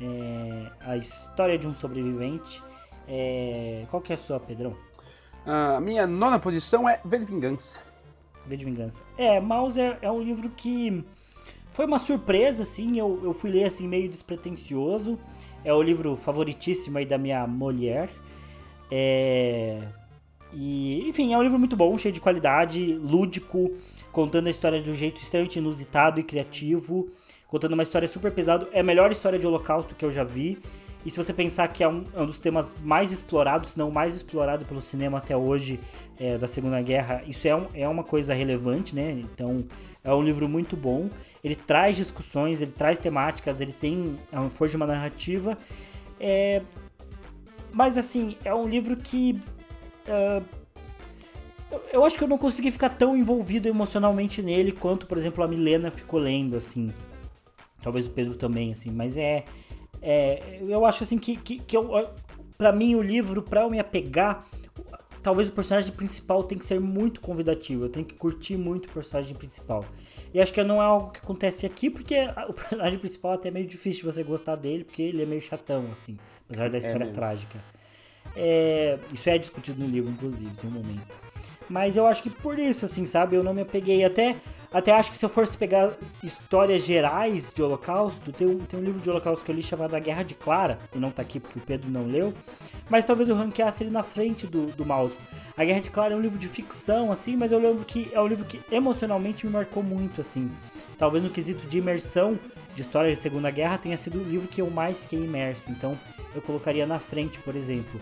É 0.00 0.70
a 0.80 0.96
história 0.96 1.58
de 1.58 1.66
um 1.66 1.74
sobrevivente. 1.74 2.62
É... 3.08 3.84
Qual 3.90 4.00
que 4.00 4.12
é 4.12 4.14
a 4.14 4.18
sua, 4.18 4.38
Pedrão? 4.38 4.87
A 5.50 5.80
minha 5.80 6.06
nona 6.06 6.38
posição 6.38 6.86
é 6.86 7.00
V 7.02 7.20
de 7.20 7.24
Vingança. 7.24 7.82
V 8.46 8.54
de 8.54 8.66
Vingança. 8.66 9.02
É, 9.16 9.40
Mouse 9.40 9.80
é, 9.80 9.98
é, 10.02 10.10
um 10.10 10.20
livro 10.20 10.50
que 10.50 11.02
foi 11.70 11.86
uma 11.86 11.98
surpresa, 11.98 12.64
assim. 12.64 12.98
Eu, 12.98 13.18
eu 13.24 13.32
fui 13.32 13.48
ler 13.48 13.64
assim 13.64 13.88
meio 13.88 14.10
despretensioso. 14.10 15.18
É 15.64 15.72
o 15.72 15.80
livro 15.82 16.16
favoritíssimo 16.16 16.98
aí 16.98 17.06
da 17.06 17.16
minha 17.16 17.46
mulher. 17.46 18.10
É... 18.90 19.80
E, 20.52 21.08
enfim, 21.08 21.32
é 21.32 21.38
um 21.38 21.42
livro 21.42 21.58
muito 21.58 21.76
bom, 21.76 21.96
cheio 21.96 22.12
de 22.12 22.20
qualidade, 22.20 22.94
lúdico, 22.94 23.72
contando 24.12 24.48
a 24.48 24.50
história 24.50 24.82
de 24.82 24.90
um 24.90 24.94
jeito 24.94 25.22
extremamente 25.22 25.58
inusitado 25.58 26.20
e 26.20 26.22
criativo, 26.22 27.08
contando 27.46 27.72
uma 27.72 27.82
história 27.82 28.06
super 28.06 28.32
pesada. 28.32 28.68
É 28.72 28.80
a 28.80 28.84
melhor 28.84 29.10
história 29.10 29.38
de 29.38 29.46
Holocausto 29.46 29.94
que 29.94 30.04
eu 30.04 30.12
já 30.12 30.24
vi. 30.24 30.58
E 31.04 31.10
se 31.10 31.16
você 31.16 31.32
pensar 31.32 31.68
que 31.68 31.82
é 31.82 31.88
um, 31.88 32.04
é 32.14 32.20
um 32.20 32.26
dos 32.26 32.38
temas 32.38 32.74
mais 32.82 33.12
explorados, 33.12 33.70
se 33.70 33.78
não 33.78 33.90
mais 33.90 34.14
explorado 34.14 34.64
pelo 34.64 34.80
cinema 34.80 35.18
até 35.18 35.36
hoje 35.36 35.78
é, 36.18 36.36
da 36.36 36.48
Segunda 36.48 36.80
Guerra, 36.82 37.22
isso 37.26 37.46
é, 37.46 37.54
um, 37.54 37.66
é 37.72 37.88
uma 37.88 38.02
coisa 38.02 38.34
relevante, 38.34 38.94
né? 38.94 39.12
Então 39.12 39.64
é 40.02 40.12
um 40.12 40.22
livro 40.22 40.48
muito 40.48 40.76
bom. 40.76 41.08
Ele 41.42 41.54
traz 41.54 41.96
discussões, 41.96 42.60
ele 42.60 42.72
traz 42.72 42.98
temáticas, 42.98 43.60
ele 43.60 43.72
tem 43.72 44.18
é 44.32 44.50
força 44.50 44.72
de 44.72 44.76
uma 44.76 44.86
narrativa. 44.86 45.56
É... 46.18 46.62
Mas 47.72 47.96
assim, 47.96 48.36
é 48.44 48.52
um 48.54 48.68
livro 48.68 48.96
que. 48.96 49.38
Uh... 50.08 50.44
eu 51.92 52.04
acho 52.04 52.16
que 52.16 52.24
eu 52.24 52.28
não 52.28 52.38
consegui 52.38 52.70
ficar 52.70 52.88
tão 52.90 53.16
envolvido 53.16 53.68
emocionalmente 53.68 54.42
nele 54.42 54.72
quanto, 54.72 55.06
por 55.06 55.16
exemplo, 55.16 55.44
a 55.44 55.48
Milena 55.48 55.90
ficou 55.90 56.18
lendo, 56.18 56.56
assim. 56.56 56.92
Talvez 57.82 58.06
o 58.08 58.10
Pedro 58.10 58.34
também, 58.34 58.72
assim. 58.72 58.90
Mas 58.90 59.16
é 59.16 59.44
é, 60.02 60.60
eu 60.60 60.84
acho 60.84 61.02
assim 61.02 61.18
que, 61.18 61.36
que, 61.36 61.58
que 61.58 61.76
eu, 61.76 62.08
pra 62.56 62.72
mim 62.72 62.94
o 62.94 63.02
livro, 63.02 63.42
pra 63.42 63.62
eu 63.62 63.70
me 63.70 63.78
apegar, 63.78 64.46
talvez 65.22 65.48
o 65.48 65.52
personagem 65.52 65.92
principal 65.92 66.42
tem 66.44 66.58
que 66.58 66.64
ser 66.64 66.80
muito 66.80 67.20
convidativo. 67.20 67.84
Eu 67.84 67.88
tenho 67.88 68.06
que 68.06 68.14
curtir 68.14 68.56
muito 68.56 68.86
o 68.86 68.92
personagem 68.92 69.34
principal. 69.34 69.84
E 70.32 70.40
acho 70.40 70.52
que 70.52 70.62
não 70.62 70.82
é 70.82 70.84
algo 70.84 71.10
que 71.10 71.20
acontece 71.20 71.66
aqui, 71.66 71.90
porque 71.90 72.16
o 72.48 72.52
personagem 72.52 72.98
principal 72.98 73.32
é 73.32 73.34
até 73.34 73.50
meio 73.50 73.66
difícil 73.66 74.00
de 74.00 74.12
você 74.12 74.22
gostar 74.22 74.56
dele, 74.56 74.84
porque 74.84 75.02
ele 75.02 75.22
é 75.22 75.26
meio 75.26 75.40
chatão, 75.40 75.86
assim, 75.92 76.18
apesar 76.46 76.68
da 76.70 76.76
é 76.76 76.80
história 76.80 77.04
é 77.04 77.08
trágica. 77.08 77.58
É, 78.36 78.98
isso 79.12 79.28
é 79.28 79.38
discutido 79.38 79.82
no 79.82 79.88
livro, 79.88 80.10
inclusive, 80.10 80.50
tem 80.56 80.70
um 80.70 80.72
momento. 80.72 81.16
Mas 81.68 81.96
eu 81.96 82.06
acho 82.06 82.22
que 82.22 82.30
por 82.30 82.58
isso, 82.58 82.84
assim, 82.84 83.04
sabe? 83.04 83.36
Eu 83.36 83.42
não 83.42 83.52
me 83.52 83.62
apeguei. 83.62 84.04
Até 84.04 84.36
até 84.72 84.92
acho 84.92 85.10
que 85.10 85.16
se 85.16 85.24
eu 85.24 85.30
fosse 85.30 85.56
pegar 85.56 85.94
histórias 86.22 86.82
gerais 86.82 87.54
de 87.54 87.62
Holocausto, 87.62 88.30
tem 88.32 88.46
um, 88.46 88.58
tem 88.58 88.78
um 88.78 88.82
livro 88.82 89.00
de 89.00 89.08
Holocausto 89.08 89.42
que 89.42 89.50
eu 89.50 89.54
li 89.54 89.62
chamado 89.62 89.94
A 89.96 89.98
Guerra 89.98 90.22
de 90.22 90.34
Clara, 90.34 90.78
e 90.94 90.98
não 90.98 91.10
tá 91.10 91.22
aqui 91.22 91.40
porque 91.40 91.58
o 91.58 91.62
Pedro 91.62 91.90
não 91.90 92.06
leu, 92.06 92.34
mas 92.90 93.04
talvez 93.04 93.30
eu 93.30 93.34
ranqueasse 93.34 93.82
ele 93.82 93.90
na 93.90 94.02
frente 94.02 94.46
do, 94.46 94.66
do 94.66 94.84
Mouse. 94.84 95.16
A 95.56 95.64
Guerra 95.64 95.80
de 95.80 95.90
Clara 95.90 96.12
é 96.12 96.16
um 96.16 96.20
livro 96.20 96.38
de 96.38 96.48
ficção, 96.48 97.10
assim, 97.10 97.34
mas 97.34 97.50
eu 97.50 97.58
lembro 97.58 97.82
que 97.84 98.10
é 98.12 98.20
um 98.20 98.26
livro 98.26 98.44
que 98.44 98.60
emocionalmente 98.70 99.46
me 99.46 99.52
marcou 99.52 99.82
muito, 99.82 100.20
assim. 100.20 100.50
Talvez 100.98 101.24
no 101.24 101.30
quesito 101.30 101.66
de 101.66 101.78
imersão 101.78 102.38
de 102.74 102.82
história 102.82 103.10
de 103.10 103.18
Segunda 103.18 103.50
Guerra 103.50 103.78
tenha 103.78 103.96
sido 103.96 104.20
o 104.20 104.24
livro 104.24 104.48
que 104.48 104.60
eu 104.60 104.70
mais 104.70 105.02
fiquei 105.02 105.18
imerso, 105.18 105.62
então 105.68 105.98
eu 106.34 106.42
colocaria 106.42 106.86
na 106.86 106.98
frente, 106.98 107.38
por 107.38 107.56
exemplo. 107.56 107.98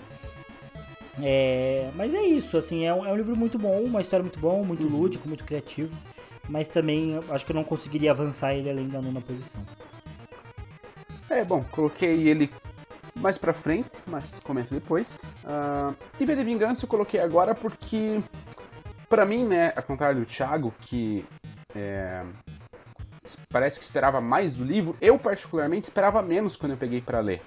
É, 1.22 1.90
mas 1.94 2.12
é 2.12 2.22
isso, 2.22 2.58
assim, 2.58 2.84
é 2.84 2.92
um, 2.92 3.06
é 3.06 3.12
um 3.12 3.16
livro 3.16 3.36
muito 3.36 3.56
bom, 3.56 3.80
uma 3.82 4.00
história 4.00 4.22
muito 4.24 4.38
bom, 4.38 4.64
muito 4.64 4.82
uhum. 4.82 4.90
lúdico, 4.90 5.28
muito 5.28 5.44
criativo 5.44 5.96
mas 6.48 6.68
também 6.68 7.18
acho 7.30 7.44
que 7.44 7.52
eu 7.52 7.56
não 7.56 7.64
conseguiria 7.64 8.10
avançar 8.10 8.54
ele 8.54 8.70
além 8.70 8.88
da 8.88 9.00
nona 9.00 9.20
posição. 9.20 9.64
É, 11.28 11.44
bom, 11.44 11.64
coloquei 11.72 12.28
ele 12.28 12.50
mais 13.16 13.38
pra 13.38 13.52
frente, 13.52 13.96
mas 14.06 14.38
comento 14.38 14.72
depois. 14.72 15.24
Uh, 15.44 15.94
e 16.20 16.24
V 16.24 16.36
de 16.36 16.44
Vingança 16.44 16.84
eu 16.84 16.88
coloquei 16.88 17.18
agora 17.20 17.54
porque, 17.54 18.22
para 19.08 19.24
mim, 19.24 19.44
né, 19.44 19.72
ao 19.74 19.82
contrário 19.82 20.20
do 20.20 20.26
Thiago, 20.26 20.72
que 20.80 21.24
é, 21.74 22.24
parece 23.50 23.78
que 23.78 23.84
esperava 23.84 24.20
mais 24.20 24.54
do 24.54 24.64
livro, 24.64 24.96
eu 25.00 25.18
particularmente 25.18 25.88
esperava 25.88 26.22
menos 26.22 26.56
quando 26.56 26.72
eu 26.72 26.78
peguei 26.78 27.00
para 27.00 27.20
ler. 27.20 27.42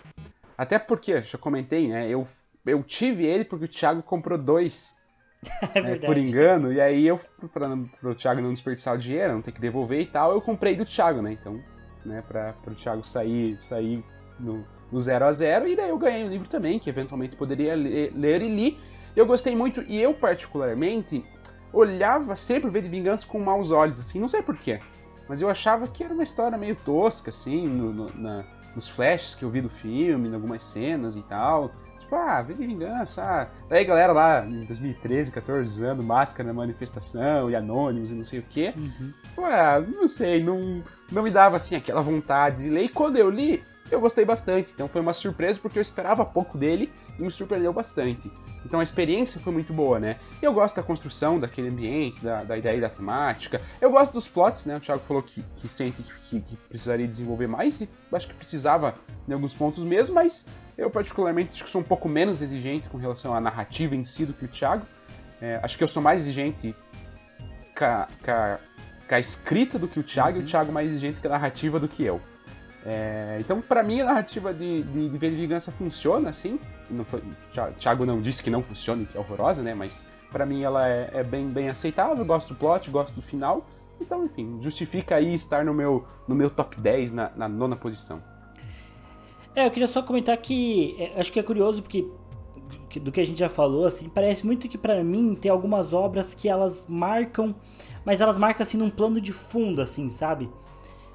Até 0.58 0.78
porque, 0.78 1.22
já 1.22 1.38
comentei, 1.38 1.88
né, 1.88 2.10
eu, 2.10 2.28
eu 2.66 2.84
tive 2.84 3.26
ele 3.26 3.46
porque 3.46 3.66
o 3.66 3.70
Thiago 3.70 4.04
comprou 4.04 4.38
dois 4.38 4.99
é 5.74 5.82
né, 5.82 5.96
por 5.96 6.18
engano. 6.18 6.72
E 6.72 6.82
aí 6.82 7.08
eu, 7.08 7.20
para 7.54 7.76
o 8.04 8.16
Thiago 8.16 8.42
não 8.42 8.52
desperdiçar 8.52 8.96
o 8.96 8.98
dinheiro, 8.98 9.34
não 9.34 9.42
ter 9.42 9.52
que 9.52 9.62
devolver 9.62 10.02
e 10.02 10.06
tal, 10.06 10.34
eu 10.34 10.42
comprei 10.42 10.76
do 10.76 10.86
Thiago, 10.86 11.22
né? 11.22 11.34
Então, 11.34 11.60
né, 12.06 12.24
para 12.28 12.56
o 12.68 12.76
Thiago 12.76 13.04
sair, 13.06 13.60
sair 13.60 14.04
no, 14.40 14.66
no 14.92 15.02
zero 15.02 15.26
a 15.26 15.32
zero. 15.32 15.68
E 15.68 15.76
daí 15.76 15.90
eu 15.90 15.98
ganhei 15.98 16.24
um 16.24 16.30
livro 16.30 16.50
também, 16.50 16.80
que 16.80 16.90
eventualmente 16.90 17.36
poderia 17.36 17.76
ler, 17.76 18.12
ler 18.16 18.42
e 18.42 18.50
li. 18.50 18.78
Eu 19.16 19.26
gostei 19.26 19.56
muito, 19.56 19.82
e 19.88 20.00
eu 20.00 20.14
particularmente 20.14 21.24
olhava 21.74 22.36
sempre 22.36 22.70
o 22.70 22.72
V 22.72 22.82
de 22.82 22.90
Vingança 22.90 23.26
com 23.26 23.40
maus 23.40 23.72
olhos, 23.72 24.00
assim, 24.00 24.20
não 24.20 24.28
sei 24.28 24.42
porquê. 24.42 24.80
Mas 25.28 25.42
eu 25.42 25.50
achava 25.50 25.88
que 25.88 26.04
era 26.04 26.14
uma 26.14 26.24
história 26.24 26.58
meio 26.58 26.76
tosca, 26.76 27.30
assim, 27.30 27.68
no, 27.68 27.94
no, 27.94 28.10
na, 28.16 28.44
nos 28.76 28.88
flashes 28.88 29.36
que 29.36 29.44
eu 29.44 29.50
vi 29.50 29.62
do 29.62 29.70
filme, 29.70 30.30
em 30.30 30.34
algumas 30.34 30.64
cenas 30.64 31.16
e 31.16 31.22
tal 31.24 31.72
tipo, 32.10 32.16
ah, 32.16 32.42
vem 32.42 32.58
de 32.58 32.66
vingança. 32.66 33.24
Ah. 33.24 33.48
Daí 33.70 33.86
galera 33.86 34.12
lá 34.12 34.46
em 34.46 34.66
2013, 34.66 35.32
14, 35.32 35.70
usando 35.70 36.04
máscara 36.04 36.48
na 36.48 36.54
manifestação 36.54 37.50
e 37.50 37.56
anônimos 37.56 38.12
e 38.12 38.16
não 38.16 38.24
sei 38.24 38.40
o 38.40 38.44
quê. 38.50 38.74
Uhum. 38.76 39.14
Ué, 39.38 39.82
não 39.82 40.08
sei, 40.08 40.44
não, 40.44 40.84
não 41.12 41.24
me 41.24 41.30
dava 41.30 41.56
assim 41.56 41.76
aquela 41.76 42.02
vontade 42.02 42.64
de 42.64 42.70
ler. 42.70 42.86
E 42.86 42.90
quando 42.90 43.18
eu 43.18 43.30
li, 43.30 43.64
eu 43.92 44.02
gostei 44.02 44.26
bastante. 44.26 44.72
Então 44.74 44.88
foi 44.88 45.02
uma 45.02 45.14
surpresa 45.14 45.60
porque 45.62 45.78
eu 45.78 45.82
esperava 45.82 46.26
pouco 46.26 46.58
dele 46.58 46.92
e 47.18 47.22
me 47.22 47.32
surpreendeu 47.32 47.72
bastante. 47.72 48.32
Então 48.66 48.80
a 48.80 48.84
experiência 48.84 49.40
foi 49.40 49.54
muito 49.54 49.74
boa, 49.74 50.00
né? 50.00 50.18
Eu 50.42 50.54
gosto 50.54 50.76
da 50.76 50.84
construção 50.84 51.40
daquele 51.40 51.70
ambiente, 51.70 52.24
da, 52.24 52.44
da 52.44 52.58
ideia 52.58 52.82
da 52.82 52.90
temática. 52.90 53.62
Eu 53.80 53.92
gosto 53.92 54.14
dos 54.14 54.28
plots, 54.28 54.66
né? 54.66 54.78
O 54.78 54.80
Thiago 54.80 55.04
falou 55.08 55.24
que, 55.24 55.44
que 55.56 55.68
sente 55.68 56.04
que, 56.30 56.42
que 56.42 56.56
precisaria 56.68 57.08
desenvolver 57.08 57.48
mais 57.48 57.82
e 57.82 57.90
acho 58.12 58.28
que 58.28 58.34
precisava 58.34 58.96
em 59.28 59.34
alguns 59.34 59.56
pontos 59.56 59.84
mesmo, 59.84 60.16
mas 60.16 60.48
eu, 60.80 60.90
particularmente, 60.90 61.54
acho 61.54 61.66
que 61.66 61.70
sou 61.70 61.82
um 61.82 61.84
pouco 61.84 62.08
menos 62.08 62.42
exigente 62.42 62.88
com 62.90 62.98
relação 62.98 63.36
à 63.36 63.42
narrativa 63.42 63.96
em 63.96 64.04
si 64.04 64.26
do 64.26 64.34
que 64.34 64.46
o 64.46 64.48
Thiago. 64.48 64.86
É, 65.42 65.60
acho 65.62 65.78
que 65.78 65.84
eu 65.84 65.88
sou 65.88 66.02
mais 66.02 66.22
exigente 66.22 66.76
com 67.78 67.86
a, 67.86 68.08
com 69.08 69.16
a 69.16 69.20
escrita 69.20 69.78
do 69.78 69.88
que 69.88 70.00
o 70.00 70.04
Thiago, 70.04 70.38
uhum. 70.38 70.42
e 70.42 70.46
o 70.46 70.48
Thiago 70.48 70.72
mais 70.72 70.88
exigente 70.88 71.20
com 71.20 71.28
a 71.28 71.32
narrativa 71.32 71.80
do 71.80 71.88
que 71.88 72.04
eu. 72.04 72.22
É, 72.86 73.38
então, 73.40 73.62
para 73.62 73.84
mim, 73.84 74.00
a 74.02 74.06
narrativa 74.06 74.54
de, 74.54 74.84
de, 74.84 75.10
de 75.10 75.18
V 75.18 75.30
de 75.30 75.36
Vingança 75.36 75.72
funciona, 75.72 76.30
assim. 76.30 76.60
Não 76.90 77.04
foi, 77.04 77.22
Thiago 77.78 78.06
não 78.06 78.22
disse 78.22 78.42
que 78.42 78.50
não 78.50 78.64
funciona, 78.64 79.06
que 79.06 79.18
é 79.18 79.20
horrorosa, 79.20 79.62
né? 79.62 79.74
Mas 79.74 80.06
para 80.32 80.46
mim 80.46 80.64
ela 80.64 80.88
é, 80.88 81.10
é, 81.14 81.24
bem, 81.24 81.48
bem 81.48 81.70
aceitável. 81.70 82.24
Gosto 82.24 82.54
do 82.54 82.56
plot, 82.56 82.90
gosto 82.90 83.14
do 83.14 83.22
final. 83.22 83.68
Então, 84.00 84.26
enfim, 84.26 84.60
justifica 84.62 85.16
aí 85.16 85.34
estar 85.34 85.66
no 85.66 85.74
meu, 85.74 86.08
no 86.28 86.34
meu 86.34 86.50
top 86.50 86.80
10, 86.80 87.12
na, 87.12 87.32
na 87.36 87.50
nona 87.50 87.76
posição. 87.76 88.24
É, 89.60 89.66
eu 89.66 89.72
queria 89.72 89.90
só 89.90 90.02
comentar 90.02 90.38
que 90.38 90.96
é, 90.98 91.20
acho 91.20 91.34
que 91.34 91.38
é 91.38 91.44
curioso 91.44 91.82
porque 91.82 92.08
do 93.02 93.12
que 93.12 93.20
a 93.20 93.26
gente 93.26 93.38
já 93.40 93.50
falou, 93.50 93.86
assim, 93.86 94.08
parece 94.08 94.46
muito 94.46 94.70
que 94.70 94.78
para 94.78 95.04
mim 95.04 95.36
tem 95.36 95.52
algumas 95.52 95.92
obras 95.92 96.34
que 96.34 96.48
elas 96.48 96.86
marcam, 96.88 97.54
mas 98.06 98.22
elas 98.22 98.38
marcam 98.38 98.64
assim 98.64 98.78
num 98.78 98.90
plano 98.90 99.20
de 99.20 99.34
fundo, 99.34 99.82
assim, 99.82 100.10
sabe? 100.10 100.50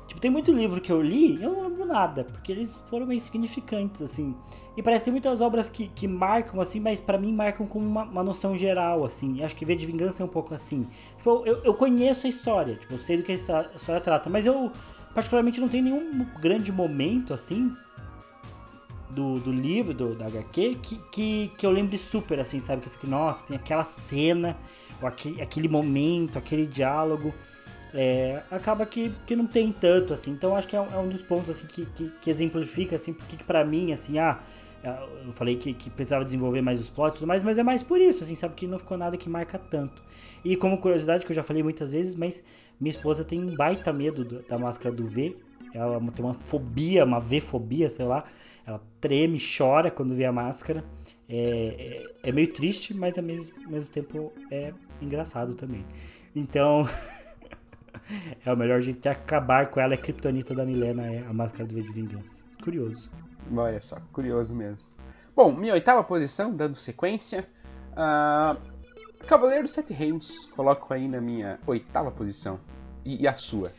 Tipo, 0.07 0.21
tem 0.21 0.31
muito 0.31 0.53
livro 0.53 0.79
que 0.79 0.93
eu 0.93 1.01
li 1.01 1.43
eu 1.43 1.53
não 1.53 1.63
lembro 1.69 1.87
nada, 1.87 2.23
porque 2.25 2.53
eles 2.53 2.77
foram 2.87 3.07
bem 3.07 3.19
significantes, 3.19 4.03
assim. 4.03 4.35
E 4.77 4.83
parece 4.83 5.01
que 5.01 5.05
tem 5.07 5.13
muitas 5.13 5.41
obras 5.41 5.71
que, 5.71 5.89
que 5.89 6.07
marcam, 6.07 6.61
assim, 6.61 6.81
mas 6.81 7.01
para 7.01 7.17
mim 7.17 7.33
marcam 7.33 7.67
como 7.67 7.87
uma, 7.87 8.03
uma, 8.03 8.23
noção 8.23 8.55
geral, 8.59 9.07
assim. 9.07 9.37
E 9.37 9.43
acho 9.43 9.57
que 9.57 9.65
V 9.65 9.75
de 9.75 9.87
Vingança 9.87 10.23
é 10.23 10.27
um 10.27 10.29
pouco 10.29 10.53
assim. 10.53 10.87
Tipo, 11.17 11.45
eu, 11.47 11.63
eu 11.65 11.73
conheço 11.73 12.27
a 12.27 12.29
história, 12.29 12.75
tipo, 12.75 12.93
eu 12.93 12.99
sei 12.99 13.17
do 13.17 13.23
que 13.23 13.33
a 13.33 13.35
história, 13.35 13.71
a 13.73 13.77
história 13.77 14.03
trata, 14.03 14.29
mas 14.29 14.47
eu 14.47 14.71
particularmente 15.15 15.63
não 15.63 15.69
tenho 15.69 15.85
nenhum 15.85 16.27
grande 16.39 16.71
momento, 16.71 17.33
assim, 17.33 17.75
do, 19.11 19.39
do 19.39 19.53
livro, 19.53 19.95
do, 19.95 20.15
da 20.15 20.27
HQ, 20.27 20.79
que, 20.83 21.01
que, 21.11 21.53
que 21.57 21.67
eu 21.67 21.71
lembre 21.71 21.99
super, 21.99 22.39
assim, 22.41 22.61
sabe? 22.61 22.83
Que 22.83 22.89
eu 22.89 22.93
fico, 22.93 23.07
nossa, 23.07 23.47
tem 23.47 23.57
aquela 23.57 23.83
cena, 23.83 24.57
ou 25.01 25.09
aquele, 25.09 25.43
aquele 25.43 25.69
momento, 25.69 26.39
aquele 26.39 26.67
diálogo 26.67 27.33
é, 27.95 28.43
acaba 28.51 28.85
que, 28.85 29.15
que 29.25 29.37
não 29.37 29.47
tem 29.47 29.71
tanto, 29.71 30.13
assim. 30.13 30.33
Então 30.33 30.57
acho 30.57 30.67
que 30.67 30.75
é 30.75 30.81
um, 30.81 30.93
é 30.93 30.99
um 30.99 31.09
dos 31.09 31.23
pontos, 31.23 31.51
assim, 31.51 31.67
que, 31.67 31.87
que, 31.87 32.11
que, 32.21 32.29
exemplifica, 32.29 32.97
assim, 32.97 33.13
porque 33.13 33.37
que 33.37 33.45
pra 33.45 33.65
mim, 33.65 33.93
assim, 33.93 34.19
ah, 34.19 34.41
é, 34.83 34.89
eu 35.25 35.33
falei 35.33 35.55
que, 35.55 35.73
que 35.73 35.89
precisava 35.89 36.25
desenvolver 36.25 36.61
mais 36.61 36.81
os 36.81 36.91
plots 36.91 37.17
e 37.17 37.19
tudo 37.21 37.29
mais, 37.29 37.45
mas 37.45 37.57
é 37.57 37.63
mais 37.63 37.83
por 37.85 38.01
isso, 38.01 38.25
assim, 38.25 38.35
sabe? 38.35 38.55
Que 38.55 38.67
não 38.67 38.79
ficou 38.79 38.99
nada 38.99 39.17
que 39.17 39.29
marca 39.29 39.59
tanto. 39.59 40.03
E 40.45 40.57
como 40.57 40.79
curiosidade, 40.79 41.25
que 41.25 41.31
eu 41.31 41.37
já 41.37 41.45
falei 41.45 41.63
muitas 41.63 41.93
vezes, 41.93 42.17
mas 42.17 42.43
minha 42.81 42.91
esposa 42.91 43.25
tem 43.25 43.41
um 43.41 43.55
baita 43.55 43.93
medo 43.93 44.25
do, 44.25 44.43
da 44.43 44.59
máscara 44.59 44.93
do 44.93 45.07
V. 45.07 45.37
Ela 45.73 46.01
tem 46.13 46.25
uma 46.25 46.35
fobia, 46.35 47.05
uma 47.05 47.19
V-fobia, 47.19 47.89
sei 47.89 48.05
lá. 48.05 48.25
Ela 48.67 48.81
treme, 49.01 49.39
chora 49.39 49.91
quando 49.91 50.15
vê 50.15 50.25
a 50.25 50.33
máscara. 50.33 50.85
É, 51.29 52.07
é, 52.23 52.29
é 52.29 52.33
meio 52.33 52.53
triste, 52.53 52.95
mas 52.95 53.19
ao 53.19 53.25
mesmo, 53.25 53.55
ao 53.65 53.71
mesmo 53.71 53.93
tempo 53.93 54.33
é 54.51 54.73
engraçado 55.01 55.55
também. 55.55 55.85
Então, 56.35 56.89
é 58.45 58.53
o 58.53 58.57
melhor 58.57 58.81
jeito 58.81 59.01
de 59.01 59.09
acabar 59.09 59.71
com 59.71 59.81
ela 59.81 59.95
é 59.95 59.97
a 59.97 60.01
Kryptonita 60.01 60.55
da 60.55 60.65
Milena, 60.65 61.07
é 61.07 61.25
a 61.27 61.33
máscara 61.33 61.67
do 61.67 61.75
V 61.75 61.83
de 61.83 61.93
Vingança. 61.93 62.45
Curioso. 62.63 63.11
Olha 63.55 63.81
só, 63.81 63.99
curioso 64.13 64.55
mesmo. 64.55 64.89
Bom, 65.37 65.53
minha 65.53 65.75
oitava 65.75 66.03
posição, 66.03 66.55
dando 66.55 66.75
sequência. 66.75 67.47
Uh, 67.93 68.57
Cavaleiro 69.27 69.65
dos 69.65 69.73
Sete 69.73 69.93
Reinos, 69.93 70.47
coloco 70.47 70.93
aí 70.93 71.09
na 71.09 71.21
minha 71.21 71.59
oitava 71.67 72.11
posição. 72.11 72.61
E, 73.05 73.23
e 73.23 73.29
a 73.29 73.35
sua? 73.35 73.73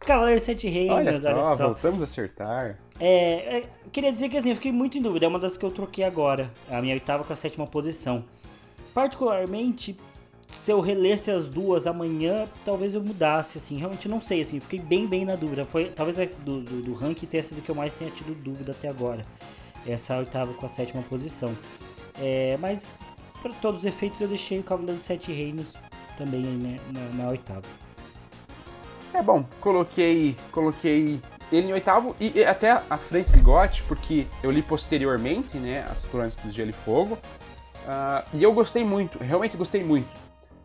Cavaleiro 0.00 0.38
dos 0.38 0.44
Sete 0.44 0.68
Reinos, 0.68 0.96
olha 0.96 1.12
só, 1.12 1.34
olha 1.34 1.56
só. 1.56 1.66
voltamos 1.66 2.02
a 2.02 2.04
acertar. 2.04 2.78
É, 2.98 3.58
é, 3.58 3.68
queria 3.92 4.12
dizer 4.12 4.28
que 4.28 4.36
assim, 4.36 4.50
eu 4.50 4.56
fiquei 4.56 4.72
muito 4.72 4.96
em 4.96 5.02
dúvida, 5.02 5.26
é 5.26 5.28
uma 5.28 5.38
das 5.38 5.56
que 5.56 5.64
eu 5.64 5.70
troquei 5.70 6.04
agora, 6.04 6.52
a 6.70 6.80
minha 6.80 6.94
oitava 6.94 7.24
com 7.24 7.32
a 7.32 7.36
sétima 7.36 7.66
posição. 7.66 8.24
Particularmente 8.94 9.96
se 10.46 10.70
eu 10.70 10.80
relesse 10.80 11.30
as 11.30 11.48
duas 11.48 11.86
amanhã, 11.86 12.48
talvez 12.64 12.94
eu 12.94 13.02
mudasse, 13.02 13.58
assim, 13.58 13.76
realmente 13.78 14.08
não 14.08 14.20
sei, 14.20 14.42
assim, 14.42 14.60
fiquei 14.60 14.78
bem, 14.78 15.06
bem 15.06 15.24
na 15.24 15.34
dúvida. 15.34 15.64
Foi, 15.64 15.86
talvez 15.90 16.16
do, 16.44 16.60
do, 16.60 16.82
do 16.82 16.94
ranking 16.94 17.26
tenha 17.26 17.42
sido 17.42 17.62
que 17.62 17.70
eu 17.70 17.74
mais 17.74 17.94
tenha 17.94 18.10
tido 18.10 18.34
dúvida 18.34 18.72
até 18.72 18.88
agora. 18.88 19.24
Essa 19.86 20.18
oitava 20.18 20.52
com 20.54 20.64
a 20.64 20.68
sétima 20.68 21.02
posição. 21.02 21.56
É, 22.20 22.56
mas, 22.60 22.92
para 23.42 23.52
todos 23.54 23.80
os 23.80 23.86
efeitos, 23.86 24.20
eu 24.20 24.28
deixei 24.28 24.58
o 24.58 24.62
Cavaleiro 24.62 24.98
dos 24.98 25.06
Sete 25.06 25.32
Reinos 25.32 25.74
também 26.16 26.42
né, 26.42 26.80
na, 26.92 27.24
na 27.24 27.30
oitava. 27.30 27.62
É 29.12 29.22
bom, 29.22 29.44
coloquei, 29.60 30.36
coloquei 30.52 31.20
ele 31.50 31.68
em 31.68 31.72
oitavo 31.72 32.14
e, 32.20 32.38
e 32.38 32.44
até 32.44 32.70
a 32.70 32.96
frente 32.96 33.32
de 33.32 33.40
Gotti, 33.40 33.82
porque 33.84 34.26
eu 34.42 34.50
li 34.50 34.62
posteriormente, 34.62 35.56
né, 35.58 35.84
as 35.90 36.04
Crônicas 36.04 36.42
do 36.42 36.50
Gelo 36.50 36.70
e 36.70 36.72
Fogo. 36.72 37.18
Uh, 37.86 38.26
e 38.34 38.42
eu 38.42 38.52
gostei 38.52 38.84
muito, 38.84 39.18
realmente 39.18 39.56
gostei 39.56 39.82
muito. 39.82 40.08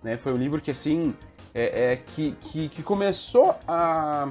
Né? 0.02 0.18
Foi 0.18 0.34
um 0.34 0.38
livro 0.38 0.60
que, 0.60 0.72
assim, 0.72 1.14
é, 1.54 1.92
é 1.92 1.96
que, 1.96 2.32
que, 2.42 2.70
que, 2.70 2.82
começou 2.82 3.56
a, 3.68 4.28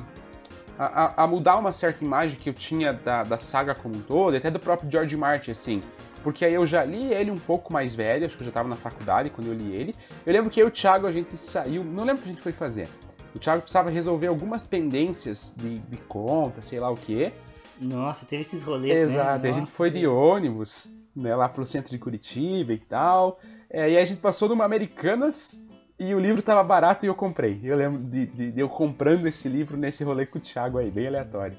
a, 0.77 1.23
a, 1.23 1.27
mudar 1.27 1.57
uma 1.57 1.71
certa 1.71 2.05
imagem 2.05 2.37
que 2.37 2.49
eu 2.49 2.55
tinha 2.55 2.93
da, 2.93 3.23
da 3.23 3.39
saga 3.39 3.75
como 3.75 3.95
um 3.97 4.01
todo, 4.01 4.37
até 4.37 4.51
do 4.51 4.59
próprio 4.59 4.91
George 4.91 5.17
Martin, 5.17 5.53
assim. 5.53 5.83
Porque 6.23 6.45
aí 6.45 6.53
eu 6.53 6.67
já 6.67 6.85
li 6.85 7.15
ele 7.15 7.31
um 7.31 7.39
pouco 7.39 7.73
mais 7.73 7.95
velho, 7.95 8.27
acho 8.27 8.37
que 8.37 8.43
eu 8.43 8.47
já 8.47 8.51
estava 8.51 8.69
na 8.69 8.75
faculdade 8.75 9.31
quando 9.31 9.47
eu 9.47 9.55
li 9.55 9.75
ele. 9.75 9.95
Eu 10.27 10.33
lembro 10.33 10.51
que 10.51 10.61
eu 10.61 10.67
e 10.67 10.69
o 10.69 10.73
Thiago, 10.73 11.07
a 11.07 11.13
gente 11.13 11.37
saiu, 11.37 11.85
não 11.85 12.05
lembro 12.05 12.21
o 12.21 12.25
que 12.25 12.31
a 12.31 12.33
gente 12.33 12.43
foi 12.43 12.53
fazer. 12.53 12.89
O 13.35 13.39
Thiago 13.39 13.63
precisava 13.63 13.91
resolver 13.91 14.27
algumas 14.27 14.67
pendências 14.67 15.55
de, 15.57 15.79
de 15.79 15.97
conta, 15.97 16.63
sei 16.63 16.81
lá 16.81 16.91
o 16.91 16.97
quê. 16.97 17.33
Nossa, 17.81 18.27
teve 18.27 18.43
esses 18.43 18.63
rolês, 18.63 18.95
né? 18.95 19.01
Exato, 19.03 19.45
né? 19.45 19.51
a 19.51 19.53
gente 19.53 19.71
foi 19.71 19.91
de 19.91 20.07
ônibus, 20.07 20.99
né, 21.15 21.35
lá 21.35 21.49
pro 21.49 21.65
centro 21.65 21.91
de 21.91 21.99
Curitiba 21.99 22.73
e 22.73 22.79
tal. 22.79 23.39
É, 23.71 23.91
e 23.91 23.97
aí 23.97 23.99
a 23.99 24.05
gente 24.05 24.21
passou 24.21 24.49
numa 24.49 24.65
Americanas 24.65 25.67
e 25.99 26.15
o 26.15 26.19
livro 26.19 26.43
tava 26.43 26.63
barato 26.63 27.07
e 27.07 27.09
eu 27.09 27.15
comprei. 27.15 27.61
Eu 27.63 27.77
lembro 27.77 28.01
de, 28.03 28.27
de, 28.27 28.53
de 28.53 28.61
eu 28.61 28.69
comprando 28.69 29.27
esse 29.27 29.49
livro 29.49 29.77
nesse 29.77 30.03
rolê 30.05 30.27
com 30.27 30.39
o 30.39 30.41
Thiago 30.41 30.79
aí, 30.79 30.91
bem 30.91 31.07
aleatório. 31.07 31.57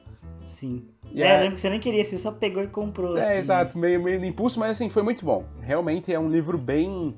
Sim. 0.48 0.86
E 1.12 1.24
é, 1.24 1.36
eu 1.36 1.40
lembro 1.40 1.56
que 1.56 1.62
você 1.62 1.70
nem 1.70 1.80
queria, 1.80 2.04
você 2.04 2.18
só 2.18 2.32
pegou 2.32 2.64
e 2.64 2.68
comprou. 2.68 3.18
É, 3.18 3.22
assim. 3.22 3.38
exato, 3.38 3.78
meio, 3.78 4.02
meio 4.02 4.20
no 4.20 4.26
impulso, 4.26 4.60
mas 4.60 4.72
assim, 4.72 4.90
foi 4.90 5.04
muito 5.04 5.26
bom. 5.26 5.46
Realmente 5.62 6.14
é 6.14 6.20
um 6.20 6.30
livro 6.30 6.58
bem 6.58 7.16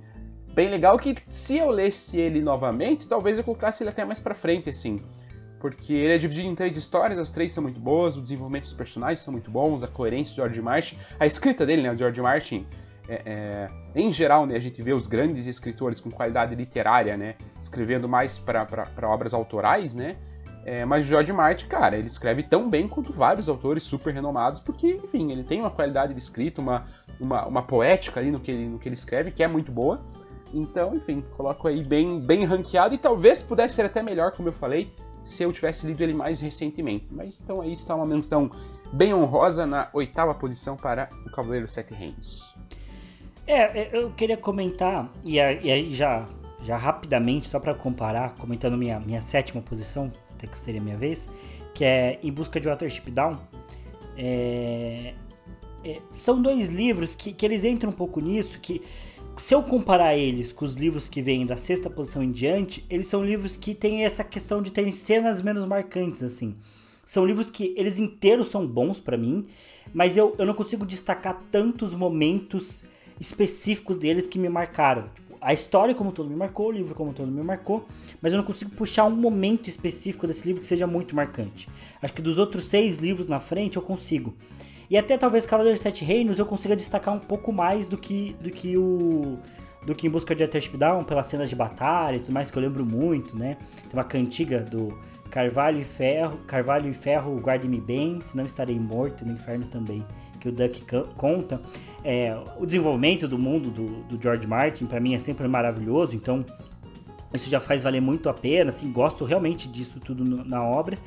bem 0.54 0.70
legal 0.70 0.98
que 0.98 1.16
se 1.30 1.58
eu 1.58 1.70
lesse 1.70 2.20
ele 2.20 2.42
novamente, 2.42 3.08
talvez 3.08 3.38
eu 3.38 3.44
colocasse 3.44 3.84
ele 3.84 3.90
até 3.90 4.06
mais 4.06 4.20
pra 4.20 4.36
frente, 4.36 4.70
assim. 4.70 5.02
Porque 5.60 5.94
ele 5.94 6.14
é 6.14 6.18
dividido 6.18 6.48
em 6.48 6.56
três 6.56 6.76
histórias, 6.76 7.18
as 7.18 7.32
três 7.32 7.52
são 7.52 7.64
muito 7.64 7.80
boas, 7.80 8.18
o 8.18 8.22
desenvolvimento 8.22 8.64
dos 8.64 8.74
personagens 8.74 9.22
são 9.22 9.32
muito 9.32 9.50
bons, 9.50 9.84
a 9.84 9.88
coerência 9.88 10.34
do 10.34 10.36
George 10.38 10.62
Martin, 10.62 10.98
a 11.20 11.26
escrita 11.26 11.66
dele, 11.66 11.82
né, 11.84 11.92
o 11.92 11.98
George 11.98 12.22
Martin, 12.22 12.68
é, 13.08 13.22
é, 13.26 13.68
em 13.96 14.12
geral, 14.12 14.46
né, 14.46 14.56
a 14.56 14.60
gente 14.60 14.82
vê 14.82 14.94
os 14.94 15.08
grandes 15.08 15.48
escritores 15.48 16.02
com 16.02 16.12
qualidade 16.12 16.54
literária, 16.54 17.16
né, 17.16 17.36
escrevendo 17.62 18.10
mais 18.10 18.38
para 18.38 18.88
obras 19.04 19.34
autorais, 19.34 19.96
né, 19.96 20.18
é, 20.66 20.86
mas 20.86 21.06
o 21.06 21.10
George 21.10 21.32
Martin, 21.34 21.68
cara, 21.68 21.98
ele 21.98 22.08
escreve 22.08 22.44
tão 22.44 22.70
bem 22.70 22.88
quanto 22.88 23.12
vários 23.12 23.50
autores 23.50 23.84
super 23.84 24.14
renomados, 24.14 24.62
porque, 24.62 25.00
enfim, 25.04 25.32
ele 25.32 25.44
tem 25.44 25.60
uma 25.60 25.70
qualidade 25.70 26.14
de 26.14 26.20
escrita, 26.20 26.62
uma, 26.62 26.86
uma, 27.20 27.46
uma 27.46 27.64
poética 27.64 28.20
ali 28.20 28.32
no 28.32 28.40
que, 28.40 28.52
ele, 28.52 28.68
no 28.68 28.80
que 28.80 28.88
ele 28.88 28.96
escreve, 28.96 29.32
que 29.32 29.44
é 29.44 29.48
muito 29.48 29.72
boa. 29.72 30.02
Então, 30.54 30.96
enfim, 30.96 31.24
coloco 31.36 31.68
aí 31.68 31.84
bem, 31.84 32.20
bem 32.20 32.46
ranqueado 32.46 32.94
e 32.94 32.98
talvez 32.98 33.42
pudesse 33.42 33.76
ser 33.76 33.86
até 33.86 34.04
melhor, 34.04 34.32
como 34.32 34.50
eu 34.50 34.54
falei, 34.54 34.94
se 35.24 35.42
eu 35.42 35.52
tivesse 35.52 35.88
lido 35.88 36.02
ele 36.02 36.14
mais 36.14 36.40
recentemente. 36.40 37.08
Mas 37.10 37.42
então 37.42 37.60
aí 37.60 37.72
está 37.72 37.96
uma 37.96 38.06
menção 38.06 38.52
bem 38.92 39.14
honrosa 39.14 39.66
na 39.66 39.90
oitava 39.94 40.34
posição 40.36 40.78
para 40.78 41.10
o 41.26 41.32
Cavaleiro 41.32 41.68
Sete 41.68 41.94
Reinos. 41.94 42.56
É, 43.48 43.82
é, 43.82 43.90
eu 43.92 44.12
queria 44.12 44.38
comentar, 44.38 45.12
e 45.26 45.40
aí 45.40 45.94
já, 45.94 46.28
já 46.62 46.78
rapidamente, 46.78 47.48
só 47.48 47.60
para 47.60 47.74
comparar, 47.74 48.36
comentando 48.36 48.78
minha, 48.78 49.00
minha 49.00 49.20
sétima 49.20 49.62
posição, 49.62 50.12
até 50.36 50.48
que 50.48 50.58
seria 50.58 50.80
minha 50.80 50.98
vez, 50.98 51.30
que 51.74 51.84
é 51.84 52.20
Em 52.22 52.32
Busca 52.32 52.60
de 52.60 52.68
Watership 52.68 53.10
Down. 53.12 53.40
É, 54.16 55.16
é, 55.84 56.00
são 56.10 56.42
dois 56.42 56.70
livros 56.72 57.16
que, 57.16 57.34
que 57.34 57.46
eles 57.46 57.66
entram 57.66 57.90
um 57.90 57.94
pouco 57.94 58.22
nisso, 58.22 58.60
que 58.60 58.82
se 59.36 59.54
eu 59.54 59.64
comparar 59.64 60.16
eles 60.16 60.54
com 60.54 60.64
os 60.64 60.76
livros 60.76 61.10
que 61.10 61.22
vêm 61.22 61.46
da 61.46 61.58
sexta 61.58 61.90
posição 61.90 62.22
em 62.22 62.32
diante, 62.32 62.86
eles 62.90 63.10
são 63.10 63.24
livros 63.24 63.58
que 63.58 63.74
têm 63.74 64.06
essa 64.06 64.24
questão 64.24 64.62
de 64.62 64.72
terem 64.72 64.92
cenas 64.92 65.42
menos 65.42 65.66
marcantes, 65.66 66.22
assim. 66.22 66.56
São 67.06 67.26
livros 67.26 67.50
que 67.50 67.74
eles 67.76 68.00
inteiros 68.00 68.48
são 68.48 68.66
bons 68.66 69.00
para 69.00 69.18
mim, 69.18 69.48
mas 69.94 70.16
eu, 70.16 70.36
eu 70.38 70.46
não 70.46 70.54
consigo 70.54 70.86
destacar 70.86 71.44
tantos 71.52 71.94
momentos 71.94 72.84
específicos 73.20 73.98
deles 73.98 74.28
que 74.28 74.40
me 74.40 74.50
marcaram. 74.50 75.10
Tipo, 75.14 75.38
a 75.42 75.52
história 75.52 75.94
como 75.94 76.12
todo 76.12 76.30
me 76.30 76.36
marcou, 76.36 76.68
o 76.68 76.72
livro 76.72 76.96
como 76.96 77.12
todo 77.12 77.30
me 77.30 77.44
marcou, 77.44 77.86
mas 78.22 78.32
eu 78.32 78.38
não 78.38 78.46
consigo 78.46 78.72
puxar 78.72 79.04
um 79.06 79.16
momento 79.16 79.68
específico 79.68 80.26
desse 80.26 80.48
livro 80.48 80.62
que 80.62 80.68
seja 80.68 80.88
muito 80.88 81.16
marcante. 81.16 81.68
Acho 82.02 82.14
que 82.14 82.22
dos 82.22 82.38
outros 82.38 82.66
seis 82.66 83.00
livros 83.00 83.28
na 83.28 83.40
frente 83.40 83.76
eu 83.76 83.82
consigo. 83.82 84.34
E 84.90 84.98
até 84.98 85.18
talvez 85.18 85.46
Cavaleiro 85.46 85.78
dos 85.78 85.84
Sete 85.84 86.04
Reinos 86.04 86.40
eu 86.40 86.46
consiga 86.46 86.76
destacar 86.76 87.14
um 87.14 87.20
pouco 87.20 87.52
mais 87.52 87.88
do 87.88 87.98
que, 87.98 88.36
do 88.42 88.50
que 88.50 88.78
o 88.78 89.38
do 89.86 89.94
que 89.94 90.08
em 90.08 90.10
busca 90.10 90.34
de 90.34 90.42
Watership 90.42 90.78
Down, 90.78 91.04
pelas 91.04 91.26
cenas 91.26 91.50
de 91.50 91.58
batalha 91.58 92.16
e 92.16 92.20
tudo 92.22 92.34
mais 92.34 92.50
que 92.50 92.58
eu 92.58 92.62
lembro 92.62 92.86
muito, 92.86 93.38
né? 93.38 93.58
Tem 93.90 94.00
uma 94.00 94.06
cantiga 94.06 94.62
do 94.62 94.98
Carvalho 95.30 95.82
e 95.82 95.84
Ferro, 95.84 96.38
Carvalho 96.48 96.90
e 96.90 96.94
Ferro, 96.94 97.36
guarde-me 97.38 97.82
bem, 97.82 98.22
senão 98.22 98.46
estarei 98.46 98.80
morto 98.80 99.26
no 99.26 99.34
inferno 99.34 99.66
também 99.66 100.06
que 100.44 100.50
o 100.50 100.52
Duck 100.52 100.84
conta, 101.16 101.62
é, 102.04 102.38
o 102.60 102.66
desenvolvimento 102.66 103.30
do 103.30 103.40
mundo 103.40 103.70
do, 103.70 104.04
do 104.04 104.22
George 104.22 104.46
Martin, 104.46 104.86
para 104.86 105.00
mim, 105.00 105.16
é 105.16 105.20
sempre 105.20 105.48
maravilhoso. 105.48 106.18
Então, 106.18 106.46
Isso 107.34 107.50
já 107.50 107.62
faz 107.62 107.82
valer 107.84 108.02
muito 108.02 108.28
a 108.30 108.34
pena, 108.34 108.70
assim, 108.70 108.92
gosto 108.92 109.24
realmente 109.24 109.70
disso 109.70 110.02
tudo 110.02 110.26
no, 110.26 110.44
na 110.44 110.62
obra. 110.62 110.98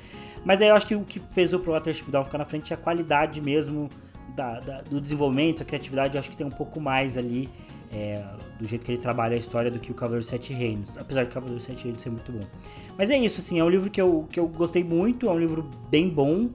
Mas 0.46 0.62
aí 0.62 0.68
eu 0.68 0.76
acho 0.76 0.86
que 0.86 0.94
o 0.94 1.02
que 1.02 1.18
pesou 1.18 1.58
pro 1.58 1.72
Watership 1.72 2.08
Down 2.08 2.24
ficar 2.24 2.38
na 2.38 2.44
frente 2.44 2.72
é 2.72 2.76
a 2.76 2.78
qualidade 2.78 3.40
mesmo 3.40 3.90
da, 4.36 4.60
da, 4.60 4.80
do 4.82 5.00
desenvolvimento, 5.00 5.64
a 5.64 5.66
criatividade, 5.66 6.14
eu 6.14 6.20
acho 6.20 6.30
que 6.30 6.36
tem 6.36 6.46
um 6.46 6.50
pouco 6.50 6.80
mais 6.80 7.18
ali 7.18 7.48
é, 7.92 8.22
do 8.56 8.64
jeito 8.64 8.84
que 8.84 8.92
ele 8.92 9.00
trabalha 9.00 9.34
a 9.34 9.38
história 9.38 9.72
do 9.72 9.80
que 9.80 9.90
o 9.90 9.94
Cavaleiro 9.94 10.24
Sete 10.24 10.52
Reinos, 10.52 10.96
apesar 10.98 11.24
do 11.24 11.32
Cavaleiro 11.32 11.60
Sete 11.60 11.82
Reinos 11.82 12.00
ser 12.00 12.10
muito 12.10 12.30
bom. 12.30 12.46
Mas 12.96 13.10
é 13.10 13.18
isso, 13.18 13.40
assim, 13.40 13.58
é 13.58 13.64
um 13.64 13.68
livro 13.68 13.90
que 13.90 14.00
eu, 14.00 14.28
que 14.30 14.38
eu 14.38 14.46
gostei 14.46 14.84
muito, 14.84 15.26
é 15.28 15.32
um 15.32 15.38
livro 15.38 15.68
bem 15.90 16.08
bom. 16.08 16.50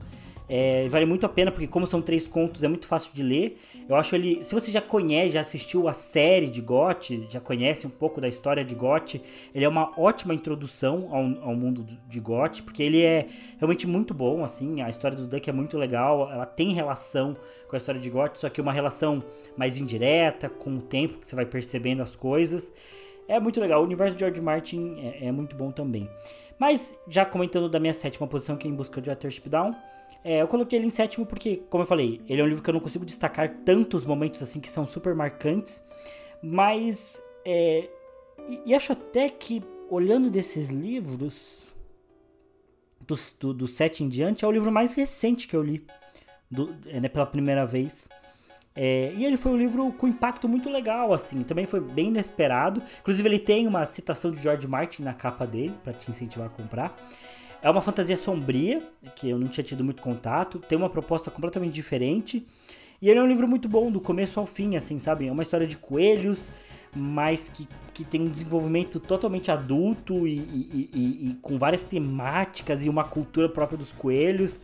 É, 0.54 0.86
vale 0.90 1.06
muito 1.06 1.24
a 1.24 1.30
pena, 1.30 1.50
porque 1.50 1.66
como 1.66 1.86
são 1.86 2.02
três 2.02 2.28
contos, 2.28 2.62
é 2.62 2.68
muito 2.68 2.86
fácil 2.86 3.10
de 3.14 3.22
ler. 3.22 3.58
Eu 3.88 3.96
acho 3.96 4.14
ele. 4.14 4.44
Se 4.44 4.54
você 4.54 4.70
já 4.70 4.82
conhece, 4.82 5.30
já 5.30 5.40
assistiu 5.40 5.88
a 5.88 5.94
série 5.94 6.50
de 6.50 6.60
GOT, 6.60 7.26
já 7.30 7.40
conhece 7.40 7.86
um 7.86 7.90
pouco 7.90 8.20
da 8.20 8.28
história 8.28 8.62
de 8.62 8.74
GOT, 8.74 9.22
ele 9.54 9.64
é 9.64 9.68
uma 9.68 9.98
ótima 9.98 10.34
introdução 10.34 11.08
ao, 11.10 11.48
ao 11.48 11.56
mundo 11.56 11.86
de 12.06 12.20
GOT, 12.20 12.64
porque 12.64 12.82
ele 12.82 13.00
é 13.00 13.28
realmente 13.56 13.86
muito 13.86 14.12
bom, 14.12 14.44
assim. 14.44 14.82
A 14.82 14.90
história 14.90 15.16
do 15.16 15.26
Duck 15.26 15.48
é 15.48 15.52
muito 15.54 15.78
legal, 15.78 16.30
ela 16.30 16.44
tem 16.44 16.74
relação 16.74 17.34
com 17.66 17.74
a 17.74 17.78
história 17.78 17.98
de 17.98 18.10
GOT, 18.10 18.38
só 18.38 18.50
que 18.50 18.60
uma 18.60 18.74
relação 18.74 19.24
mais 19.56 19.78
indireta, 19.78 20.50
com 20.50 20.74
o 20.74 20.82
tempo 20.82 21.16
que 21.16 21.26
você 21.30 21.34
vai 21.34 21.46
percebendo 21.46 22.02
as 22.02 22.14
coisas. 22.14 22.70
É 23.26 23.40
muito 23.40 23.58
legal. 23.58 23.80
O 23.80 23.84
universo 23.84 24.14
de 24.14 24.20
George 24.20 24.42
Martin 24.42 24.96
é, 24.98 25.28
é 25.28 25.32
muito 25.32 25.56
bom 25.56 25.70
também. 25.70 26.10
Mas, 26.58 26.94
já 27.08 27.24
comentando 27.24 27.70
da 27.70 27.80
minha 27.80 27.94
sétima 27.94 28.26
posição, 28.26 28.54
que 28.54 28.68
é 28.68 28.70
Em 28.70 28.74
Busca 28.74 29.00
de 29.00 29.08
Watership 29.08 29.48
Down. 29.48 29.74
É, 30.24 30.40
eu 30.40 30.48
coloquei 30.48 30.78
ele 30.78 30.86
em 30.86 30.90
sétimo 30.90 31.26
porque, 31.26 31.62
como 31.68 31.82
eu 31.82 31.86
falei, 31.86 32.20
ele 32.28 32.40
é 32.40 32.44
um 32.44 32.48
livro 32.48 32.62
que 32.62 32.70
eu 32.70 32.74
não 32.74 32.80
consigo 32.80 33.04
destacar 33.04 33.48
tantos 33.64 34.04
momentos 34.04 34.42
assim 34.42 34.60
que 34.60 34.68
são 34.68 34.86
super 34.86 35.14
marcantes. 35.14 35.82
Mas, 36.42 37.20
é, 37.44 37.88
e, 38.48 38.62
e 38.66 38.74
acho 38.74 38.92
até 38.92 39.28
que, 39.28 39.62
olhando 39.88 40.30
desses 40.30 40.68
livros, 40.68 41.62
do, 43.00 43.52
do, 43.52 43.66
sete 43.66 44.04
em 44.04 44.08
diante, 44.08 44.44
é 44.44 44.48
o 44.48 44.52
livro 44.52 44.70
mais 44.70 44.94
recente 44.94 45.48
que 45.48 45.56
eu 45.56 45.62
li 45.62 45.84
do, 46.50 46.74
é, 46.86 47.00
né, 47.00 47.08
pela 47.08 47.26
primeira 47.26 47.66
vez. 47.66 48.08
É, 48.74 49.12
e 49.14 49.24
ele 49.24 49.36
foi 49.36 49.52
um 49.52 49.56
livro 49.56 49.92
com 49.92 50.08
impacto 50.08 50.48
muito 50.48 50.70
legal, 50.70 51.12
assim, 51.12 51.42
também 51.42 51.66
foi 51.66 51.80
bem 51.80 52.08
inesperado. 52.08 52.82
Inclusive, 53.00 53.28
ele 53.28 53.38
tem 53.38 53.66
uma 53.66 53.84
citação 53.84 54.30
de 54.30 54.40
George 54.40 54.66
Martin 54.66 55.02
na 55.02 55.12
capa 55.12 55.46
dele, 55.46 55.74
para 55.82 55.92
te 55.92 56.10
incentivar 56.10 56.46
a 56.46 56.50
comprar. 56.50 56.96
É 57.62 57.70
uma 57.70 57.80
fantasia 57.80 58.16
sombria, 58.16 58.82
que 59.14 59.30
eu 59.30 59.38
não 59.38 59.46
tinha 59.46 59.62
tido 59.62 59.84
muito 59.84 60.02
contato, 60.02 60.58
tem 60.58 60.76
uma 60.76 60.90
proposta 60.90 61.30
completamente 61.30 61.72
diferente. 61.72 62.44
E 63.00 63.08
ele 63.08 63.20
é 63.20 63.22
um 63.22 63.26
livro 63.26 63.46
muito 63.46 63.68
bom, 63.68 63.90
do 63.90 64.00
começo 64.00 64.40
ao 64.40 64.46
fim, 64.46 64.76
assim, 64.76 64.98
sabe? 64.98 65.28
É 65.28 65.32
uma 65.32 65.42
história 65.42 65.66
de 65.66 65.76
coelhos, 65.76 66.50
mas 66.94 67.48
que, 67.48 67.68
que 67.94 68.04
tem 68.04 68.20
um 68.20 68.28
desenvolvimento 68.28 68.98
totalmente 68.98 69.50
adulto 69.50 70.26
e, 70.26 70.38
e, 70.38 70.90
e, 70.92 71.30
e 71.30 71.34
com 71.40 71.56
várias 71.56 71.84
temáticas 71.84 72.84
e 72.84 72.88
uma 72.88 73.04
cultura 73.04 73.48
própria 73.48 73.78
dos 73.78 73.92
coelhos. 73.92 74.60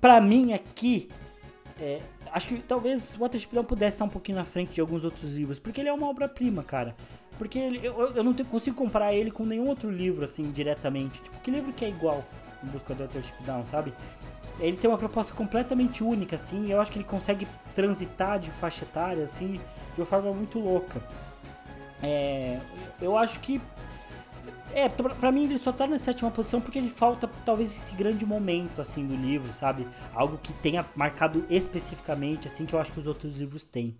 Para 0.00 0.20
mim, 0.20 0.54
aqui, 0.54 1.08
é, 1.78 2.00
acho 2.32 2.48
que 2.48 2.58
talvez 2.58 3.14
o 3.14 3.20
Watership 3.20 3.54
não 3.54 3.64
pudesse 3.64 3.96
estar 3.96 4.04
um 4.04 4.10
pouquinho 4.10 4.38
na 4.38 4.44
frente 4.44 4.72
de 4.72 4.80
alguns 4.80 5.04
outros 5.04 5.34
livros, 5.34 5.58
porque 5.58 5.80
ele 5.80 5.88
é 5.88 5.92
uma 5.92 6.08
obra-prima, 6.08 6.62
cara. 6.62 6.96
Porque 7.38 7.58
ele, 7.58 7.80
eu, 7.82 8.16
eu 8.16 8.24
não 8.24 8.34
tenho, 8.34 8.48
consigo 8.48 8.76
comparar 8.76 9.14
ele 9.14 9.30
com 9.30 9.44
nenhum 9.46 9.68
outro 9.68 9.90
livro, 9.90 10.24
assim, 10.24 10.50
diretamente. 10.50 11.22
Tipo, 11.22 11.38
que 11.40 11.50
livro 11.50 11.72
que 11.72 11.84
é 11.84 11.88
igual 11.88 12.24
em 12.62 12.66
Busca 12.66 12.94
do 12.94 13.04
Watership 13.04 13.40
Down, 13.44 13.64
sabe? 13.64 13.94
Ele 14.58 14.76
tem 14.76 14.90
uma 14.90 14.98
proposta 14.98 15.32
completamente 15.32 16.02
única, 16.02 16.34
assim, 16.34 16.66
e 16.66 16.72
eu 16.72 16.80
acho 16.80 16.90
que 16.90 16.98
ele 16.98 17.04
consegue 17.04 17.46
transitar 17.74 18.40
de 18.40 18.50
faixa 18.50 18.84
etária, 18.84 19.24
assim, 19.24 19.60
de 19.94 20.00
uma 20.00 20.06
forma 20.06 20.32
muito 20.32 20.58
louca. 20.58 21.00
É, 22.02 22.58
eu 23.00 23.16
acho 23.16 23.38
que 23.40 23.60
é, 24.72 24.88
pra, 24.88 25.10
pra, 25.10 25.32
mim 25.32 25.44
ele 25.44 25.58
só 25.58 25.72
tá 25.72 25.86
na 25.86 25.98
sétima 25.98 26.30
posição 26.30 26.60
porque 26.60 26.78
ele 26.78 26.88
falta 26.88 27.28
talvez 27.44 27.74
esse 27.74 27.94
grande 27.94 28.26
momento, 28.26 28.80
assim, 28.80 29.06
do 29.06 29.14
livro, 29.14 29.52
sabe? 29.52 29.86
Algo 30.12 30.38
que 30.38 30.52
tenha 30.54 30.84
marcado 30.94 31.44
especificamente, 31.48 32.48
assim, 32.48 32.66
que 32.66 32.74
eu 32.74 32.80
acho 32.80 32.92
que 32.92 32.98
os 32.98 33.06
outros 33.06 33.36
livros 33.36 33.64
têm. 33.64 33.96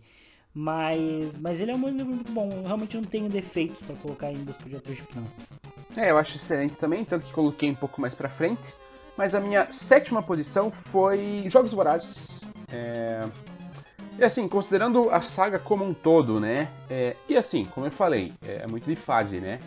Mas, 0.61 1.39
mas 1.39 1.61
ele 1.61 1.71
é 1.71 1.75
um 1.77 1.89
livro 1.89 2.13
muito 2.13 2.33
bom. 2.33 2.51
Eu 2.51 2.65
realmente 2.65 2.97
não 2.97 3.05
tenho 3.05 3.29
defeitos 3.29 3.81
para 3.81 3.95
colocar 3.95 4.33
em 4.33 4.39
busca 4.39 4.69
de 4.69 4.75
outro 4.75 4.93
não. 5.15 6.03
É, 6.03 6.11
eu 6.11 6.19
acho 6.19 6.35
excelente 6.35 6.77
também, 6.77 7.05
tanto 7.05 7.27
que 7.27 7.33
coloquei 7.33 7.71
um 7.71 7.77
pouco 7.77 8.01
mais 8.01 8.13
pra 8.13 8.29
frente. 8.29 8.75
Mas 9.17 9.37
a 9.37 9.41
minha 9.41 9.71
sétima 9.71 10.21
posição 10.21 10.69
foi 10.69 11.45
Jogos 11.47 11.73
Vorazes. 11.73 12.53
É... 12.73 13.25
E 14.19 14.25
assim, 14.25 14.49
considerando 14.49 15.11
a 15.11 15.21
saga 15.21 15.61
como 15.61 15.85
um 15.85 15.95
todo, 15.95 16.41
né? 16.41 16.67
É... 16.91 17.15
E 17.29 17.37
assim, 17.37 17.65
como 17.67 17.87
eu 17.87 17.93
falei, 17.93 18.33
é 18.43 18.67
muito 18.67 18.85
de 18.85 18.97
fase, 18.97 19.39
né? 19.39 19.61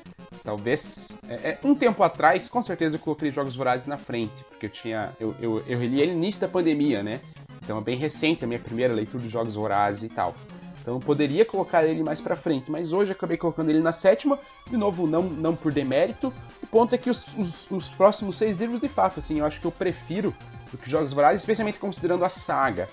Talvez. 0.44 1.18
É, 1.26 1.52
é, 1.52 1.60
um 1.64 1.74
tempo 1.74 2.04
atrás, 2.04 2.50
com 2.50 2.62
certeza 2.62 2.98
eu 2.98 3.00
coloquei 3.00 3.32
Jogos 3.32 3.56
Vorazes 3.56 3.88
na 3.88 3.98
frente, 3.98 4.44
porque 4.44 4.66
eu 4.66 4.70
tinha. 4.70 5.16
Eu, 5.18 5.34
eu, 5.40 5.64
eu 5.66 5.80
li 5.80 6.02
ele 6.02 6.12
no 6.12 6.18
início 6.18 6.42
da 6.42 6.50
pandemia, 6.50 7.02
né? 7.02 7.22
Então 7.64 7.78
é 7.78 7.82
bem 7.82 7.96
recente 7.96 8.44
a 8.44 8.48
minha 8.48 8.60
primeira 8.60 8.94
leitura 8.94 9.24
de 9.24 9.30
Jogos 9.30 9.56
Vorazes 9.56 10.04
e 10.04 10.10
tal. 10.10 10.36
Então 10.82 10.96
eu 10.96 11.00
poderia 11.00 11.46
colocar 11.46 11.86
ele 11.86 12.04
mais 12.04 12.20
pra 12.20 12.36
frente, 12.36 12.72
mas 12.72 12.92
hoje 12.92 13.12
acabei 13.12 13.38
colocando 13.38 13.70
ele 13.70 13.80
na 13.80 13.92
sétima, 13.92 14.40
de 14.68 14.76
novo, 14.76 15.06
não, 15.06 15.24
não 15.24 15.56
por 15.56 15.72
demérito. 15.72 16.34
O 16.62 16.68
ponto 16.68 16.94
é 16.96 16.98
que 16.98 17.10
os, 17.10 17.38
os, 17.38 17.70
os 17.70 17.90
próximos 17.90 18.36
seis 18.36 18.58
livros, 18.58 18.82
de 18.82 18.90
fato, 18.90 19.20
assim, 19.20 19.40
eu 19.40 19.46
acho 19.46 19.62
que 19.62 19.68
eu 19.68 19.72
prefiro 19.72 20.34
do 20.72 20.78
que 20.78 20.90
Jogos 20.90 21.14
Vorazes, 21.14 21.42
especialmente 21.42 21.78
considerando 21.78 22.26
a 22.26 22.30
saga. 22.30 22.90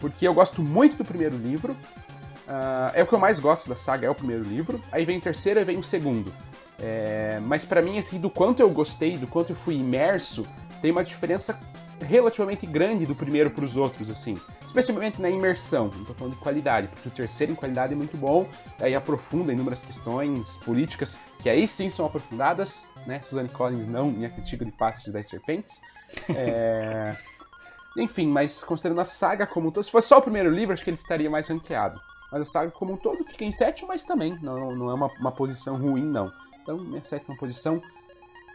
Porque 0.00 0.26
eu 0.26 0.32
gosto 0.32 0.62
muito 0.62 0.96
do 0.96 1.04
primeiro 1.04 1.36
livro, 1.36 1.72
uh, 1.72 2.90
é 2.94 3.02
o 3.02 3.06
que 3.06 3.12
eu 3.12 3.18
mais 3.18 3.38
gosto 3.38 3.68
da 3.68 3.76
saga, 3.76 4.06
é 4.06 4.10
o 4.10 4.14
primeiro 4.14 4.44
livro. 4.44 4.80
Aí 4.90 5.04
vem 5.04 5.18
o 5.18 5.20
terceiro 5.20 5.60
e 5.60 5.64
vem 5.64 5.76
o 5.76 5.84
segundo. 5.84 6.32
É, 6.80 7.40
mas 7.42 7.64
para 7.64 7.82
mim, 7.82 7.98
assim, 7.98 8.18
do 8.18 8.30
quanto 8.30 8.60
eu 8.60 8.70
gostei, 8.70 9.18
do 9.18 9.26
quanto 9.26 9.50
eu 9.50 9.56
fui 9.56 9.74
imerso, 9.74 10.46
tem 10.80 10.92
uma 10.92 11.02
diferença 11.02 11.58
relativamente 12.00 12.64
grande 12.64 13.04
do 13.04 13.14
primeiro 13.14 13.50
para 13.50 13.64
os 13.64 13.76
outros, 13.76 14.08
assim. 14.08 14.38
Especialmente 14.68 15.20
na 15.20 15.30
imersão, 15.30 15.90
não 15.96 16.04
tô 16.04 16.12
falando 16.12 16.34
de 16.34 16.40
qualidade, 16.40 16.88
porque 16.88 17.08
o 17.08 17.10
terceiro 17.10 17.52
em 17.52 17.54
qualidade 17.54 17.94
é 17.94 17.96
muito 17.96 18.18
bom, 18.18 18.46
aí 18.78 18.94
aprofunda 18.94 19.50
inúmeras 19.50 19.82
questões 19.82 20.58
políticas, 20.58 21.18
que 21.38 21.48
aí 21.48 21.66
sim 21.66 21.88
são 21.88 22.04
aprofundadas, 22.04 22.86
né? 23.06 23.18
Suzanne 23.18 23.48
Collins 23.48 23.86
não, 23.86 24.10
minha 24.10 24.28
crítica 24.28 24.66
de 24.66 24.72
Passos 24.72 25.10
das 25.10 25.26
Serpentes. 25.26 25.80
É... 26.28 27.16
Enfim, 27.96 28.28
mas 28.28 28.62
considerando 28.62 29.00
a 29.00 29.06
saga 29.06 29.46
como 29.46 29.68
um 29.68 29.70
todo, 29.70 29.82
se 29.82 29.90
fosse 29.90 30.08
só 30.08 30.18
o 30.18 30.22
primeiro 30.22 30.50
livro, 30.50 30.74
acho 30.74 30.84
que 30.84 30.90
ele 30.90 30.98
estaria 30.98 31.30
mais 31.30 31.48
ranqueado. 31.48 31.98
Mas 32.30 32.42
a 32.42 32.44
saga 32.44 32.70
como 32.70 32.92
um 32.92 32.96
todo 32.98 33.24
fica 33.24 33.46
em 33.46 33.50
sétimo, 33.50 33.88
mas 33.88 34.04
também 34.04 34.38
não, 34.42 34.76
não 34.76 34.90
é 34.90 34.94
uma, 34.94 35.06
uma 35.18 35.32
posição 35.32 35.78
ruim, 35.78 36.04
não. 36.04 36.30
Então, 36.60 36.76
minha 36.76 37.02
sétima 37.02 37.34
posição, 37.38 37.80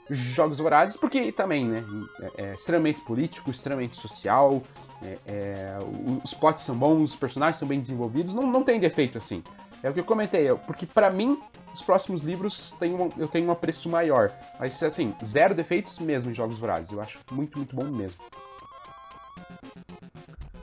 Jogos 0.09 0.59
Vorazes, 0.59 0.95
porque 0.95 1.31
também, 1.31 1.65
né, 1.65 1.83
é, 2.37 2.43
é 2.43 2.53
extremamente 2.53 3.01
político, 3.01 3.49
extremamente 3.49 3.97
social, 3.97 4.61
é, 5.03 5.19
é, 5.27 5.77
os 6.23 6.33
plots 6.33 6.63
são 6.63 6.75
bons, 6.75 7.11
os 7.11 7.15
personagens 7.15 7.57
são 7.57 7.67
bem 7.67 7.79
desenvolvidos, 7.79 8.33
não, 8.33 8.43
não 8.43 8.63
tem 8.63 8.79
defeito 8.79 9.17
assim. 9.17 9.43
É 9.81 9.89
o 9.89 9.93
que 9.93 9.99
eu 9.99 10.05
comentei, 10.05 10.47
porque 10.65 10.85
para 10.85 11.11
mim, 11.11 11.37
os 11.73 11.81
próximos 11.81 12.21
livros 12.21 12.71
têm 12.73 12.93
um, 12.93 13.09
eu 13.17 13.27
tenho 13.27 13.47
um 13.47 13.51
apreço 13.51 13.89
maior. 13.89 14.31
Mas, 14.57 14.81
assim, 14.81 15.13
zero 15.23 15.53
defeitos 15.53 15.99
mesmo 15.99 16.31
em 16.31 16.33
Jogos 16.33 16.57
Vorazes. 16.57 16.91
Eu 16.91 17.01
acho 17.01 17.19
muito, 17.31 17.57
muito 17.57 17.75
bom 17.75 17.85
mesmo. 17.85 18.17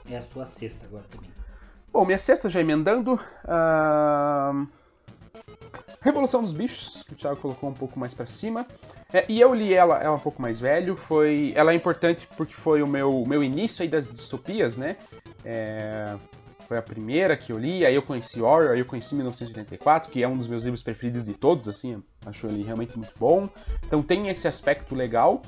É 0.09 0.17
a 0.17 0.21
sua 0.23 0.45
sexta 0.45 0.85
agora 0.87 1.05
também. 1.07 1.29
Bom, 1.93 2.03
minha 2.03 2.17
sexta 2.17 2.49
já 2.49 2.61
emendando. 2.61 3.13
Uh... 3.45 4.67
Revolução 6.01 6.41
dos 6.41 6.51
Bichos, 6.51 7.03
que 7.03 7.13
o 7.13 7.15
Thiago 7.15 7.39
colocou 7.39 7.69
um 7.69 7.73
pouco 7.73 7.99
mais 7.99 8.13
para 8.13 8.25
cima. 8.25 8.65
É, 9.13 9.25
e 9.27 9.41
eu 9.41 9.53
li 9.53 9.73
ela, 9.73 9.97
ela 10.01 10.15
um 10.15 10.19
pouco 10.19 10.41
mais 10.41 10.59
velho. 10.59 10.95
Foi, 10.95 11.53
ela 11.55 11.71
é 11.71 11.75
importante 11.75 12.27
porque 12.37 12.53
foi 12.53 12.81
o 12.81 12.87
meu, 12.87 13.23
meu 13.27 13.43
início 13.43 13.83
aí 13.83 13.89
das 13.89 14.11
distopias, 14.11 14.77
né? 14.77 14.95
É, 15.43 16.15
foi 16.67 16.77
a 16.77 16.81
primeira 16.81 17.35
que 17.35 17.51
eu 17.51 17.57
li, 17.57 17.85
aí 17.85 17.93
eu 17.93 18.01
conheci 18.01 18.41
Horror, 18.41 18.71
aí 18.71 18.79
eu 18.79 18.85
conheci 18.85 19.13
1984, 19.13 20.09
que 20.09 20.23
é 20.23 20.27
um 20.27 20.37
dos 20.37 20.47
meus 20.47 20.63
livros 20.63 20.81
preferidos 20.81 21.25
de 21.25 21.33
todos, 21.33 21.67
assim, 21.67 22.01
acho 22.25 22.47
ele 22.47 22.63
realmente 22.63 22.97
muito 22.97 23.13
bom. 23.19 23.49
Então 23.85 24.01
tem 24.01 24.29
esse 24.29 24.47
aspecto 24.47 24.95
legal. 24.95 25.41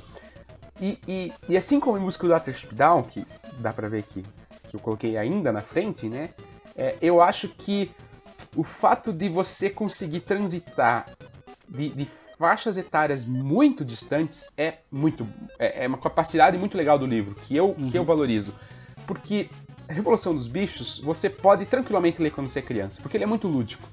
E, 0.82 1.00
e, 1.08 1.34
e 1.48 1.56
assim 1.56 1.80
como 1.80 1.98
em 1.98 2.02
Música 2.02 2.28
do 2.28 2.34
Watership 2.34 2.76
Down, 2.76 3.04
que 3.04 3.26
dá 3.60 3.72
pra 3.72 3.88
ver 3.88 4.04
que, 4.04 4.22
que 4.68 4.76
eu 4.76 4.80
coloquei 4.82 5.16
ainda 5.16 5.52
na 5.52 5.62
frente, 5.62 6.10
né? 6.10 6.32
É, 6.76 6.98
eu 7.02 7.22
acho 7.22 7.48
que 7.48 7.92
o 8.56 8.64
fato 8.64 9.14
de 9.14 9.30
você 9.30 9.70
conseguir 9.70 10.22
transitar 10.22 11.06
de, 11.70 11.90
de 11.90 12.06
faixas 12.38 12.78
etárias 12.78 13.26
muito 13.26 13.84
distantes 13.84 14.52
é 14.58 14.76
muito 14.92 15.28
é, 15.60 15.84
é, 15.84 15.88
uma 15.88 15.98
capacidade 15.98 16.58
muito 16.58 16.78
legal 16.78 16.98
do 16.98 17.06
livro 17.06 17.36
que 17.36 17.56
eu 17.56 17.70
uhum. 17.70 17.90
que 17.90 17.98
eu 17.98 18.02
uhum. 18.02 18.08
valorizo 18.08 18.54
porque 19.06 19.50
a 19.88 19.94
Revolução 19.94 20.34
dos 20.34 20.48
Bichos 20.48 21.00
você 21.00 21.30
pode 21.30 21.66
tranquilamente 21.66 22.22
ler 22.22 22.32
quando 22.32 22.48
você 22.48 22.60
é 22.60 22.62
criança 22.62 23.02
porque 23.02 23.18
ele 23.18 23.24
é 23.24 23.28
muito 23.28 23.48
lúdico 23.48 23.88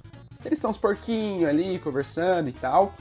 eles 0.45 0.59
são 0.59 0.71
os 0.71 0.77
porquinhos 0.77 1.49
ali 1.49 1.79
conversando 1.79 2.49
e 2.49 2.53
tal 2.53 2.95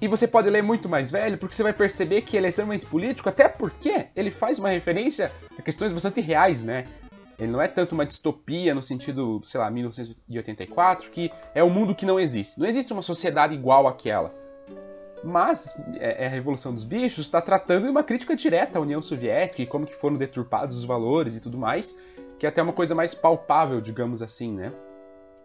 e 0.00 0.08
você 0.08 0.26
pode 0.26 0.50
ler 0.50 0.62
muito 0.62 0.88
mais 0.88 1.10
velho 1.10 1.38
porque 1.38 1.54
você 1.54 1.62
vai 1.62 1.72
perceber 1.72 2.22
que 2.22 2.36
ele 2.36 2.46
é 2.46 2.48
extremamente 2.48 2.86
político 2.86 3.28
até 3.28 3.48
porque 3.48 4.06
ele 4.14 4.30
faz 4.30 4.58
uma 4.58 4.70
referência 4.70 5.32
a 5.58 5.62
questões 5.62 5.92
bastante 5.92 6.20
reais 6.20 6.62
né 6.62 6.84
ele 7.38 7.50
não 7.50 7.60
é 7.60 7.68
tanto 7.68 7.92
uma 7.96 8.06
distopia 8.06 8.74
no 8.74 8.82
sentido, 8.82 9.40
sei 9.42 9.60
lá, 9.60 9.70
1984, 9.70 11.10
que 11.10 11.32
é 11.54 11.64
um 11.64 11.70
mundo 11.70 11.94
que 11.94 12.06
não 12.06 12.20
existe. 12.20 12.60
Não 12.60 12.66
existe 12.66 12.92
uma 12.92 13.02
sociedade 13.02 13.54
igual 13.54 13.88
àquela. 13.88 14.32
Mas 15.24 15.74
é, 15.94 16.24
é, 16.24 16.26
a 16.26 16.30
Revolução 16.30 16.74
dos 16.74 16.84
Bichos 16.84 17.24
está 17.24 17.40
tratando 17.40 17.84
de 17.84 17.90
uma 17.90 18.02
crítica 18.02 18.36
direta 18.36 18.78
à 18.78 18.82
União 18.82 19.00
Soviética 19.00 19.62
e 19.62 19.66
como 19.66 19.86
que 19.86 19.94
foram 19.94 20.16
deturpados 20.16 20.76
os 20.76 20.84
valores 20.84 21.34
e 21.34 21.40
tudo 21.40 21.56
mais, 21.56 21.98
que 22.38 22.44
é 22.44 22.48
até 22.48 22.62
uma 22.62 22.74
coisa 22.74 22.94
mais 22.94 23.14
palpável, 23.14 23.80
digamos 23.80 24.22
assim, 24.22 24.52
né? 24.52 24.70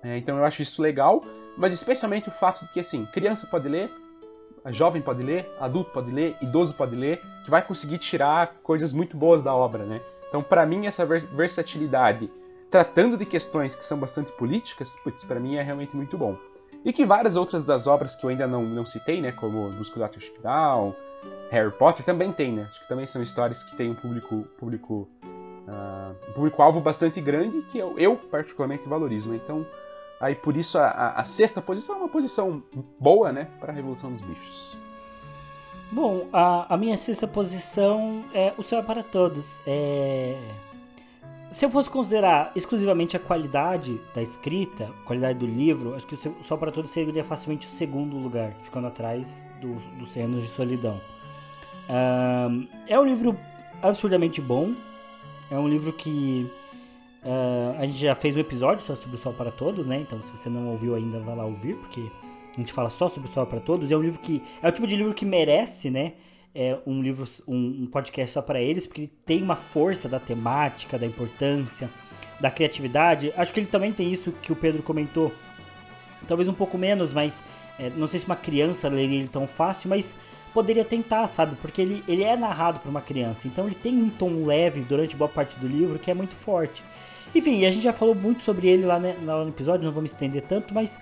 É, 0.03 0.17
então 0.17 0.37
eu 0.37 0.43
acho 0.43 0.61
isso 0.61 0.81
legal, 0.81 1.23
mas 1.57 1.71
especialmente 1.71 2.27
o 2.27 2.31
fato 2.31 2.63
de 2.65 2.71
que, 2.71 2.79
assim, 2.79 3.05
criança 3.05 3.47
pode 3.47 3.69
ler, 3.69 3.89
jovem 4.67 5.01
pode 5.01 5.23
ler, 5.23 5.49
adulto 5.59 5.91
pode 5.91 6.11
ler, 6.11 6.35
idoso 6.41 6.73
pode 6.73 6.95
ler, 6.95 7.21
que 7.43 7.49
vai 7.49 7.61
conseguir 7.61 7.97
tirar 7.97 8.55
coisas 8.61 8.91
muito 8.91 9.15
boas 9.15 9.41
da 9.41 9.53
obra, 9.53 9.85
né? 9.85 10.01
Então, 10.27 10.43
para 10.43 10.65
mim, 10.65 10.85
essa 10.85 11.05
versatilidade, 11.05 12.31
tratando 12.69 13.17
de 13.17 13.25
questões 13.25 13.75
que 13.75 13.83
são 13.83 13.97
bastante 13.97 14.31
políticas, 14.33 14.95
putz, 15.03 15.23
para 15.23 15.39
mim 15.39 15.55
é 15.55 15.61
realmente 15.61 15.95
muito 15.95 16.17
bom. 16.17 16.37
E 16.83 16.93
que 16.93 17.05
várias 17.05 17.35
outras 17.35 17.63
das 17.63 17.87
obras 17.87 18.15
que 18.15 18.25
eu 18.25 18.29
ainda 18.29 18.47
não, 18.47 18.63
não 18.63 18.85
citei, 18.85 19.21
né, 19.21 19.31
como 19.31 19.69
Dr. 19.71 20.17
Hospital, 20.17 20.95
Harry 21.51 21.71
Potter, 21.71 22.05
também 22.05 22.31
tem, 22.31 22.53
né? 22.53 22.67
Acho 22.69 22.81
que 22.81 22.87
também 22.87 23.05
são 23.05 23.21
histórias 23.21 23.63
que 23.63 23.75
têm 23.75 23.91
um 23.91 23.95
público, 23.95 24.45
público, 24.57 25.09
uh, 25.67 26.33
público-alvo 26.33 26.79
bastante 26.79 27.19
grande 27.19 27.61
que 27.63 27.77
eu, 27.77 27.97
eu 27.99 28.15
particularmente 28.15 28.87
valorizo, 28.87 29.29
né? 29.29 29.39
Então, 29.43 29.65
Aí 30.19 30.35
por 30.35 30.57
isso 30.57 30.77
a, 30.77 30.87
a, 30.87 31.21
a 31.21 31.23
sexta 31.23 31.61
posição 31.61 31.95
é 31.95 31.99
uma 31.99 32.09
posição 32.09 32.61
boa, 32.99 33.31
né, 33.31 33.47
para 33.59 33.71
a 33.71 33.75
Revolução 33.75 34.11
dos 34.11 34.21
Bichos. 34.21 34.77
Bom, 35.91 36.27
a, 36.31 36.73
a 36.73 36.77
minha 36.77 36.97
sexta 36.97 37.27
posição 37.27 38.23
é 38.33 38.53
O 38.57 38.63
Céu 38.63 38.79
é 38.79 38.83
para 38.83 39.01
Todos. 39.01 39.59
É... 39.65 40.37
Se 41.51 41.65
eu 41.65 41.69
fosse 41.69 41.89
considerar 41.89 42.51
exclusivamente 42.55 43.17
a 43.17 43.19
qualidade 43.19 43.99
da 44.13 44.21
escrita, 44.21 44.91
qualidade 45.03 45.39
do 45.39 45.47
livro, 45.47 45.95
acho 45.95 46.05
que 46.05 46.13
O 46.13 46.43
Céu 46.43 46.57
para 46.57 46.71
Todos 46.71 46.91
seria 46.91 47.23
facilmente 47.23 47.67
o 47.67 47.71
segundo 47.71 48.17
lugar, 48.17 48.53
ficando 48.61 48.87
atrás 48.87 49.47
dos 49.59 49.83
do 49.97 50.05
Cenos 50.05 50.43
de 50.43 50.49
Solidão. 50.49 51.01
Um, 51.89 52.67
é 52.87 52.99
um 52.99 53.05
livro 53.05 53.35
absurdamente 53.81 54.39
bom. 54.39 54.75
É 55.49 55.57
um 55.57 55.67
livro 55.67 55.91
que 55.91 56.49
Uh, 57.21 57.75
a 57.77 57.85
gente 57.85 57.99
já 57.99 58.15
fez 58.15 58.37
um 58.37 58.39
episódio 58.39 58.83
só 58.83 58.95
sobre 58.95 59.17
o 59.17 59.19
Sol 59.19 59.33
para 59.33 59.51
Todos, 59.51 59.85
né? 59.85 59.99
Então, 59.99 60.21
se 60.21 60.31
você 60.31 60.49
não 60.49 60.69
ouviu 60.69 60.95
ainda, 60.95 61.19
vá 61.19 61.33
lá 61.33 61.45
ouvir, 61.45 61.75
porque 61.75 62.09
a 62.53 62.59
gente 62.59 62.71
fala 62.71 62.89
só 62.89 63.09
sobre 63.09 63.29
o 63.29 63.33
Sol 63.33 63.45
para 63.45 63.59
Todos. 63.59 63.91
É 63.91 63.97
um 63.97 64.01
livro 64.01 64.19
que 64.19 64.41
é 64.61 64.69
o 64.69 64.71
tipo 64.71 64.87
de 64.87 64.95
livro 64.95 65.13
que 65.13 65.25
merece, 65.25 65.89
né? 65.89 66.13
É 66.61 66.77
um 66.85 67.01
livro, 67.01 67.25
um, 67.47 67.83
um 67.83 67.87
podcast 67.89 68.33
só 68.33 68.41
para 68.41 68.59
eles, 68.59 68.85
porque 68.85 69.03
ele 69.03 69.11
tem 69.25 69.41
uma 69.41 69.55
força 69.55 70.09
da 70.09 70.19
temática, 70.19 70.99
da 70.99 71.05
importância, 71.05 71.89
da 72.37 72.51
criatividade. 72.51 73.33
Acho 73.37 73.53
que 73.53 73.61
ele 73.61 73.67
também 73.67 73.93
tem 73.93 74.11
isso 74.11 74.33
que 74.41 74.51
o 74.51 74.55
Pedro 74.57 74.83
comentou, 74.83 75.31
talvez 76.27 76.49
um 76.49 76.53
pouco 76.53 76.77
menos, 76.77 77.13
mas 77.13 77.41
é, 77.79 77.89
não 77.91 78.07
sei 78.07 78.19
se 78.19 78.25
uma 78.25 78.35
criança 78.35 78.89
leria 78.89 79.19
ele 79.19 79.29
tão 79.29 79.47
fácil, 79.47 79.89
mas 79.89 80.17
poderia 80.53 80.83
tentar, 80.83 81.27
sabe? 81.27 81.55
Porque 81.61 81.81
ele, 81.81 82.03
ele 82.05 82.23
é 82.23 82.35
narrado 82.35 82.81
por 82.81 82.89
uma 82.89 82.99
criança, 82.99 83.47
então 83.47 83.65
ele 83.65 83.75
tem 83.75 83.95
um 83.95 84.09
tom 84.09 84.43
leve 84.43 84.81
durante 84.81 85.15
boa 85.15 85.29
parte 85.29 85.57
do 85.57 85.65
livro 85.65 85.97
que 85.97 86.11
é 86.11 86.13
muito 86.13 86.35
forte. 86.35 86.83
Enfim, 87.33 87.65
a 87.65 87.71
gente 87.71 87.83
já 87.83 87.93
falou 87.93 88.13
muito 88.13 88.43
sobre 88.43 88.67
ele 88.67 88.85
lá, 88.85 88.99
né, 88.99 89.15
lá 89.23 89.45
no 89.45 89.49
episódio, 89.49 89.85
não 89.85 89.93
vou 89.93 90.01
me 90.01 90.09
estender 90.09 90.41
tanto, 90.41 90.73
mas 90.73 90.99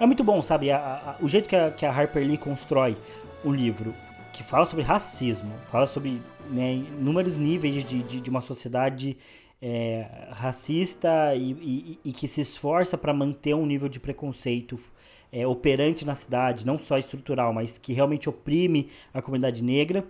é 0.00 0.04
muito 0.04 0.24
bom, 0.24 0.42
sabe? 0.42 0.72
A, 0.72 0.78
a, 0.78 1.24
o 1.24 1.28
jeito 1.28 1.48
que 1.48 1.54
a, 1.54 1.70
que 1.70 1.86
a 1.86 1.92
Harper 1.92 2.26
Lee 2.26 2.36
constrói 2.36 2.96
o 3.44 3.52
livro, 3.52 3.94
que 4.38 4.44
fala 4.44 4.64
sobre 4.64 4.84
racismo, 4.84 5.52
fala 5.64 5.84
sobre 5.84 6.22
né, 6.48 6.74
inúmeros 6.74 7.36
níveis 7.36 7.82
de, 7.82 8.00
de, 8.04 8.20
de 8.20 8.30
uma 8.30 8.40
sociedade 8.40 9.16
é, 9.60 10.28
racista 10.30 11.34
e, 11.34 11.50
e, 11.60 12.00
e, 12.04 12.12
que 12.12 12.28
se 12.28 12.40
esforça 12.40 12.96
para 12.96 13.12
manter 13.12 13.54
um 13.54 13.66
nível 13.66 13.88
de 13.88 13.98
preconceito 13.98 14.78
é, 15.32 15.44
operante 15.44 16.06
na 16.06 16.14
cidade, 16.14 16.64
não 16.64 16.78
só 16.78 16.96
estrutural, 16.96 17.52
mas 17.52 17.78
que 17.78 17.92
realmente 17.92 18.28
oprime 18.28 18.88
a 19.12 19.20
comunidade 19.20 19.64
negra. 19.64 20.06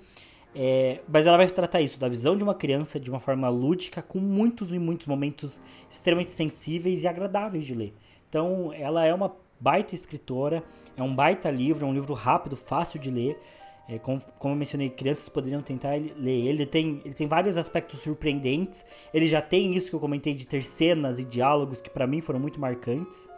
É, 0.55 1.01
mas 1.09 1.27
ela 1.27 1.39
vai 1.39 1.49
tratar 1.49 1.81
isso 1.81 1.99
da 1.99 2.07
visão 2.07 2.37
de 2.37 2.45
uma 2.45 2.55
criança 2.55 3.01
de 3.01 3.09
uma 3.09 3.21
forma 3.21 3.49
lúdica, 3.49 4.03
com 4.03 4.19
muitos 4.19 4.75
e 4.75 4.79
muitos 4.79 5.07
momentos 5.07 5.59
extremamente 5.89 6.33
sensíveis 6.33 7.03
e 7.03 7.09
agradáveis 7.09 7.65
de 7.65 7.75
ler. 7.75 7.95
Então, 8.29 8.75
ela 8.75 9.07
é 9.07 9.15
uma 9.15 9.35
baita 9.59 9.95
escritora, 9.95 10.63
é 10.97 11.03
um 11.03 11.15
baita 11.15 11.51
livro, 11.51 11.87
é 11.87 11.89
um 11.89 11.95
livro 11.95 12.13
rápido, 12.13 12.57
fácil 12.57 13.01
de 13.01 13.11
ler. 13.11 13.41
É, 13.89 13.99
como, 13.99 14.21
como, 14.39 14.53
eu 14.53 14.59
mencionei, 14.59 14.91
crianças 14.91 15.29
poderiam 15.31 15.63
tentar 15.63 15.95
ler 15.95 16.47
ele. 16.47 16.67
Tem, 16.67 17.01
ele 17.05 17.15
tem 17.15 17.27
vários 17.27 17.57
aspectos 17.57 18.01
surpreendentes. 18.01 18.85
Ele 19.15 19.27
já 19.27 19.41
tem 19.41 19.75
isso 19.75 19.89
que 19.89 19.97
eu 19.97 20.01
comentei 20.01 20.35
de 20.35 20.47
ter 20.47 20.63
cenas 20.63 21.19
e 21.19 21.25
diálogos 21.25 21.81
que 21.81 21.89
para 21.89 22.07
mim 22.07 22.21
foram 22.21 22.39
muito 22.39 22.61
marcantes. 22.61 23.29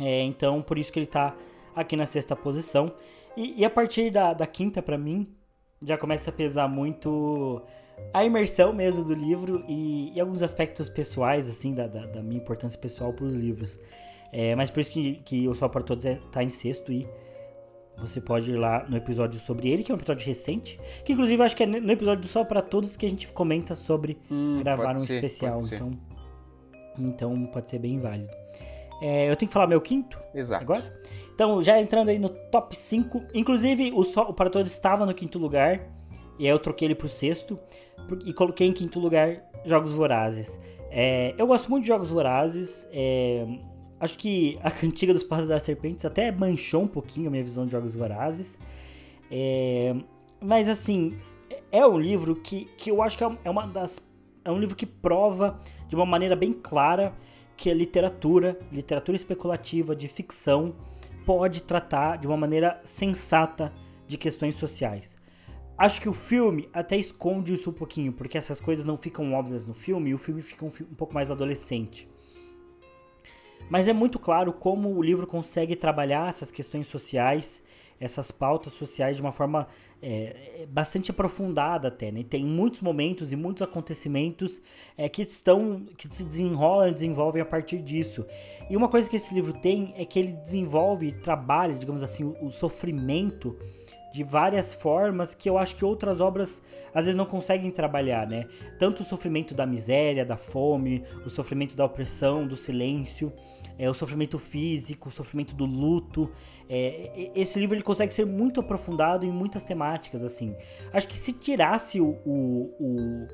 É, 0.00 0.22
então, 0.22 0.62
por 0.62 0.78
isso 0.78 0.90
que 0.90 0.98
ele 0.98 1.06
tá 1.06 1.36
aqui 1.76 1.96
na 1.96 2.06
sexta 2.06 2.34
posição. 2.34 2.94
E, 3.36 3.60
e 3.60 3.64
a 3.64 3.68
partir 3.68 4.10
da, 4.10 4.32
da 4.32 4.46
quinta, 4.46 4.80
para 4.80 4.96
mim, 4.96 5.26
já 5.84 5.98
começa 5.98 6.30
a 6.30 6.32
pesar 6.32 6.66
muito 6.66 7.60
a 8.12 8.24
imersão 8.24 8.72
mesmo 8.72 9.04
do 9.04 9.14
livro 9.14 9.64
e, 9.68 10.12
e 10.14 10.20
alguns 10.20 10.42
aspectos 10.42 10.88
pessoais, 10.88 11.48
assim, 11.48 11.74
da, 11.74 11.86
da, 11.86 12.06
da 12.06 12.22
minha 12.22 12.40
importância 12.40 12.78
pessoal 12.78 13.12
para 13.12 13.26
os 13.26 13.34
livros. 13.34 13.78
É, 14.32 14.54
mas 14.54 14.70
por 14.70 14.80
isso 14.80 14.90
que, 14.90 15.16
que 15.24 15.46
o 15.46 15.54
Sol 15.54 15.68
para 15.68 15.82
Todos 15.82 16.06
é, 16.06 16.18
tá 16.30 16.42
em 16.42 16.48
sexto 16.48 16.90
e 16.90 17.06
você 17.98 18.20
pode 18.20 18.50
ir 18.50 18.56
lá 18.56 18.84
no 18.88 18.96
episódio 18.96 19.38
sobre 19.38 19.68
ele, 19.68 19.82
que 19.82 19.92
é 19.92 19.94
um 19.94 19.98
episódio 19.98 20.26
recente. 20.26 20.78
Que 21.04 21.12
inclusive 21.12 21.40
eu 21.40 21.46
acho 21.46 21.56
que 21.56 21.62
é 21.62 21.66
no 21.66 21.90
episódio 21.90 22.22
do 22.22 22.28
Sol 22.28 22.44
para 22.44 22.62
Todos 22.62 22.96
que 22.96 23.06
a 23.06 23.08
gente 23.08 23.28
comenta 23.28 23.74
sobre 23.74 24.18
hum, 24.30 24.60
gravar 24.60 24.96
um 24.96 25.00
ser, 25.00 25.16
especial. 25.16 25.58
Então, 25.62 25.98
então 26.98 27.46
pode 27.46 27.70
ser 27.70 27.78
bem 27.78 27.98
válido. 27.98 28.32
É, 29.00 29.30
eu 29.30 29.36
tenho 29.36 29.48
que 29.48 29.52
falar 29.52 29.66
meu 29.66 29.80
quinto? 29.80 30.16
Exato. 30.34 30.62
Agora? 30.62 31.00
Então, 31.34 31.62
já 31.62 31.80
entrando 31.80 32.08
aí 32.08 32.18
no 32.18 32.28
top 32.28 32.76
5. 32.76 33.24
Inclusive, 33.34 33.92
o, 33.94 34.04
Sol, 34.04 34.30
o 34.30 34.34
Para 34.34 34.48
Todos 34.48 34.70
estava 34.70 35.04
no 35.04 35.12
quinto 35.12 35.38
lugar. 35.38 35.88
E 36.38 36.44
aí 36.46 36.50
eu 36.50 36.58
troquei 36.58 36.86
ele 36.86 36.94
pro 36.94 37.08
sexto. 37.08 37.58
E 38.24 38.32
coloquei 38.32 38.66
em 38.66 38.72
quinto 38.72 39.00
lugar 39.00 39.42
Jogos 39.64 39.92
Vorazes. 39.92 40.60
É, 40.90 41.34
eu 41.38 41.46
gosto 41.46 41.70
muito 41.70 41.82
de 41.82 41.88
Jogos 41.88 42.10
Vorazes. 42.10 42.86
É, 42.92 43.46
acho 44.02 44.18
que 44.18 44.58
a 44.62 44.70
Cantiga 44.72 45.14
dos 45.14 45.22
Passos 45.22 45.48
das 45.48 45.62
Serpentes 45.62 46.04
até 46.04 46.32
manchou 46.32 46.82
um 46.82 46.88
pouquinho 46.88 47.28
a 47.28 47.30
minha 47.30 47.44
visão 47.44 47.64
de 47.64 47.72
Jogos 47.72 47.94
Vorazes. 47.94 48.58
É, 49.30 49.94
mas 50.40 50.68
assim, 50.68 51.16
é 51.70 51.86
um 51.86 51.98
livro 51.98 52.34
que, 52.34 52.64
que 52.76 52.90
eu 52.90 53.00
acho 53.00 53.16
que 53.16 53.22
é 53.22 53.50
uma 53.50 53.66
das. 53.66 54.00
É 54.44 54.50
um 54.50 54.58
livro 54.58 54.74
que 54.74 54.84
prova 54.84 55.60
de 55.88 55.94
uma 55.94 56.04
maneira 56.04 56.34
bem 56.34 56.52
clara 56.52 57.14
que 57.56 57.70
a 57.70 57.74
literatura, 57.74 58.58
literatura 58.72 59.14
especulativa, 59.14 59.94
de 59.94 60.08
ficção, 60.08 60.74
pode 61.24 61.62
tratar 61.62 62.18
de 62.18 62.26
uma 62.26 62.36
maneira 62.36 62.80
sensata 62.82 63.72
de 64.08 64.18
questões 64.18 64.56
sociais. 64.56 65.16
Acho 65.78 66.00
que 66.00 66.08
o 66.08 66.12
filme 66.12 66.68
até 66.72 66.96
esconde 66.96 67.54
isso 67.54 67.70
um 67.70 67.72
pouquinho, 67.72 68.12
porque 68.12 68.36
essas 68.36 68.60
coisas 68.60 68.84
não 68.84 68.96
ficam 68.96 69.32
óbvias 69.32 69.64
no 69.64 69.74
filme 69.74 70.10
e 70.10 70.14
o 70.14 70.18
filme 70.18 70.42
fica 70.42 70.64
um, 70.64 70.68
um 70.68 70.94
pouco 70.94 71.14
mais 71.14 71.30
adolescente. 71.30 72.08
Mas 73.72 73.88
é 73.88 73.92
muito 73.94 74.18
claro 74.18 74.52
como 74.52 74.94
o 74.94 75.02
livro 75.02 75.26
consegue 75.26 75.74
trabalhar 75.74 76.28
essas 76.28 76.50
questões 76.50 76.86
sociais 76.86 77.62
essas 77.98 78.32
pautas 78.32 78.72
sociais 78.72 79.14
de 79.14 79.22
uma 79.22 79.30
forma 79.30 79.68
é, 80.02 80.66
bastante 80.68 81.12
aprofundada 81.12 81.86
até, 81.86 82.10
né? 82.10 82.24
Tem 82.28 82.44
muitos 82.44 82.80
momentos 82.80 83.32
e 83.32 83.36
muitos 83.36 83.62
acontecimentos 83.62 84.60
é, 84.98 85.08
que 85.08 85.22
estão 85.22 85.86
que 85.96 86.08
se 86.12 86.24
desenrolam 86.24 86.88
e 86.88 86.92
desenvolvem 86.92 87.40
a 87.40 87.44
partir 87.44 87.78
disso. 87.78 88.26
E 88.68 88.76
uma 88.76 88.88
coisa 88.88 89.08
que 89.08 89.14
esse 89.14 89.32
livro 89.32 89.52
tem 89.52 89.94
é 89.96 90.04
que 90.04 90.18
ele 90.18 90.32
desenvolve 90.32 91.06
e 91.06 91.12
trabalha, 91.12 91.76
digamos 91.76 92.02
assim, 92.02 92.24
o, 92.24 92.46
o 92.46 92.50
sofrimento 92.50 93.56
de 94.12 94.24
várias 94.24 94.74
formas 94.74 95.32
que 95.32 95.48
eu 95.48 95.56
acho 95.56 95.76
que 95.76 95.84
outras 95.84 96.20
obras 96.20 96.60
às 96.92 97.04
vezes 97.04 97.16
não 97.16 97.24
conseguem 97.24 97.70
trabalhar, 97.70 98.26
né? 98.26 98.48
Tanto 98.80 99.02
o 99.02 99.04
sofrimento 99.04 99.54
da 99.54 99.64
miséria, 99.64 100.26
da 100.26 100.36
fome, 100.36 101.04
o 101.24 101.30
sofrimento 101.30 101.76
da 101.76 101.84
opressão, 101.84 102.48
do 102.48 102.56
silêncio 102.56 103.32
é, 103.78 103.88
o 103.90 103.94
sofrimento 103.94 104.38
físico, 104.38 105.08
o 105.08 105.12
sofrimento 105.12 105.54
do 105.54 105.66
luto. 105.66 106.30
É, 106.68 107.30
esse 107.34 107.58
livro 107.58 107.74
ele 107.74 107.82
consegue 107.82 108.12
ser 108.12 108.26
muito 108.26 108.60
aprofundado 108.60 109.26
em 109.26 109.30
muitas 109.30 109.64
temáticas, 109.64 110.22
assim. 110.22 110.54
Acho 110.92 111.08
que 111.08 111.16
se 111.16 111.32
tirasse 111.32 112.00
o, 112.00 112.16
o, 112.24 113.28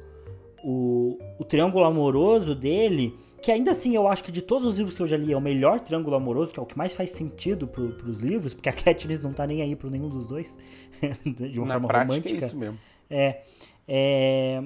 o, 0.64 1.18
o, 1.38 1.44
triângulo 1.44 1.84
amoroso 1.84 2.54
dele, 2.54 3.14
que 3.42 3.52
ainda 3.52 3.70
assim 3.70 3.94
eu 3.94 4.08
acho 4.08 4.24
que 4.24 4.32
de 4.32 4.42
todos 4.42 4.66
os 4.66 4.78
livros 4.78 4.94
que 4.94 5.02
eu 5.02 5.06
já 5.06 5.16
li 5.16 5.32
é 5.32 5.36
o 5.36 5.40
melhor 5.40 5.80
triângulo 5.80 6.16
amoroso, 6.16 6.52
que 6.52 6.58
é 6.58 6.62
o 6.62 6.66
que 6.66 6.76
mais 6.76 6.94
faz 6.94 7.10
sentido 7.10 7.66
pro, 7.66 7.92
pros 7.92 8.20
livros, 8.20 8.54
porque 8.54 8.68
a 8.68 8.72
Katniss 8.74 9.20
não 9.20 9.32
tá 9.32 9.46
nem 9.46 9.62
aí 9.62 9.76
pro 9.76 9.90
nenhum 9.90 10.08
dos 10.08 10.26
dois, 10.26 10.56
de 11.24 11.58
uma 11.58 11.68
Na 11.68 11.74
forma 11.74 11.88
prática, 11.88 12.02
é 12.02 12.16
romântica. 12.16 12.44
É 12.44 12.48
isso 12.48 12.58
mesmo. 12.58 12.78
É, 13.10 13.40
é, 13.86 14.62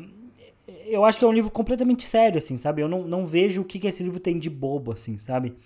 eu 0.87 1.05
acho 1.05 1.19
que 1.19 1.25
é 1.25 1.29
um 1.29 1.33
livro 1.33 1.51
completamente 1.51 2.05
sério, 2.05 2.39
assim, 2.39 2.57
sabe? 2.57 2.83
Eu 2.83 2.89
não, 2.89 3.03
não 3.07 3.27
vejo 3.27 3.63
o 3.63 3.65
que, 3.65 3.79
que 3.79 3.87
esse 3.87 4.03
livro 4.03 4.21
tem 4.21 4.39
de 4.39 4.49
bobo, 4.49 4.93
assim, 4.93 5.19
sabe? 5.19 5.57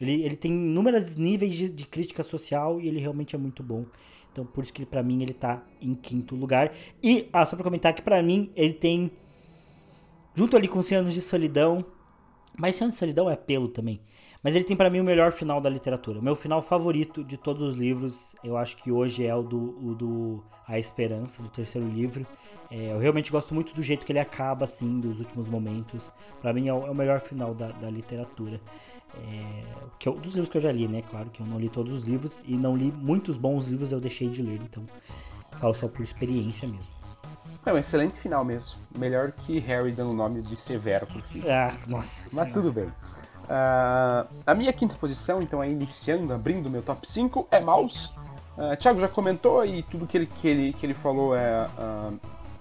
Ele, 0.00 0.22
ele 0.22 0.36
tem 0.36 0.52
inúmeros 0.52 1.16
níveis 1.16 1.54
de, 1.54 1.70
de 1.70 1.86
crítica 1.86 2.22
social 2.22 2.80
e 2.80 2.88
ele 2.88 2.98
realmente 2.98 3.34
é 3.34 3.38
muito 3.38 3.62
bom. 3.62 3.84
Então, 4.32 4.44
por 4.44 4.64
isso 4.64 4.72
que 4.72 4.84
para 4.84 5.02
mim 5.02 5.22
ele 5.22 5.32
tá 5.32 5.64
em 5.80 5.94
quinto 5.94 6.34
lugar. 6.34 6.72
E, 7.02 7.28
ah, 7.32 7.44
só 7.46 7.56
pra 7.56 7.64
comentar 7.64 7.94
que 7.94 8.02
para 8.02 8.22
mim 8.22 8.50
ele 8.54 8.74
tem, 8.74 9.10
junto 10.34 10.56
ali 10.56 10.68
com 10.68 10.82
100 10.82 10.98
anos 10.98 11.14
de 11.14 11.20
solidão, 11.20 11.84
mas 12.58 12.76
100 12.76 12.84
anos 12.84 12.94
de 12.94 12.98
solidão 12.98 13.30
é 13.30 13.34
apelo 13.34 13.68
também. 13.68 14.00
Mas 14.46 14.54
ele 14.54 14.64
tem 14.64 14.76
para 14.76 14.88
mim 14.88 15.00
o 15.00 15.04
melhor 15.04 15.32
final 15.32 15.60
da 15.60 15.68
literatura. 15.68 16.22
Meu 16.22 16.36
final 16.36 16.62
favorito 16.62 17.24
de 17.24 17.36
todos 17.36 17.64
os 17.64 17.74
livros, 17.74 18.36
eu 18.44 18.56
acho 18.56 18.76
que 18.76 18.92
hoje 18.92 19.26
é 19.26 19.34
o 19.34 19.42
do, 19.42 19.76
o 19.84 19.92
do 19.92 20.44
A 20.68 20.78
Esperança, 20.78 21.42
do 21.42 21.48
terceiro 21.48 21.88
livro. 21.88 22.24
É, 22.70 22.92
eu 22.92 22.98
realmente 23.00 23.32
gosto 23.32 23.52
muito 23.52 23.74
do 23.74 23.82
jeito 23.82 24.06
que 24.06 24.12
ele 24.12 24.20
acaba, 24.20 24.64
assim, 24.64 25.00
dos 25.00 25.18
últimos 25.18 25.48
momentos. 25.48 26.12
Para 26.40 26.52
mim 26.52 26.68
é 26.68 26.72
o, 26.72 26.86
é 26.86 26.90
o, 26.90 26.94
melhor 26.94 27.18
final 27.18 27.52
da, 27.52 27.72
da 27.72 27.90
literatura. 27.90 28.60
É, 29.16 29.64
que 29.98 30.08
eu, 30.08 30.12
dos 30.12 30.34
livros 30.34 30.48
que 30.48 30.58
eu 30.58 30.62
já 30.62 30.70
li, 30.70 30.86
né? 30.86 31.02
Claro 31.10 31.28
que 31.28 31.40
eu 31.40 31.46
não 31.46 31.58
li 31.58 31.68
todos 31.68 31.92
os 31.92 32.04
livros 32.04 32.44
e 32.46 32.56
não 32.56 32.76
li 32.76 32.92
muitos 32.92 33.36
bons 33.36 33.66
livros, 33.66 33.90
eu 33.90 33.98
deixei 33.98 34.28
de 34.28 34.42
ler, 34.42 34.60
então 34.62 34.86
falo 35.58 35.74
só 35.74 35.88
por 35.88 36.04
experiência 36.04 36.68
mesmo. 36.68 36.94
É 37.66 37.72
um 37.72 37.78
excelente 37.78 38.20
final 38.20 38.44
mesmo. 38.44 38.78
Melhor 38.96 39.32
que 39.32 39.58
Harry 39.58 39.90
dando 39.90 40.10
o 40.10 40.14
nome 40.14 40.40
de 40.40 40.54
Severo 40.54 41.04
pro 41.04 41.20
filho. 41.22 41.50
Ah, 41.50 41.76
nossa. 41.88 42.26
Mas 42.26 42.30
senhora. 42.30 42.52
tudo 42.52 42.72
bem. 42.72 42.92
Uh, 43.46 44.26
a 44.44 44.54
minha 44.54 44.72
quinta 44.72 44.96
posição, 44.96 45.40
então, 45.40 45.62
é 45.62 45.70
iniciando, 45.70 46.32
abrindo 46.32 46.68
meu 46.68 46.82
top 46.82 47.06
5, 47.06 47.46
é 47.50 47.60
Mouse. 47.60 48.12
Uh, 48.56 48.76
Thiago 48.76 49.00
já 49.00 49.08
comentou 49.08 49.64
e 49.64 49.82
tudo 49.82 50.06
que 50.06 50.16
ele, 50.16 50.26
que 50.26 50.48
ele, 50.48 50.72
que 50.72 50.86
ele 50.86 50.94
falou 50.94 51.36
é, 51.36 51.68
uh, 51.78 52.18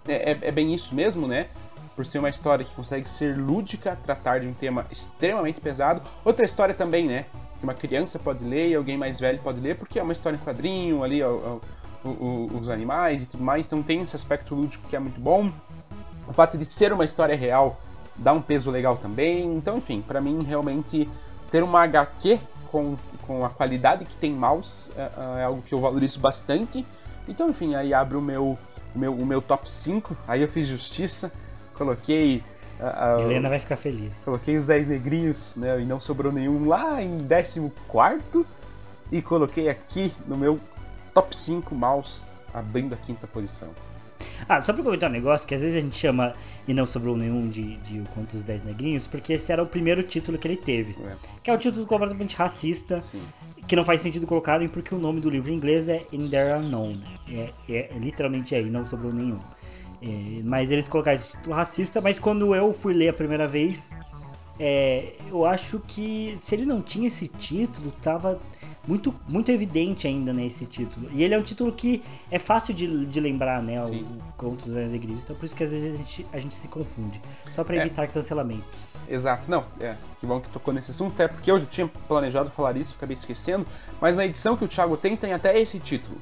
é, 0.07 0.37
é, 0.41 0.51
bem 0.51 0.73
isso 0.73 0.93
mesmo, 0.93 1.27
né? 1.27 1.47
Por 1.95 2.05
ser 2.05 2.19
uma 2.19 2.29
história 2.29 2.63
que 2.63 2.73
consegue 2.73 3.07
ser 3.09 3.37
lúdica, 3.37 3.97
tratar 4.03 4.41
de 4.41 4.47
um 4.47 4.53
tema 4.53 4.85
extremamente 4.91 5.59
pesado. 5.61 6.01
Outra 6.23 6.45
história 6.45 6.75
também, 6.75 7.07
né? 7.07 7.25
Que 7.59 7.63
uma 7.63 7.73
criança 7.73 8.19
pode 8.19 8.43
ler 8.43 8.69
e 8.69 8.75
alguém 8.75 8.97
mais 8.97 9.19
velho 9.19 9.39
pode 9.39 9.59
ler, 9.61 9.77
porque 9.77 9.97
é 9.97 10.03
uma 10.03 10.13
história 10.13 10.35
em 10.35 10.39
quadrinho, 10.39 11.03
ali, 11.03 11.23
ó, 11.23 11.31
ó, 11.31 11.59
ó, 12.03 12.59
os 12.59 12.69
animais 12.69 13.23
e 13.23 13.25
tudo 13.27 13.43
mais. 13.43 13.65
Então 13.65 13.81
tem 13.81 14.01
esse 14.01 14.15
aspecto 14.15 14.53
lúdico 14.53 14.87
que 14.89 14.95
é 14.95 14.99
muito 14.99 15.19
bom. 15.19 15.49
O 16.27 16.33
fato 16.33 16.57
de 16.57 16.65
ser 16.65 16.91
uma 16.91 17.05
história 17.05 17.35
real 17.35 17.79
dá 18.17 18.33
um 18.33 18.41
peso 18.41 18.71
legal 18.71 18.97
também. 18.97 19.55
Então, 19.55 19.77
enfim, 19.77 20.01
para 20.01 20.21
mim 20.21 20.43
realmente 20.43 21.09
ter 21.51 21.63
uma 21.63 21.81
HQ 21.81 22.39
com, 22.71 22.95
com 23.25 23.45
a 23.45 23.49
qualidade 23.49 24.05
que 24.05 24.15
tem 24.15 24.31
mouse 24.31 24.91
é, 24.97 25.09
é, 25.39 25.43
algo 25.43 25.61
que 25.61 25.73
eu 25.73 25.79
valorizo 25.79 26.19
bastante. 26.19 26.85
Então, 27.27 27.49
enfim, 27.49 27.75
aí 27.75 27.93
abre 27.93 28.17
o 28.17 28.21
meu, 28.21 28.57
o 28.93 28.99
meu, 28.99 29.13
o 29.13 29.25
meu 29.25 29.41
top 29.41 29.69
5. 29.69 30.15
Aí 30.27 30.41
eu 30.41 30.47
fiz 30.47 30.67
justiça, 30.67 31.31
coloquei. 31.75 32.43
Uh, 32.79 33.21
Helena 33.21 33.49
vai 33.49 33.59
ficar 33.59 33.77
feliz. 33.77 34.23
Coloquei 34.23 34.57
os 34.57 34.67
10 34.67 34.89
negrinhos, 34.89 35.55
né? 35.55 35.79
E 35.81 35.85
não 35.85 35.99
sobrou 35.99 36.31
nenhum 36.31 36.67
lá 36.67 37.01
em 37.01 37.17
14. 37.25 37.71
E 39.11 39.21
coloquei 39.21 39.69
aqui 39.69 40.11
no 40.27 40.35
meu 40.35 40.59
top 41.13 41.35
5 41.35 41.73
mouse, 41.73 42.27
abrindo 42.53 42.93
a 42.93 42.97
quinta 42.97 43.25
posição. 43.27 43.69
Ah, 44.47 44.61
só 44.61 44.73
pra 44.73 44.83
comentar 44.83 45.09
um 45.09 45.13
negócio, 45.13 45.47
que 45.47 45.55
às 45.55 45.61
vezes 45.61 45.75
a 45.75 45.79
gente 45.79 45.95
chama 45.95 46.33
e 46.67 46.73
não 46.73 46.85
sobrou 46.85 47.17
nenhum 47.17 47.47
de, 47.47 47.77
de 47.77 47.99
O 47.99 48.05
Conto 48.05 48.33
dos 48.33 48.43
Dez 48.43 48.63
Negrinhos, 48.63 49.07
porque 49.07 49.33
esse 49.33 49.51
era 49.51 49.61
o 49.63 49.65
primeiro 49.65 50.03
título 50.03 50.37
que 50.37 50.47
ele 50.47 50.57
teve. 50.57 50.95
É. 51.03 51.15
Que 51.43 51.49
é 51.49 51.53
um 51.53 51.57
título 51.57 51.85
completamente 51.85 52.35
racista, 52.35 53.01
Sim. 53.01 53.21
que 53.67 53.75
não 53.75 53.83
faz 53.83 54.01
sentido 54.01 54.27
colocarem 54.27 54.67
porque 54.67 54.93
o 54.93 54.99
nome 54.99 55.19
do 55.19 55.29
livro 55.29 55.51
em 55.51 55.55
inglês 55.55 55.87
é 55.87 56.05
In 56.11 56.29
There 56.29 56.59
Unknown. 56.59 57.01
É, 57.27 57.49
é, 57.69 57.97
literalmente 57.97 58.53
é, 58.53 58.61
e 58.61 58.69
não 58.69 58.85
sobrou 58.85 59.13
nenhum. 59.13 59.39
É, 60.01 60.41
mas 60.43 60.71
eles 60.71 60.87
colocaram 60.87 61.17
esse 61.17 61.31
título 61.31 61.55
racista, 61.55 62.01
mas 62.01 62.19
quando 62.19 62.53
eu 62.53 62.73
fui 62.73 62.93
ler 62.93 63.09
a 63.09 63.13
primeira 63.13 63.47
vez, 63.47 63.89
é, 64.59 65.13
eu 65.29 65.45
acho 65.45 65.79
que 65.79 66.37
se 66.41 66.55
ele 66.55 66.65
não 66.65 66.81
tinha 66.81 67.07
esse 67.07 67.27
título, 67.27 67.91
tava 68.01 68.39
muito, 68.87 69.13
muito 69.27 69.51
evidente 69.51 70.07
ainda 70.07 70.31
nesse 70.33 70.65
título. 70.65 71.09
E 71.11 71.23
ele 71.23 71.33
é 71.33 71.39
um 71.39 71.43
título 71.43 71.71
que 71.71 72.03
é 72.29 72.39
fácil 72.39 72.73
de, 72.73 73.05
de 73.05 73.19
lembrar, 73.19 73.61
né? 73.61 73.79
Sim. 73.81 74.01
O 74.01 74.33
Conto 74.37 74.65
dos 74.65 74.77
Alegrias. 74.77 75.19
Então 75.23 75.35
por 75.35 75.45
isso 75.45 75.55
que 75.55 75.63
às 75.63 75.71
vezes 75.71 75.93
a 75.93 75.97
gente, 75.97 76.25
a 76.33 76.39
gente 76.39 76.55
se 76.55 76.67
confunde. 76.67 77.21
Só 77.51 77.63
para 77.63 77.75
é. 77.75 77.79
evitar 77.79 78.07
cancelamentos. 78.07 78.97
Exato. 79.07 79.49
Não, 79.49 79.65
é. 79.79 79.95
Que 80.19 80.25
bom 80.25 80.39
que 80.39 80.49
tocou 80.49 80.73
nesse 80.73 80.91
assunto, 80.91 81.13
até 81.13 81.27
porque 81.27 81.49
eu 81.49 81.59
já 81.59 81.65
tinha 81.65 81.87
planejado 82.07 82.49
falar 82.49 82.75
isso, 82.77 82.93
acabei 82.97 83.13
esquecendo. 83.13 83.65
Mas 83.99 84.15
na 84.15 84.25
edição 84.25 84.55
que 84.55 84.65
o 84.65 84.67
Thiago 84.67 84.97
tem, 84.97 85.15
tem 85.15 85.33
até 85.33 85.59
esse 85.59 85.79
título. 85.79 86.17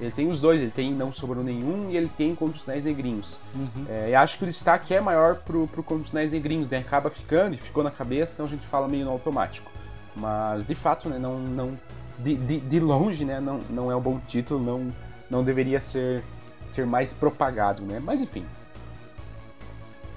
Ele 0.00 0.12
tem 0.12 0.28
os 0.28 0.40
dois, 0.40 0.60
ele 0.60 0.70
tem 0.70 0.92
Não 0.92 1.10
Sobrou 1.10 1.42
Nenhum 1.42 1.90
e 1.90 1.96
ele 1.96 2.08
tem 2.08 2.34
Contos 2.34 2.64
Nés 2.66 2.84
Negrinhos. 2.84 3.40
Uhum. 3.54 3.84
É, 3.88 4.10
e 4.10 4.14
acho 4.14 4.38
que 4.38 4.44
o 4.44 4.46
destaque 4.46 4.94
é 4.94 5.00
maior 5.00 5.36
pro, 5.36 5.66
pro 5.66 5.82
Contos 5.82 6.12
Nés 6.12 6.32
Negrinhos, 6.32 6.68
né? 6.68 6.78
Acaba 6.78 7.10
ficando 7.10 7.54
e 7.54 7.56
ficou 7.56 7.82
na 7.82 7.90
cabeça, 7.90 8.34
então 8.34 8.46
a 8.46 8.48
gente 8.48 8.64
fala 8.66 8.86
meio 8.86 9.04
no 9.04 9.10
automático. 9.10 9.70
Mas, 10.18 10.66
de 10.66 10.74
fato, 10.74 11.08
né, 11.08 11.18
não, 11.18 11.38
não, 11.38 11.78
de, 12.18 12.34
de, 12.34 12.60
de, 12.60 12.80
longe, 12.80 13.24
né, 13.24 13.40
não, 13.40 13.58
não 13.70 13.90
é 13.90 13.96
um 13.96 14.00
bom 14.00 14.18
título, 14.26 14.60
não, 14.60 14.92
não 15.30 15.44
deveria 15.44 15.78
ser, 15.78 16.22
ser 16.66 16.84
mais 16.84 17.12
propagado, 17.12 17.82
né? 17.82 18.00
Mas 18.00 18.20
enfim. 18.20 18.44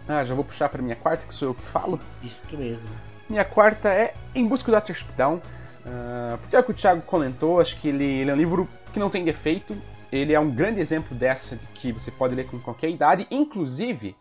Ah, 0.07 0.23
já 0.23 0.33
vou 0.33 0.43
puxar 0.43 0.67
para 0.69 0.81
minha 0.81 0.95
quarta, 0.95 1.25
que 1.25 1.33
sou 1.33 1.49
eu 1.49 1.53
que 1.53 1.61
falo. 1.61 1.99
Isso 2.23 2.41
mesmo. 2.57 2.87
Minha 3.29 3.45
quarta 3.45 3.89
é 3.89 4.13
Em 4.33 4.47
Busca 4.47 4.71
do 4.71 4.75
Atterspdown. 4.75 5.35
Uh, 5.35 6.37
porque 6.39 6.55
é 6.55 6.59
o 6.59 6.63
que 6.63 6.71
o 6.71 6.73
Thiago 6.73 7.01
comentou, 7.01 7.59
acho 7.59 7.79
que 7.79 7.87
ele, 7.87 8.03
ele 8.03 8.29
é 8.29 8.33
um 8.33 8.37
livro 8.37 8.67
que 8.91 8.99
não 8.99 9.09
tem 9.09 9.23
defeito. 9.23 9.75
Ele 10.11 10.33
é 10.33 10.39
um 10.39 10.51
grande 10.51 10.81
exemplo 10.81 11.15
dessa 11.15 11.55
de 11.55 11.65
que 11.67 11.91
você 11.91 12.11
pode 12.11 12.35
ler 12.35 12.47
com 12.47 12.59
qualquer 12.59 12.89
idade. 12.89 13.25
Inclusive, 13.31 14.15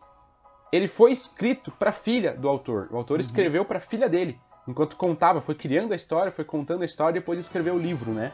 ele 0.70 0.86
foi 0.86 1.11
escrito 1.11 1.73
para 1.73 1.90
a 1.90 1.93
filha 1.93 2.35
do 2.35 2.48
autor. 2.48 2.89
O 2.90 2.97
autor 2.97 3.15
uhum. 3.15 3.20
escreveu 3.20 3.65
para 3.65 3.78
a 3.78 3.81
filha 3.81 4.09
dele 4.09 4.39
enquanto 4.66 4.97
contava, 4.97 5.41
foi 5.41 5.55
criando 5.55 5.93
a 5.93 5.97
história, 5.97 6.32
foi 6.32 6.45
contando 6.45 6.82
a 6.82 6.85
história 6.85 7.16
e 7.16 7.20
depois 7.20 7.39
escreveu 7.39 7.74
o 7.74 7.78
livro, 7.78 8.12
né? 8.12 8.32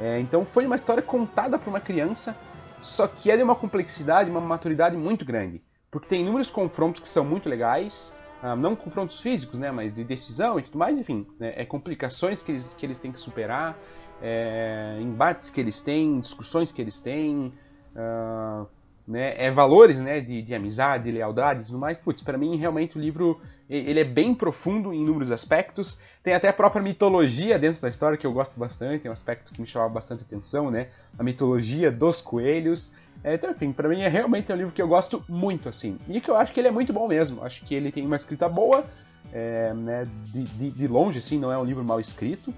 É, 0.00 0.18
então 0.18 0.44
foi 0.44 0.66
uma 0.66 0.76
história 0.76 1.02
contada 1.02 1.58
por 1.58 1.68
uma 1.68 1.80
criança, 1.80 2.36
só 2.80 3.06
que 3.06 3.30
é 3.30 3.36
de 3.36 3.42
uma 3.42 3.54
complexidade, 3.54 4.30
uma 4.30 4.40
maturidade 4.40 4.96
muito 4.96 5.24
grande. 5.24 5.62
Porque 5.90 6.08
tem 6.08 6.22
inúmeros 6.22 6.50
confrontos 6.50 7.00
que 7.00 7.08
são 7.08 7.24
muito 7.24 7.48
legais, 7.48 8.16
ah, 8.42 8.56
não 8.56 8.74
confrontos 8.74 9.20
físicos, 9.20 9.58
né, 9.58 9.70
mas 9.70 9.92
de 9.92 10.02
decisão 10.02 10.58
e 10.58 10.62
tudo 10.62 10.78
mais, 10.78 10.98
enfim, 10.98 11.26
né, 11.38 11.52
é 11.56 11.64
complicações 11.64 12.40
que 12.40 12.52
eles, 12.52 12.72
que 12.72 12.86
eles 12.86 12.98
têm 12.98 13.12
que 13.12 13.20
superar, 13.20 13.76
é, 14.22 14.98
embates 15.00 15.50
que 15.50 15.60
eles 15.60 15.82
têm, 15.82 16.20
discussões 16.20 16.72
que 16.72 16.80
eles 16.80 17.00
têm, 17.00 17.52
uh, 17.94 18.66
né, 19.10 19.34
é 19.36 19.50
valores 19.50 19.98
né, 19.98 20.20
de, 20.20 20.40
de 20.40 20.54
amizade, 20.54 21.10
lealdade 21.10 21.62
e 21.62 21.64
tudo 21.66 21.78
mais. 21.78 22.00
Putz, 22.00 22.22
para 22.22 22.38
mim 22.38 22.56
realmente 22.56 22.96
o 22.96 23.00
livro 23.00 23.40
ele 23.68 24.00
é 24.00 24.04
bem 24.04 24.34
profundo 24.34 24.92
em 24.92 25.02
inúmeros 25.02 25.30
aspectos. 25.30 26.00
Tem 26.24 26.34
até 26.34 26.48
a 26.48 26.52
própria 26.52 26.82
mitologia 26.82 27.58
dentro 27.58 27.80
da 27.80 27.88
história 27.88 28.18
que 28.18 28.26
eu 28.26 28.32
gosto 28.32 28.58
bastante, 28.58 29.06
é 29.06 29.10
um 29.10 29.12
aspecto 29.12 29.52
que 29.52 29.60
me 29.60 29.66
chamava 29.66 29.92
bastante 29.92 30.22
atenção, 30.24 30.70
né? 30.70 30.88
A 31.16 31.22
mitologia 31.22 31.90
dos 31.90 32.20
coelhos. 32.20 32.92
É, 33.22 33.34
então, 33.34 33.50
enfim, 33.50 33.72
para 33.72 33.88
mim 33.88 34.00
é 34.00 34.08
realmente 34.08 34.52
um 34.52 34.56
livro 34.56 34.72
que 34.72 34.82
eu 34.82 34.88
gosto 34.88 35.22
muito, 35.28 35.68
assim. 35.68 35.98
E 36.08 36.20
que 36.20 36.28
eu 36.28 36.36
acho 36.36 36.52
que 36.52 36.60
ele 36.60 36.68
é 36.68 36.70
muito 36.72 36.92
bom 36.92 37.06
mesmo. 37.06 37.44
Acho 37.44 37.64
que 37.64 37.74
ele 37.74 37.92
tem 37.92 38.04
uma 38.04 38.16
escrita 38.16 38.48
boa, 38.48 38.84
é, 39.32 39.72
né? 39.72 40.02
De, 40.24 40.42
de, 40.42 40.70
de, 40.70 40.88
longe, 40.88 41.18
assim, 41.18 41.38
não 41.38 41.52
é 41.52 41.56
um 41.56 41.64
livro 41.64 41.84
mal 41.84 42.00
escrito. 42.00 42.52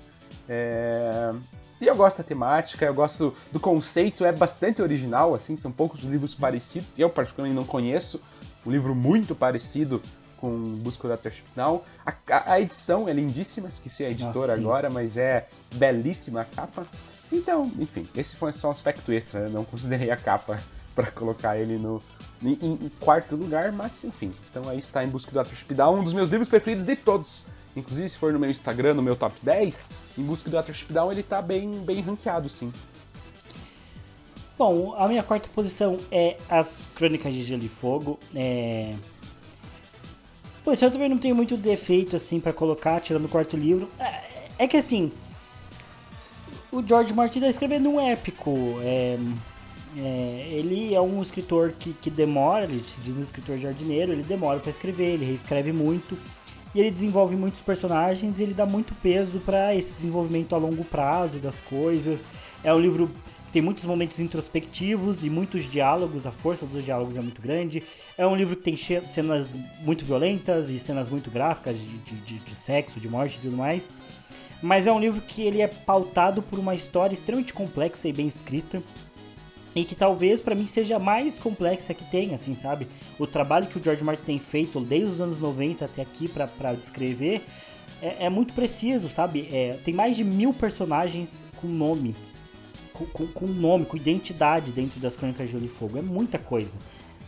É... 0.48 1.30
E 1.80 1.86
eu 1.86 1.96
gosto 1.96 2.18
da 2.18 2.24
temática, 2.24 2.84
eu 2.84 2.94
gosto 2.94 3.34
do 3.50 3.58
conceito, 3.58 4.24
é 4.24 4.30
bastante 4.30 4.80
original, 4.80 5.34
assim, 5.34 5.56
são 5.56 5.72
poucos 5.72 6.02
livros 6.02 6.34
parecidos. 6.34 6.98
Eu, 6.98 7.10
particularmente, 7.10 7.58
não 7.58 7.66
conheço 7.66 8.20
um 8.64 8.70
livro 8.70 8.94
muito 8.94 9.34
parecido 9.34 10.00
com 10.36 10.50
Busca 10.76 11.08
da 11.08 11.16
Touchdown. 11.16 11.82
A, 12.06 12.12
a, 12.30 12.52
a 12.52 12.60
edição 12.60 13.08
é 13.08 13.12
lindíssima, 13.12 13.68
esqueci 13.68 14.04
a 14.04 14.10
editora 14.10 14.54
agora, 14.54 14.88
mas 14.90 15.16
é 15.16 15.48
belíssima 15.74 16.42
a 16.42 16.44
capa. 16.44 16.86
Então, 17.32 17.70
enfim, 17.78 18.06
esse 18.14 18.36
foi 18.36 18.52
só 18.52 18.68
um 18.68 18.70
aspecto 18.70 19.12
extra, 19.12 19.40
né? 19.40 19.48
não 19.48 19.64
considerei 19.64 20.10
a 20.10 20.16
capa 20.16 20.60
para 20.94 21.10
colocar 21.10 21.58
ele 21.58 21.76
no 21.76 22.00
em, 22.42 22.58
em, 22.60 22.90
quarto 23.00 23.36
lugar, 23.36 23.72
mas 23.72 24.04
enfim. 24.04 24.32
Então 24.50 24.68
aí 24.68 24.78
está 24.78 25.04
em 25.04 25.08
Busca 25.08 25.30
do 25.30 25.40
Atrospidal, 25.40 25.94
um 25.94 26.02
dos 26.02 26.12
meus 26.12 26.28
livros 26.28 26.48
preferidos 26.48 26.84
de 26.84 26.96
todos. 26.96 27.46
Inclusive, 27.74 28.08
se 28.08 28.18
for 28.18 28.32
no 28.32 28.38
meu 28.38 28.50
Instagram, 28.50 28.94
no 28.94 29.02
meu 29.02 29.16
top 29.16 29.34
10, 29.42 29.90
em 30.18 30.22
Busca 30.22 30.50
do 30.50 30.58
Atrospidal 30.58 31.10
ele 31.10 31.20
está 31.20 31.40
bem, 31.40 31.70
bem 31.70 32.00
ranqueado, 32.00 32.48
sim. 32.48 32.72
Bom, 34.58 34.94
a 34.96 35.08
minha 35.08 35.22
quarta 35.22 35.48
posição 35.54 35.98
é 36.10 36.36
As 36.48 36.86
Crônicas 36.94 37.32
de 37.32 37.42
Gelo 37.42 37.64
e 37.64 37.68
Fogo. 37.68 38.18
É... 38.34 38.94
Eu 40.64 40.76
também 40.76 41.08
não 41.08 41.18
tenho 41.18 41.34
muito 41.34 41.56
defeito 41.56 42.14
assim 42.14 42.38
para 42.38 42.52
colocar, 42.52 43.00
tirando 43.00 43.24
o 43.24 43.28
quarto 43.28 43.56
livro. 43.56 43.88
É, 43.98 44.22
é, 44.58 44.68
que 44.68 44.76
assim, 44.76 45.10
o 46.70 46.82
George 46.86 47.12
Martin 47.12 47.40
tá 47.40 47.48
escrevendo 47.48 47.90
um 47.90 48.00
épico. 48.00 48.78
É, 48.82 49.18
é, 49.96 50.48
ele 50.50 50.94
é 50.94 51.00
um 51.00 51.20
escritor 51.20 51.72
que, 51.72 51.92
que 51.92 52.10
demora, 52.10 52.64
ele 52.64 52.82
se 52.82 53.00
diz 53.00 53.16
um 53.16 53.22
escritor 53.22 53.58
jardineiro, 53.58 54.12
ele 54.12 54.22
demora 54.22 54.60
para 54.60 54.70
escrever, 54.70 55.14
ele 55.14 55.24
reescreve 55.24 55.72
muito. 55.72 56.16
E 56.74 56.80
ele 56.80 56.90
desenvolve 56.90 57.36
muitos 57.36 57.60
personagens 57.60 58.40
e 58.40 58.42
ele 58.42 58.54
dá 58.54 58.64
muito 58.64 58.94
peso 58.94 59.40
para 59.40 59.74
esse 59.74 59.92
desenvolvimento 59.92 60.54
a 60.54 60.58
longo 60.58 60.82
prazo 60.84 61.38
das 61.38 61.56
coisas. 61.60 62.24
É 62.64 62.72
um 62.72 62.80
livro 62.80 63.10
tem 63.52 63.60
muitos 63.60 63.84
momentos 63.84 64.18
introspectivos 64.18 65.22
e 65.22 65.28
muitos 65.28 65.68
diálogos, 65.68 66.26
a 66.26 66.30
força 66.30 66.64
dos 66.64 66.82
diálogos 66.82 67.18
é 67.18 67.20
muito 67.20 67.42
grande. 67.42 67.82
É 68.16 68.26
um 68.26 68.34
livro 68.34 68.56
que 68.56 68.62
tem 68.62 68.74
cenas 68.74 69.54
muito 69.80 70.06
violentas 70.06 70.70
e 70.70 70.78
cenas 70.78 71.10
muito 71.10 71.30
gráficas 71.30 71.78
de, 71.78 71.98
de, 71.98 72.38
de 72.38 72.54
sexo, 72.54 72.98
de 72.98 73.10
morte 73.10 73.36
e 73.36 73.40
tudo 73.42 73.56
mais. 73.58 73.90
Mas 74.62 74.86
é 74.86 74.92
um 74.92 74.98
livro 74.98 75.20
que 75.20 75.42
ele 75.42 75.60
é 75.60 75.68
pautado 75.68 76.40
por 76.40 76.58
uma 76.58 76.74
história 76.74 77.12
extremamente 77.12 77.52
complexa 77.52 78.08
e 78.08 78.12
bem 78.12 78.26
escrita. 78.26 78.82
E 79.74 79.84
que 79.84 79.94
talvez 79.94 80.40
para 80.40 80.54
mim 80.54 80.66
seja 80.66 80.96
a 80.96 80.98
mais 80.98 81.38
complexa 81.38 81.94
que 81.94 82.04
tem, 82.04 82.34
assim, 82.34 82.54
sabe? 82.54 82.86
O 83.18 83.26
trabalho 83.26 83.66
que 83.66 83.78
o 83.78 83.82
George 83.82 84.04
Martin 84.04 84.24
tem 84.24 84.38
feito 84.38 84.78
desde 84.80 85.12
os 85.12 85.20
anos 85.20 85.38
90 85.38 85.84
até 85.84 86.02
aqui 86.02 86.28
para 86.28 86.74
descrever 86.74 87.42
é, 88.02 88.26
é 88.26 88.28
muito 88.28 88.52
preciso, 88.52 89.08
sabe? 89.08 89.48
É, 89.52 89.78
tem 89.84 89.94
mais 89.94 90.16
de 90.16 90.24
mil 90.24 90.52
personagens 90.52 91.42
com 91.56 91.68
nome. 91.68 92.14
Com, 92.92 93.06
com, 93.06 93.26
com, 93.28 93.46
nome, 93.46 93.86
com 93.86 93.96
identidade 93.96 94.72
dentro 94.72 95.00
das 95.00 95.16
Crônicas 95.16 95.46
de 95.46 95.52
Gelo 95.52 95.64
e 95.64 95.68
Fogo. 95.68 95.96
É 95.96 96.02
muita 96.02 96.38
coisa. 96.38 96.78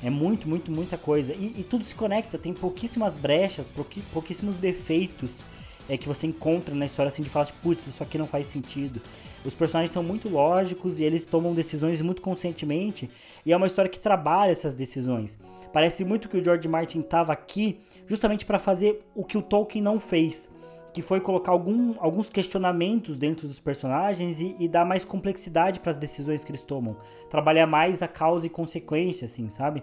É 0.03 0.11
muito, 0.11 0.49
muito, 0.49 0.71
muita 0.71 0.99
coisa. 0.99 1.33
E, 1.33 1.55
e 1.59 1.63
tudo 1.63 1.85
se 1.85 1.95
conecta, 1.95 2.37
tem 2.37 2.53
pouquíssimas 2.53 3.15
brechas, 3.15 3.67
pouquíssimos 4.13 4.57
defeitos 4.57 5.41
é, 5.89 5.97
que 5.97 6.09
você 6.09 6.27
encontra 6.27 6.75
na 6.75 6.87
história 6.87 7.09
assim 7.09 7.23
de 7.23 7.31
falar, 7.31 7.47
putz, 7.63 7.87
isso 7.87 8.03
aqui 8.03 8.19
não 8.19 8.27
faz 8.27 8.49
sentido. 8.49 9.01
Os 9.45 9.55
personagens 9.55 9.91
são 9.91 10.03
muito 10.03 10.29
lógicos 10.29 10.99
e 10.99 11.05
eles 11.05 11.27
tomam 11.27 11.53
decisões 11.53 12.01
muito 12.01 12.23
conscientemente, 12.23 13.11
e 13.45 13.53
é 13.53 13.57
uma 13.57 13.67
história 13.67 13.91
que 13.91 14.01
trabalha 14.01 14.51
essas 14.51 14.75
decisões. 14.75 15.39
Parece 15.73 16.05
muito 16.05 16.29
que 16.29 16.39
o 16.39 16.45
George 16.45 16.67
Martin 16.67 17.01
estava 17.01 17.33
aqui 17.33 17.79
justamente 18.07 18.47
para 18.47 18.59
fazer 18.59 19.05
o 19.15 19.25
que 19.25 19.37
o 19.37 19.43
Tolkien 19.43 19.83
não 19.83 20.01
fez, 20.01 20.49
que 20.95 21.03
foi 21.03 21.21
colocar 21.21 21.53
algum, 21.53 21.95
alguns 21.99 22.31
questionamentos 22.31 23.17
dentro 23.17 23.49
dos 23.49 23.59
personagens 23.59 24.41
e, 24.41 24.57
e 24.59 24.69
dar 24.69 24.85
mais 24.85 25.05
complexidade 25.05 25.81
para 25.81 25.91
as 25.91 25.99
decisões 25.99 26.45
que 26.45 26.53
eles 26.53 26.63
tomam. 26.63 26.97
Trabalhar 27.29 27.67
mais 27.67 28.03
a 28.03 28.09
causa 28.09 28.47
e 28.47 28.51
consequência, 28.51 29.25
assim, 29.25 29.51
sabe? 29.51 29.83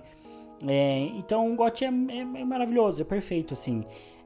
É, 0.67 0.99
então 1.17 1.51
o 1.51 1.55
GOT 1.55 1.83
é, 1.83 1.87
é, 1.87 2.19
é, 2.19 2.45
maravilhoso, 2.45 3.01
é 3.01 3.05
perfeito, 3.05 3.53
assim. 3.53 3.83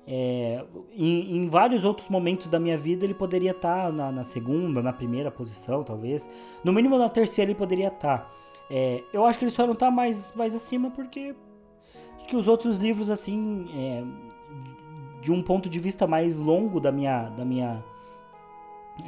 É, 0.07 0.64
em, 0.94 1.38
em, 1.38 1.49
vários 1.49 1.84
outros 1.84 2.10
momentos 2.10 2.48
da 2.48 2.60
minha 2.60 2.77
vida 2.77 3.03
ele 3.03 3.14
poderia 3.15 3.52
estar 3.52 3.88
tá 3.88 3.91
na, 3.91 4.11
na, 4.11 4.23
segunda, 4.23 4.82
na 4.82 4.94
primeira 4.94 5.32
posição, 5.32 5.84
talvez. 5.84 6.30
No 6.64 6.72
mínimo 6.72 6.98
na 6.98 7.10
terceira 7.10 7.49
ele 7.52 7.57
poderia 7.57 7.88
estar. 7.88 8.19
Tá. 8.19 8.32
É, 8.69 9.03
eu 9.14 9.26
acho 9.26 9.40
que 9.40 9.45
ele 9.45 9.52
só 9.52 9.65
não 9.65 9.73
está 9.73 9.90
mais, 9.90 10.34
mais 10.36 10.56
acima 10.56 10.91
porque 10.91 11.36
que 12.27 12.36
os 12.36 12.48
outros 12.48 12.80
livros, 12.80 13.10
assim, 13.10 13.68
é, 13.76 14.03
de 15.22 15.32
um 15.32 15.41
ponto 15.41 15.69
de 15.69 15.80
vista 15.80 16.07
mais 16.07 16.38
longo 16.38 16.80
da 16.80 16.91
minha, 16.91 17.30
da 17.30 17.45
minha, 17.45 17.84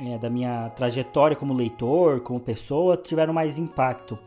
é, 0.06 0.18
da 0.18 0.30
minha 0.30 0.70
trajetória 0.70 1.36
como 1.36 1.54
leitor, 1.54 2.22
como 2.22 2.40
pessoa, 2.40 2.96
tiveram 2.98 3.34
mais 3.34 3.58
impacto. 3.58 4.18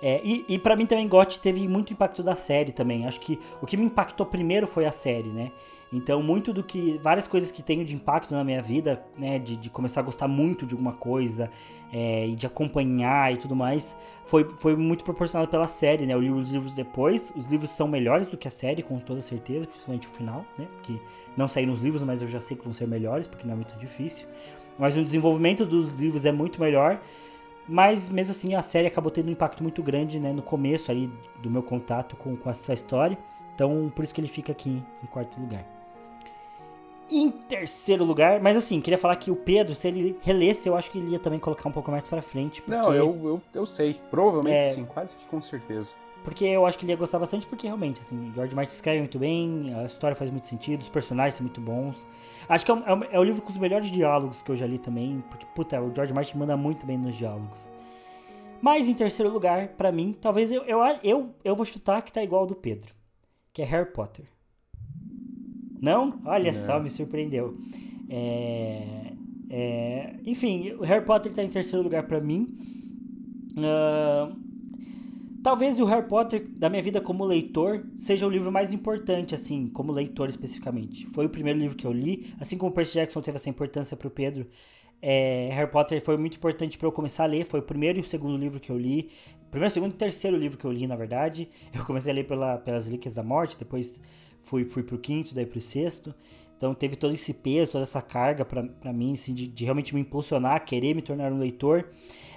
É, 0.00 0.20
e, 0.22 0.44
e 0.48 0.58
para 0.58 0.76
mim 0.76 0.86
também 0.86 1.08
GOT 1.08 1.40
teve 1.40 1.66
muito 1.66 1.92
impacto 1.92 2.22
da 2.22 2.34
série 2.34 2.70
também. 2.70 3.06
Acho 3.06 3.20
que 3.20 3.38
o 3.60 3.66
que 3.66 3.76
me 3.76 3.84
impactou 3.84 4.24
primeiro 4.24 4.66
foi 4.66 4.86
a 4.86 4.92
série, 4.92 5.28
né? 5.28 5.50
Então, 5.92 6.22
muito 6.22 6.52
do 6.52 6.62
que. 6.62 6.98
Várias 7.02 7.26
coisas 7.26 7.50
que 7.50 7.62
tenho 7.62 7.84
de 7.84 7.94
impacto 7.94 8.34
na 8.34 8.44
minha 8.44 8.60
vida, 8.60 9.02
né? 9.16 9.38
De, 9.38 9.56
de 9.56 9.70
começar 9.70 10.00
a 10.00 10.02
gostar 10.04 10.28
muito 10.28 10.66
de 10.66 10.74
alguma 10.74 10.92
coisa 10.92 11.50
é, 11.90 12.26
e 12.26 12.36
de 12.36 12.46
acompanhar 12.46 13.32
e 13.32 13.38
tudo 13.38 13.56
mais, 13.56 13.96
foi, 14.26 14.44
foi 14.58 14.76
muito 14.76 15.02
proporcionado 15.02 15.50
pela 15.50 15.66
série, 15.66 16.04
né? 16.04 16.12
Eu 16.12 16.20
li 16.20 16.30
os 16.30 16.50
livros 16.50 16.74
depois. 16.74 17.32
Os 17.34 17.46
livros 17.46 17.70
são 17.70 17.88
melhores 17.88 18.26
do 18.26 18.36
que 18.36 18.46
a 18.46 18.50
série, 18.50 18.82
com 18.82 18.98
toda 18.98 19.22
certeza, 19.22 19.66
principalmente 19.66 20.06
o 20.06 20.10
final, 20.10 20.44
né? 20.58 20.66
Porque 20.74 21.00
não 21.36 21.48
saíram 21.48 21.72
os 21.72 21.80
livros, 21.80 22.02
mas 22.02 22.20
eu 22.20 22.28
já 22.28 22.40
sei 22.40 22.56
que 22.56 22.64
vão 22.64 22.74
ser 22.74 22.86
melhores, 22.86 23.26
porque 23.26 23.46
não 23.46 23.54
é 23.54 23.56
muito 23.56 23.74
difícil. 23.76 24.28
Mas 24.78 24.96
o 24.96 25.02
desenvolvimento 25.02 25.64
dos 25.64 25.88
livros 25.90 26.26
é 26.26 26.32
muito 26.32 26.60
melhor. 26.60 27.00
Mas 27.66 28.08
mesmo 28.08 28.30
assim 28.30 28.54
a 28.54 28.62
série 28.62 28.86
acabou 28.86 29.10
tendo 29.10 29.28
um 29.28 29.32
impacto 29.32 29.62
muito 29.62 29.82
grande 29.82 30.18
né, 30.18 30.32
no 30.32 30.40
começo 30.40 30.90
aí 30.90 31.10
do 31.42 31.50
meu 31.50 31.62
contato 31.62 32.16
com, 32.16 32.34
com 32.34 32.48
essa 32.48 32.72
história. 32.72 33.18
Então 33.54 33.92
por 33.94 34.04
isso 34.04 34.14
que 34.14 34.20
ele 34.20 34.28
fica 34.28 34.52
aqui 34.52 34.82
em 35.02 35.06
quarto 35.06 35.38
lugar. 35.38 35.77
Em 37.10 37.30
terceiro 37.30 38.04
lugar, 38.04 38.40
mas 38.40 38.56
assim, 38.56 38.80
queria 38.80 38.98
falar 38.98 39.16
que 39.16 39.30
o 39.30 39.36
Pedro, 39.36 39.74
se 39.74 39.88
ele 39.88 40.18
relesse, 40.20 40.68
eu 40.68 40.76
acho 40.76 40.90
que 40.90 40.98
ele 40.98 41.12
ia 41.12 41.18
também 41.18 41.38
colocar 41.38 41.68
um 41.68 41.72
pouco 41.72 41.90
mais 41.90 42.06
pra 42.06 42.20
frente. 42.20 42.60
Porque... 42.60 42.78
Não, 42.78 42.92
eu, 42.92 43.18
eu, 43.24 43.42
eu 43.54 43.66
sei. 43.66 43.98
Provavelmente 44.10 44.54
é... 44.54 44.64
sim, 44.64 44.84
quase 44.84 45.16
que 45.16 45.24
com 45.24 45.40
certeza. 45.40 45.94
Porque 46.22 46.44
eu 46.44 46.66
acho 46.66 46.76
que 46.76 46.84
ele 46.84 46.92
ia 46.92 46.96
gostar 46.96 47.18
bastante, 47.18 47.46
porque 47.46 47.66
realmente, 47.66 48.00
assim, 48.00 48.30
George 48.34 48.54
Martin 48.54 48.74
escreve 48.74 48.98
muito 48.98 49.18
bem, 49.18 49.72
a 49.74 49.84
história 49.84 50.14
faz 50.14 50.30
muito 50.30 50.46
sentido, 50.46 50.82
os 50.82 50.88
personagens 50.88 51.36
são 51.36 51.44
muito 51.44 51.60
bons. 51.60 52.06
Acho 52.48 52.66
que 52.66 52.72
é, 52.72 52.74
é, 52.74 53.16
é 53.16 53.18
o 53.18 53.24
livro 53.24 53.40
com 53.40 53.48
os 53.48 53.56
melhores 53.56 53.90
diálogos 53.90 54.42
que 54.42 54.50
eu 54.50 54.56
já 54.56 54.66
li 54.66 54.78
também, 54.78 55.24
porque, 55.30 55.46
puta, 55.54 55.80
o 55.80 55.94
George 55.94 56.12
Martin 56.12 56.36
manda 56.36 56.56
muito 56.56 56.84
bem 56.84 56.98
nos 56.98 57.14
diálogos. 57.14 57.68
Mas 58.60 58.88
em 58.88 58.94
terceiro 58.94 59.32
lugar, 59.32 59.68
para 59.68 59.92
mim, 59.92 60.12
talvez 60.12 60.50
eu, 60.50 60.62
eu, 60.64 60.80
eu, 61.02 61.34
eu 61.44 61.56
vou 61.56 61.64
chutar 61.64 62.02
que 62.02 62.12
tá 62.12 62.22
igual 62.22 62.42
ao 62.42 62.46
do 62.46 62.56
Pedro, 62.56 62.92
que 63.52 63.62
é 63.62 63.64
Harry 63.64 63.92
Potter. 63.92 64.26
Não? 65.80 66.20
Olha 66.24 66.52
Não. 66.52 66.58
só, 66.58 66.80
me 66.80 66.90
surpreendeu. 66.90 67.56
É, 68.08 69.12
é, 69.50 70.14
enfim, 70.24 70.72
o 70.72 70.82
Harry 70.82 71.04
Potter 71.04 71.32
tá 71.32 71.42
em 71.42 71.48
terceiro 71.48 71.82
lugar 71.82 72.06
para 72.06 72.20
mim. 72.20 72.56
Uh, 73.56 74.36
talvez 75.42 75.80
o 75.80 75.84
Harry 75.84 76.06
Potter, 76.06 76.46
da 76.50 76.68
minha 76.68 76.82
vida 76.82 77.00
como 77.00 77.24
leitor, 77.24 77.84
seja 77.96 78.26
o 78.26 78.30
livro 78.30 78.52
mais 78.52 78.72
importante, 78.72 79.34
assim, 79.34 79.68
como 79.68 79.92
leitor 79.92 80.28
especificamente. 80.28 81.06
Foi 81.06 81.26
o 81.26 81.30
primeiro 81.30 81.58
livro 81.58 81.76
que 81.76 81.86
eu 81.86 81.92
li, 81.92 82.32
assim 82.38 82.56
como 82.56 82.70
o 82.70 82.74
Percy 82.74 82.94
Jackson 82.94 83.20
teve 83.20 83.36
essa 83.36 83.48
importância 83.48 83.96
pro 83.96 84.10
Pedro. 84.10 84.46
É, 85.00 85.50
Harry 85.52 85.70
Potter 85.70 86.04
foi 86.04 86.16
muito 86.16 86.36
importante 86.36 86.76
para 86.76 86.86
eu 86.86 86.92
começar 86.92 87.24
a 87.24 87.26
ler. 87.26 87.44
Foi 87.44 87.60
o 87.60 87.62
primeiro 87.62 87.98
e 87.98 88.02
o 88.02 88.04
segundo 88.04 88.36
livro 88.36 88.58
que 88.58 88.70
eu 88.70 88.78
li. 88.78 89.10
Primeiro, 89.50 89.72
segundo 89.72 89.92
e 89.92 89.96
terceiro 89.96 90.36
livro 90.36 90.58
que 90.58 90.64
eu 90.64 90.72
li, 90.72 90.86
na 90.86 90.96
verdade. 90.96 91.48
Eu 91.72 91.84
comecei 91.84 92.12
a 92.12 92.14
ler 92.14 92.24
pela, 92.24 92.58
pelas 92.58 92.86
Relíquias 92.86 93.14
da 93.14 93.22
Morte, 93.22 93.56
depois 93.58 94.00
fui, 94.42 94.64
fui 94.64 94.82
pro 94.82 94.98
quinto, 94.98 95.34
daí 95.34 95.46
pro 95.46 95.60
sexto. 95.60 96.14
Então 96.56 96.74
teve 96.74 96.96
todo 96.96 97.14
esse 97.14 97.32
peso, 97.32 97.70
toda 97.70 97.84
essa 97.84 98.02
carga 98.02 98.44
para 98.44 98.92
mim, 98.92 99.14
assim, 99.14 99.32
de, 99.32 99.46
de, 99.46 99.64
realmente 99.64 99.94
me 99.94 100.00
impulsionar, 100.00 100.64
querer 100.64 100.94
me 100.94 101.02
tornar 101.02 101.32
um 101.32 101.38
leitor. 101.38 101.88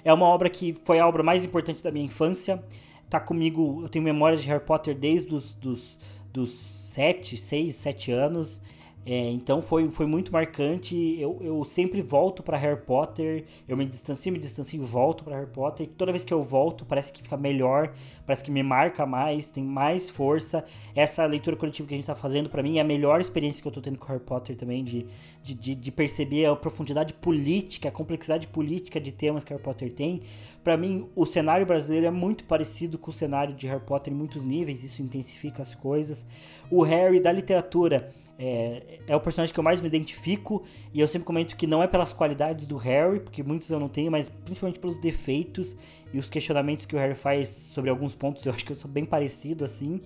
É 0.04 0.12
uma 0.12 0.26
obra 0.26 0.48
que 0.48 0.72
foi 0.84 1.00
a 1.00 1.06
obra 1.06 1.22
mais 1.22 1.44
importante 1.44 1.82
da 1.82 1.90
minha 1.90 2.06
infância. 2.06 2.62
Tá 3.10 3.18
comigo, 3.18 3.80
eu 3.82 3.88
tenho 3.88 4.04
memória 4.04 4.38
de 4.38 4.46
Harry 4.46 4.64
Potter 4.64 4.94
desde 4.94 5.34
os 5.34 5.52
dos, 5.52 5.98
dos 6.32 6.50
7, 6.50 7.36
6, 7.36 7.74
7 7.74 8.12
anos. 8.12 8.60
É, 9.04 9.30
então 9.30 9.60
foi, 9.60 9.90
foi 9.90 10.06
muito 10.06 10.32
marcante. 10.32 10.94
Eu, 11.18 11.38
eu 11.40 11.64
sempre 11.64 12.00
volto 12.00 12.42
para 12.42 12.56
Harry 12.56 12.80
Potter. 12.80 13.44
Eu 13.66 13.76
me 13.76 13.84
distancio, 13.84 14.32
me 14.32 14.38
distancio 14.38 14.80
e 14.80 14.84
volto 14.84 15.24
para 15.24 15.36
Harry 15.36 15.50
Potter. 15.50 15.88
Toda 15.98 16.12
vez 16.12 16.24
que 16.24 16.32
eu 16.32 16.44
volto, 16.44 16.84
parece 16.84 17.12
que 17.12 17.22
fica 17.22 17.36
melhor, 17.36 17.92
parece 18.24 18.44
que 18.44 18.50
me 18.50 18.62
marca 18.62 19.04
mais, 19.04 19.50
tem 19.50 19.64
mais 19.64 20.08
força. 20.08 20.64
Essa 20.94 21.26
leitura 21.26 21.56
coletiva 21.56 21.88
que 21.88 21.94
a 21.94 21.96
gente 21.96 22.04
está 22.04 22.14
fazendo, 22.14 22.48
para 22.48 22.62
mim, 22.62 22.78
é 22.78 22.80
a 22.80 22.84
melhor 22.84 23.20
experiência 23.20 23.60
que 23.60 23.66
eu 23.66 23.70
estou 23.70 23.82
tendo 23.82 23.98
com 23.98 24.06
Harry 24.06 24.22
Potter 24.22 24.56
também, 24.56 24.84
de, 24.84 25.06
de, 25.42 25.54
de, 25.54 25.74
de, 25.74 25.92
perceber 25.92 26.46
a 26.46 26.54
profundidade 26.54 27.12
política, 27.14 27.88
a 27.88 27.92
complexidade 27.92 28.46
política 28.46 29.00
de 29.00 29.10
temas 29.10 29.42
que 29.42 29.52
Harry 29.52 29.62
Potter 29.62 29.92
tem. 29.92 30.22
Para 30.62 30.76
mim, 30.76 31.08
o 31.16 31.26
cenário 31.26 31.66
brasileiro 31.66 32.06
é 32.06 32.10
muito 32.10 32.44
parecido 32.44 32.96
com 32.96 33.10
o 33.10 33.14
cenário 33.14 33.52
de 33.52 33.66
Harry 33.66 33.84
Potter 33.84 34.12
em 34.12 34.16
muitos 34.16 34.44
níveis, 34.44 34.84
isso 34.84 35.02
intensifica 35.02 35.60
as 35.60 35.74
coisas. 35.74 36.24
O 36.70 36.84
Harry 36.84 37.18
da 37.18 37.32
literatura 37.32 38.12
é, 38.44 38.98
é 39.06 39.14
o 39.14 39.20
personagem 39.20 39.54
que 39.54 39.60
eu 39.60 39.62
mais 39.62 39.80
me 39.80 39.86
identifico 39.86 40.64
e 40.92 40.98
eu 40.98 41.06
sempre 41.06 41.24
comento 41.24 41.56
que 41.56 41.64
não 41.64 41.80
é 41.80 41.86
pelas 41.86 42.12
qualidades 42.12 42.66
do 42.66 42.76
Harry, 42.76 43.20
porque 43.20 43.40
muitos 43.40 43.70
eu 43.70 43.78
não 43.78 43.88
tenho, 43.88 44.10
mas 44.10 44.28
principalmente 44.28 44.80
pelos 44.80 44.98
defeitos 44.98 45.76
e 46.12 46.18
os 46.18 46.28
questionamentos 46.28 46.84
que 46.84 46.96
o 46.96 46.98
Harry 46.98 47.14
faz 47.14 47.48
sobre 47.48 47.88
alguns 47.88 48.16
pontos. 48.16 48.44
Eu 48.44 48.52
acho 48.52 48.64
que 48.64 48.72
eu 48.72 48.76
sou 48.76 48.90
bem 48.90 49.04
parecido 49.04 49.64
assim. 49.64 50.00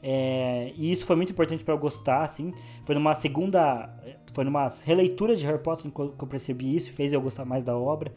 É, 0.00 0.72
e 0.76 0.92
isso 0.92 1.04
foi 1.04 1.16
muito 1.16 1.32
importante 1.32 1.64
para 1.64 1.74
eu 1.74 1.78
gostar, 1.78 2.22
assim. 2.22 2.54
Foi 2.84 2.94
numa 2.94 3.14
segunda. 3.14 3.92
Foi 4.32 4.44
numa 4.44 4.68
releitura 4.84 5.34
de 5.34 5.44
Harry 5.44 5.60
Potter 5.60 5.90
que 5.90 6.00
eu 6.00 6.28
percebi 6.28 6.76
isso, 6.76 6.92
fez 6.92 7.12
eu 7.12 7.20
gostar 7.20 7.44
mais 7.44 7.64
da 7.64 7.76
obra. 7.76 8.14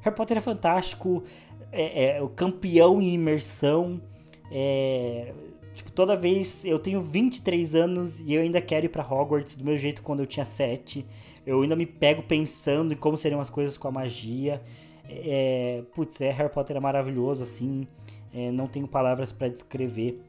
Harry 0.00 0.16
Potter 0.16 0.38
é 0.38 0.40
fantástico, 0.40 1.22
é, 1.70 2.16
é 2.16 2.22
o 2.22 2.28
campeão 2.28 3.00
em 3.00 3.14
imersão. 3.14 4.02
É, 4.50 5.32
Tipo, 5.74 5.90
toda 5.90 6.16
vez 6.16 6.64
eu 6.64 6.78
tenho 6.78 7.02
23 7.02 7.74
anos 7.74 8.20
e 8.20 8.32
eu 8.32 8.42
ainda 8.42 8.60
quero 8.60 8.86
ir 8.86 8.88
para 8.88 9.02
Hogwarts 9.02 9.56
do 9.56 9.64
meu 9.64 9.76
jeito 9.76 10.02
quando 10.02 10.20
eu 10.20 10.26
tinha 10.26 10.44
7. 10.44 11.04
Eu 11.44 11.60
ainda 11.60 11.74
me 11.74 11.84
pego 11.84 12.22
pensando 12.22 12.94
em 12.94 12.96
como 12.96 13.18
seriam 13.18 13.40
as 13.40 13.50
coisas 13.50 13.76
com 13.76 13.88
a 13.88 13.90
magia. 13.90 14.62
É, 15.08 15.82
putz, 15.94 16.20
é, 16.20 16.30
Harry 16.30 16.48
Potter 16.48 16.76
é 16.76 16.80
maravilhoso, 16.80 17.42
assim. 17.42 17.86
É, 18.32 18.50
não 18.52 18.68
tenho 18.68 18.86
palavras 18.86 19.32
para 19.32 19.48
descrever. 19.48 20.22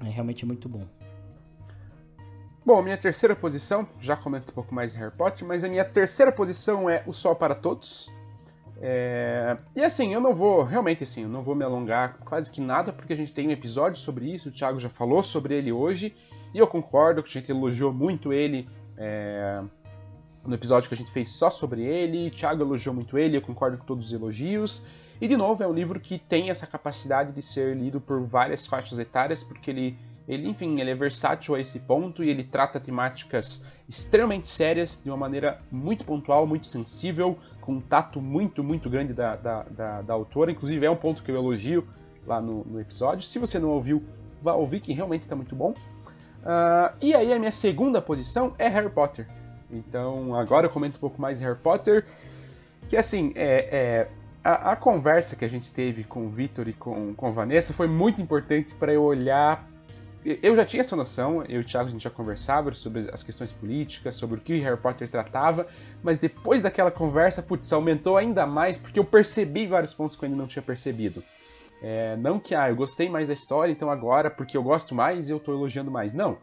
É 0.00 0.08
realmente 0.08 0.46
muito 0.46 0.68
bom. 0.68 0.86
Bom, 2.64 2.80
minha 2.82 2.96
terceira 2.96 3.36
posição, 3.36 3.86
já 4.00 4.16
comento 4.16 4.50
um 4.50 4.54
pouco 4.54 4.74
mais 4.74 4.92
de 4.92 4.98
Harry 4.98 5.14
Potter, 5.14 5.46
mas 5.46 5.62
a 5.64 5.68
minha 5.68 5.84
terceira 5.84 6.32
posição 6.32 6.88
é 6.88 7.02
O 7.06 7.12
Sol 7.12 7.36
para 7.36 7.54
Todos, 7.54 8.10
é... 8.86 9.56
E 9.74 9.82
assim, 9.82 10.12
eu 10.12 10.20
não 10.20 10.34
vou, 10.34 10.62
realmente 10.62 11.04
assim, 11.04 11.22
eu 11.22 11.28
não 11.28 11.42
vou 11.42 11.54
me 11.54 11.64
alongar 11.64 12.18
quase 12.18 12.50
que 12.50 12.60
nada, 12.60 12.92
porque 12.92 13.14
a 13.14 13.16
gente 13.16 13.32
tem 13.32 13.48
um 13.48 13.50
episódio 13.50 13.98
sobre 13.98 14.26
isso, 14.26 14.50
o 14.50 14.52
Thiago 14.52 14.78
já 14.78 14.90
falou 14.90 15.22
sobre 15.22 15.54
ele 15.54 15.72
hoje, 15.72 16.14
e 16.52 16.58
eu 16.58 16.66
concordo 16.66 17.22
que 17.22 17.30
a 17.30 17.40
gente 17.40 17.50
elogiou 17.50 17.94
muito 17.94 18.30
ele 18.30 18.68
é... 18.98 19.62
no 20.44 20.54
episódio 20.54 20.86
que 20.86 20.94
a 20.94 20.98
gente 20.98 21.10
fez 21.10 21.30
só 21.30 21.48
sobre 21.48 21.82
ele, 21.82 22.28
o 22.28 22.30
Thiago 22.30 22.62
elogiou 22.62 22.94
muito 22.94 23.16
ele, 23.16 23.38
eu 23.38 23.42
concordo 23.42 23.78
com 23.78 23.86
todos 23.86 24.04
os 24.04 24.12
elogios. 24.12 24.86
E 25.18 25.26
de 25.26 25.36
novo, 25.36 25.62
é 25.62 25.66
um 25.66 25.72
livro 25.72 25.98
que 25.98 26.18
tem 26.18 26.50
essa 26.50 26.66
capacidade 26.66 27.32
de 27.32 27.40
ser 27.40 27.74
lido 27.74 28.02
por 28.02 28.20
várias 28.26 28.66
faixas 28.66 28.98
etárias, 28.98 29.42
porque 29.42 29.70
ele, 29.70 29.98
ele 30.28 30.48
enfim, 30.48 30.80
ele 30.80 30.90
é 30.90 30.94
versátil 30.94 31.54
a 31.54 31.60
esse 31.60 31.80
ponto 31.80 32.24
e 32.24 32.30
ele 32.30 32.44
trata 32.44 32.80
temáticas 32.80 33.66
extremamente 33.88 34.48
sérias, 34.48 35.02
de 35.02 35.10
uma 35.10 35.16
maneira 35.16 35.60
muito 35.70 36.04
pontual, 36.04 36.46
muito 36.46 36.66
sensível, 36.66 37.38
com 37.60 37.74
um 37.74 37.80
tato 37.80 38.20
muito, 38.20 38.64
muito 38.64 38.88
grande 38.88 39.12
da, 39.12 39.36
da, 39.36 39.62
da, 39.64 40.02
da 40.02 40.14
autora. 40.14 40.50
Inclusive, 40.50 40.86
é 40.86 40.90
um 40.90 40.96
ponto 40.96 41.22
que 41.22 41.30
eu 41.30 41.36
elogio 41.36 41.86
lá 42.26 42.40
no, 42.40 42.64
no 42.64 42.80
episódio. 42.80 43.26
Se 43.26 43.38
você 43.38 43.58
não 43.58 43.70
ouviu, 43.70 44.02
vá 44.40 44.54
ouvir, 44.54 44.80
que 44.80 44.92
realmente 44.92 45.22
está 45.22 45.36
muito 45.36 45.54
bom. 45.54 45.70
Uh, 45.72 46.96
e 47.00 47.14
aí, 47.14 47.32
a 47.32 47.38
minha 47.38 47.52
segunda 47.52 48.00
posição 48.00 48.54
é 48.58 48.68
Harry 48.68 48.90
Potter. 48.90 49.26
Então 49.70 50.34
agora 50.34 50.66
eu 50.66 50.70
comento 50.70 50.96
um 50.96 51.00
pouco 51.00 51.20
mais 51.20 51.38
de 51.38 51.44
Harry 51.44 51.58
Potter. 51.58 52.06
Que 52.88 52.96
assim, 52.96 53.32
é, 53.34 53.68
é 53.70 54.08
a, 54.42 54.72
a, 54.72 54.76
conversa 54.76 55.36
que 55.36 55.44
a 55.44 55.48
gente 55.48 55.70
teve 55.70 56.04
com 56.04 56.26
o 56.26 56.28
Victor 56.28 56.68
e 56.68 56.72
com, 56.72 57.14
com 57.14 57.26
a 57.26 57.30
Vanessa 57.30 57.72
foi 57.72 57.88
muito 57.88 58.20
importante 58.20 58.74
para 58.74 58.92
eu 58.92 59.02
olhar. 59.02 59.66
Eu 60.24 60.56
já 60.56 60.64
tinha 60.64 60.80
essa 60.80 60.96
noção, 60.96 61.42
eu 61.44 61.60
e 61.60 61.62
o 61.62 61.64
Thiago 61.64 61.88
a 61.88 61.90
gente 61.90 62.02
já 62.02 62.08
conversava 62.08 62.72
sobre 62.72 63.10
as 63.12 63.22
questões 63.22 63.52
políticas, 63.52 64.16
sobre 64.16 64.38
o 64.38 64.40
que 64.40 64.58
Harry 64.58 64.80
Potter 64.80 65.06
tratava, 65.06 65.66
mas 66.02 66.18
depois 66.18 66.62
daquela 66.62 66.90
conversa, 66.90 67.42
putz, 67.42 67.70
aumentou 67.74 68.16
ainda 68.16 68.46
mais 68.46 68.78
porque 68.78 68.98
eu 68.98 69.04
percebi 69.04 69.66
vários 69.66 69.92
pontos 69.92 70.16
que 70.16 70.24
eu 70.24 70.26
ainda 70.26 70.38
não 70.38 70.46
tinha 70.46 70.62
percebido. 70.62 71.22
É, 71.82 72.16
não 72.16 72.40
que, 72.40 72.54
ah, 72.54 72.70
eu 72.70 72.76
gostei 72.76 73.10
mais 73.10 73.28
da 73.28 73.34
história, 73.34 73.70
então 73.70 73.90
agora, 73.90 74.30
porque 74.30 74.56
eu 74.56 74.62
gosto 74.62 74.94
mais, 74.94 75.28
eu 75.28 75.38
tô 75.38 75.52
elogiando 75.52 75.90
mais. 75.90 76.14
Não. 76.14 76.38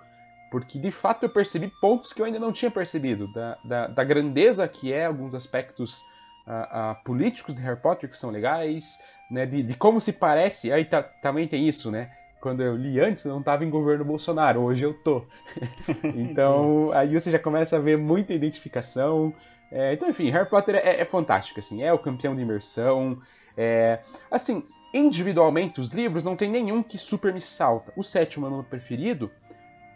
Porque 0.51 0.77
de 0.77 0.91
fato 0.91 1.23
eu 1.23 1.29
percebi 1.29 1.71
pontos 1.81 2.13
que 2.13 2.21
eu 2.21 2.25
ainda 2.25 2.37
não 2.37 2.51
tinha 2.51 2.69
percebido, 2.69 3.27
da, 3.33 3.57
da, 3.63 3.87
da 3.87 4.03
grandeza 4.03 4.67
que 4.67 4.93
é 4.93 5.05
alguns 5.07 5.33
aspectos 5.33 6.01
uh, 6.45 6.91
uh, 6.91 7.03
políticos 7.03 7.55
de 7.55 7.61
Harry 7.61 7.79
Potter 7.79 8.07
que 8.07 8.17
são 8.17 8.29
legais, 8.29 9.01
né, 9.31 9.47
de, 9.47 9.63
de 9.63 9.73
como 9.75 9.99
se 9.99 10.13
parece, 10.13 10.71
aí 10.71 10.87
também 11.23 11.47
tem 11.47 11.67
isso, 11.67 11.89
né? 11.89 12.11
Quando 12.41 12.61
eu 12.61 12.75
li 12.75 12.99
antes, 12.99 13.23
eu 13.23 13.31
não 13.31 13.39
estava 13.39 13.63
em 13.63 13.69
governo 13.69 14.03
Bolsonaro, 14.03 14.61
hoje 14.61 14.83
eu 14.83 14.93
tô. 14.93 15.23
então, 16.15 16.91
aí 16.91 17.13
você 17.13 17.29
já 17.29 17.37
começa 17.37 17.77
a 17.77 17.79
ver 17.79 17.97
muita 17.97 18.33
identificação. 18.33 19.31
É, 19.71 19.93
então, 19.93 20.09
enfim, 20.09 20.29
Harry 20.31 20.49
Potter 20.49 20.75
é, 20.75 21.01
é, 21.01 21.05
fantástico, 21.05 21.59
assim, 21.59 21.83
é 21.83 21.93
o 21.93 21.99
campeão 21.99 22.35
de 22.35 22.41
imersão, 22.41 23.21
é, 23.55 23.99
assim, 24.29 24.63
individualmente, 24.93 25.79
os 25.79 25.89
livros 25.89 26.23
não 26.23 26.35
tem 26.35 26.49
nenhum 26.49 26.81
que 26.81 26.97
super 26.97 27.33
me 27.33 27.39
salta. 27.39 27.93
O 27.95 28.03
sétimo 28.03 28.47
é 28.47 28.49
o 28.49 28.53
meu 28.53 28.63
preferido, 28.63 29.29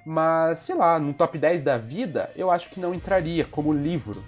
mas 0.05 0.59
sei 0.59 0.75
lá, 0.75 0.99
no 0.99 1.13
top 1.13 1.37
10 1.37 1.61
da 1.63 1.77
vida, 1.77 2.29
eu 2.35 2.51
acho 2.51 2.69
que 2.69 2.79
não 2.79 2.93
entraria 2.93 3.43
como 3.43 3.73
livro. 3.73 4.23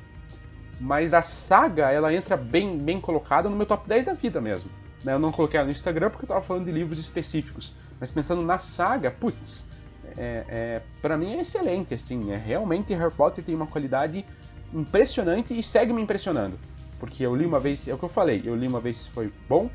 Mas 0.80 1.14
a 1.14 1.22
saga, 1.22 1.92
ela 1.92 2.14
entra 2.14 2.36
bem, 2.36 2.78
bem 2.78 3.00
colocada 3.00 3.48
no 3.50 3.56
meu 3.56 3.66
top 3.66 3.88
10 3.88 4.06
da 4.06 4.14
vida 4.14 4.42
mesmo. 4.42 4.70
Né? 5.04 5.14
Eu 5.14 5.20
não 5.20 5.32
coloquei 5.32 5.58
ela 5.58 5.66
no 5.66 5.72
Instagram 5.72 6.10
porque 6.10 6.26
eu 6.26 6.30
tava 6.30 6.42
falando 6.42 6.66
de 6.66 6.72
livros 6.72 7.00
específicos. 7.00 7.76
Mas 8.00 8.12
pensando 8.12 8.42
na 8.42 8.58
saga, 8.58 9.12
putz, 9.12 9.70
é, 10.18 10.44
é, 10.48 10.82
para 11.02 11.18
mim 11.18 11.36
é 11.36 11.42
excelente, 11.42 11.94
assim. 11.94 12.32
É, 12.32 12.38
realmente 12.38 12.94
Harry 12.94 13.14
Potter 13.14 13.44
tem 13.44 13.56
uma 13.56 13.68
qualidade 13.68 14.26
impressionante 14.74 15.58
e 15.58 15.64
segue 15.64 15.94
me 15.94 16.02
impressionando. 16.02 16.58
Porque 17.00 17.24
eu 17.24 17.36
li 17.36 17.46
uma 17.46 17.60
vez, 17.60 17.88
é 17.88 17.94
o 17.94 17.98
que 17.98 18.06
eu 18.06 18.10
falei, 18.10 18.42
eu 18.46 18.56
li 18.56 18.68
uma 18.68 18.80
vez 18.80 19.08
foi 19.08 19.32
bom, 19.48 19.70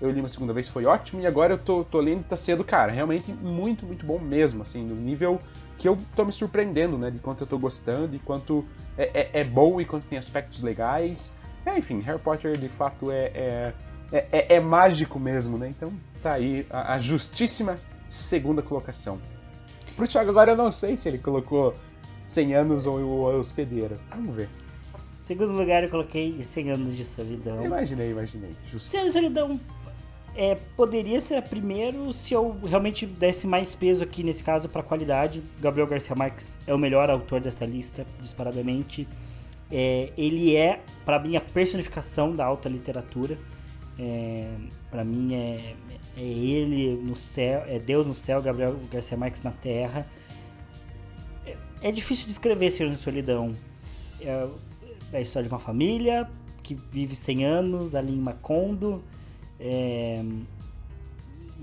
eu 0.00 0.10
li 0.10 0.20
uma 0.20 0.28
segunda 0.28 0.52
vez 0.52 0.68
foi 0.68 0.84
ótimo, 0.84 1.22
e 1.22 1.26
agora 1.26 1.54
eu 1.54 1.58
tô, 1.58 1.84
tô 1.84 2.00
lendo 2.00 2.20
e 2.20 2.24
tá 2.24 2.36
sendo, 2.36 2.62
cara, 2.62 2.92
realmente 2.92 3.32
muito, 3.32 3.86
muito 3.86 4.04
bom 4.04 4.18
mesmo, 4.18 4.62
assim, 4.62 4.84
no 4.84 4.94
nível 4.94 5.40
que 5.78 5.88
eu 5.88 5.98
tô 6.14 6.24
me 6.24 6.32
surpreendendo, 6.32 6.98
né, 6.98 7.10
de 7.10 7.18
quanto 7.18 7.42
eu 7.42 7.46
tô 7.46 7.58
gostando, 7.58 8.14
e 8.14 8.18
quanto 8.18 8.64
é, 8.98 9.38
é, 9.38 9.40
é 9.40 9.44
bom 9.44 9.80
e 9.80 9.84
quanto 9.84 10.06
tem 10.06 10.18
aspectos 10.18 10.62
legais. 10.62 11.38
É, 11.64 11.78
enfim, 11.78 12.00
Harry 12.00 12.18
Potter 12.18 12.56
de 12.58 12.68
fato 12.68 13.10
é, 13.10 13.24
é, 13.34 13.72
é, 14.12 14.26
é, 14.32 14.54
é 14.56 14.60
mágico 14.60 15.18
mesmo, 15.18 15.56
né, 15.56 15.68
então 15.68 15.90
tá 16.22 16.32
aí 16.32 16.66
a, 16.70 16.94
a 16.94 16.98
justíssima 16.98 17.78
segunda 18.08 18.62
colocação. 18.62 19.18
Pro 19.94 20.06
Thiago 20.06 20.30
agora 20.30 20.52
eu 20.52 20.56
não 20.56 20.70
sei 20.70 20.96
se 20.96 21.08
ele 21.08 21.18
colocou 21.18 21.74
100 22.20 22.54
anos 22.54 22.86
ou 22.86 22.98
o 22.98 23.38
hospedeiro. 23.38 23.96
Vamos 24.10 24.34
ver. 24.34 24.48
Segundo 25.22 25.52
lugar, 25.52 25.82
eu 25.82 25.90
coloquei 25.90 26.42
100 26.42 26.70
anos 26.70 26.96
de 26.96 27.04
solidão. 27.04 27.64
Imaginei, 27.64 28.10
imaginei. 28.10 28.54
Justo. 28.68 28.90
100 28.90 29.00
anos 29.00 29.12
de 29.12 29.18
solidão 29.18 29.60
é, 30.36 30.54
poderia 30.76 31.20
ser 31.20 31.36
a 31.36 31.42
primeiro 31.42 32.12
se 32.12 32.34
eu 32.34 32.56
realmente 32.64 33.06
desse 33.06 33.46
mais 33.46 33.74
peso 33.74 34.04
aqui 34.04 34.22
nesse 34.22 34.44
caso 34.44 34.68
para 34.68 34.82
qualidade. 34.82 35.42
Gabriel 35.60 35.86
Garcia 35.86 36.14
Marques 36.14 36.60
é 36.66 36.74
o 36.74 36.78
melhor 36.78 37.08
autor 37.08 37.40
dessa 37.40 37.64
lista, 37.64 38.06
disparadamente. 38.20 39.08
É, 39.72 40.10
ele 40.16 40.54
é, 40.54 40.80
para 41.04 41.18
mim, 41.18 41.36
a 41.36 41.40
personificação 41.40 42.36
da 42.36 42.44
alta 42.44 42.68
literatura. 42.68 43.38
É, 43.98 44.50
para 44.90 45.02
mim 45.02 45.34
é, 45.34 45.74
é 46.16 46.22
ele 46.22 46.96
no 47.02 47.14
céu, 47.14 47.62
é 47.66 47.78
Deus 47.78 48.06
no 48.06 48.14
céu, 48.14 48.40
Gabriel 48.40 48.76
Garcia 48.90 49.16
Marques 49.16 49.42
na 49.42 49.50
terra. 49.50 50.06
É, 51.44 51.56
é 51.82 51.92
difícil 51.92 52.26
descrever 52.26 52.70
Senhor 52.70 52.90
de 52.90 52.98
Solidão. 52.98 53.52
É, 54.20 54.48
é 55.12 55.18
a 55.18 55.20
história 55.20 55.46
de 55.46 55.52
uma 55.52 55.60
família 55.60 56.28
que 56.62 56.74
vive 56.90 57.14
100 57.14 57.44
anos 57.44 57.94
ali 57.94 58.12
em 58.12 58.20
Macondo 58.20 59.04
é, 59.60 60.24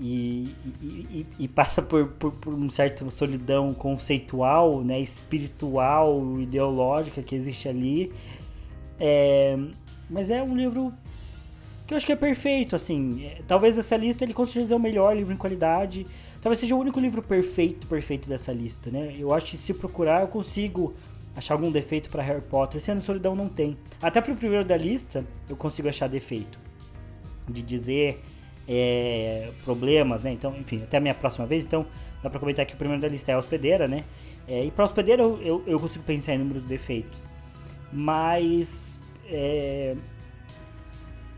e, 0.00 0.48
e, 0.80 1.26
e, 1.38 1.48
passa 1.48 1.82
por, 1.82 2.08
por, 2.12 2.32
por 2.32 2.54
uma 2.54 2.70
certa 2.70 3.08
solidão 3.10 3.74
conceitual, 3.74 4.82
né, 4.82 4.98
espiritual, 4.98 6.40
ideológica 6.40 7.22
que 7.22 7.34
existe 7.34 7.68
ali. 7.68 8.12
É, 8.98 9.58
mas 10.08 10.30
é 10.30 10.42
um 10.42 10.56
livro 10.56 10.92
que 11.86 11.92
eu 11.92 11.96
acho 11.96 12.06
que 12.06 12.12
é 12.12 12.16
perfeito, 12.16 12.74
assim. 12.74 13.26
É, 13.26 13.38
talvez 13.46 13.76
dessa 13.76 13.96
lista 13.96 14.24
ele 14.24 14.32
com 14.32 14.44
certeza 14.46 14.74
é 14.74 14.76
o 14.76 14.80
melhor 14.80 15.16
livro 15.16 15.32
em 15.32 15.36
qualidade. 15.36 16.06
Talvez 16.40 16.58
seja 16.58 16.74
o 16.74 16.78
único 16.78 17.00
livro 17.00 17.22
perfeito, 17.22 17.86
perfeito 17.86 18.28
dessa 18.28 18.52
lista, 18.52 18.90
né? 18.90 19.14
Eu 19.18 19.32
acho 19.32 19.50
que 19.50 19.56
se 19.56 19.72
procurar 19.74 20.22
eu 20.22 20.28
consigo 20.28 20.94
achar 21.36 21.54
algum 21.54 21.70
defeito 21.70 22.10
para 22.10 22.22
Harry 22.22 22.42
Potter. 22.42 22.80
De 22.80 23.04
solidão 23.04 23.34
não 23.34 23.48
tem. 23.48 23.76
Até 24.00 24.20
pro 24.20 24.34
primeiro 24.34 24.64
da 24.64 24.76
lista 24.76 25.24
eu 25.48 25.56
consigo 25.56 25.88
achar 25.88 26.08
defeito. 26.08 26.58
De 27.48 27.60
dizer 27.60 28.22
é, 28.68 29.50
problemas, 29.64 30.22
né? 30.22 30.32
Então, 30.32 30.54
enfim, 30.58 30.82
até 30.82 30.96
a 30.96 31.00
minha 31.00 31.14
próxima 31.14 31.46
vez. 31.46 31.64
Então, 31.64 31.86
dá 32.22 32.30
pra 32.30 32.40
comentar 32.40 32.64
que 32.64 32.74
o 32.74 32.76
primeiro 32.76 33.00
da 33.00 33.08
lista 33.08 33.32
é 33.32 33.34
a 33.34 33.38
hospedeira, 33.38 33.86
né? 33.86 34.04
É, 34.48 34.64
e 34.64 34.70
pra 34.70 34.84
hospedeira 34.84 35.22
eu, 35.22 35.40
eu, 35.42 35.62
eu, 35.66 35.80
consigo 35.80 36.04
pensar 36.04 36.34
em 36.34 36.38
números 36.38 36.64
defeitos. 36.64 37.26
Mas. 37.92 39.00
É, 39.26 39.96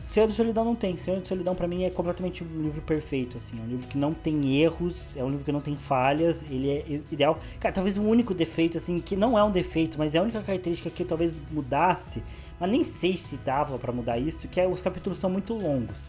Senhor 0.06 0.28
de 0.28 0.34
Solidão 0.34 0.64
não 0.64 0.76
tem. 0.76 0.96
Senhor 0.96 1.20
de 1.20 1.26
Solidão 1.26 1.52
para 1.56 1.66
mim 1.66 1.82
é 1.82 1.90
completamente 1.90 2.44
um 2.44 2.62
livro 2.62 2.80
perfeito, 2.80 3.36
assim. 3.36 3.58
É 3.58 3.62
um 3.62 3.66
livro 3.66 3.88
que 3.88 3.98
não 3.98 4.14
tem 4.14 4.56
erros, 4.62 5.16
é 5.16 5.24
um 5.24 5.28
livro 5.28 5.44
que 5.44 5.50
não 5.50 5.60
tem 5.60 5.74
falhas, 5.74 6.44
ele 6.48 6.70
é 6.70 7.02
ideal. 7.10 7.40
Cara, 7.58 7.74
talvez 7.74 7.98
o 7.98 8.02
único 8.02 8.32
defeito, 8.32 8.78
assim, 8.78 9.00
que 9.00 9.16
não 9.16 9.36
é 9.36 9.42
um 9.42 9.50
defeito, 9.50 9.98
mas 9.98 10.14
é 10.14 10.18
a 10.20 10.22
única 10.22 10.40
característica 10.42 10.88
que 10.90 11.02
eu 11.02 11.06
talvez 11.08 11.34
mudasse, 11.50 12.22
mas 12.58 12.70
nem 12.70 12.84
sei 12.84 13.16
se 13.16 13.36
dava 13.38 13.80
para 13.80 13.92
mudar 13.92 14.16
isso, 14.16 14.46
que 14.46 14.60
é 14.60 14.66
os 14.66 14.80
capítulos 14.80 15.18
são 15.18 15.28
muito 15.28 15.52
longos. 15.54 16.08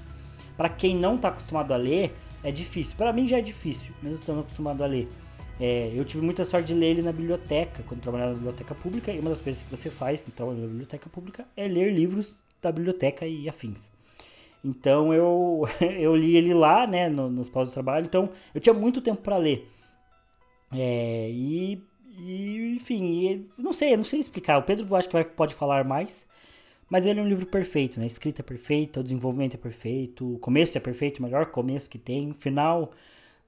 Para 0.56 0.70
quem 0.70 0.96
não 0.96 1.18
tá 1.18 1.30
acostumado 1.30 1.74
a 1.74 1.78
ler, 1.78 2.14
é 2.44 2.52
difícil. 2.52 2.96
Para 2.96 3.12
mim 3.12 3.28
já 3.28 3.40
é 3.40 3.42
difícil, 3.42 3.96
mesmo 4.04 4.20
estando 4.20 4.42
acostumado 4.42 4.84
a 4.84 4.88
ler. 4.88 5.10
É, 5.60 5.92
eu 5.96 6.06
tive 6.06 6.24
muita 6.24 6.46
sorte 6.46 6.68
de 6.68 6.76
ler 6.76 6.92
ele 6.92 7.02
na 7.02 7.12
biblioteca, 7.12 7.82
quando 7.88 8.00
trabalhava 8.00 8.34
na 8.34 8.38
biblioteca 8.38 8.76
pública, 8.76 9.12
e 9.12 9.18
uma 9.18 9.32
das 9.32 9.42
coisas 9.42 9.64
que 9.64 9.76
você 9.76 9.90
faz, 9.90 10.24
então, 10.28 10.54
na 10.54 10.68
biblioteca 10.68 11.10
pública, 11.10 11.48
é 11.58 11.68
ler 11.68 11.92
livros 11.92 12.46
da 12.62 12.72
biblioteca 12.72 13.26
e 13.26 13.48
afins. 13.48 13.92
Então 14.64 15.14
eu, 15.14 15.68
eu 16.00 16.16
li 16.16 16.36
ele 16.36 16.54
lá, 16.54 16.86
né, 16.88 17.10
no, 17.10 17.30
nos 17.30 17.50
paus 17.50 17.70
do 17.70 17.74
trabalho, 17.74 18.06
então 18.06 18.30
eu 18.54 18.62
tinha 18.62 18.74
muito 18.74 19.02
tempo 19.02 19.22
para 19.22 19.38
ler. 19.38 19.70
É, 20.72 21.30
e, 21.30 21.82
e, 22.18 22.76
enfim, 22.76 23.06
e, 23.06 23.50
não 23.58 23.72
sei, 23.72 23.96
não 23.96 24.04
sei 24.04 24.20
explicar. 24.20 24.58
O 24.58 24.64
Pedro 24.64 24.94
acho 24.96 25.08
que 25.08 25.14
vai, 25.14 25.24
pode 25.24 25.56
falar 25.56 25.84
mais, 25.86 26.28
mas 26.90 27.06
ele 27.06 27.20
é 27.20 27.24
um 27.24 27.28
livro 27.28 27.46
perfeito, 27.46 28.00
né? 28.00 28.06
A 28.06 28.08
escrita 28.08 28.42
é 28.42 28.44
perfeita, 28.44 29.00
o 29.00 29.04
desenvolvimento 29.04 29.56
é 29.56 29.58
perfeito, 29.58 30.36
o 30.36 30.40
começo 30.40 30.78
é 30.78 30.82
perfeito, 30.82 31.20
o 31.20 31.24
melhor 31.24 31.48
começo 31.48 31.90
que 31.90 31.98
tem, 31.98 32.32
o 32.32 32.34
final 32.34 32.92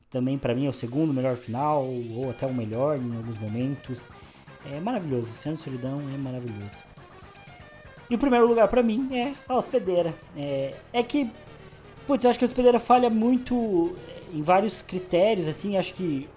também 0.10 0.38
para 0.38 0.56
mim 0.56 0.66
é 0.66 0.70
o 0.70 0.74
segundo 0.74 1.14
melhor 1.14 1.36
final, 1.38 1.86
ou 1.86 2.30
até 2.30 2.46
o 2.46 2.54
melhor 2.54 2.98
em 2.98 3.16
alguns 3.16 3.38
momentos. 3.40 4.10
É 4.66 4.80
maravilhoso, 4.80 5.32
Oceano 5.32 5.58
de 5.58 5.64
Solidão 5.64 6.02
é 6.14 6.18
maravilhoso. 6.18 6.89
E 8.10 8.16
o 8.16 8.18
primeiro 8.18 8.48
lugar 8.48 8.68
para 8.68 8.82
mim 8.82 9.16
é 9.16 9.34
a 9.48 9.56
hospedeira. 9.56 10.14
É, 10.36 10.74
é 10.92 11.04
que, 11.04 11.30
putz, 12.08 12.24
eu 12.24 12.30
acho 12.30 12.40
que 12.40 12.46
a 12.46 12.48
hospedeira 12.48 12.80
falha 12.80 13.10
muito 13.10 13.96
em 14.34 14.42
vários 14.42 14.82
critérios, 14.82 15.48
assim, 15.48 15.78
acho 15.78 15.94
que 15.94 16.28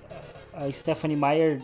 a 0.53 0.71
Stephanie 0.71 1.17
Meyer 1.17 1.63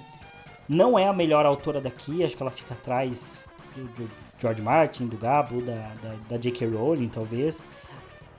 não 0.68 0.98
é 0.98 1.06
a 1.06 1.12
melhor 1.12 1.44
autora 1.44 1.80
daqui, 1.80 2.24
acho 2.24 2.36
que 2.36 2.42
ela 2.42 2.50
fica 2.50 2.74
atrás 2.74 3.40
do, 3.74 3.84
do 3.84 4.10
George 4.40 4.62
Martin, 4.62 5.06
do 5.06 5.16
Gabo, 5.16 5.60
da, 5.60 5.92
da, 6.02 6.14
da 6.28 6.36
J.K. 6.36 6.66
Rowling, 6.66 7.08
talvez. 7.08 7.66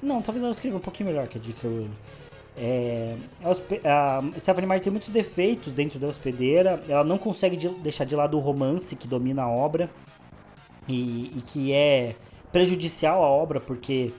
Não, 0.01 0.21
talvez 0.21 0.43
ela 0.43 0.51
escreva 0.51 0.77
um 0.77 0.81
pouquinho 0.81 1.09
melhor 1.09 1.27
que 1.27 1.37
a 1.37 1.41
J.K. 1.41 1.67
Rowling. 1.69 1.91
É, 2.57 3.15
a, 3.43 4.17
a 4.17 4.39
Stephanie 4.39 4.67
Meyer 4.67 4.81
tem 4.81 4.91
muitos 4.91 5.09
defeitos 5.09 5.71
dentro 5.71 5.99
da 5.99 6.07
hospedeira, 6.07 6.83
ela 6.89 7.03
não 7.03 7.17
consegue 7.17 7.55
de, 7.55 7.69
deixar 7.69 8.05
de 8.05 8.15
lado 8.15 8.37
o 8.37 8.39
romance 8.39 8.95
que 8.95 9.07
domina 9.07 9.43
a 9.43 9.49
obra 9.49 9.89
e, 10.93 11.31
e 11.37 11.41
que 11.41 11.73
é 11.73 12.15
prejudicial 12.51 13.23
à 13.23 13.27
obra 13.27 13.59
porque 13.59 14.11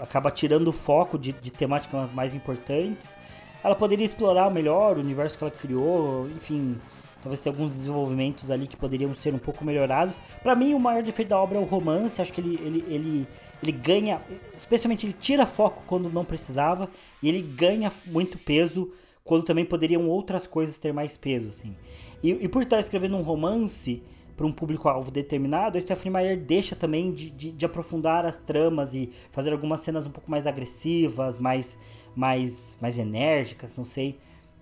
acaba 0.00 0.30
tirando 0.30 0.68
o 0.68 0.72
foco 0.72 1.18
de, 1.18 1.32
de 1.32 1.50
temáticas 1.50 2.12
mais 2.12 2.34
importantes. 2.34 3.16
Ela 3.62 3.74
poderia 3.74 4.06
explorar 4.06 4.50
melhor 4.50 4.96
o 4.96 5.00
universo 5.00 5.36
que 5.36 5.44
ela 5.44 5.50
criou, 5.50 6.28
enfim, 6.30 6.76
talvez 7.22 7.40
ter 7.40 7.48
alguns 7.48 7.72
desenvolvimentos 7.72 8.50
ali 8.50 8.66
que 8.66 8.76
poderiam 8.76 9.14
ser 9.14 9.34
um 9.34 9.38
pouco 9.38 9.64
melhorados. 9.64 10.20
Para 10.42 10.54
mim, 10.54 10.74
o 10.74 10.80
maior 10.80 11.02
defeito 11.02 11.30
da 11.30 11.38
obra 11.38 11.58
é 11.58 11.60
o 11.60 11.64
romance, 11.64 12.22
acho 12.22 12.32
que 12.32 12.40
ele, 12.40 12.60
ele, 12.62 12.84
ele, 12.88 13.28
ele 13.62 13.72
ganha, 13.72 14.20
especialmente 14.56 15.06
ele 15.06 15.16
tira 15.18 15.46
foco 15.46 15.82
quando 15.86 16.08
não 16.08 16.24
precisava, 16.24 16.88
e 17.22 17.28
ele 17.28 17.42
ganha 17.42 17.92
muito 18.06 18.38
peso 18.38 18.92
quando 19.24 19.42
também 19.42 19.64
poderiam 19.64 20.08
outras 20.08 20.46
coisas 20.46 20.78
ter 20.78 20.92
mais 20.92 21.16
peso, 21.16 21.48
assim. 21.48 21.74
E, 22.22 22.30
e 22.30 22.48
por 22.48 22.62
estar 22.62 22.78
escrevendo 22.78 23.16
um 23.16 23.22
romance, 23.22 24.02
para 24.36 24.46
um 24.46 24.52
público-alvo 24.52 25.10
determinado, 25.10 25.78
a 25.78 25.80
Stephanie 25.80 26.12
Meyer 26.12 26.38
deixa 26.38 26.76
também 26.76 27.10
de, 27.10 27.30
de, 27.30 27.52
de, 27.52 27.64
aprofundar 27.64 28.26
as 28.26 28.38
tramas 28.38 28.94
e 28.94 29.10
fazer 29.32 29.50
algumas 29.52 29.80
cenas 29.80 30.06
um 30.06 30.10
pouco 30.10 30.30
mais 30.30 30.46
agressivas, 30.46 31.38
mais, 31.38 31.78
mais, 32.14 32.76
mais 32.80 32.98
enérgicas, 32.98 33.74
não 33.74 33.84
sei. 33.84 34.18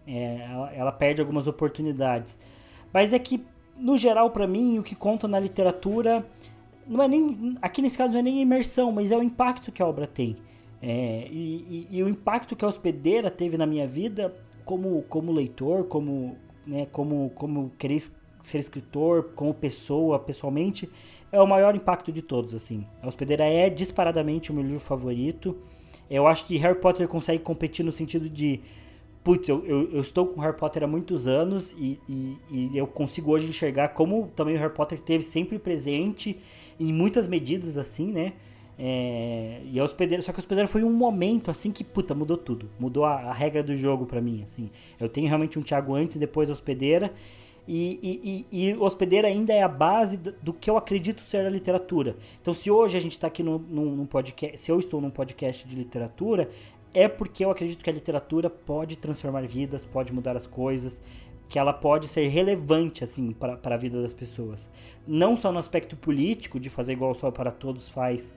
É, 0.07 0.47
ela, 0.49 0.73
ela, 0.73 0.93
perde 0.93 1.21
algumas 1.21 1.47
oportunidades. 1.49 2.39
Mas 2.93 3.13
é 3.13 3.19
que, 3.19 3.45
no 3.77 3.99
geral, 3.99 4.31
para 4.31 4.47
mim, 4.47 4.79
o 4.79 4.83
que 4.83 4.95
conta 4.95 5.27
na 5.27 5.41
literatura 5.41 6.25
não 6.87 7.03
é 7.03 7.09
nem. 7.09 7.57
Aqui 7.61 7.83
nesse 7.83 7.99
caso 7.99 8.13
não 8.13 8.21
é 8.21 8.23
nem 8.23 8.39
a 8.39 8.43
imersão, 8.43 8.93
mas 8.93 9.11
é 9.11 9.17
o 9.17 9.23
impacto 9.23 9.73
que 9.73 9.83
a 9.83 9.87
obra 9.87 10.07
tem. 10.07 10.37
É, 10.81 11.27
e, 11.31 11.89
e, 11.91 11.99
e, 11.99 12.03
o 12.03 12.09
impacto 12.09 12.55
que 12.55 12.65
a 12.65 12.69
hospedeira 12.69 13.31
teve 13.31 13.57
na 13.57 13.65
minha 13.65 13.89
vida 13.89 14.35
como, 14.67 15.03
como 15.09 15.33
leitor, 15.33 15.87
como, 15.87 16.37
né, 16.67 16.87
como, 16.93 17.31
como 17.31 17.73
querer 17.79 17.97
ser 18.47 18.59
escritor, 18.59 19.33
como 19.35 19.53
pessoa, 19.53 20.19
pessoalmente, 20.19 20.89
é 21.33 21.41
o 21.41 21.47
maior 21.47 21.75
impacto 21.75 22.13
de 22.13 22.23
todos, 22.23 22.55
assim. 22.55 22.87
A 23.03 23.09
Hospedeira 23.09 23.45
é 23.45 23.69
disparadamente 23.69 24.51
o 24.51 24.55
meu 24.55 24.63
livro 24.63 24.81
favorito. 24.81 25.57
Eu 26.11 26.27
acho 26.27 26.47
que 26.47 26.57
Harry 26.59 26.79
Potter 26.79 27.09
consegue 27.09 27.43
competir 27.43 27.85
no 27.85 27.93
sentido 27.93 28.29
de 28.29 28.61
putz, 29.25 29.49
eu, 29.49 29.65
eu, 29.65 29.91
eu, 29.91 30.01
estou 30.03 30.27
com 30.27 30.41
Harry 30.43 30.57
Potter 30.57 30.85
há 30.85 30.87
muitos 30.87 31.27
anos 31.27 31.75
e, 31.79 31.99
e, 32.07 32.37
e, 32.51 32.71
eu 32.77 32.87
consigo 32.87 33.33
hoje 33.33 33.49
enxergar 33.49 33.89
como 33.89 34.31
também 34.37 34.55
o 34.55 34.59
Harry 34.59 34.75
Potter 34.75 34.99
esteve 34.99 35.25
sempre 35.25 35.59
presente 35.59 36.39
em 36.79 36.93
muitas 36.93 37.27
medidas, 37.27 37.79
assim, 37.79 38.13
né? 38.13 38.35
É, 38.79 39.61
e 39.65 39.79
a 39.79 39.85
hospedeira, 39.85 40.23
só 40.23 40.33
que 40.33 40.39
a 40.39 40.43
hospedeira 40.43 40.69
foi 40.69 40.83
um 40.83 40.93
momento 40.93 41.51
assim 41.51 41.71
que, 41.71 41.83
puta, 41.83 42.15
mudou 42.15 42.37
tudo. 42.37 42.69
Mudou 42.79 43.05
a, 43.05 43.15
a 43.15 43.33
regra 43.33 43.63
do 43.63 43.75
jogo 43.75 44.05
para 44.05 44.21
mim, 44.21 44.43
assim. 44.45 44.71
Eu 45.01 45.09
tenho 45.09 45.27
realmente 45.27 45.59
um 45.59 45.63
Thiago 45.63 45.95
antes 45.95 46.17
e 46.17 46.21
depois 46.21 46.51
a 46.51 46.53
hospedeira. 46.53 47.13
E, 47.67 47.99
e, 48.03 48.47
e, 48.53 48.71
e 48.71 48.77
hospedeira 48.77 49.29
ainda 49.29 49.53
é 49.53 49.63
a 49.63 49.69
base 49.69 50.17
do 50.17 50.53
que 50.53 50.69
eu 50.69 50.77
acredito 50.77 51.23
ser 51.23 51.47
a 51.47 51.51
literatura. 51.51 52.17
Então, 52.41 52.53
se 52.53 52.71
hoje 52.71 52.97
a 52.97 53.01
gente 53.01 53.13
está 53.13 53.27
aqui 53.27 53.43
num, 53.43 53.59
num, 53.59 54.07
podcast, 54.07 54.59
se 54.59 54.71
eu 54.71 54.79
estou 54.79 55.01
num 55.01 55.11
podcast 55.11 55.67
de 55.67 55.75
literatura, 55.75 56.51
é 56.93 57.09
porque 57.09 57.45
eu 57.45 57.51
acredito 57.51 57.83
que 57.83 57.91
a 57.91 57.93
literatura 57.93 58.51
pode 58.51 58.97
transformar 58.97 59.43
vidas, 59.47 59.85
pode 59.87 60.13
mudar 60.13 60.37
as 60.37 60.47
coisas, 60.47 61.01
que 61.49 61.59
ela 61.59 61.73
pode 61.73 62.07
ser 62.07 62.27
relevante 62.29 63.03
assim 63.03 63.33
para 63.33 63.59
a 63.63 63.77
vida 63.77 64.01
das 64.01 64.15
pessoas. 64.15 64.71
Não 65.07 65.37
só 65.37 65.51
no 65.51 65.59
aspecto 65.59 65.97
político, 65.97 66.61
de 66.61 66.71
fazer 66.71 66.93
igual 66.93 67.13
o 67.13 67.15
Sol 67.15 67.33
para 67.33 67.51
Todos 67.51 67.89
faz 67.89 68.35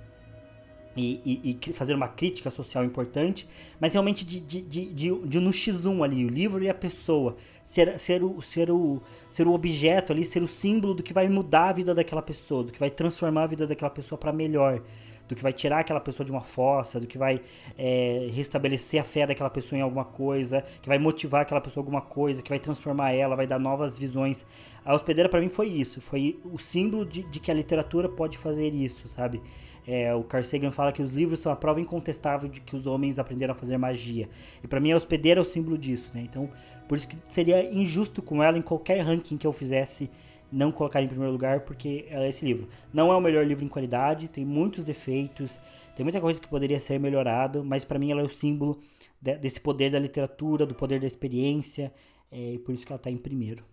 e, 0.97 1.21
e, 1.23 1.59
e, 1.69 1.73
fazer 1.73 1.93
uma 1.93 2.07
crítica 2.07 2.49
social 2.49 2.83
importante, 2.83 3.47
mas 3.79 3.93
realmente 3.93 4.25
de, 4.25 4.41
de, 4.41 4.61
de, 4.61 4.93
de, 4.93 5.19
de 5.19 5.39
no 5.39 5.51
X1 5.51 6.03
ali, 6.03 6.25
o 6.25 6.29
livro 6.29 6.63
e 6.63 6.69
a 6.69 6.73
pessoa, 6.73 7.37
ser, 7.63 7.99
ser, 7.99 8.23
o, 8.23 8.41
ser, 8.41 8.71
o, 8.71 9.01
ser 9.29 9.47
o 9.47 9.53
objeto 9.53 10.11
ali, 10.11 10.25
ser 10.25 10.41
o 10.41 10.47
símbolo 10.47 10.93
do 10.93 11.03
que 11.03 11.13
vai 11.13 11.29
mudar 11.29 11.69
a 11.69 11.73
vida 11.73 11.93
daquela 11.93 12.21
pessoa, 12.21 12.63
do 12.63 12.71
que 12.71 12.79
vai 12.79 12.89
transformar 12.89 13.43
a 13.43 13.47
vida 13.47 13.67
daquela 13.67 13.91
pessoa 13.91 14.17
para 14.17 14.33
melhor, 14.33 14.81
do 15.27 15.35
que 15.35 15.43
vai 15.43 15.53
tirar 15.53 15.79
aquela 15.79 15.99
pessoa 15.99 16.25
de 16.25 16.31
uma 16.31 16.41
fossa, 16.41 16.99
do 16.99 17.05
que 17.05 17.17
vai 17.17 17.41
é, 17.77 18.29
restabelecer 18.31 18.99
a 18.99 19.03
fé 19.03 19.27
daquela 19.27 19.49
pessoa 19.49 19.77
em 19.77 19.81
alguma 19.81 20.05
coisa, 20.05 20.63
que 20.81 20.87
vai 20.87 20.97
motivar 20.97 21.41
aquela 21.41 21.61
pessoa 21.61 21.81
em 21.81 21.85
alguma 21.85 22.01
coisa, 22.01 22.41
que 22.41 22.49
vai 22.49 22.59
transformar 22.59 23.11
ela, 23.11 23.35
vai 23.35 23.45
dar 23.45 23.59
novas 23.59 23.97
visões. 23.97 24.45
A 24.85 24.93
hospedeira 24.93 25.29
para 25.29 25.41
mim 25.41 25.49
foi 25.49 25.67
isso, 25.67 25.99
foi 25.99 26.39
o 26.45 26.57
símbolo 26.57 27.05
de, 27.05 27.23
de 27.23 27.39
que 27.39 27.51
a 27.51 27.53
literatura 27.53 28.07
pode 28.07 28.37
fazer 28.37 28.73
isso, 28.73 29.07
sabe? 29.07 29.41
É, 29.87 30.13
o 30.13 30.21
Carl 30.21 30.43
Sagan 30.43 30.71
fala 30.71 30.91
que 30.91 31.01
os 31.01 31.13
livros 31.13 31.39
são 31.39 31.49
a 31.49 31.55
prova 31.55 31.79
incontestável 31.79 32.49
de 32.49 32.59
que 32.59 32.75
os 32.75 32.85
homens 32.85 33.17
aprenderam 33.17 33.53
a 33.53 33.55
fazer 33.55 33.77
magia. 33.77 34.27
E 34.61 34.67
para 34.67 34.81
mim 34.81 34.91
a 34.91 34.97
hospedeira 34.97 35.39
é 35.39 35.41
o 35.41 35.45
símbolo 35.45 35.77
disso, 35.77 36.11
né? 36.13 36.21
Então, 36.21 36.49
por 36.89 36.97
isso 36.97 37.07
que 37.07 37.15
seria 37.29 37.63
injusto 37.73 38.21
com 38.21 38.43
ela 38.43 38.57
em 38.57 38.61
qualquer 38.61 38.99
ranking 38.99 39.37
que 39.37 39.47
eu 39.47 39.53
fizesse 39.53 40.11
não 40.51 40.71
colocar 40.71 41.01
em 41.01 41.07
primeiro 41.07 41.31
lugar, 41.31 41.61
porque 41.61 42.05
ela 42.09 42.25
é 42.25 42.29
esse 42.29 42.43
livro. 42.43 42.67
Não 42.93 43.11
é 43.11 43.15
o 43.15 43.21
melhor 43.21 43.45
livro 43.45 43.63
em 43.63 43.69
qualidade, 43.69 44.27
tem 44.27 44.45
muitos 44.45 44.83
defeitos, 44.83 45.57
tem 45.95 46.03
muita 46.03 46.19
coisa 46.19 46.39
que 46.39 46.47
poderia 46.47 46.79
ser 46.79 46.99
melhorado, 46.99 47.63
mas 47.63 47.85
para 47.85 47.97
mim 47.97 48.11
ela 48.11 48.21
é 48.21 48.25
o 48.25 48.29
símbolo 48.29 48.79
de, 49.21 49.37
desse 49.37 49.59
poder 49.59 49.89
da 49.89 49.99
literatura, 49.99 50.65
do 50.65 50.75
poder 50.75 50.99
da 50.99 51.07
experiência, 51.07 51.93
é, 52.29 52.53
e 52.53 52.59
por 52.59 52.73
isso 52.73 52.85
que 52.85 52.91
ela 52.91 52.99
está 52.99 53.09
em 53.09 53.17
primeiro. 53.17 53.63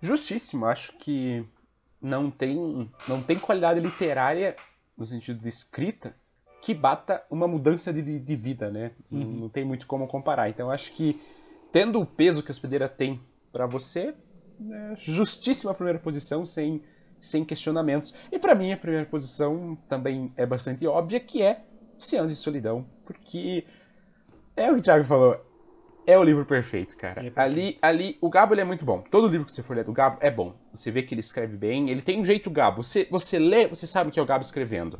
Justíssimo, 0.00 0.64
acho 0.66 0.96
que 0.96 1.44
não 2.00 2.30
tem, 2.30 2.90
não 3.06 3.22
tem 3.22 3.38
qualidade 3.38 3.80
literária 3.80 4.54
no 4.98 5.06
sentido 5.06 5.40
de 5.40 5.48
escrita, 5.48 6.14
que 6.60 6.74
bata 6.74 7.22
uma 7.30 7.46
mudança 7.46 7.92
de, 7.92 8.18
de 8.18 8.36
vida, 8.36 8.70
né? 8.70 8.90
Uhum. 9.10 9.40
Não 9.40 9.48
tem 9.48 9.64
muito 9.64 9.86
como 9.86 10.08
comparar. 10.08 10.50
Então 10.50 10.70
acho 10.70 10.92
que 10.92 11.20
tendo 11.70 12.00
o 12.00 12.06
peso 12.06 12.42
que 12.42 12.50
a 12.50 12.52
hospedeira 12.52 12.88
tem 12.88 13.20
para 13.52 13.66
você, 13.66 14.14
é 14.70 14.96
justíssima 14.96 15.72
primeira 15.72 16.00
posição, 16.00 16.44
sem, 16.44 16.82
sem 17.20 17.44
questionamentos. 17.44 18.12
E 18.32 18.38
para 18.38 18.54
mim 18.54 18.72
a 18.72 18.76
primeira 18.76 19.06
posição 19.06 19.78
também 19.88 20.32
é 20.36 20.44
bastante 20.44 20.86
óbvia, 20.86 21.20
que 21.20 21.42
é 21.42 21.62
Ciência 21.96 22.34
e 22.34 22.36
Solidão, 22.36 22.84
porque 23.04 23.64
é 24.56 24.70
o 24.70 24.74
que 24.74 24.80
o 24.80 24.84
Thiago 24.84 25.04
falou, 25.04 25.40
é 26.08 26.16
o 26.16 26.24
livro 26.24 26.46
perfeito, 26.46 26.96
cara. 26.96 27.20
É 27.20 27.30
perfeito. 27.30 27.38
Ali, 27.38 27.76
ali, 27.82 28.18
o 28.22 28.30
Gabo 28.30 28.54
ele 28.54 28.62
é 28.62 28.64
muito 28.64 28.82
bom. 28.82 29.04
Todo 29.10 29.28
livro 29.28 29.44
que 29.44 29.52
você 29.52 29.62
for 29.62 29.76
ler 29.76 29.84
do 29.84 29.92
Gabo 29.92 30.16
é 30.22 30.30
bom. 30.30 30.54
Você 30.72 30.90
vê 30.90 31.02
que 31.02 31.12
ele 31.12 31.20
escreve 31.20 31.54
bem. 31.54 31.90
Ele 31.90 32.00
tem 32.00 32.18
um 32.18 32.24
jeito 32.24 32.50
Gabo. 32.50 32.82
Você, 32.82 33.06
você 33.10 33.38
lê, 33.38 33.68
você 33.68 33.86
sabe 33.86 34.10
que 34.10 34.18
é 34.18 34.22
o 34.22 34.24
Gabo 34.24 34.42
escrevendo. 34.42 34.98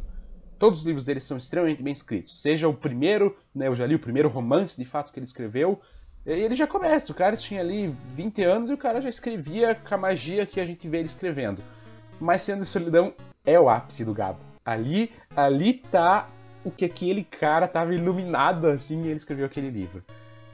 Todos 0.59 0.81
os 0.81 0.85
livros 0.85 1.07
dele 1.07 1.19
são 1.19 1.39
extremamente 1.39 1.83
bem 1.83 1.93
escritos. 1.93 2.39
Seja 2.43 2.69
o 2.69 2.75
primeiro, 2.75 3.35
né, 3.55 3.69
eu 3.69 3.75
já 3.75 3.87
li 3.87 3.95
o 3.95 3.99
primeiro 3.99 4.29
romance 4.29 4.79
de 4.79 4.85
fato 4.85 5.11
que 5.11 5.19
ele 5.19 5.25
escreveu. 5.25 5.81
Ele 6.27 6.55
já 6.55 6.67
começa. 6.67 7.11
O 7.11 7.15
cara 7.15 7.39
tinha 7.39 7.63
ali 7.63 7.97
20 8.15 8.45
anos 8.45 8.69
e 8.69 8.75
o 8.75 8.79
cara 8.79 9.01
já 9.01 9.09
escrevia 9.09 9.75
com 9.75 9.95
a 9.95 9.97
magia 9.99 10.45
que 10.45 10.61
a 10.61 10.65
gente 10.67 10.87
vê 10.87 10.99
ele 10.99 11.07
escrevendo. 11.07 11.65
Mas 12.21 12.43
Sendo 12.43 12.67
Solidão 12.67 13.15
é 13.47 13.59
o 13.59 13.71
ápice 13.71 14.05
do 14.05 14.13
Gabo. 14.13 14.41
Ali, 14.63 15.11
ali 15.35 15.73
tá 15.73 16.29
o 16.63 16.71
que 16.71 16.85
aquele 16.85 17.25
cara 17.25 17.67
tava 17.67 17.95
iluminado 17.95 18.67
assim 18.67 19.05
e 19.05 19.07
ele 19.07 19.17
escreveu 19.17 19.47
aquele 19.47 19.71
livro. 19.71 20.05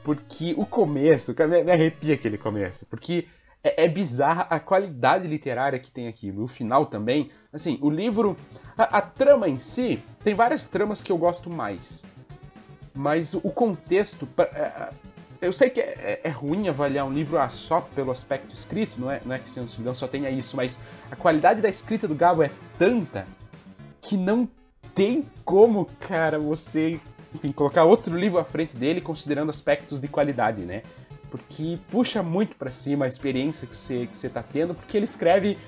Porque 0.04 0.54
o 0.56 0.66
começo, 0.66 1.34
me, 1.48 1.64
me 1.64 1.72
arrepia 1.72 2.14
aquele 2.14 2.38
começo, 2.38 2.86
porque 2.86 3.26
é, 3.64 3.84
é 3.84 3.88
bizarra 3.88 4.46
a 4.50 4.60
qualidade 4.60 5.26
literária 5.26 5.78
que 5.78 5.90
tem 5.90 6.06
aqui. 6.06 6.30
O 6.30 6.46
final 6.46 6.84
também. 6.84 7.30
Assim, 7.50 7.78
o 7.80 7.88
livro. 7.88 8.36
A, 8.76 8.98
a, 8.98 9.00
trama 9.00 9.48
em 9.48 9.58
si, 9.58 10.00
tem 10.22 10.34
várias 10.34 10.66
tramas 10.66 11.02
que 11.02 11.10
eu 11.10 11.16
gosto 11.16 11.48
mais. 11.48 12.04
Mas 12.92 13.32
o 13.32 13.50
contexto. 13.50 14.28
É, 14.36 14.42
é, 14.42 14.90
eu 15.40 15.52
sei 15.52 15.70
que 15.70 15.80
é, 15.80 16.20
é, 16.22 16.28
ruim 16.28 16.68
avaliar 16.68 17.06
um 17.06 17.12
livro 17.12 17.38
ah, 17.38 17.48
só 17.48 17.80
pelo 17.80 18.10
aspecto 18.10 18.54
escrito, 18.54 19.00
não 19.00 19.10
é, 19.10 19.20
não 19.24 19.34
é 19.34 19.38
que 19.38 19.48
Sendo 19.48 19.68
Solidão 19.68 19.94
só 19.94 20.06
tenha 20.06 20.30
isso, 20.30 20.56
mas 20.56 20.82
a 21.10 21.16
qualidade 21.16 21.60
da 21.60 21.68
escrita 21.68 22.06
do 22.06 22.14
Gabo 22.14 22.42
é 22.42 22.50
tanta 22.78 23.26
que 24.00 24.16
não 24.16 24.48
tem 24.94 25.26
como, 25.44 25.86
cara, 26.00 26.38
você 26.38 27.00
enfim, 27.34 27.50
colocar 27.52 27.84
outro 27.84 28.16
livro 28.16 28.38
à 28.38 28.44
frente 28.44 28.76
dele, 28.76 29.00
considerando 29.00 29.50
aspectos 29.50 30.00
de 30.00 30.06
qualidade, 30.06 30.62
né? 30.62 30.82
Porque 31.30 31.78
puxa 31.90 32.22
muito 32.22 32.54
para 32.54 32.70
cima 32.70 33.04
a 33.04 33.08
experiência 33.08 33.66
que 33.66 33.74
você 33.74 34.06
que 34.06 34.28
tá 34.28 34.42
tendo, 34.42 34.74
porque 34.74 34.96
ele 34.96 35.04
escreve, 35.04 35.58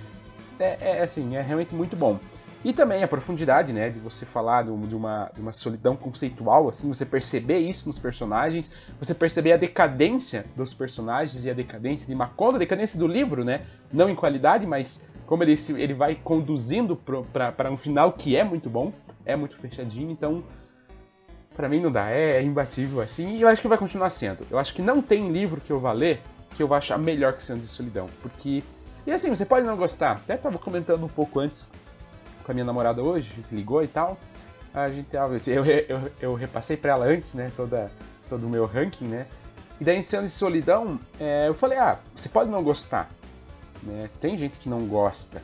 é, 0.61 0.99
é, 0.99 1.03
assim, 1.03 1.37
é 1.37 1.43
realmente 1.43 1.75
muito 1.75 1.97
bom. 1.97 2.21
E 2.65 2.73
também 2.73 3.03
a 3.03 3.09
profundidade, 3.09 3.73
né, 3.73 3.91
de 3.91 3.99
você 4.01 4.25
falar 4.25 4.65
de 4.65 4.71
uma, 4.71 5.31
de 5.33 5.41
uma 5.41 5.53
solidão 5.53 5.95
conceitual, 5.95 6.69
assim, 6.69 6.89
você 6.89 7.05
perceber 7.05 7.59
isso 7.59 7.87
nos 7.87 7.99
personagens, 7.99 8.73
você 8.99 9.15
perceber 9.15 9.53
a 9.53 9.57
decadência 9.57 10.47
dos 10.57 10.73
personagens 10.75 11.45
e 11.45 11.51
a 11.51 11.55
decadência 11.55 12.07
de 12.07 12.15
Macondo, 12.15 12.57
a 12.57 12.59
decadência 12.59 12.99
do 12.99 13.07
livro, 13.07 13.45
né, 13.45 13.63
não 13.93 14.09
em 14.09 14.17
qualidade, 14.17 14.67
mas 14.67 15.09
como 15.27 15.45
ele, 15.45 15.55
ele 15.77 15.95
vai 15.95 16.17
conduzindo 16.17 16.97
para 16.97 17.71
um 17.71 17.77
final 17.77 18.13
que 18.13 18.35
é 18.35 18.43
muito 18.43 18.69
bom, 18.71 18.93
é 19.25 19.37
muito 19.37 19.57
fechadinho, 19.59 20.11
então 20.11 20.43
para 21.57 21.69
mim 21.69 21.81
não 21.81 21.91
dá, 21.91 22.11
é, 22.11 22.37
é, 22.37 22.43
imbatível 22.43 23.01
assim, 23.01 23.37
e 23.37 23.43
eu 23.43 23.49
acho 23.49 23.63
que 23.63 23.69
vai 23.69 23.79
continuar 23.79 24.11
sendo. 24.11 24.47
Eu 24.51 24.59
acho 24.59 24.75
que 24.75 24.83
não 24.83 25.01
tem 25.01 25.33
livro 25.33 25.61
que 25.61 25.73
eu 25.73 25.81
vá 25.81 25.93
ler 25.93 26.21
que 26.55 26.63
eu 26.63 26.69
vá 26.69 26.79
achar 26.79 26.99
melhor 26.99 27.35
que 27.35 27.45
Santos 27.45 27.69
de 27.69 27.73
Solidão, 27.73 28.09
porque... 28.23 28.63
E 29.07 29.13
assim, 29.13 29.29
você 29.29 29.45
pode 29.45 29.67
não 29.67 29.77
gostar, 29.77 30.13
até 30.13 30.37
tava 30.37 30.59
comentando 30.59 31.05
um 31.05 31.09
pouco 31.09 31.39
antes 31.39 31.73
com 32.43 32.51
a 32.51 32.55
minha 32.55 32.65
namorada 32.65 33.03
hoje, 33.03 33.31
a 33.33 33.37
gente 33.37 33.55
ligou 33.55 33.83
e 33.83 33.89
tal, 33.89 34.19
a 34.73 34.89
gente, 34.91 35.09
eu, 35.47 35.65
eu, 35.65 36.13
eu 36.21 36.35
repassei 36.35 36.77
para 36.77 36.93
ela 36.93 37.07
antes, 37.07 37.35
né, 37.35 37.53
toda, 37.57 37.91
todo 38.29 38.47
o 38.47 38.51
meu 38.51 38.67
ranking, 38.67 39.07
né, 39.07 39.27
e 39.81 39.85
daí 39.85 39.97
em 39.99 40.03
Santos 40.03 40.31
de 40.31 40.37
Solidão, 40.37 40.99
é, 41.21 41.49
eu 41.49 41.55
falei, 41.55 41.79
ah, 41.79 41.99
você 42.15 42.29
pode 42.29 42.51
não 42.51 42.63
gostar, 42.63 43.11
né, 43.83 44.09
tem 44.21 44.39
gente 44.39 44.59
que 44.59 44.69
não 44.69 44.87
gosta, 44.87 45.43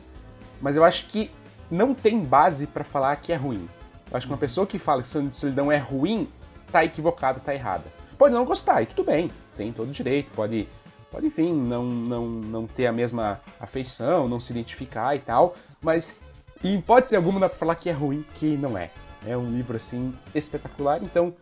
mas 0.61 0.75
eu 0.75 0.83
acho 0.83 1.07
que 1.07 1.29
não 1.69 1.93
tem 1.93 2.19
base 2.19 2.67
para 2.67 2.83
falar 2.83 3.15
que 3.17 3.31
é 3.31 3.35
ruim. 3.35 3.67
Eu 4.13 4.17
acho 4.17 4.27
que 4.27 4.31
uma 4.31 4.37
pessoa 4.37 4.67
que 4.67 4.77
fala 4.77 5.01
que 5.01 5.07
Solidão 5.07 5.71
é 5.71 5.77
ruim, 5.77 6.29
tá 6.71 6.85
equivocada, 6.85 7.39
tá 7.39 7.51
errada. 7.51 7.85
Pode 8.15 8.31
não 8.31 8.45
gostar, 8.45 8.83
e 8.83 8.85
tudo 8.85 9.03
bem, 9.03 9.31
tem 9.57 9.73
todo 9.73 9.89
direito, 9.89 10.29
pode, 10.35 10.69
pode 11.09 11.25
enfim, 11.25 11.51
não, 11.51 11.83
não, 11.83 12.27
não 12.27 12.67
ter 12.67 12.85
a 12.85 12.91
mesma 12.91 13.41
afeição, 13.59 14.27
não 14.27 14.39
se 14.39 14.53
identificar 14.53 15.15
e 15.15 15.19
tal, 15.19 15.55
mas 15.81 16.21
em 16.63 16.77
hipótese 16.77 17.15
alguma 17.15 17.39
dá 17.39 17.49
pra 17.49 17.57
falar 17.57 17.73
que 17.73 17.89
é 17.89 17.91
ruim, 17.91 18.23
que 18.35 18.55
não 18.55 18.77
é. 18.77 18.91
É 19.25 19.35
um 19.35 19.49
livro, 19.49 19.77
assim, 19.77 20.13
espetacular, 20.35 21.03
então, 21.03 21.33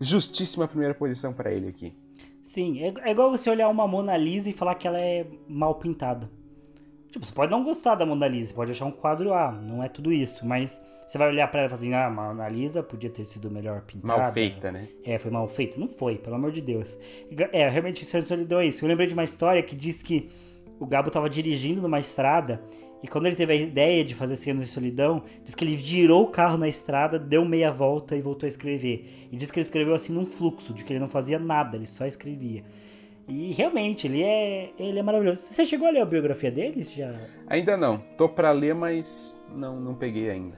justíssima 0.00 0.66
primeira 0.66 0.94
posição 0.94 1.32
para 1.32 1.52
ele 1.52 1.68
aqui. 1.68 1.96
Sim, 2.42 2.82
é, 2.82 2.92
é 3.08 3.12
igual 3.12 3.30
você 3.30 3.48
olhar 3.48 3.68
uma 3.68 3.86
Mona 3.86 4.16
Lisa 4.16 4.50
e 4.50 4.52
falar 4.52 4.74
que 4.74 4.88
ela 4.88 4.98
é 4.98 5.24
mal 5.46 5.76
pintada. 5.76 6.28
Tipo, 7.16 7.24
você 7.24 7.32
pode 7.32 7.50
não 7.50 7.64
gostar 7.64 7.94
da 7.94 8.04
Mona 8.04 8.28
Lisa, 8.28 8.52
pode 8.52 8.72
achar 8.72 8.84
um 8.84 8.90
quadro, 8.90 9.32
ah, 9.32 9.50
não 9.50 9.82
é 9.82 9.88
tudo 9.88 10.12
isso, 10.12 10.44
mas 10.44 10.78
você 11.06 11.16
vai 11.16 11.28
olhar 11.28 11.48
para 11.48 11.60
ela 11.60 11.66
e 11.66 11.70
falar 11.70 11.80
assim, 11.80 11.94
ah, 11.94 12.06
a 12.08 12.10
Mona 12.10 12.46
Lisa 12.46 12.82
podia 12.82 13.08
ter 13.08 13.24
sido 13.24 13.50
melhor 13.50 13.80
pintada. 13.86 14.24
Mal 14.24 14.32
feita, 14.34 14.70
né? 14.70 14.86
É, 15.02 15.18
foi 15.18 15.30
mal 15.30 15.48
feita. 15.48 15.80
Não 15.80 15.88
foi, 15.88 16.18
pelo 16.18 16.36
amor 16.36 16.52
de 16.52 16.60
Deus. 16.60 16.98
É, 17.52 17.70
realmente, 17.70 18.02
isso 18.02 18.14
é 18.18 18.66
isso. 18.66 18.84
Eu 18.84 18.88
lembrei 18.88 19.06
de 19.06 19.14
uma 19.14 19.24
história 19.24 19.62
que 19.62 19.74
diz 19.74 20.02
que 20.02 20.28
o 20.78 20.84
Gabo 20.84 21.10
tava 21.10 21.30
dirigindo 21.30 21.80
numa 21.80 21.98
estrada 21.98 22.62
e 23.02 23.08
quando 23.08 23.24
ele 23.24 23.36
teve 23.36 23.54
a 23.54 23.56
ideia 23.56 24.04
de 24.04 24.14
fazer 24.14 24.36
Cenas 24.36 24.66
de 24.66 24.70
Solidão, 24.70 25.22
diz 25.42 25.54
que 25.54 25.64
ele 25.64 25.78
girou 25.78 26.24
o 26.24 26.28
carro 26.28 26.58
na 26.58 26.68
estrada, 26.68 27.18
deu 27.18 27.46
meia 27.46 27.72
volta 27.72 28.14
e 28.14 28.20
voltou 28.20 28.46
a 28.46 28.50
escrever. 28.50 29.28
E 29.32 29.36
diz 29.38 29.50
que 29.50 29.58
ele 29.58 29.64
escreveu 29.64 29.94
assim 29.94 30.12
num 30.12 30.26
fluxo, 30.26 30.74
de 30.74 30.84
que 30.84 30.92
ele 30.92 31.00
não 31.00 31.08
fazia 31.08 31.38
nada, 31.38 31.78
ele 31.78 31.86
só 31.86 32.04
escrevia. 32.04 32.62
E 33.28 33.52
realmente, 33.52 34.06
ele 34.06 34.22
é, 34.22 34.70
ele 34.78 34.98
é 34.98 35.02
maravilhoso. 35.02 35.42
Você 35.42 35.66
chegou 35.66 35.88
a 35.88 35.90
ler 35.90 36.00
a 36.00 36.06
biografia 36.06 36.50
dele? 36.50 36.82
Já... 36.84 37.14
Ainda 37.46 37.76
não. 37.76 37.98
Tô 38.16 38.28
pra 38.28 38.52
ler, 38.52 38.74
mas 38.74 39.38
não, 39.56 39.80
não 39.80 39.94
peguei 39.94 40.30
ainda. 40.30 40.56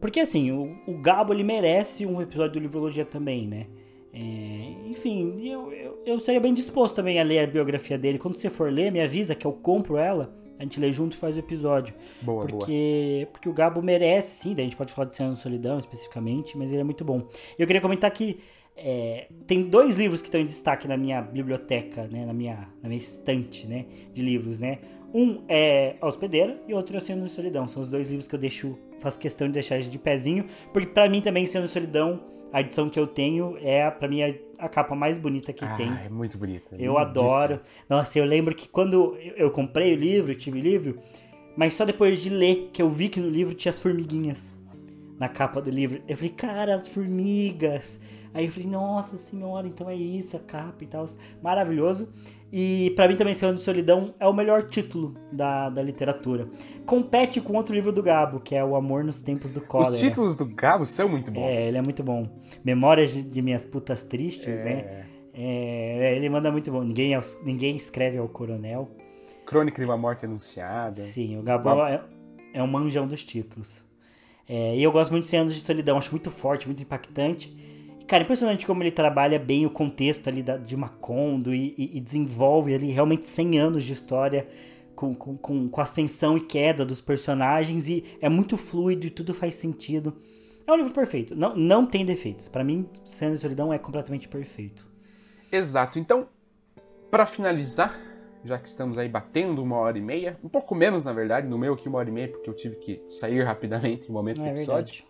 Porque 0.00 0.20
assim, 0.20 0.52
o, 0.52 0.76
o 0.86 0.98
Gabo 0.98 1.32
ele 1.32 1.42
merece 1.42 2.06
um 2.06 2.20
episódio 2.20 2.54
do 2.54 2.60
Livrologia 2.60 3.04
também, 3.04 3.48
né? 3.48 3.66
É, 4.12 4.88
enfim, 4.90 5.44
eu, 5.44 5.72
eu, 5.72 5.98
eu 6.06 6.20
seria 6.20 6.40
bem 6.40 6.54
disposto 6.54 6.94
também 6.94 7.18
a 7.18 7.24
ler 7.24 7.40
a 7.40 7.46
biografia 7.46 7.98
dele. 7.98 8.18
Quando 8.18 8.36
você 8.36 8.48
for 8.48 8.72
ler, 8.72 8.92
me 8.92 9.00
avisa 9.00 9.34
que 9.34 9.46
eu 9.46 9.52
compro 9.52 9.96
ela 9.96 10.32
a 10.58 10.62
gente 10.62 10.78
lê 10.78 10.92
junto 10.92 11.14
e 11.14 11.16
faz 11.16 11.36
o 11.36 11.40
episódio. 11.40 11.94
Boa, 12.22 12.46
porque, 12.46 13.22
boa. 13.22 13.32
porque 13.32 13.48
o 13.48 13.52
Gabo 13.52 13.82
merece, 13.82 14.42
sim, 14.42 14.54
daí 14.54 14.64
a 14.64 14.68
gente 14.68 14.76
pode 14.76 14.92
falar 14.92 15.08
de 15.08 15.16
Cena 15.16 15.34
Solidão 15.36 15.78
especificamente, 15.78 16.56
mas 16.56 16.70
ele 16.70 16.80
é 16.80 16.84
muito 16.84 17.04
bom. 17.04 17.26
Eu 17.58 17.66
queria 17.66 17.82
comentar 17.82 18.10
que 18.10 18.38
é, 18.76 19.28
tem 19.46 19.62
dois 19.62 19.98
livros 19.98 20.20
que 20.20 20.28
estão 20.28 20.40
em 20.40 20.46
destaque 20.46 20.88
na 20.88 20.96
minha 20.96 21.22
biblioteca, 21.22 22.08
né, 22.08 22.26
na 22.26 22.32
minha, 22.32 22.68
na 22.82 22.88
minha 22.88 23.00
estante 23.00 23.66
né, 23.66 23.86
de 24.12 24.22
livros, 24.22 24.58
né? 24.58 24.78
Um 25.12 25.44
é 25.48 25.94
A 26.00 26.08
Hospedeira 26.08 26.60
e 26.66 26.74
outro 26.74 26.96
é 26.96 26.98
Oceano 26.98 27.24
de 27.24 27.30
Solidão. 27.30 27.68
São 27.68 27.80
os 27.80 27.88
dois 27.88 28.08
livros 28.08 28.26
que 28.26 28.34
eu 28.34 28.38
deixo, 28.38 28.76
faço 28.98 29.16
questão 29.16 29.46
de 29.46 29.54
deixar 29.54 29.78
de 29.78 29.96
pezinho, 29.96 30.46
porque 30.72 30.88
para 30.88 31.08
mim 31.08 31.20
também 31.20 31.44
Oceano 31.44 31.68
de 31.68 31.72
Solidão, 31.72 32.20
a 32.52 32.60
edição 32.60 32.90
que 32.90 32.98
eu 32.98 33.06
tenho 33.06 33.56
é 33.60 33.88
para 33.88 34.08
mim 34.08 34.22
a, 34.22 34.34
a, 34.58 34.68
capa 34.68 34.94
mais 34.96 35.16
bonita 35.16 35.52
que 35.52 35.64
ah, 35.64 35.74
tem. 35.76 35.88
É 36.04 36.08
muito 36.08 36.36
bonita. 36.36 36.74
Eu 36.76 36.98
adoro. 36.98 37.60
Nossa, 37.88 38.18
eu 38.18 38.24
lembro 38.24 38.56
que 38.56 38.68
quando 38.68 39.16
eu 39.36 39.52
comprei 39.52 39.94
o 39.94 39.96
livro, 39.96 40.34
tive 40.34 40.58
o 40.58 40.62
livro, 40.62 40.98
mas 41.56 41.74
só 41.74 41.84
depois 41.84 42.20
de 42.20 42.28
ler 42.28 42.70
que 42.72 42.82
eu 42.82 42.90
vi 42.90 43.08
que 43.08 43.20
no 43.20 43.28
livro 43.28 43.54
tinha 43.54 43.70
as 43.70 43.78
formiguinhas 43.78 44.52
na 45.18 45.28
capa 45.28 45.60
do 45.60 45.70
livro. 45.70 46.02
Eu 46.08 46.16
falei, 46.16 46.30
cara, 46.30 46.74
as 46.74 46.88
formigas. 46.88 48.00
Aí 48.32 48.46
eu 48.46 48.50
falei, 48.50 48.68
nossa 48.68 49.16
senhora, 49.16 49.66
então 49.66 49.88
é 49.88 49.94
isso, 49.94 50.36
a 50.36 50.40
capa 50.40 50.82
e 50.82 50.86
tal. 50.86 51.06
Maravilhoso. 51.40 52.12
E 52.52 52.92
para 52.96 53.08
mim 53.08 53.16
também, 53.16 53.34
Senhor 53.34 53.54
de 53.54 53.60
Solidão 53.60 54.14
é 54.18 54.26
o 54.26 54.32
melhor 54.32 54.64
título 54.64 55.16
da, 55.32 55.70
da 55.70 55.82
literatura. 55.82 56.48
Compete 56.84 57.40
com 57.40 57.54
outro 57.54 57.74
livro 57.74 57.92
do 57.92 58.02
Gabo, 58.02 58.40
que 58.40 58.54
é 58.54 58.64
O 58.64 58.74
Amor 58.74 59.04
nos 59.04 59.18
Tempos 59.18 59.52
do 59.52 59.60
Cólera. 59.60 59.94
Os 59.94 60.00
títulos 60.00 60.34
do 60.34 60.44
Gabo 60.46 60.84
são 60.84 61.08
muito 61.08 61.30
bons. 61.30 61.42
É, 61.42 61.68
ele 61.68 61.78
é 61.78 61.82
muito 61.82 62.02
bom. 62.02 62.28
Memórias 62.64 63.12
de, 63.12 63.22
de 63.22 63.42
Minhas 63.42 63.64
Putas 63.64 64.02
Tristes, 64.02 64.58
né? 64.58 64.70
é. 64.70 64.74
né? 64.74 65.06
É, 65.36 66.16
ele 66.16 66.28
manda 66.28 66.50
muito 66.50 66.70
bom. 66.70 66.82
Ninguém, 66.82 67.18
ninguém 67.44 67.74
escreve 67.74 68.18
ao 68.18 68.28
coronel. 68.28 68.88
Crônica 69.44 69.78
de 69.78 69.84
uma 69.84 69.96
Morte 69.96 70.24
Anunciada. 70.24 70.94
Sim, 70.94 71.38
o 71.38 71.42
Gabo 71.42 71.84
é, 71.86 72.02
é 72.52 72.62
um 72.62 72.68
manjão 72.68 73.06
dos 73.06 73.24
títulos. 73.24 73.84
É, 74.48 74.76
e 74.76 74.82
eu 74.82 74.92
gosto 74.92 75.10
muito 75.10 75.24
de 75.24 75.30
100 75.30 75.40
anos 75.40 75.54
de 75.54 75.60
solidão, 75.60 75.96
acho 75.96 76.10
muito 76.10 76.30
forte, 76.30 76.66
muito 76.66 76.82
impactante. 76.82 77.56
Cara, 78.06 78.22
impressionante 78.22 78.66
como 78.66 78.82
ele 78.82 78.90
trabalha 78.90 79.38
bem 79.38 79.64
o 79.64 79.70
contexto 79.70 80.28
ali 80.28 80.42
da, 80.42 80.58
de 80.58 80.76
Macondo 80.76 81.54
e, 81.54 81.74
e, 81.78 81.96
e, 81.96 82.00
desenvolve 82.00 82.74
ali 82.74 82.90
realmente 82.90 83.26
100 83.26 83.58
anos 83.58 83.84
de 83.84 83.94
história 83.94 84.46
com, 84.94 85.14
com, 85.14 85.36
com, 85.38 85.68
com 85.68 85.80
ascensão 85.80 86.36
e 86.36 86.40
queda 86.40 86.84
dos 86.84 87.00
personagens 87.00 87.88
e 87.88 88.04
é 88.20 88.28
muito 88.28 88.58
fluido 88.58 89.06
e 89.06 89.10
tudo 89.10 89.32
faz 89.32 89.54
sentido. 89.54 90.14
É 90.66 90.72
um 90.72 90.76
livro 90.76 90.92
perfeito, 90.92 91.34
não, 91.34 91.56
não 91.56 91.86
tem 91.86 92.04
defeitos. 92.04 92.48
Para 92.48 92.64
mim, 92.64 92.86
Sendo 93.04 93.34
e 93.34 93.38
Solidão 93.38 93.72
é 93.72 93.78
completamente 93.78 94.28
perfeito. 94.28 94.86
Exato. 95.50 95.98
Então, 95.98 96.28
para 97.10 97.26
finalizar, 97.26 97.98
já 98.44 98.58
que 98.58 98.68
estamos 98.68 98.98
aí 98.98 99.08
batendo 99.08 99.62
uma 99.62 99.76
hora 99.76 99.98
e 99.98 100.02
meia, 100.02 100.38
um 100.44 100.48
pouco 100.48 100.74
menos 100.74 101.02
na 101.02 101.12
verdade, 101.12 101.48
no 101.48 101.58
meu 101.58 101.74
aqui 101.74 101.88
uma 101.88 101.98
hora 101.98 102.08
e 102.08 102.12
meia, 102.12 102.28
porque 102.28 102.48
eu 102.48 102.54
tive 102.54 102.76
que 102.76 103.02
sair 103.08 103.42
rapidamente 103.42 104.06
no 104.08 104.14
momento 104.14 104.38
do 104.38 104.46
é 104.46 104.50
episódio. 104.50 105.04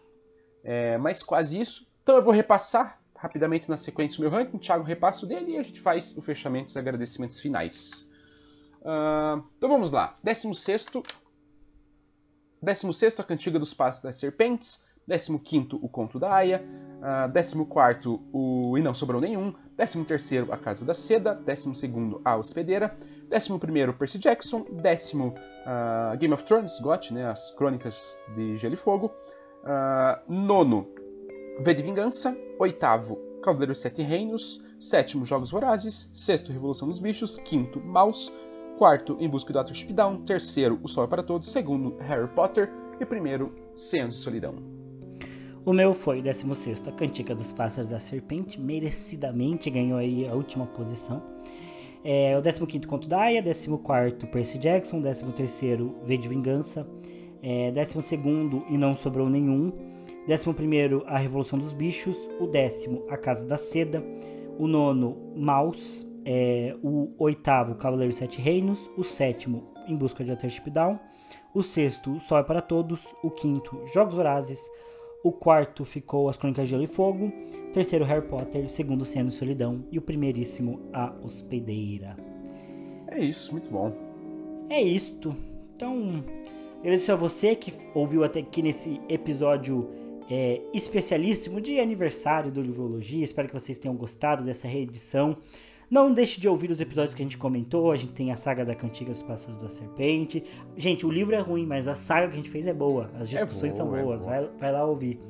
É, 0.62 0.96
mas 0.98 1.22
quase 1.22 1.60
isso. 1.60 1.92
Então 2.02 2.16
eu 2.16 2.22
vou 2.22 2.32
repassar 2.32 3.00
rapidamente 3.16 3.68
na 3.68 3.76
sequência 3.76 4.18
o 4.18 4.20
meu 4.20 4.30
ranking, 4.30 4.56
o 4.56 4.60
Thiago 4.60 4.84
repassa 4.84 5.24
o 5.24 5.28
dele 5.28 5.52
e 5.52 5.58
a 5.58 5.62
gente 5.62 5.80
faz 5.80 6.16
o 6.16 6.22
fechamento 6.22 6.68
e 6.68 6.70
os 6.70 6.76
agradecimentos 6.76 7.40
finais. 7.40 8.12
Uh, 8.82 9.42
então 9.56 9.68
vamos 9.68 9.90
lá. 9.90 10.14
16 10.22 10.90
16 12.62 13.20
A 13.20 13.24
Cantiga 13.24 13.58
dos 13.58 13.72
Passos 13.72 14.02
das 14.02 14.16
Serpentes. 14.16 14.83
15 15.08 15.78
O 15.80 15.88
Conto 15.88 16.18
da 16.18 16.32
Aya. 16.32 16.64
Uh, 16.98 17.32
14 17.32 18.20
O 18.32 18.78
E 18.78 18.82
Não 18.82 18.94
Sobrou 18.94 19.20
Nenhum. 19.20 19.54
13 19.76 20.50
A 20.50 20.56
Casa 20.56 20.84
da 20.84 20.94
Seda. 20.94 21.34
12 21.34 22.20
A 22.24 22.36
Hospedeira. 22.36 22.96
11 23.32 23.92
Percy 23.98 24.18
Jackson. 24.18 24.64
10 24.70 25.14
uh, 25.64 26.16
Game 26.18 26.32
of 26.32 26.44
Thrones, 26.44 26.78
GOT, 26.80 27.12
né, 27.12 27.26
as 27.26 27.50
Crônicas 27.52 28.20
de 28.34 28.56
Gelo 28.56 28.74
e 28.74 28.76
Fogo. 28.76 29.10
Uh, 29.62 30.32
nono 30.32 30.86
V 31.60 31.74
de 31.74 31.82
Vingança, 31.82 32.36
oitavo, 32.58 33.18
Cavaleiro 33.42 33.74
Sete 33.74 34.02
Reinos, 34.02 34.66
sétimo, 34.78 35.24
Jogos 35.24 35.50
Vorazes, 35.50 36.10
sexto, 36.12 36.52
Revolução 36.52 36.88
dos 36.88 36.98
Bichos, 36.98 37.38
quinto, 37.38 37.80
Maus, 37.80 38.32
quarto, 38.76 39.16
Em 39.20 39.28
Busca 39.28 39.52
do 39.52 39.62
Dr. 39.62 39.92
Down, 39.92 40.24
terceiro, 40.24 40.78
O 40.82 40.88
Sol 40.88 41.04
é 41.04 41.06
para 41.06 41.22
Todos, 41.22 41.50
segundo, 41.50 41.96
Harry 41.98 42.28
Potter 42.28 42.70
e 43.00 43.06
primeiro, 43.06 43.54
Cenas 43.74 44.14
de 44.14 44.20
Solidão. 44.20 44.73
O 45.64 45.72
meu 45.72 45.94
foi 45.94 46.18
o 46.18 46.22
16 46.22 46.88
A 46.88 46.92
Cantiga 46.92 47.34
dos 47.34 47.50
Pássaros 47.50 47.88
da 47.88 47.98
Serpente, 47.98 48.60
merecidamente 48.60 49.70
ganhou 49.70 49.98
aí 49.98 50.28
a 50.28 50.34
última 50.34 50.66
posição. 50.66 51.22
É, 52.04 52.36
o 52.36 52.42
15 52.42 52.86
Conto 52.86 53.08
da 53.08 53.20
Aya, 53.20 53.42
14 53.42 54.26
Percy 54.30 54.58
Jackson, 54.58 55.00
13 55.00 55.24
V 56.04 56.16
de 56.18 56.28
Vingança, 56.28 56.86
é, 57.42 57.70
12 57.70 58.20
E 58.68 58.76
Não 58.76 58.94
Sobrou 58.94 59.30
Nenhum, 59.30 59.72
Décimo 60.26 60.54
primeiro, 60.54 61.04
A 61.06 61.18
Revolução 61.18 61.58
dos 61.58 61.74
Bichos. 61.74 62.16
O 62.40 62.46
décimo, 62.46 63.04
A 63.10 63.16
Casa 63.16 63.44
da 63.46 63.58
Seda. 63.58 64.02
O 64.58 64.66
nono, 64.66 65.32
Maus. 65.36 66.06
É, 66.24 66.74
o 66.82 67.12
oitavo, 67.18 67.74
Cavaleiro 67.74 68.12
Sete 68.12 68.40
Reinos. 68.40 68.90
O 68.96 69.04
sétimo, 69.04 69.64
Em 69.86 69.94
Busca 69.94 70.24
de 70.24 70.30
Watership 70.30 70.70
Down. 70.70 70.98
O 71.52 71.62
sexto, 71.62 72.18
Sol 72.20 72.38
é 72.38 72.42
para 72.42 72.62
Todos. 72.62 73.14
O 73.22 73.30
quinto, 73.30 73.78
Jogos 73.92 74.14
Vorazes. 74.14 74.60
O 75.24 75.32
quarto 75.32 75.86
ficou 75.86 76.28
As 76.28 76.36
Crônicas 76.36 76.66
de 76.66 76.72
Gelo 76.72 76.82
e 76.82 76.86
Fogo. 76.86 77.32
Terceiro, 77.72 78.04
Harry 78.04 78.28
Potter. 78.28 78.68
Segundo, 78.68 79.06
Cena 79.06 79.30
de 79.30 79.34
Solidão. 79.34 79.82
E 79.90 79.96
o 79.96 80.02
primeiríssimo, 80.02 80.82
A 80.92 81.14
Hospedeira. 81.22 82.14
É 83.08 83.24
isso, 83.24 83.50
muito 83.50 83.70
bom. 83.70 83.90
É 84.68 84.82
isto. 84.82 85.34
Então, 85.74 86.22
agradeço 86.78 87.10
a 87.10 87.16
você 87.16 87.56
que 87.56 87.72
ouviu 87.94 88.22
até 88.22 88.40
aqui 88.40 88.60
nesse 88.60 89.00
episódio 89.08 89.88
é, 90.30 90.60
especialíssimo 90.74 91.58
de 91.58 91.80
aniversário 91.80 92.52
do 92.52 92.60
Livrologia. 92.60 93.24
Espero 93.24 93.48
que 93.48 93.54
vocês 93.54 93.78
tenham 93.78 93.96
gostado 93.96 94.44
dessa 94.44 94.68
reedição. 94.68 95.38
Não 95.90 96.12
deixe 96.12 96.40
de 96.40 96.48
ouvir 96.48 96.70
os 96.70 96.80
episódios 96.80 97.14
que 97.14 97.22
a 97.22 97.24
gente 97.24 97.38
comentou. 97.38 97.92
A 97.92 97.96
gente 97.96 98.12
tem 98.12 98.32
a 98.32 98.36
saga 98.36 98.64
da 98.64 98.74
Cantiga 98.74 99.12
dos 99.12 99.22
Pássaros 99.22 99.60
da 99.60 99.68
Serpente. 99.68 100.42
Gente, 100.76 101.06
o 101.06 101.10
livro 101.10 101.34
é 101.34 101.40
ruim, 101.40 101.66
mas 101.66 101.88
a 101.88 101.94
saga 101.94 102.28
que 102.28 102.34
a 102.34 102.36
gente 102.36 102.50
fez 102.50 102.66
é 102.66 102.74
boa. 102.74 103.10
As 103.14 103.32
é 103.32 103.38
discussões 103.38 103.72
é 103.72 103.76
boa, 103.76 103.76
são 103.76 104.04
boas. 104.04 104.24
É 104.24 104.26
vai, 104.26 104.48
vai, 104.58 104.72
lá 104.72 104.84
ouvir. 104.84 105.20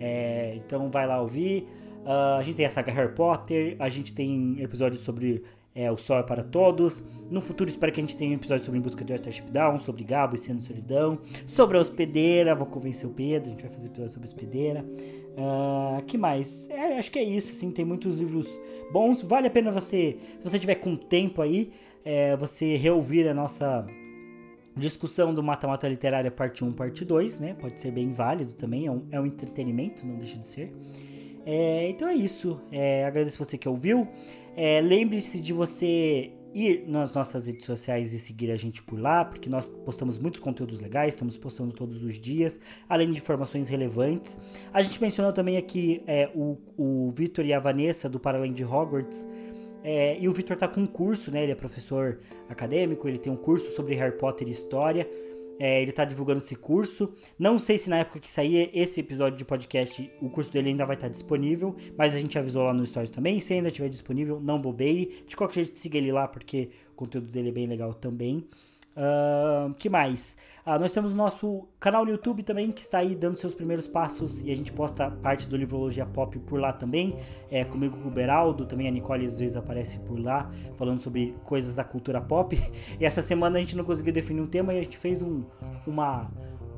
É, 0.00 0.54
então 0.56 0.90
vai 0.90 1.06
lá 1.06 1.20
ouvir. 1.20 1.68
Uh, 2.04 2.38
a 2.38 2.42
gente 2.42 2.56
tem 2.56 2.66
a 2.66 2.70
saga 2.70 2.92
Harry 2.92 3.14
Potter. 3.14 3.76
A 3.78 3.88
gente 3.88 4.14
tem 4.14 4.60
episódios 4.60 5.02
sobre 5.02 5.42
é, 5.78 5.92
O 5.92 5.96
Sol 5.96 6.18
é 6.18 6.22
para 6.24 6.42
Todos. 6.42 7.04
No 7.30 7.40
futuro, 7.40 7.70
espero 7.70 7.92
que 7.92 8.00
a 8.00 8.02
gente 8.02 8.16
tenha 8.16 8.32
um 8.32 8.34
episódio 8.34 8.64
sobre 8.64 8.80
Em 8.80 8.82
Busca 8.82 9.04
de 9.04 9.14
Starship 9.14 9.50
Down, 9.50 9.78
sobre 9.78 10.02
Gabo 10.02 10.34
e 10.34 10.38
Sendo 10.38 10.60
Solidão, 10.60 11.20
sobre 11.46 11.76
a 11.76 11.80
Hospedeira, 11.80 12.52
vou 12.54 12.66
convencer 12.66 13.08
o 13.08 13.12
Pedro, 13.12 13.50
a 13.50 13.52
gente 13.52 13.62
vai 13.62 13.70
fazer 13.70 13.86
episódio 13.86 14.12
sobre 14.12 14.26
a 14.26 14.30
Hospedeira. 14.30 14.84
Uh, 15.38 16.02
que 16.02 16.18
mais? 16.18 16.68
É, 16.68 16.98
acho 16.98 17.12
que 17.12 17.18
é 17.18 17.22
isso, 17.22 17.52
assim, 17.52 17.70
tem 17.70 17.84
muitos 17.84 18.16
livros 18.16 18.48
bons. 18.92 19.22
Vale 19.22 19.46
a 19.46 19.50
pena 19.50 19.70
você, 19.70 20.18
se 20.40 20.50
você 20.50 20.58
tiver 20.58 20.74
com 20.74 20.96
tempo 20.96 21.40
aí, 21.40 21.70
é, 22.04 22.36
você 22.36 22.76
reouvir 22.76 23.28
a 23.28 23.34
nossa 23.34 23.86
discussão 24.74 25.32
do 25.32 25.40
Mata-Mata 25.40 25.88
Literária 25.88 26.30
parte 26.30 26.64
1, 26.64 26.72
parte 26.72 27.04
2, 27.04 27.38
né? 27.38 27.54
Pode 27.54 27.78
ser 27.80 27.92
bem 27.92 28.10
válido 28.10 28.52
também, 28.54 28.86
é 28.86 28.90
um, 28.90 29.06
é 29.12 29.20
um 29.20 29.26
entretenimento, 29.26 30.04
não 30.04 30.16
deixa 30.16 30.38
de 30.38 30.46
ser. 30.46 30.72
É, 31.46 31.88
então 31.88 32.08
é 32.08 32.14
isso. 32.14 32.60
É, 32.72 33.04
agradeço 33.04 33.38
você 33.38 33.56
que 33.56 33.68
ouviu. 33.68 34.08
É, 34.56 34.80
Lembre-se 34.80 35.40
de 35.40 35.52
você 35.52 36.32
ir 36.54 36.84
nas 36.88 37.14
nossas 37.14 37.46
redes 37.46 37.64
sociais 37.64 38.12
e 38.12 38.18
seguir 38.18 38.50
a 38.50 38.56
gente 38.56 38.82
por 38.82 38.98
lá, 38.98 39.24
porque 39.24 39.48
nós 39.48 39.68
postamos 39.68 40.18
muitos 40.18 40.40
conteúdos 40.40 40.80
legais, 40.80 41.14
estamos 41.14 41.36
postando 41.36 41.72
todos 41.72 42.02
os 42.02 42.18
dias, 42.18 42.58
além 42.88 43.10
de 43.12 43.18
informações 43.18 43.68
relevantes. 43.68 44.38
A 44.72 44.82
gente 44.82 45.00
mencionou 45.00 45.32
também 45.32 45.56
aqui 45.56 46.02
é, 46.06 46.30
o, 46.34 46.56
o 46.76 47.10
Victor 47.10 47.44
e 47.44 47.52
a 47.52 47.60
Vanessa 47.60 48.08
do 48.08 48.18
Paralém 48.18 48.52
de 48.52 48.64
Hogwarts. 48.64 49.26
É, 49.84 50.18
e 50.18 50.28
o 50.28 50.32
Vitor 50.32 50.56
tá 50.56 50.66
com 50.66 50.80
um 50.80 50.86
curso, 50.86 51.30
né? 51.30 51.42
Ele 51.42 51.52
é 51.52 51.54
professor 51.54 52.18
acadêmico, 52.48 53.06
ele 53.06 53.18
tem 53.18 53.32
um 53.32 53.36
curso 53.36 53.70
sobre 53.70 53.94
Harry 53.94 54.16
Potter 54.18 54.48
e 54.48 54.50
história. 54.50 55.08
É, 55.58 55.82
ele 55.82 55.92
tá 55.92 56.04
divulgando 56.04 56.40
esse 56.40 56.54
curso. 56.54 57.14
Não 57.38 57.58
sei 57.58 57.78
se 57.78 57.90
na 57.90 57.98
época 57.98 58.20
que 58.20 58.30
sair 58.30 58.70
esse 58.72 59.00
episódio 59.00 59.36
de 59.36 59.44
podcast 59.44 60.10
o 60.20 60.30
curso 60.30 60.52
dele 60.52 60.68
ainda 60.68 60.86
vai 60.86 60.96
estar 60.96 61.08
disponível, 61.08 61.74
mas 61.96 62.14
a 62.14 62.20
gente 62.20 62.38
avisou 62.38 62.62
lá 62.62 62.72
no 62.72 62.86
Stories 62.86 63.10
também. 63.10 63.40
Se 63.40 63.54
ainda 63.54 63.68
estiver 63.68 63.88
disponível, 63.88 64.40
não 64.40 64.60
bobeie. 64.60 65.24
De 65.26 65.36
qualquer 65.36 65.64
jeito, 65.64 65.78
siga 65.78 65.98
ele 65.98 66.12
lá 66.12 66.28
porque 66.28 66.70
o 66.92 66.96
conteúdo 66.96 67.30
dele 67.30 67.48
é 67.48 67.52
bem 67.52 67.66
legal 67.66 67.92
também. 67.94 68.46
Que 69.78 69.88
mais? 69.88 70.36
Uh, 70.66 70.78
nós 70.78 70.92
temos 70.92 71.12
o 71.12 71.16
nosso 71.16 71.66
canal 71.80 72.04
no 72.04 72.10
YouTube 72.10 72.42
também, 72.42 72.70
que 72.70 72.82
está 72.82 72.98
aí 72.98 73.14
dando 73.14 73.36
seus 73.36 73.54
primeiros 73.54 73.88
passos 73.88 74.42
e 74.42 74.50
a 74.50 74.54
gente 74.54 74.70
posta 74.70 75.10
parte 75.10 75.48
do 75.48 75.56
Livrologia 75.56 76.04
Pop 76.04 76.38
por 76.40 76.60
lá 76.60 76.72
também. 76.72 77.16
É, 77.50 77.64
comigo 77.64 77.96
com 77.96 78.08
o 78.08 78.10
Beraldo, 78.10 78.66
também 78.66 78.86
a 78.86 78.90
Nicole 78.90 79.24
às 79.24 79.38
vezes 79.38 79.56
aparece 79.56 79.98
por 80.00 80.18
lá, 80.18 80.50
falando 80.76 81.00
sobre 81.00 81.34
coisas 81.44 81.74
da 81.74 81.84
cultura 81.84 82.20
pop. 82.20 82.58
E 83.00 83.04
essa 83.04 83.22
semana 83.22 83.56
a 83.56 83.60
gente 83.60 83.76
não 83.76 83.84
conseguiu 83.84 84.12
definir 84.12 84.40
um 84.40 84.46
tema 84.46 84.74
e 84.74 84.78
a 84.78 84.82
gente 84.82 84.98
fez 84.98 85.22
um, 85.22 85.44
uma, 85.86 86.30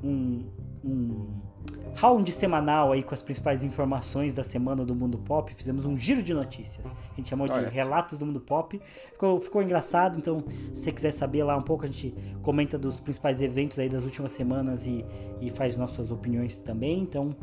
um, 0.05 0.45
um 0.85 1.50
round 1.95 2.31
semanal 2.33 2.93
aí 2.93 3.03
com 3.03 3.15
as 3.15 3.23
principais 3.23 3.63
informações 3.63 4.33
da 4.33 4.45
semana 4.45 4.85
do 4.85 4.95
mundo 4.95 5.19
pop. 5.19 5.53
Fizemos 5.55 5.85
um 5.85 5.97
giro 5.97 6.23
de 6.23 6.33
notícias. 6.33 6.87
A 6.87 7.17
gente 7.17 7.29
chamou 7.29 7.49
Olha 7.49 7.69
de 7.69 7.75
Relatos 7.75 8.19
do 8.19 8.27
Mundo 8.27 8.41
Pop. 8.41 8.81
Ficou, 9.13 9.41
ficou 9.41 9.63
engraçado, 9.63 10.19
então 10.19 10.45
se 10.73 10.83
você 10.83 10.93
quiser 10.93 11.11
saber 11.13 11.45
lá 11.45 11.57
um 11.57 11.63
pouco, 11.63 11.85
a 11.85 11.87
gente 11.87 12.15
comenta 12.43 12.79
dos 12.79 13.01
principais 13.01 13.41
eventos 13.41 13.79
aí 13.79 13.89
das 13.89 14.05
últimas 14.05 14.33
semanas 14.33 14.87
e, 14.87 15.05
e 15.41 15.51
faz 15.51 15.77
nossas 15.77 16.11
opiniões 16.11 16.59
também. 16.59 17.01
Então 17.01 17.37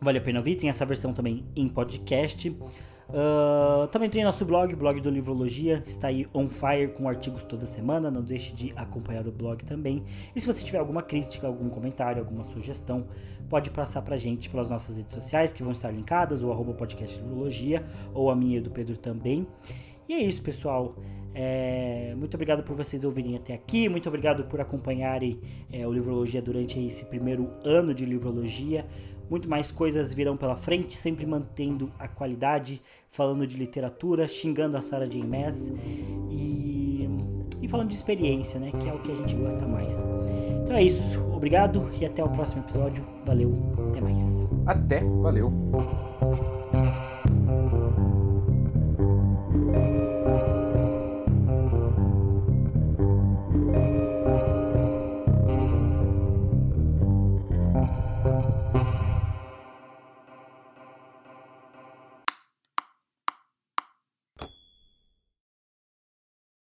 vale 0.00 0.18
a 0.18 0.20
pena 0.20 0.38
ouvir. 0.38 0.56
Tem 0.56 0.68
essa 0.68 0.84
versão 0.84 1.12
também 1.12 1.44
em 1.56 1.68
podcast. 1.68 2.56
Uh, 3.12 3.86
também 3.88 4.08
tem 4.08 4.24
nosso 4.24 4.42
blog, 4.46 4.74
blog 4.74 4.98
do 4.98 5.10
Livrologia, 5.10 5.82
está 5.86 6.08
aí 6.08 6.26
on 6.32 6.48
fire 6.48 6.88
com 6.88 7.06
artigos 7.06 7.44
toda 7.44 7.66
semana, 7.66 8.10
não 8.10 8.22
deixe 8.22 8.54
de 8.54 8.72
acompanhar 8.74 9.26
o 9.28 9.30
blog 9.30 9.62
também. 9.66 10.02
E 10.34 10.40
se 10.40 10.46
você 10.46 10.64
tiver 10.64 10.78
alguma 10.78 11.02
crítica, 11.02 11.46
algum 11.46 11.68
comentário, 11.68 12.22
alguma 12.22 12.42
sugestão, 12.42 13.06
pode 13.50 13.70
passar 13.70 14.00
pra 14.00 14.16
gente 14.16 14.48
pelas 14.48 14.70
nossas 14.70 14.96
redes 14.96 15.12
sociais 15.12 15.52
que 15.52 15.62
vão 15.62 15.72
estar 15.72 15.90
linkadas, 15.90 16.42
o 16.42 16.50
arroba 16.50 16.72
podcast 16.72 17.20
Livrologia, 17.20 17.84
ou 18.14 18.30
a 18.30 18.34
minha 18.34 18.56
e 18.56 18.60
do 18.62 18.70
Pedro 18.70 18.96
também. 18.96 19.46
E 20.08 20.14
é 20.14 20.18
isso, 20.18 20.40
pessoal. 20.40 20.96
É, 21.34 22.14
muito 22.16 22.34
obrigado 22.34 22.62
por 22.62 22.76
vocês 22.76 23.04
ouvirem 23.04 23.36
até 23.36 23.54
aqui, 23.54 23.88
muito 23.88 24.06
obrigado 24.06 24.44
por 24.44 24.60
acompanharem 24.60 25.40
é, 25.72 25.86
o 25.86 25.92
Livrologia 25.92 26.42
durante 26.42 26.78
esse 26.78 27.06
primeiro 27.06 27.50
ano 27.64 27.94
de 27.94 28.04
Livrologia. 28.04 28.86
Muito 29.32 29.48
mais 29.48 29.72
coisas 29.72 30.12
virão 30.12 30.36
pela 30.36 30.56
frente, 30.56 30.94
sempre 30.94 31.24
mantendo 31.24 31.90
a 31.98 32.06
qualidade, 32.06 32.82
falando 33.08 33.46
de 33.46 33.56
literatura, 33.56 34.28
xingando 34.28 34.76
a 34.76 34.82
Sarah 34.82 35.06
J. 35.06 35.24
Maas 35.24 35.72
e, 36.30 37.08
e 37.62 37.66
falando 37.66 37.88
de 37.88 37.94
experiência, 37.94 38.60
né? 38.60 38.70
Que 38.78 38.90
é 38.90 38.92
o 38.92 38.98
que 38.98 39.10
a 39.10 39.14
gente 39.14 39.34
gosta 39.34 39.66
mais. 39.66 40.06
Então 40.62 40.76
é 40.76 40.82
isso. 40.82 41.18
Obrigado 41.32 41.90
e 41.98 42.04
até 42.04 42.22
o 42.22 42.28
próximo 42.28 42.62
episódio. 42.62 43.06
Valeu, 43.24 43.54
até 43.88 44.02
mais. 44.02 44.46
Até, 44.66 45.02
valeu. 45.02 45.50